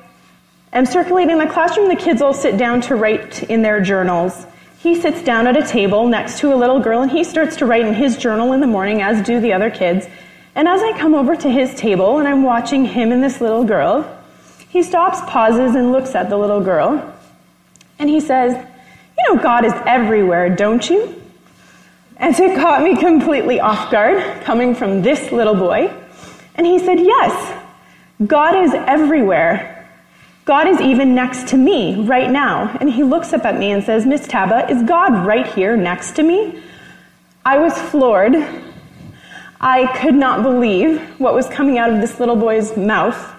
am 0.74 0.84
circulating 0.84 1.38
the 1.38 1.46
classroom. 1.46 1.88
The 1.88 1.96
kids 1.96 2.20
all 2.20 2.34
sit 2.34 2.58
down 2.58 2.82
to 2.82 2.96
write 2.96 3.44
in 3.44 3.62
their 3.62 3.80
journals. 3.80 4.44
He 4.78 4.94
sits 4.94 5.22
down 5.22 5.46
at 5.46 5.56
a 5.56 5.66
table 5.66 6.06
next 6.06 6.38
to 6.40 6.52
a 6.52 6.56
little 6.56 6.78
girl 6.78 7.00
and 7.00 7.10
he 7.10 7.24
starts 7.24 7.56
to 7.56 7.64
write 7.64 7.86
in 7.86 7.94
his 7.94 8.18
journal 8.18 8.52
in 8.52 8.60
the 8.60 8.66
morning, 8.66 9.00
as 9.00 9.24
do 9.24 9.40
the 9.40 9.54
other 9.54 9.70
kids. 9.70 10.06
And 10.54 10.68
as 10.68 10.82
I 10.82 10.98
come 10.98 11.14
over 11.14 11.34
to 11.34 11.48
his 11.48 11.74
table 11.74 12.18
and 12.18 12.28
I'm 12.28 12.42
watching 12.42 12.84
him 12.84 13.10
and 13.10 13.24
this 13.24 13.40
little 13.40 13.64
girl, 13.64 14.06
he 14.68 14.82
stops, 14.82 15.18
pauses, 15.22 15.74
and 15.74 15.92
looks 15.92 16.14
at 16.14 16.28
the 16.28 16.36
little 16.36 16.60
girl. 16.60 17.14
And 17.98 18.10
he 18.10 18.20
says, 18.20 18.62
You 19.18 19.34
know, 19.34 19.42
God 19.42 19.64
is 19.64 19.72
everywhere, 19.86 20.54
don't 20.54 20.88
you? 20.88 21.22
And 22.18 22.38
it 22.38 22.58
caught 22.58 22.82
me 22.82 22.96
completely 22.96 23.60
off 23.60 23.90
guard 23.90 24.42
coming 24.42 24.74
from 24.74 25.02
this 25.02 25.32
little 25.32 25.54
boy. 25.54 25.92
And 26.54 26.66
he 26.66 26.78
said, 26.78 26.98
Yes, 26.98 27.62
God 28.26 28.56
is 28.56 28.72
everywhere. 28.72 29.72
God 30.46 30.68
is 30.68 30.80
even 30.80 31.14
next 31.14 31.48
to 31.48 31.56
me 31.56 32.06
right 32.06 32.30
now. 32.30 32.74
And 32.80 32.90
he 32.90 33.02
looks 33.02 33.32
up 33.32 33.44
at 33.44 33.58
me 33.58 33.72
and 33.72 33.82
says, 33.82 34.06
Miss 34.06 34.26
Taba, 34.26 34.70
is 34.70 34.82
God 34.84 35.26
right 35.26 35.46
here 35.46 35.76
next 35.76 36.16
to 36.16 36.22
me? 36.22 36.62
I 37.44 37.58
was 37.58 37.76
floored. 37.76 38.34
I 39.60 39.86
could 40.00 40.14
not 40.14 40.42
believe 40.42 41.00
what 41.18 41.34
was 41.34 41.48
coming 41.48 41.78
out 41.78 41.90
of 41.90 42.00
this 42.00 42.20
little 42.20 42.36
boy's 42.36 42.76
mouth. 42.76 43.34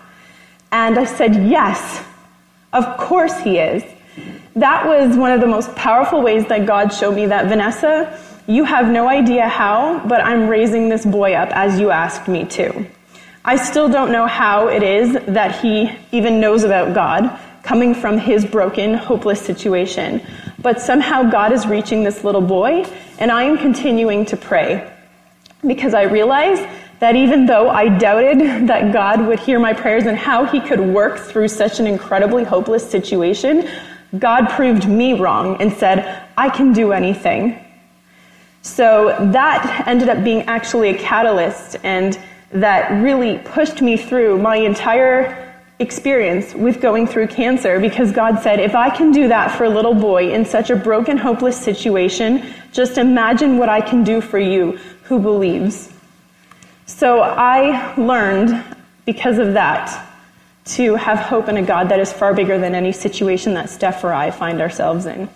And 0.71 0.99
I 0.99 1.05
said, 1.05 1.49
Yes, 1.49 2.03
of 2.73 2.97
course 2.97 3.39
he 3.39 3.57
is. 3.57 3.83
That 4.57 4.87
was 4.87 5.15
one 5.15 5.31
of 5.31 5.39
the 5.39 5.45
most 5.45 5.75
powerful 5.75 6.23
ways 6.23 6.47
that 6.47 6.65
God 6.65 6.89
showed 6.91 7.13
me 7.13 7.27
that, 7.27 7.45
Vanessa, 7.45 8.19
you 8.47 8.63
have 8.63 8.89
no 8.89 9.07
idea 9.07 9.47
how, 9.47 9.99
but 10.07 10.19
I'm 10.19 10.47
raising 10.47 10.89
this 10.89 11.05
boy 11.05 11.33
up 11.33 11.49
as 11.51 11.79
you 11.79 11.91
asked 11.91 12.27
me 12.27 12.43
to. 12.45 12.87
I 13.45 13.55
still 13.55 13.87
don't 13.87 14.11
know 14.11 14.25
how 14.25 14.67
it 14.67 14.81
is 14.81 15.13
that 15.27 15.61
he 15.61 15.91
even 16.11 16.39
knows 16.39 16.63
about 16.63 16.95
God 16.95 17.39
coming 17.61 17.93
from 17.93 18.17
his 18.17 18.45
broken, 18.45 18.95
hopeless 18.95 19.39
situation. 19.39 20.25
But 20.57 20.81
somehow 20.81 21.29
God 21.29 21.51
is 21.51 21.67
reaching 21.67 22.03
this 22.03 22.23
little 22.23 22.41
boy, 22.41 22.83
and 23.19 23.31
I 23.31 23.43
am 23.43 23.59
continuing 23.59 24.25
to 24.25 24.37
pray 24.37 24.91
because 25.67 25.93
I 25.93 26.03
realize 26.03 26.57
that 26.97 27.15
even 27.15 27.45
though 27.45 27.69
I 27.69 27.95
doubted 27.95 28.67
that 28.69 28.91
God 28.91 29.27
would 29.27 29.39
hear 29.39 29.59
my 29.59 29.73
prayers 29.73 30.07
and 30.07 30.17
how 30.17 30.45
he 30.45 30.59
could 30.59 30.79
work 30.79 31.19
through 31.19 31.49
such 31.49 31.79
an 31.79 31.85
incredibly 31.85 32.43
hopeless 32.43 32.89
situation, 32.89 33.69
God 34.19 34.49
proved 34.49 34.87
me 34.87 35.13
wrong 35.13 35.61
and 35.61 35.71
said, 35.73 36.23
I 36.37 36.49
can 36.49 36.73
do 36.73 36.93
anything. 36.93 37.63
So 38.61 39.15
that 39.31 39.87
ended 39.87 40.09
up 40.09 40.23
being 40.23 40.43
actually 40.43 40.89
a 40.89 40.97
catalyst 40.97 41.77
and 41.83 42.19
that 42.51 42.89
really 43.01 43.39
pushed 43.39 43.81
me 43.81 43.97
through 43.97 44.39
my 44.39 44.55
entire 44.55 45.43
experience 45.79 46.55
with 46.55 46.81
going 46.81 47.05
through 47.05 47.27
cancer 47.27 47.79
because 47.79 48.11
God 48.11 48.41
said, 48.41 48.59
if 48.59 48.73
I 48.73 48.89
can 48.89 49.11
do 49.11 49.27
that 49.27 49.55
for 49.55 49.65
a 49.65 49.69
little 49.69 49.93
boy 49.93 50.33
in 50.33 50.43
such 50.43 50.69
a 50.69 50.75
broken, 50.75 51.17
hopeless 51.17 51.59
situation, 51.59 52.53
just 52.71 52.97
imagine 52.97 53.57
what 53.57 53.69
I 53.69 53.81
can 53.81 54.03
do 54.03 54.21
for 54.21 54.39
you 54.39 54.79
who 55.03 55.19
believes. 55.19 55.91
So 56.85 57.21
I 57.21 57.95
learned 57.95 58.63
because 59.05 59.37
of 59.37 59.53
that 59.53 60.06
to 60.75 60.95
have 60.95 61.19
hope 61.19 61.47
in 61.49 61.57
a 61.57 61.61
God 61.61 61.89
that 61.89 61.99
is 61.99 62.11
far 62.11 62.33
bigger 62.33 62.57
than 62.57 62.75
any 62.75 62.91
situation 62.91 63.53
that 63.53 63.69
Steph 63.69 64.03
or 64.03 64.13
I 64.13 64.31
find 64.31 64.61
ourselves 64.61 65.05
in. 65.05 65.29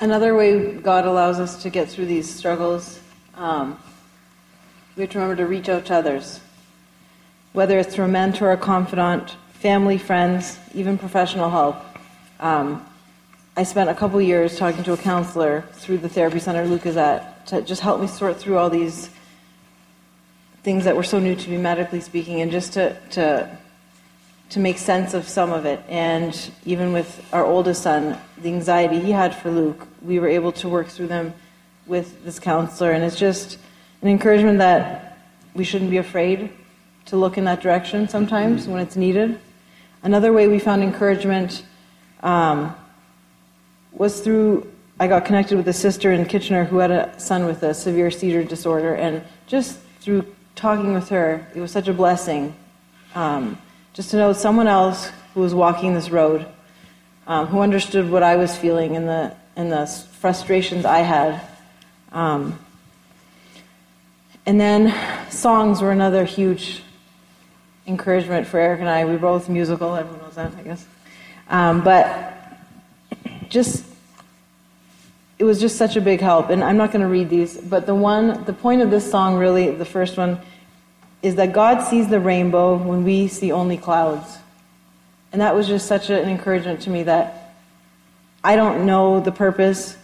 Another 0.00 0.34
way 0.34 0.74
God 0.74 1.04
allows 1.04 1.40
us 1.40 1.62
to 1.62 1.70
get 1.70 1.88
through 1.88 2.06
these 2.06 2.32
struggles 2.32 3.00
um, 3.38 3.78
we 4.96 5.02
have 5.02 5.10
to 5.10 5.18
remember 5.20 5.40
to 5.40 5.48
reach 5.48 5.68
out 5.68 5.86
to 5.86 5.94
others, 5.94 6.40
whether 7.52 7.78
it's 7.78 7.94
through 7.94 8.06
a 8.06 8.08
mentor, 8.08 8.50
a 8.50 8.56
confidant, 8.56 9.36
family, 9.52 9.96
friends, 9.96 10.58
even 10.74 10.98
professional 10.98 11.50
help. 11.50 11.76
Um, 12.40 12.84
I 13.56 13.62
spent 13.62 13.90
a 13.90 13.94
couple 13.94 14.20
years 14.20 14.58
talking 14.58 14.82
to 14.82 14.92
a 14.92 14.96
counselor 14.96 15.62
through 15.74 15.98
the 15.98 16.08
therapy 16.08 16.40
center 16.40 16.66
Luke 16.66 16.84
is 16.84 16.96
at 16.96 17.46
to 17.46 17.62
just 17.62 17.80
help 17.80 18.00
me 18.00 18.08
sort 18.08 18.38
through 18.38 18.58
all 18.58 18.70
these 18.70 19.08
things 20.64 20.84
that 20.84 20.96
were 20.96 21.04
so 21.04 21.20
new 21.20 21.36
to 21.36 21.50
me 21.50 21.58
medically 21.58 22.00
speaking 22.00 22.40
and 22.40 22.50
just 22.50 22.72
to, 22.72 22.96
to 23.10 23.56
to 24.50 24.60
make 24.60 24.78
sense 24.78 25.14
of 25.14 25.28
some 25.28 25.52
of 25.52 25.66
it. 25.66 25.80
And 25.88 26.50
even 26.64 26.92
with 26.92 27.22
our 27.32 27.44
oldest 27.44 27.82
son, 27.82 28.18
the 28.38 28.48
anxiety 28.48 29.00
he 29.00 29.10
had 29.10 29.34
for 29.34 29.50
Luke, 29.50 29.86
we 30.02 30.18
were 30.18 30.28
able 30.28 30.52
to 30.52 30.68
work 30.68 30.88
through 30.88 31.08
them 31.08 31.34
with 31.86 32.24
this 32.24 32.38
counselor. 32.38 32.92
And 32.92 33.04
it's 33.04 33.16
just 33.16 33.58
an 34.02 34.08
encouragement 34.08 34.58
that 34.58 35.18
we 35.54 35.64
shouldn't 35.64 35.90
be 35.90 35.98
afraid 35.98 36.50
to 37.06 37.16
look 37.16 37.38
in 37.38 37.44
that 37.44 37.60
direction 37.60 38.08
sometimes 38.08 38.66
when 38.66 38.80
it's 38.80 38.96
needed. 38.96 39.38
Another 40.02 40.32
way 40.32 40.46
we 40.46 40.58
found 40.58 40.82
encouragement 40.82 41.64
um, 42.22 42.74
was 43.92 44.20
through 44.20 44.70
I 45.00 45.06
got 45.06 45.24
connected 45.24 45.56
with 45.56 45.68
a 45.68 45.72
sister 45.72 46.10
in 46.10 46.24
Kitchener 46.24 46.64
who 46.64 46.78
had 46.78 46.90
a 46.90 47.20
son 47.20 47.46
with 47.46 47.62
a 47.62 47.72
severe 47.72 48.10
seizure 48.10 48.42
disorder, 48.42 48.94
and 48.94 49.22
just 49.46 49.78
through 50.00 50.26
talking 50.56 50.92
with 50.92 51.08
her, 51.10 51.46
it 51.54 51.60
was 51.60 51.70
such 51.70 51.86
a 51.86 51.92
blessing 51.92 52.52
um, 53.14 53.58
just 53.98 54.12
to 54.12 54.16
know 54.16 54.32
someone 54.32 54.68
else 54.68 55.10
who 55.34 55.40
was 55.40 55.52
walking 55.52 55.92
this 55.92 56.08
road, 56.08 56.46
um, 57.26 57.48
who 57.48 57.62
understood 57.62 58.08
what 58.08 58.22
I 58.22 58.36
was 58.36 58.56
feeling 58.56 58.94
and 58.94 59.08
the 59.08 59.34
and 59.56 59.72
the 59.72 59.88
frustrations 60.20 60.84
I 60.84 61.00
had. 61.00 61.40
Um, 62.12 62.60
and 64.46 64.60
then 64.60 64.94
songs 65.32 65.82
were 65.82 65.90
another 65.90 66.24
huge 66.24 66.80
encouragement 67.88 68.46
for 68.46 68.60
Eric 68.60 68.78
and 68.78 68.88
I. 68.88 69.04
We 69.04 69.14
were 69.14 69.18
both 69.18 69.48
musical, 69.48 69.96
everyone 69.96 70.20
knows 70.20 70.36
that, 70.36 70.52
I 70.56 70.62
guess. 70.62 70.86
Um, 71.48 71.82
but 71.82 72.36
just, 73.48 73.84
it 75.40 75.44
was 75.44 75.58
just 75.58 75.74
such 75.74 75.96
a 75.96 76.00
big 76.00 76.20
help. 76.20 76.50
And 76.50 76.62
I'm 76.62 76.76
not 76.76 76.92
going 76.92 77.02
to 77.02 77.08
read 77.08 77.30
these, 77.30 77.56
but 77.56 77.86
the 77.86 77.96
one, 77.96 78.44
the 78.44 78.52
point 78.52 78.80
of 78.80 78.92
this 78.92 79.10
song, 79.10 79.38
really, 79.38 79.72
the 79.72 79.84
first 79.84 80.16
one, 80.16 80.38
is 81.22 81.34
that 81.36 81.52
God 81.52 81.82
sees 81.82 82.08
the 82.08 82.20
rainbow 82.20 82.76
when 82.76 83.04
we 83.04 83.28
see 83.28 83.52
only 83.52 83.76
clouds. 83.76 84.38
And 85.32 85.40
that 85.40 85.54
was 85.54 85.66
just 85.66 85.86
such 85.86 86.10
an 86.10 86.28
encouragement 86.28 86.82
to 86.82 86.90
me 86.90 87.02
that 87.04 87.54
I 88.42 88.56
don't 88.56 88.86
know 88.86 89.20
the 89.20 89.32
purpose 89.32 89.96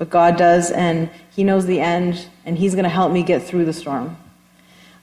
but 0.00 0.08
God 0.08 0.38
does, 0.38 0.70
and 0.70 1.10
He 1.36 1.44
knows 1.44 1.66
the 1.66 1.78
end, 1.78 2.26
and 2.46 2.56
He's 2.56 2.72
going 2.72 2.84
to 2.84 2.88
help 2.88 3.12
me 3.12 3.22
get 3.22 3.42
through 3.42 3.66
the 3.66 3.72
storm. 3.74 4.16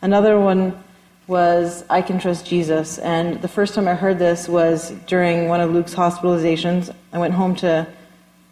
Another 0.01 0.39
one 0.39 0.83
was 1.27 1.85
I 1.87 2.01
Can 2.01 2.17
Trust 2.17 2.47
Jesus, 2.47 2.97
and 2.97 3.39
the 3.43 3.47
first 3.47 3.75
time 3.75 3.87
I 3.87 3.93
heard 3.93 4.17
this 4.17 4.49
was 4.49 4.89
during 5.05 5.49
one 5.49 5.61
of 5.61 5.71
Luke's 5.71 5.93
hospitalizations. 5.93 6.91
I 7.13 7.19
went 7.19 7.35
home 7.35 7.55
to 7.57 7.85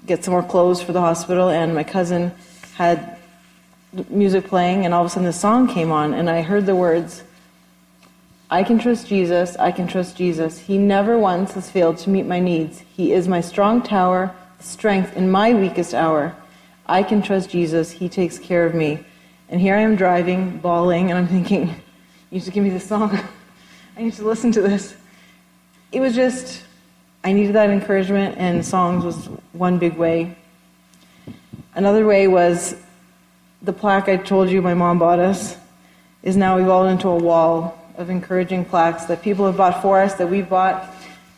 get 0.06 0.24
some 0.24 0.34
more 0.34 0.44
clothes 0.44 0.84
for 0.84 0.94
the 0.94 1.02
hospital, 1.02 1.50
and 1.50 1.74
my 1.74 1.84
cousin 1.84 2.32
had 2.76 3.15
music 4.10 4.46
playing, 4.46 4.86
and 4.86 4.94
all 4.94 5.02
of 5.02 5.08
a 5.08 5.10
sudden 5.10 5.26
the 5.26 5.34
song 5.34 5.68
came 5.68 5.92
on, 5.92 6.14
and 6.14 6.30
I 6.30 6.42
heard 6.42 6.66
the 6.66 6.76
words, 6.76 7.24
I 8.50 8.64
can 8.64 8.78
trust 8.78 9.08
Jesus, 9.08 9.56
I 9.58 9.72
can 9.72 9.88
trust 9.88 10.16
Jesus. 10.16 10.60
He 10.60 10.78
never 10.78 11.18
once 11.18 11.54
has 11.54 11.70
failed 11.70 11.98
to 12.00 12.10
meet 12.10 12.26
my 12.26 12.40
needs. 12.40 12.84
He 12.96 13.12
is 13.12 13.28
my 13.28 13.42
strong 13.42 13.82
tower 13.82 14.36
strength 14.60 15.16
in 15.16 15.30
my 15.30 15.54
weakest 15.54 15.94
hour. 15.94 16.36
I 16.88 17.04
can 17.04 17.22
trust 17.22 17.50
Jesus. 17.50 17.92
He 17.92 18.10
takes 18.10 18.38
care 18.38 18.66
of 18.66 18.74
me. 18.74 19.04
And 19.50 19.62
here 19.62 19.76
I 19.76 19.82
am 19.82 19.96
driving, 19.96 20.58
bawling, 20.58 21.12
and 21.12 21.20
I'm 21.20 21.28
thinking, 21.28 21.68
you 21.68 22.40
need 22.40 22.44
to 22.44 22.52
give 22.52 22.64
me 22.64 22.70
this 22.70 22.88
song. 22.88 23.18
I 23.98 24.04
need 24.04 24.14
to 24.14 24.26
listen 24.26 24.52
to 24.54 24.62
this. 24.62 24.96
It 25.92 26.00
was 26.00 26.16
just, 26.16 26.64
I 27.24 27.32
needed 27.32 27.54
that 27.54 27.70
encouragement, 27.70 28.38
and 28.38 28.66
songs 28.66 29.06
was 29.06 29.28
one 29.54 29.78
big 29.78 29.98
way. 29.98 30.36
Another 31.76 32.06
way 32.06 32.28
was 32.28 32.76
the 33.66 33.74
plaque 33.74 34.08
I 34.08 34.18
told 34.18 34.50
you 34.50 34.62
my 34.62 34.76
mom 34.76 35.00
bought 35.00 35.20
us 35.20 35.58
is 36.22 36.38
now 36.38 36.58
evolved 36.58 36.92
into 36.92 37.08
a 37.10 37.16
wall 37.16 37.82
of 37.98 38.12
encouraging 38.12 38.64
plaques 38.64 39.06
that 39.06 39.24
people 39.24 39.46
have 39.48 39.58
bought 39.58 39.82
for 39.82 40.00
us, 40.00 40.14
that 40.16 40.30
we've 40.30 40.48
bought. 40.48 40.94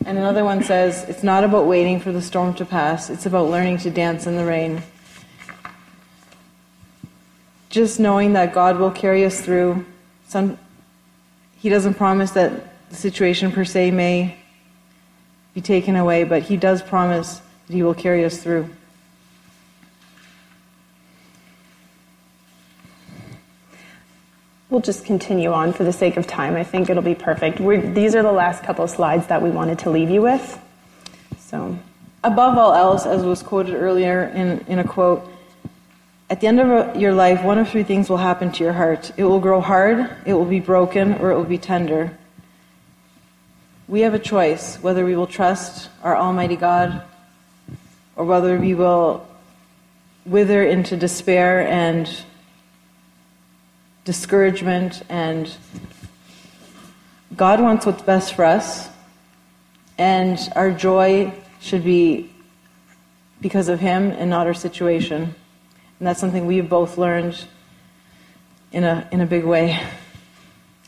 And 0.06 0.18
another 0.18 0.44
one 0.44 0.62
says, 0.62 1.06
It's 1.08 1.24
not 1.24 1.46
about 1.46 1.68
waiting 1.68 2.02
for 2.02 2.12
the 2.12 2.22
storm 2.22 2.54
to 2.56 2.66
pass, 2.66 3.10
it's 3.10 3.26
about 3.26 3.50
learning 3.50 3.78
to 3.80 3.90
dance 3.90 4.28
in 4.28 4.36
the 4.36 4.46
rain. 4.46 4.84
Just 7.70 8.00
knowing 8.00 8.34
that 8.34 8.54
God 8.54 8.78
will 8.78 8.92
carry 8.92 9.24
us 9.24 9.40
through. 9.40 9.86
Some, 10.28 10.58
he 11.60 11.70
doesn't 11.70 11.94
promise 11.94 12.32
that 12.32 12.90
the 12.90 12.96
situation 12.96 13.52
per 13.52 13.64
se 13.64 13.92
may 13.92 14.38
be 15.54 15.62
taken 15.62 15.96
away, 15.96 16.24
but 16.26 16.44
He 16.44 16.58
does 16.58 16.82
promise 16.82 17.42
that 17.68 17.74
He 17.74 17.84
will 17.84 17.94
carry 17.94 18.26
us 18.26 18.42
through. 18.42 18.70
We'll 24.70 24.82
just 24.82 25.06
continue 25.06 25.54
on 25.54 25.72
for 25.72 25.86
the 25.86 25.94
sake 25.94 26.18
of 26.18 26.28
time. 26.28 26.56
I 26.56 26.64
think 26.66 26.90
it'll 26.90 27.02
be 27.02 27.16
perfect. 27.16 27.62
We're, 27.62 27.82
these 27.82 28.16
are 28.16 28.22
the 28.22 28.34
last 28.34 28.64
couple 28.64 28.84
of 28.84 28.90
slides 28.90 29.28
that 29.28 29.42
we 29.42 29.50
wanted 29.50 29.80
to 29.80 29.90
leave 29.90 30.10
you 30.10 30.22
with. 30.22 30.60
So, 31.40 31.80
above 32.22 32.58
all 32.58 32.74
else, 32.74 33.06
as 33.06 33.24
was 33.24 33.42
quoted 33.42 33.76
earlier 33.76 34.26
in, 34.26 34.66
in 34.68 34.80
a 34.80 34.84
quote, 34.84 35.26
at 36.30 36.42
the 36.42 36.48
end 36.48 36.60
of 36.60 36.98
your 36.98 37.14
life, 37.14 37.42
one 37.44 37.58
of 37.58 37.70
three 37.70 37.84
things 37.84 38.10
will 38.10 38.18
happen 38.18 38.52
to 38.52 38.64
your 38.64 38.74
heart 38.74 39.14
it 39.16 39.24
will 39.24 39.40
grow 39.40 39.62
hard, 39.62 40.14
it 40.26 40.34
will 40.34 40.44
be 40.44 40.60
broken, 40.60 41.14
or 41.14 41.32
it 41.32 41.38
will 41.38 41.46
be 41.46 41.58
tender. 41.58 42.18
We 43.88 44.02
have 44.02 44.14
a 44.14 44.20
choice 44.20 44.76
whether 44.78 45.06
we 45.06 45.16
will 45.16 45.28
trust 45.28 45.90
our 46.04 46.18
Almighty 46.18 46.58
God 46.58 47.02
or 48.18 48.26
whether 48.26 48.60
we 48.60 48.74
will 48.74 49.26
wither 50.26 50.62
into 50.62 50.98
despair 50.98 51.66
and 51.66 52.10
discouragement 54.08 55.04
and 55.10 55.54
God 57.36 57.60
wants 57.60 57.86
what's 57.86 58.02
best 58.02 58.36
for 58.36 58.46
us 58.46 58.88
and 59.98 60.40
our 60.56 60.72
joy 60.72 61.34
should 61.60 61.84
be 61.84 62.32
because 63.42 63.68
of 63.68 63.82
him 63.82 64.12
and 64.12 64.30
not 64.30 64.48
our 64.48 64.54
situation 64.54 65.24
and 65.24 66.08
that's 66.08 66.22
something 66.22 66.46
we've 66.46 66.70
both 66.70 66.98
learned 66.98 67.44
in 68.72 68.86
a 68.86 69.06
in 69.12 69.20
a 69.20 69.26
big 69.26 69.44
way 69.44 69.78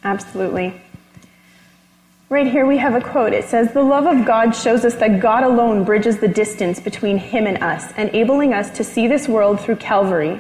absolutely 0.06 0.82
Right 2.30 2.46
here 2.46 2.68
we 2.68 2.78
have 2.78 2.94
a 2.94 3.02
quote. 3.02 3.34
It 3.34 3.46
says, 3.46 3.74
The 3.74 3.82
love 3.82 4.06
of 4.06 4.24
God 4.24 4.52
shows 4.52 4.86
us 4.86 4.94
that 4.98 5.20
God 5.20 5.42
alone 5.44 5.84
bridges 5.84 6.20
the 6.20 6.28
distance 6.28 6.80
between 6.80 7.18
Him 7.18 7.48
and 7.48 7.58
us, 7.64 7.92
enabling 7.98 8.54
us 8.54 8.70
to 8.78 8.84
see 8.84 9.08
this 9.08 9.28
world 9.28 9.60
through 9.60 9.78
Calvary. 9.78 10.40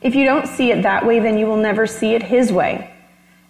If 0.00 0.14
you 0.14 0.24
don't 0.24 0.46
see 0.46 0.70
it 0.70 0.82
that 0.82 1.06
way, 1.06 1.20
then 1.20 1.36
you 1.36 1.46
will 1.46 1.58
never 1.58 1.86
see 1.86 2.14
it 2.14 2.22
His 2.22 2.50
way. 2.50 2.90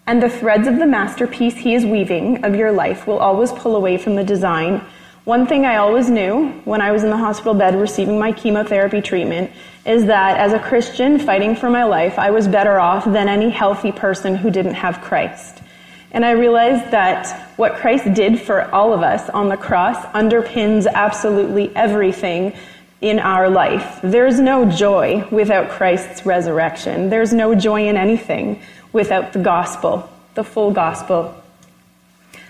And 0.06 0.20
the 0.20 0.28
threads 0.28 0.66
of 0.66 0.78
the 0.78 0.86
masterpiece 0.86 1.56
He 1.56 1.74
is 1.74 1.86
weaving 1.86 2.44
of 2.44 2.56
your 2.56 2.72
life 2.72 3.06
will 3.06 3.18
always 3.18 3.52
pull 3.52 3.76
away 3.76 3.96
from 3.98 4.16
the 4.16 4.24
design. 4.24 4.84
One 5.24 5.46
thing 5.46 5.64
I 5.64 5.76
always 5.76 6.10
knew 6.10 6.48
when 6.64 6.80
I 6.80 6.90
was 6.90 7.04
in 7.04 7.10
the 7.10 7.16
hospital 7.16 7.54
bed 7.54 7.76
receiving 7.76 8.18
my 8.18 8.32
chemotherapy 8.32 9.00
treatment 9.00 9.52
is 9.86 10.06
that 10.06 10.38
as 10.38 10.52
a 10.52 10.58
Christian 10.58 11.18
fighting 11.20 11.54
for 11.54 11.70
my 11.70 11.84
life, 11.84 12.18
I 12.18 12.30
was 12.30 12.48
better 12.48 12.80
off 12.80 13.04
than 13.04 13.28
any 13.28 13.50
healthy 13.50 13.92
person 13.92 14.34
who 14.34 14.50
didn't 14.50 14.74
have 14.74 15.00
Christ. 15.00 15.62
And 16.10 16.24
I 16.24 16.32
realized 16.32 16.90
that 16.90 17.52
what 17.56 17.76
Christ 17.76 18.12
did 18.14 18.40
for 18.40 18.68
all 18.74 18.92
of 18.92 19.02
us 19.02 19.30
on 19.30 19.48
the 19.48 19.56
cross 19.56 20.04
underpins 20.06 20.88
absolutely 20.92 21.70
everything 21.76 22.54
in 23.00 23.18
our 23.18 23.48
life. 23.48 24.00
There's 24.02 24.38
no 24.38 24.70
joy 24.70 25.26
without 25.30 25.70
Christ's 25.70 26.26
resurrection. 26.26 27.08
There's 27.08 27.32
no 27.32 27.54
joy 27.54 27.88
in 27.88 27.96
anything 27.96 28.60
without 28.92 29.32
the 29.32 29.38
gospel, 29.38 30.08
the 30.34 30.44
full 30.44 30.70
gospel. 30.70 31.34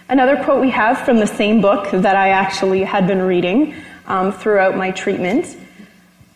Another 0.09 0.43
quote 0.43 0.61
we 0.61 0.71
have 0.71 0.99
from 0.99 1.19
the 1.19 1.27
same 1.27 1.61
book 1.61 1.91
that 1.93 2.17
I 2.17 2.31
actually 2.31 2.83
had 2.83 3.07
been 3.07 3.23
reading 3.23 3.75
um, 4.07 4.33
throughout 4.33 4.77
my 4.77 4.91
treatment, 4.91 5.57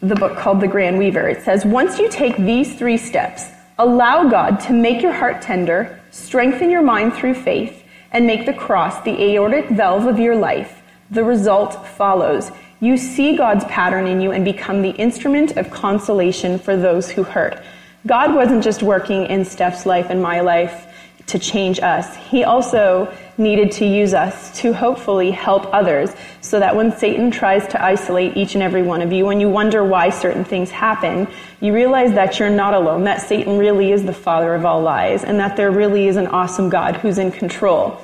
the 0.00 0.14
book 0.14 0.38
called 0.38 0.60
The 0.60 0.68
Grand 0.68 0.96
Weaver. 0.96 1.28
It 1.28 1.42
says, 1.42 1.64
Once 1.64 1.98
you 1.98 2.08
take 2.08 2.36
these 2.36 2.76
three 2.76 2.96
steps, 2.96 3.46
allow 3.78 4.28
God 4.28 4.60
to 4.60 4.72
make 4.72 5.02
your 5.02 5.12
heart 5.12 5.42
tender, 5.42 6.00
strengthen 6.12 6.70
your 6.70 6.82
mind 6.82 7.14
through 7.14 7.34
faith, 7.34 7.82
and 8.12 8.26
make 8.26 8.46
the 8.46 8.52
cross 8.52 9.02
the 9.02 9.20
aortic 9.20 9.68
valve 9.70 10.06
of 10.06 10.20
your 10.20 10.36
life, 10.36 10.82
the 11.10 11.24
result 11.24 11.84
follows. 11.88 12.52
You 12.84 12.98
see 12.98 13.34
God's 13.34 13.64
pattern 13.64 14.06
in 14.06 14.20
you 14.20 14.30
and 14.30 14.44
become 14.44 14.82
the 14.82 14.90
instrument 14.90 15.56
of 15.56 15.70
consolation 15.70 16.58
for 16.58 16.76
those 16.76 17.08
who 17.08 17.22
hurt. 17.22 17.58
God 18.06 18.34
wasn't 18.34 18.62
just 18.62 18.82
working 18.82 19.24
in 19.24 19.46
Steph's 19.46 19.86
life 19.86 20.10
and 20.10 20.20
my 20.20 20.40
life 20.40 20.86
to 21.28 21.38
change 21.38 21.80
us. 21.80 22.14
He 22.14 22.44
also 22.44 23.10
needed 23.38 23.72
to 23.72 23.86
use 23.86 24.12
us 24.12 24.60
to 24.60 24.74
hopefully 24.74 25.30
help 25.30 25.72
others 25.72 26.10
so 26.42 26.60
that 26.60 26.76
when 26.76 26.94
Satan 26.94 27.30
tries 27.30 27.66
to 27.68 27.82
isolate 27.82 28.36
each 28.36 28.52
and 28.52 28.62
every 28.62 28.82
one 28.82 29.00
of 29.00 29.10
you 29.12 29.30
and 29.30 29.40
you 29.40 29.48
wonder 29.48 29.82
why 29.82 30.10
certain 30.10 30.44
things 30.44 30.70
happen, 30.70 31.26
you 31.62 31.72
realize 31.72 32.12
that 32.12 32.38
you're 32.38 32.50
not 32.50 32.74
alone, 32.74 33.04
that 33.04 33.22
Satan 33.22 33.56
really 33.56 33.92
is 33.92 34.04
the 34.04 34.12
father 34.12 34.54
of 34.54 34.66
all 34.66 34.82
lies, 34.82 35.24
and 35.24 35.40
that 35.40 35.56
there 35.56 35.70
really 35.70 36.06
is 36.06 36.16
an 36.16 36.26
awesome 36.26 36.68
God 36.68 36.96
who's 36.96 37.16
in 37.16 37.32
control. 37.32 37.98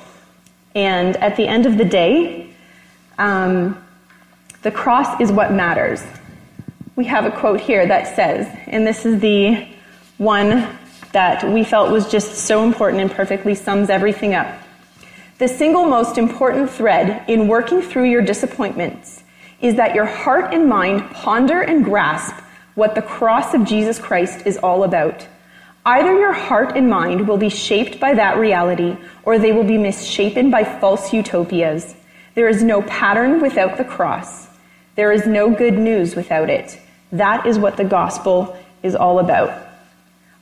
And 0.73 1.15
at 1.17 1.35
the 1.35 1.47
end 1.47 1.67
of 1.67 1.77
the 1.77 1.85
day, 1.85 2.49
um, 3.19 3.77
the 4.61 4.71
cross 4.71 5.19
is 5.19 5.31
what 5.31 5.51
matters. 5.51 6.03
We 6.95 7.05
have 7.05 7.25
a 7.25 7.31
quote 7.31 7.59
here 7.59 7.85
that 7.87 8.15
says, 8.15 8.47
and 8.67 8.85
this 8.85 9.05
is 9.05 9.19
the 9.19 9.67
one 10.17 10.67
that 11.13 11.43
we 11.51 11.63
felt 11.63 11.91
was 11.91 12.09
just 12.11 12.45
so 12.45 12.63
important 12.63 13.01
and 13.01 13.11
perfectly 13.11 13.55
sums 13.55 13.89
everything 13.89 14.35
up. 14.35 14.55
The 15.39 15.47
single 15.47 15.85
most 15.85 16.19
important 16.19 16.69
thread 16.69 17.27
in 17.27 17.47
working 17.47 17.81
through 17.81 18.09
your 18.09 18.21
disappointments 18.21 19.23
is 19.61 19.75
that 19.75 19.95
your 19.95 20.05
heart 20.05 20.53
and 20.53 20.69
mind 20.69 21.09
ponder 21.09 21.61
and 21.61 21.83
grasp 21.83 22.35
what 22.75 22.93
the 22.93 23.01
cross 23.01 23.53
of 23.53 23.65
Jesus 23.65 23.97
Christ 23.97 24.45
is 24.45 24.57
all 24.57 24.83
about. 24.83 25.27
Either 25.85 26.13
your 26.13 26.33
heart 26.33 26.77
and 26.77 26.87
mind 26.87 27.27
will 27.27 27.37
be 27.37 27.49
shaped 27.49 27.99
by 27.99 28.13
that 28.13 28.37
reality, 28.37 28.95
or 29.23 29.39
they 29.39 29.51
will 29.51 29.63
be 29.63 29.79
misshapen 29.79 30.51
by 30.51 30.63
false 30.63 31.11
utopias. 31.11 31.95
There 32.35 32.47
is 32.47 32.61
no 32.61 32.83
pattern 32.83 33.41
without 33.41 33.77
the 33.77 33.83
cross. 33.83 34.47
There 35.01 35.11
is 35.11 35.25
no 35.25 35.49
good 35.49 35.79
news 35.79 36.15
without 36.15 36.51
it. 36.51 36.79
That 37.11 37.47
is 37.47 37.57
what 37.57 37.75
the 37.75 37.83
gospel 37.83 38.55
is 38.83 38.93
all 38.93 39.17
about. 39.17 39.51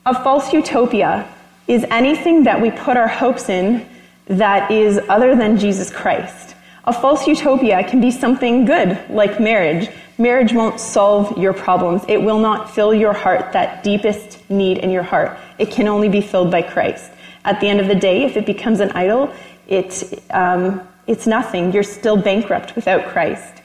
A 0.06 0.14
false 0.22 0.52
utopia 0.52 1.34
is 1.70 1.86
anything 1.90 2.44
that 2.44 2.60
we 2.60 2.70
put 2.70 2.98
our 2.98 3.08
hopes 3.08 3.48
in 3.48 3.88
that 4.26 4.70
is 4.70 5.00
other 5.08 5.34
than 5.34 5.58
Jesus 5.58 5.90
Christ. 5.90 6.58
A 6.84 6.92
false 6.92 7.26
utopia 7.26 7.88
can 7.88 8.02
be 8.02 8.12
something 8.12 8.66
good, 8.66 9.00
like 9.10 9.40
marriage. 9.40 9.88
Marriage 10.18 10.52
won't 10.52 10.82
solve 10.82 11.38
your 11.38 11.54
problems. 11.54 12.02
It 12.10 12.22
will 12.22 12.40
not 12.40 12.76
fill 12.76 12.94
your 12.94 13.14
heart, 13.14 13.54
that 13.54 13.82
deepest 13.82 14.50
need 14.50 14.80
in 14.80 14.92
your 14.92 15.04
heart. 15.04 15.38
It 15.58 15.72
can 15.72 15.88
only 15.88 16.10
be 16.10 16.20
filled 16.20 16.52
by 16.52 16.64
Christ. 16.64 17.10
At 17.46 17.62
the 17.62 17.70
end 17.70 17.80
of 17.80 17.88
the 17.88 17.96
day, 17.96 18.26
if 18.26 18.36
it 18.36 18.46
becomes 18.46 18.82
an 18.82 18.92
idol, 18.92 19.34
it, 19.70 20.22
um, 20.32 20.86
it's 21.08 21.26
nothing. 21.26 21.72
You're 21.72 21.84
still 21.84 22.18
bankrupt 22.18 22.76
without 22.76 23.08
Christ. 23.08 23.59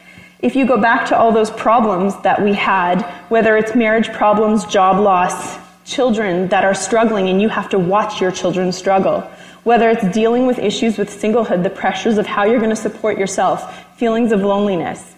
If 0.44 0.54
you 0.54 0.66
go 0.66 0.76
back 0.76 1.08
to 1.08 1.16
all 1.16 1.32
those 1.32 1.50
problems 1.50 2.20
that 2.20 2.42
we 2.42 2.52
had, 2.52 3.00
whether 3.30 3.56
it's 3.56 3.74
marriage 3.74 4.12
problems, 4.12 4.66
job 4.66 5.00
loss, 5.00 5.56
children 5.86 6.48
that 6.48 6.66
are 6.66 6.74
struggling 6.74 7.30
and 7.30 7.40
you 7.40 7.48
have 7.48 7.70
to 7.70 7.78
watch 7.78 8.20
your 8.20 8.30
children 8.30 8.70
struggle, 8.70 9.22
whether 9.62 9.88
it's 9.88 10.06
dealing 10.12 10.46
with 10.46 10.58
issues 10.58 10.98
with 10.98 11.08
singlehood, 11.08 11.62
the 11.62 11.70
pressures 11.70 12.18
of 12.18 12.26
how 12.26 12.44
you're 12.44 12.58
going 12.58 12.68
to 12.68 12.76
support 12.76 13.16
yourself, 13.16 13.86
feelings 13.96 14.32
of 14.32 14.42
loneliness, 14.42 15.14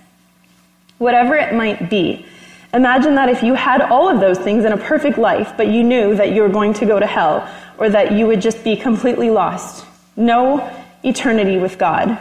whatever 0.98 1.34
it 1.34 1.56
might 1.56 1.90
be. 1.90 2.24
Imagine 2.72 3.16
that 3.16 3.28
if 3.28 3.42
you 3.42 3.54
had 3.54 3.82
all 3.82 4.08
of 4.08 4.20
those 4.20 4.38
things 4.38 4.64
in 4.64 4.70
a 4.70 4.76
perfect 4.76 5.18
life, 5.18 5.54
but 5.56 5.66
you 5.66 5.82
knew 5.82 6.14
that 6.14 6.30
you 6.30 6.42
were 6.42 6.48
going 6.48 6.72
to 6.74 6.86
go 6.86 7.00
to 7.00 7.06
hell, 7.06 7.52
or 7.78 7.88
that 7.88 8.12
you 8.12 8.28
would 8.28 8.40
just 8.40 8.62
be 8.62 8.76
completely 8.76 9.30
lost. 9.30 9.84
No 10.14 10.72
eternity 11.02 11.56
with 11.56 11.78
God. 11.78 12.16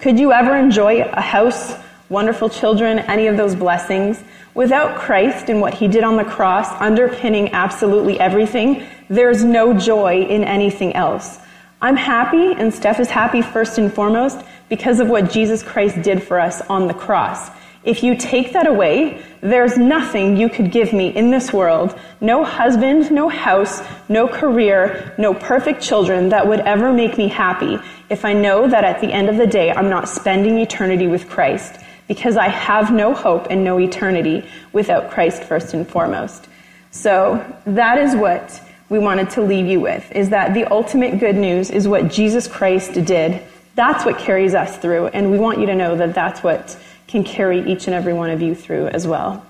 Could 0.00 0.18
you 0.18 0.32
ever 0.32 0.54
enjoy 0.54 1.00
a 1.00 1.22
house 1.22 1.76
wonderful 2.12 2.50
children, 2.50 2.98
any 2.98 3.26
of 3.26 3.38
those 3.38 3.54
blessings. 3.54 4.22
Without 4.52 4.98
Christ 4.98 5.48
and 5.48 5.62
what 5.62 5.72
he 5.72 5.88
did 5.88 6.04
on 6.04 6.16
the 6.16 6.24
cross 6.24 6.68
underpinning 6.78 7.52
absolutely 7.54 8.20
everything, 8.20 8.86
there's 9.08 9.42
no 9.42 9.72
joy 9.72 10.20
in 10.20 10.44
anything 10.44 10.94
else. 10.94 11.38
I'm 11.80 11.96
happy, 11.96 12.52
and 12.52 12.72
Steph 12.72 13.00
is 13.00 13.08
happy 13.08 13.40
first 13.40 13.78
and 13.78 13.92
foremost, 13.92 14.44
because 14.68 15.00
of 15.00 15.08
what 15.08 15.30
Jesus 15.30 15.62
Christ 15.62 16.02
did 16.02 16.22
for 16.22 16.38
us 16.38 16.60
on 16.68 16.86
the 16.86 16.92
cross. 16.92 17.50
If 17.82 18.02
you 18.02 18.14
take 18.14 18.52
that 18.52 18.66
away, 18.66 19.24
there's 19.40 19.78
nothing 19.78 20.36
you 20.36 20.50
could 20.50 20.70
give 20.70 20.92
me 20.92 21.08
in 21.16 21.30
this 21.30 21.50
world, 21.50 21.98
no 22.20 22.44
husband, 22.44 23.10
no 23.10 23.30
house, 23.30 23.82
no 24.10 24.28
career, 24.28 25.14
no 25.18 25.32
perfect 25.32 25.82
children 25.82 26.28
that 26.28 26.46
would 26.46 26.60
ever 26.60 26.92
make 26.92 27.16
me 27.16 27.28
happy 27.28 27.78
if 28.10 28.26
I 28.26 28.34
know 28.34 28.68
that 28.68 28.84
at 28.84 29.00
the 29.00 29.10
end 29.10 29.30
of 29.30 29.38
the 29.38 29.46
day 29.46 29.72
I'm 29.72 29.88
not 29.88 30.08
spending 30.08 30.58
eternity 30.58 31.06
with 31.06 31.28
Christ 31.28 31.80
because 32.08 32.36
I 32.36 32.48
have 32.48 32.92
no 32.92 33.14
hope 33.14 33.46
and 33.50 33.64
no 33.64 33.78
eternity 33.78 34.46
without 34.72 35.10
Christ 35.10 35.44
first 35.44 35.74
and 35.74 35.88
foremost. 35.88 36.48
So 36.90 37.44
that 37.66 37.98
is 37.98 38.14
what 38.14 38.60
we 38.88 38.98
wanted 38.98 39.30
to 39.30 39.42
leave 39.42 39.66
you 39.66 39.80
with, 39.80 40.10
is 40.12 40.30
that 40.30 40.52
the 40.52 40.70
ultimate 40.70 41.18
good 41.18 41.36
news 41.36 41.70
is 41.70 41.88
what 41.88 42.08
Jesus 42.08 42.46
Christ 42.46 42.92
did 43.04 43.42
that's 43.74 44.04
what 44.04 44.18
carries 44.18 44.54
us 44.54 44.76
through. 44.76 45.06
And 45.08 45.30
we 45.30 45.38
want 45.38 45.58
you 45.58 45.66
to 45.66 45.74
know 45.74 45.96
that 45.96 46.14
that's 46.14 46.42
what 46.42 46.78
can 47.06 47.24
carry 47.24 47.60
each 47.70 47.86
and 47.86 47.94
every 47.94 48.12
one 48.12 48.30
of 48.30 48.42
you 48.42 48.54
through 48.54 48.88
as 48.88 49.06
well. 49.06 49.44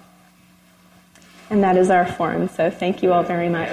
And 1.51 1.63
that 1.63 1.77
is 1.77 1.91
our 1.91 2.07
forum. 2.07 2.49
So 2.49 2.71
thank 2.71 3.03
you 3.03 3.13
all 3.13 3.23
very 3.23 3.49
much. 3.49 3.71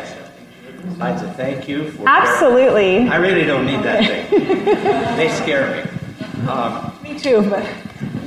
Liza, 0.97 1.33
thank 1.35 1.67
you. 1.67 1.91
For 1.91 2.07
Absolutely. 2.07 3.07
I 3.07 3.17
really 3.17 3.45
don't 3.45 3.65
need 3.65 3.83
that 3.83 4.29
thing. 4.29 4.65
they 5.17 5.29
scare 5.29 5.85
me. 5.85 6.47
Um, 6.47 6.93
Me 7.03 7.19
too, 7.19 7.41
but 7.49 7.65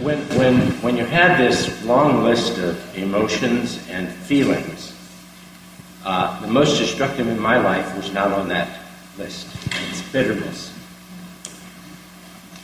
when, 0.02 0.18
when, 0.36 0.56
when 0.82 0.96
you 0.96 1.04
had 1.04 1.38
this 1.38 1.84
long 1.84 2.24
list 2.24 2.58
of 2.58 2.98
emotions 2.98 3.86
and 3.88 4.08
feelings, 4.08 4.96
uh, 6.04 6.40
the 6.40 6.48
most 6.48 6.78
destructive 6.78 7.28
in 7.28 7.38
my 7.38 7.56
life 7.58 7.96
was 7.96 8.12
not 8.12 8.32
on 8.32 8.48
that 8.48 8.80
list. 9.16 9.46
It's 9.90 10.02
bitterness. 10.10 10.76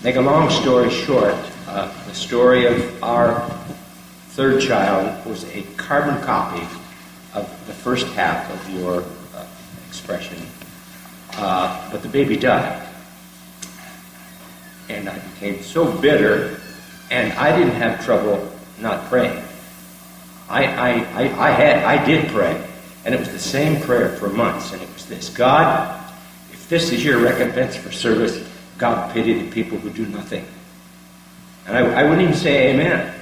Make 0.03 0.17
a 0.17 0.21
long 0.21 0.51
story 0.51 0.91
short, 0.91 1.37
uh, 1.69 1.93
the 2.07 2.15
story 2.15 2.67
of 2.67 3.03
our 3.05 3.49
third 4.31 4.61
child 4.61 5.25
was 5.25 5.45
a 5.55 5.63
carbon 5.77 6.21
copy 6.25 6.63
of 7.35 7.49
the 7.69 7.73
first 7.73 8.09
half 8.15 8.51
of 8.51 8.75
your 8.75 9.05
uh, 9.35 9.47
expression, 9.89 10.45
uh, 11.35 11.89
but 11.93 12.03
the 12.03 12.09
baby 12.09 12.37
died. 12.37 12.85
And 14.89 15.09
I 15.09 15.19
became 15.19 15.63
so 15.63 15.93
bitter, 15.99 16.61
and 17.11 17.33
I 17.35 17.57
didn't 17.57 17.75
have 17.75 18.05
trouble 18.05 18.51
not 18.81 19.07
praying. 19.09 19.43
I, 20.49 20.65
I, 20.65 20.91
I, 20.91 21.49
I 21.49 21.51
had, 21.51 21.85
I 21.85 22.05
did 22.05 22.29
pray, 22.31 22.63
and 23.05 23.15
it 23.15 23.21
was 23.21 23.31
the 23.31 23.39
same 23.39 23.81
prayer 23.83 24.11
for 24.17 24.29
months, 24.29 24.73
and 24.73 24.81
it 24.81 24.89
was 24.95 25.07
this 25.07 25.29
God, 25.29 25.95
if 26.53 26.69
this 26.69 26.91
is 26.93 27.05
your 27.05 27.19
recompense 27.19 27.77
for 27.77 27.93
service, 27.93 28.47
God 28.79 29.13
pity 29.13 29.35
the 29.35 29.51
people 29.51 29.79
who 29.79 29.91
do 29.91 30.07
nothing. 30.07 30.47
And 31.67 31.77
I, 31.77 31.81
I 32.01 32.03
wouldn't 32.05 32.23
even 32.23 32.35
say 32.35 32.71
amen. 32.71 33.15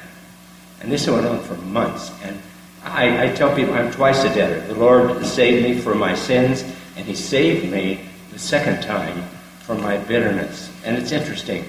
And 0.80 0.92
this 0.92 1.08
went 1.08 1.26
on 1.26 1.42
for 1.42 1.54
months. 1.56 2.12
And 2.22 2.40
I, 2.84 3.26
I 3.26 3.32
tell 3.34 3.54
people 3.54 3.74
I'm 3.74 3.90
twice 3.90 4.22
a 4.22 4.32
debtor. 4.32 4.60
The 4.68 4.74
Lord 4.74 5.24
saved 5.24 5.64
me 5.64 5.80
for 5.80 5.94
my 5.94 6.14
sins, 6.14 6.62
and 6.96 7.06
He 7.06 7.14
saved 7.14 7.70
me 7.70 8.00
the 8.32 8.38
second 8.38 8.82
time 8.82 9.24
for 9.60 9.74
my 9.74 9.96
bitterness. 9.96 10.70
And 10.84 10.96
it's 10.96 11.10
interesting. 11.10 11.64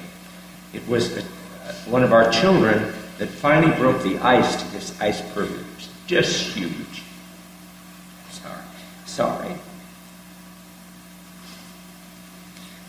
It 0.73 0.87
was 0.87 1.17
uh, 1.17 1.23
one 1.85 2.03
of 2.03 2.13
our 2.13 2.29
children 2.31 2.93
that 3.17 3.29
finally 3.29 3.75
broke 3.77 4.01
the 4.03 4.17
ice 4.19 4.61
to 4.61 4.71
this 4.71 4.99
ice 5.01 5.21
was 5.35 5.49
just 6.05 6.55
huge. 6.55 7.03
Sorry. 8.31 8.63
Sorry. 9.05 9.55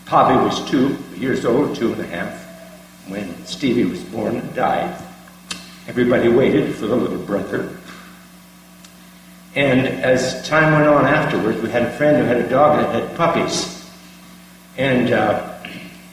Bobby 0.09 0.43
was 0.43 0.67
two 0.69 0.97
years 1.15 1.45
old, 1.45 1.75
two 1.75 1.93
and 1.93 2.01
a 2.01 2.07
half, 2.07 2.45
when 3.07 3.45
Stevie 3.45 3.85
was 3.85 4.01
born 4.03 4.37
and 4.37 4.55
died. 4.55 4.99
Everybody 5.87 6.29
waited 6.29 6.75
for 6.75 6.87
the 6.87 6.95
little 6.95 7.17
brother. 7.17 7.75
And 9.55 9.87
as 9.87 10.47
time 10.47 10.73
went 10.73 10.87
on 10.87 11.05
afterwards, 11.05 11.61
we 11.61 11.69
had 11.69 11.83
a 11.83 11.91
friend 11.97 12.17
who 12.17 12.23
had 12.23 12.37
a 12.37 12.49
dog 12.49 12.79
that 12.79 12.93
had 12.93 13.17
puppies. 13.17 13.87
And 14.77 15.11
uh, 15.11 15.61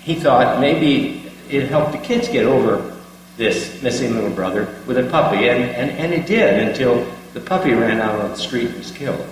he 0.01 0.15
thought 0.15 0.61
maybe 0.61 1.26
it 1.49 1.69
helped 1.69 1.93
the 1.93 1.99
kids 1.99 2.29
get 2.29 2.45
over 2.45 2.97
this 3.37 3.83
missing 3.83 4.15
little 4.15 4.31
brother 4.31 4.75
with 4.87 4.99
a 4.99 5.09
puppy. 5.11 5.49
And, 5.49 5.65
and, 5.65 5.91
and 5.91 6.13
it 6.13 6.27
did 6.27 6.67
until 6.69 7.07
the 7.35 7.41
puppy 7.41 7.73
ran 7.73 8.01
out 8.01 8.19
on 8.21 8.31
the 8.31 8.37
street 8.37 8.69
and 8.69 8.79
was 8.79 8.91
killed. 8.91 9.27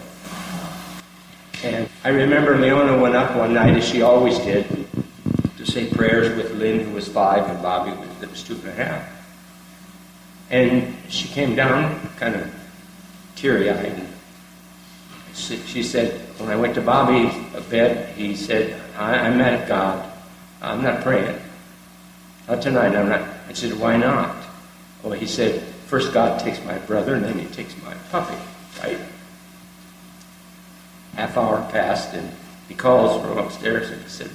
And 1.63 1.89
I 2.05 2.11
remember 2.11 2.59
Leona 2.59 3.01
went 3.01 3.17
up 3.17 3.35
one 3.37 3.55
night, 3.55 3.75
as 3.75 3.89
she 3.89 4.03
always 4.03 4.39
did, 4.41 4.67
to 5.57 5.65
say 5.65 5.89
prayers 5.89 6.37
with 6.37 6.53
Lynn, 6.53 6.81
who 6.81 6.91
was 6.91 7.09
five, 7.09 7.49
and 7.49 7.63
Bobby, 7.63 7.91
who 7.93 8.29
was 8.29 8.43
two 8.43 8.55
and 8.55 8.69
a 8.69 8.73
half. 8.73 9.11
And 10.51 10.95
she 11.09 11.27
came 11.29 11.57
down 11.57 11.99
kind 12.19 12.35
of 12.37 12.55
teary 13.35 13.71
eyed. 13.71 14.07
She 15.33 15.83
said, 15.83 16.21
When 16.39 16.51
I 16.51 16.57
went 16.57 16.75
to 16.75 16.83
Bobby's 16.83 17.35
bed, 17.71 18.15
he 18.15 18.37
said, 18.37 18.81
I'm 18.99 19.39
mad 19.39 19.55
at 19.55 19.69
God. 19.69 20.13
I'm 20.61 20.83
not 20.83 21.03
praying. 21.03 21.41
Not 22.49 22.63
tonight, 22.63 22.95
I'm 22.95 23.09
not. 23.09 23.23
I 23.49 23.53
said, 23.53 23.79
Why 23.79 23.97
not? 23.97 24.37
Well, 25.03 25.13
he 25.13 25.27
said, 25.27 25.63
First 25.87 26.13
God 26.13 26.41
takes 26.41 26.63
my 26.65 26.79
brother, 26.79 27.15
and 27.15 27.25
then 27.25 27.39
he 27.39 27.47
takes 27.47 27.75
my 27.83 27.95
puppy, 28.11 28.37
right? 28.83 28.99
Half 31.15 31.37
hour 31.37 31.69
passed, 31.71 32.15
and 32.15 32.31
he 32.69 32.75
calls 32.75 33.21
from 33.21 33.39
upstairs 33.39 33.91
and 33.91 34.03
he 34.03 34.09
said, 34.09 34.31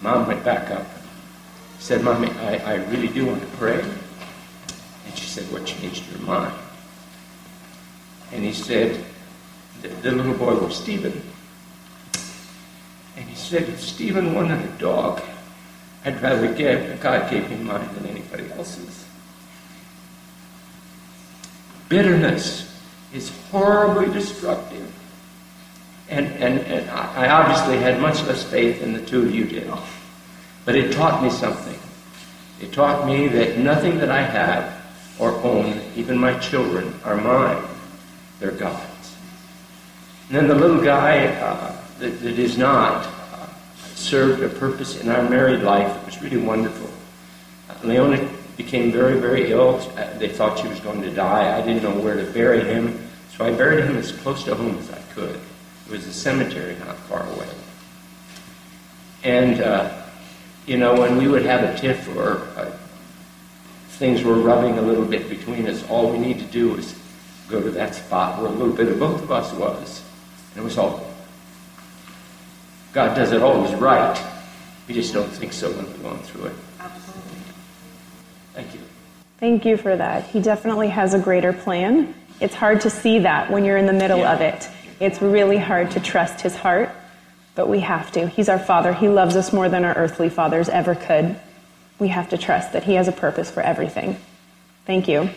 Mom 0.00 0.26
went 0.26 0.44
back 0.44 0.70
up. 0.70 0.86
He 1.78 1.82
said, 1.82 2.02
Mommy, 2.02 2.30
I, 2.30 2.56
I 2.56 2.74
really 2.86 3.08
do 3.08 3.26
want 3.26 3.40
to 3.40 3.56
pray. 3.58 3.80
And 3.80 5.16
she 5.16 5.26
said, 5.26 5.50
What 5.52 5.64
changed 5.66 6.10
your 6.10 6.20
mind? 6.20 6.54
And 8.32 8.44
he 8.44 8.52
said, 8.52 9.04
The, 9.82 9.88
the 9.88 10.12
little 10.12 10.34
boy 10.34 10.54
was 10.54 10.76
Stephen. 10.76 11.22
And 13.16 13.28
he 13.28 13.36
said, 13.36 13.78
Stephen 13.78 14.34
wanted 14.34 14.64
a 14.64 14.78
dog, 14.78 15.22
I'd 16.04 16.20
rather 16.20 16.52
give, 16.52 17.00
God 17.00 17.30
gave 17.30 17.48
me 17.50 17.56
mine 17.56 17.88
than 17.94 18.06
anybody 18.06 18.50
else's. 18.52 19.04
Bitterness 21.88 22.70
is 23.12 23.30
horribly 23.50 24.12
destructive. 24.12 24.92
And, 26.08 26.26
and, 26.26 26.60
and 26.60 26.90
I 26.90 27.28
obviously 27.30 27.78
had 27.78 28.00
much 28.00 28.22
less 28.24 28.44
faith 28.44 28.80
than 28.80 28.92
the 28.92 29.00
two 29.00 29.22
of 29.22 29.34
you 29.34 29.44
did. 29.44 29.70
But 30.64 30.76
it 30.76 30.92
taught 30.92 31.22
me 31.22 31.30
something. 31.30 31.78
It 32.60 32.72
taught 32.72 33.06
me 33.06 33.28
that 33.28 33.58
nothing 33.58 33.98
that 33.98 34.10
I 34.10 34.22
have 34.22 34.82
or 35.18 35.32
own, 35.42 35.80
even 35.96 36.18
my 36.18 36.38
children, 36.38 36.94
are 37.04 37.16
mine. 37.16 37.62
They're 38.40 38.50
God's. 38.50 39.16
And 40.28 40.36
then 40.36 40.48
the 40.48 40.54
little 40.54 40.82
guy 40.82 41.26
uh, 41.26 41.76
that, 41.98 42.20
that 42.20 42.38
is 42.38 42.58
not 42.58 43.06
served 43.94 44.42
a 44.42 44.48
purpose 44.48 45.00
in 45.00 45.08
our 45.08 45.28
married 45.28 45.62
life. 45.62 45.96
It 46.02 46.06
was 46.06 46.22
really 46.22 46.36
wonderful. 46.36 46.90
Leona 47.82 48.28
became 48.56 48.92
very, 48.92 49.18
very 49.18 49.50
ill. 49.50 49.78
They 50.18 50.28
thought 50.28 50.58
she 50.58 50.68
was 50.68 50.80
going 50.80 51.02
to 51.02 51.10
die. 51.10 51.56
I 51.56 51.62
didn't 51.62 51.82
know 51.82 51.94
where 52.00 52.16
to 52.16 52.30
bury 52.32 52.60
him, 52.64 52.98
so 53.36 53.44
I 53.44 53.52
buried 53.52 53.84
him 53.84 53.96
as 53.96 54.12
close 54.12 54.44
to 54.44 54.54
home 54.54 54.78
as 54.78 54.90
I 54.90 55.00
could. 55.14 55.40
It 55.86 55.90
was 55.90 56.06
a 56.06 56.12
cemetery 56.12 56.76
not 56.76 56.96
far 56.96 57.26
away. 57.34 57.48
And, 59.22 59.60
uh, 59.60 60.02
you 60.66 60.76
know, 60.76 60.94
when 60.94 61.16
we 61.16 61.28
would 61.28 61.44
have 61.44 61.62
a 61.62 61.78
tiff 61.78 62.08
or 62.16 62.48
uh, 62.56 62.70
things 63.90 64.22
were 64.22 64.34
rubbing 64.34 64.78
a 64.78 64.82
little 64.82 65.04
bit 65.04 65.28
between 65.28 65.66
us, 65.66 65.86
all 65.88 66.10
we 66.10 66.18
need 66.18 66.38
to 66.38 66.44
do 66.46 66.70
was 66.70 66.98
go 67.48 67.60
to 67.60 67.70
that 67.70 67.94
spot 67.94 68.40
where 68.40 68.50
a 68.50 68.54
little 68.54 68.74
bit 68.74 68.88
of 68.88 68.98
both 68.98 69.22
of 69.22 69.30
us 69.30 69.52
was. 69.52 70.02
And 70.54 70.62
it 70.62 70.64
was 70.64 70.78
all. 70.78 71.13
God 72.94 73.14
does 73.16 73.32
it 73.32 73.42
always 73.42 73.74
right. 73.74 74.16
We 74.88 74.94
just 74.94 75.12
don't 75.12 75.28
think 75.28 75.52
so 75.52 75.70
when 75.72 75.84
we're 75.90 75.98
going 76.10 76.22
through 76.22 76.46
it. 76.46 76.52
absolutely. 76.80 77.38
Thank 78.54 78.74
you. 78.74 78.80
Thank 79.40 79.64
you 79.64 79.76
for 79.76 79.96
that. 79.96 80.24
He 80.28 80.40
definitely 80.40 80.88
has 80.88 81.12
a 81.12 81.18
greater 81.18 81.52
plan. 81.52 82.14
It's 82.40 82.54
hard 82.54 82.82
to 82.82 82.90
see 82.90 83.20
that 83.20 83.50
when 83.50 83.64
you're 83.64 83.76
in 83.76 83.86
the 83.86 83.92
middle 83.92 84.18
Yeah. 84.18 84.32
of 84.32 84.40
it. 84.40 84.68
It's 85.00 85.20
really 85.20 85.56
hard 85.58 85.90
to 85.92 86.00
trust 86.00 86.40
his 86.40 86.54
heart, 86.54 86.90
but 87.56 87.68
we 87.68 87.80
have 87.80 88.12
to. 88.12 88.28
He's 88.28 88.48
our 88.48 88.58
father. 88.60 88.92
He 88.92 89.08
loves 89.08 89.34
us 89.36 89.52
more 89.52 89.68
than 89.68 89.84
our 89.84 89.94
earthly 89.94 90.28
fathers 90.28 90.68
ever 90.68 90.94
could. 90.94 91.36
We 91.98 92.08
have 92.08 92.28
to 92.30 92.38
trust 92.38 92.72
that 92.72 92.84
he 92.84 92.94
has 92.94 93.08
a 93.08 93.12
purpose 93.12 93.50
for 93.50 93.60
everything. 93.60 94.16
Thank 94.86 95.08
you. 95.08 95.30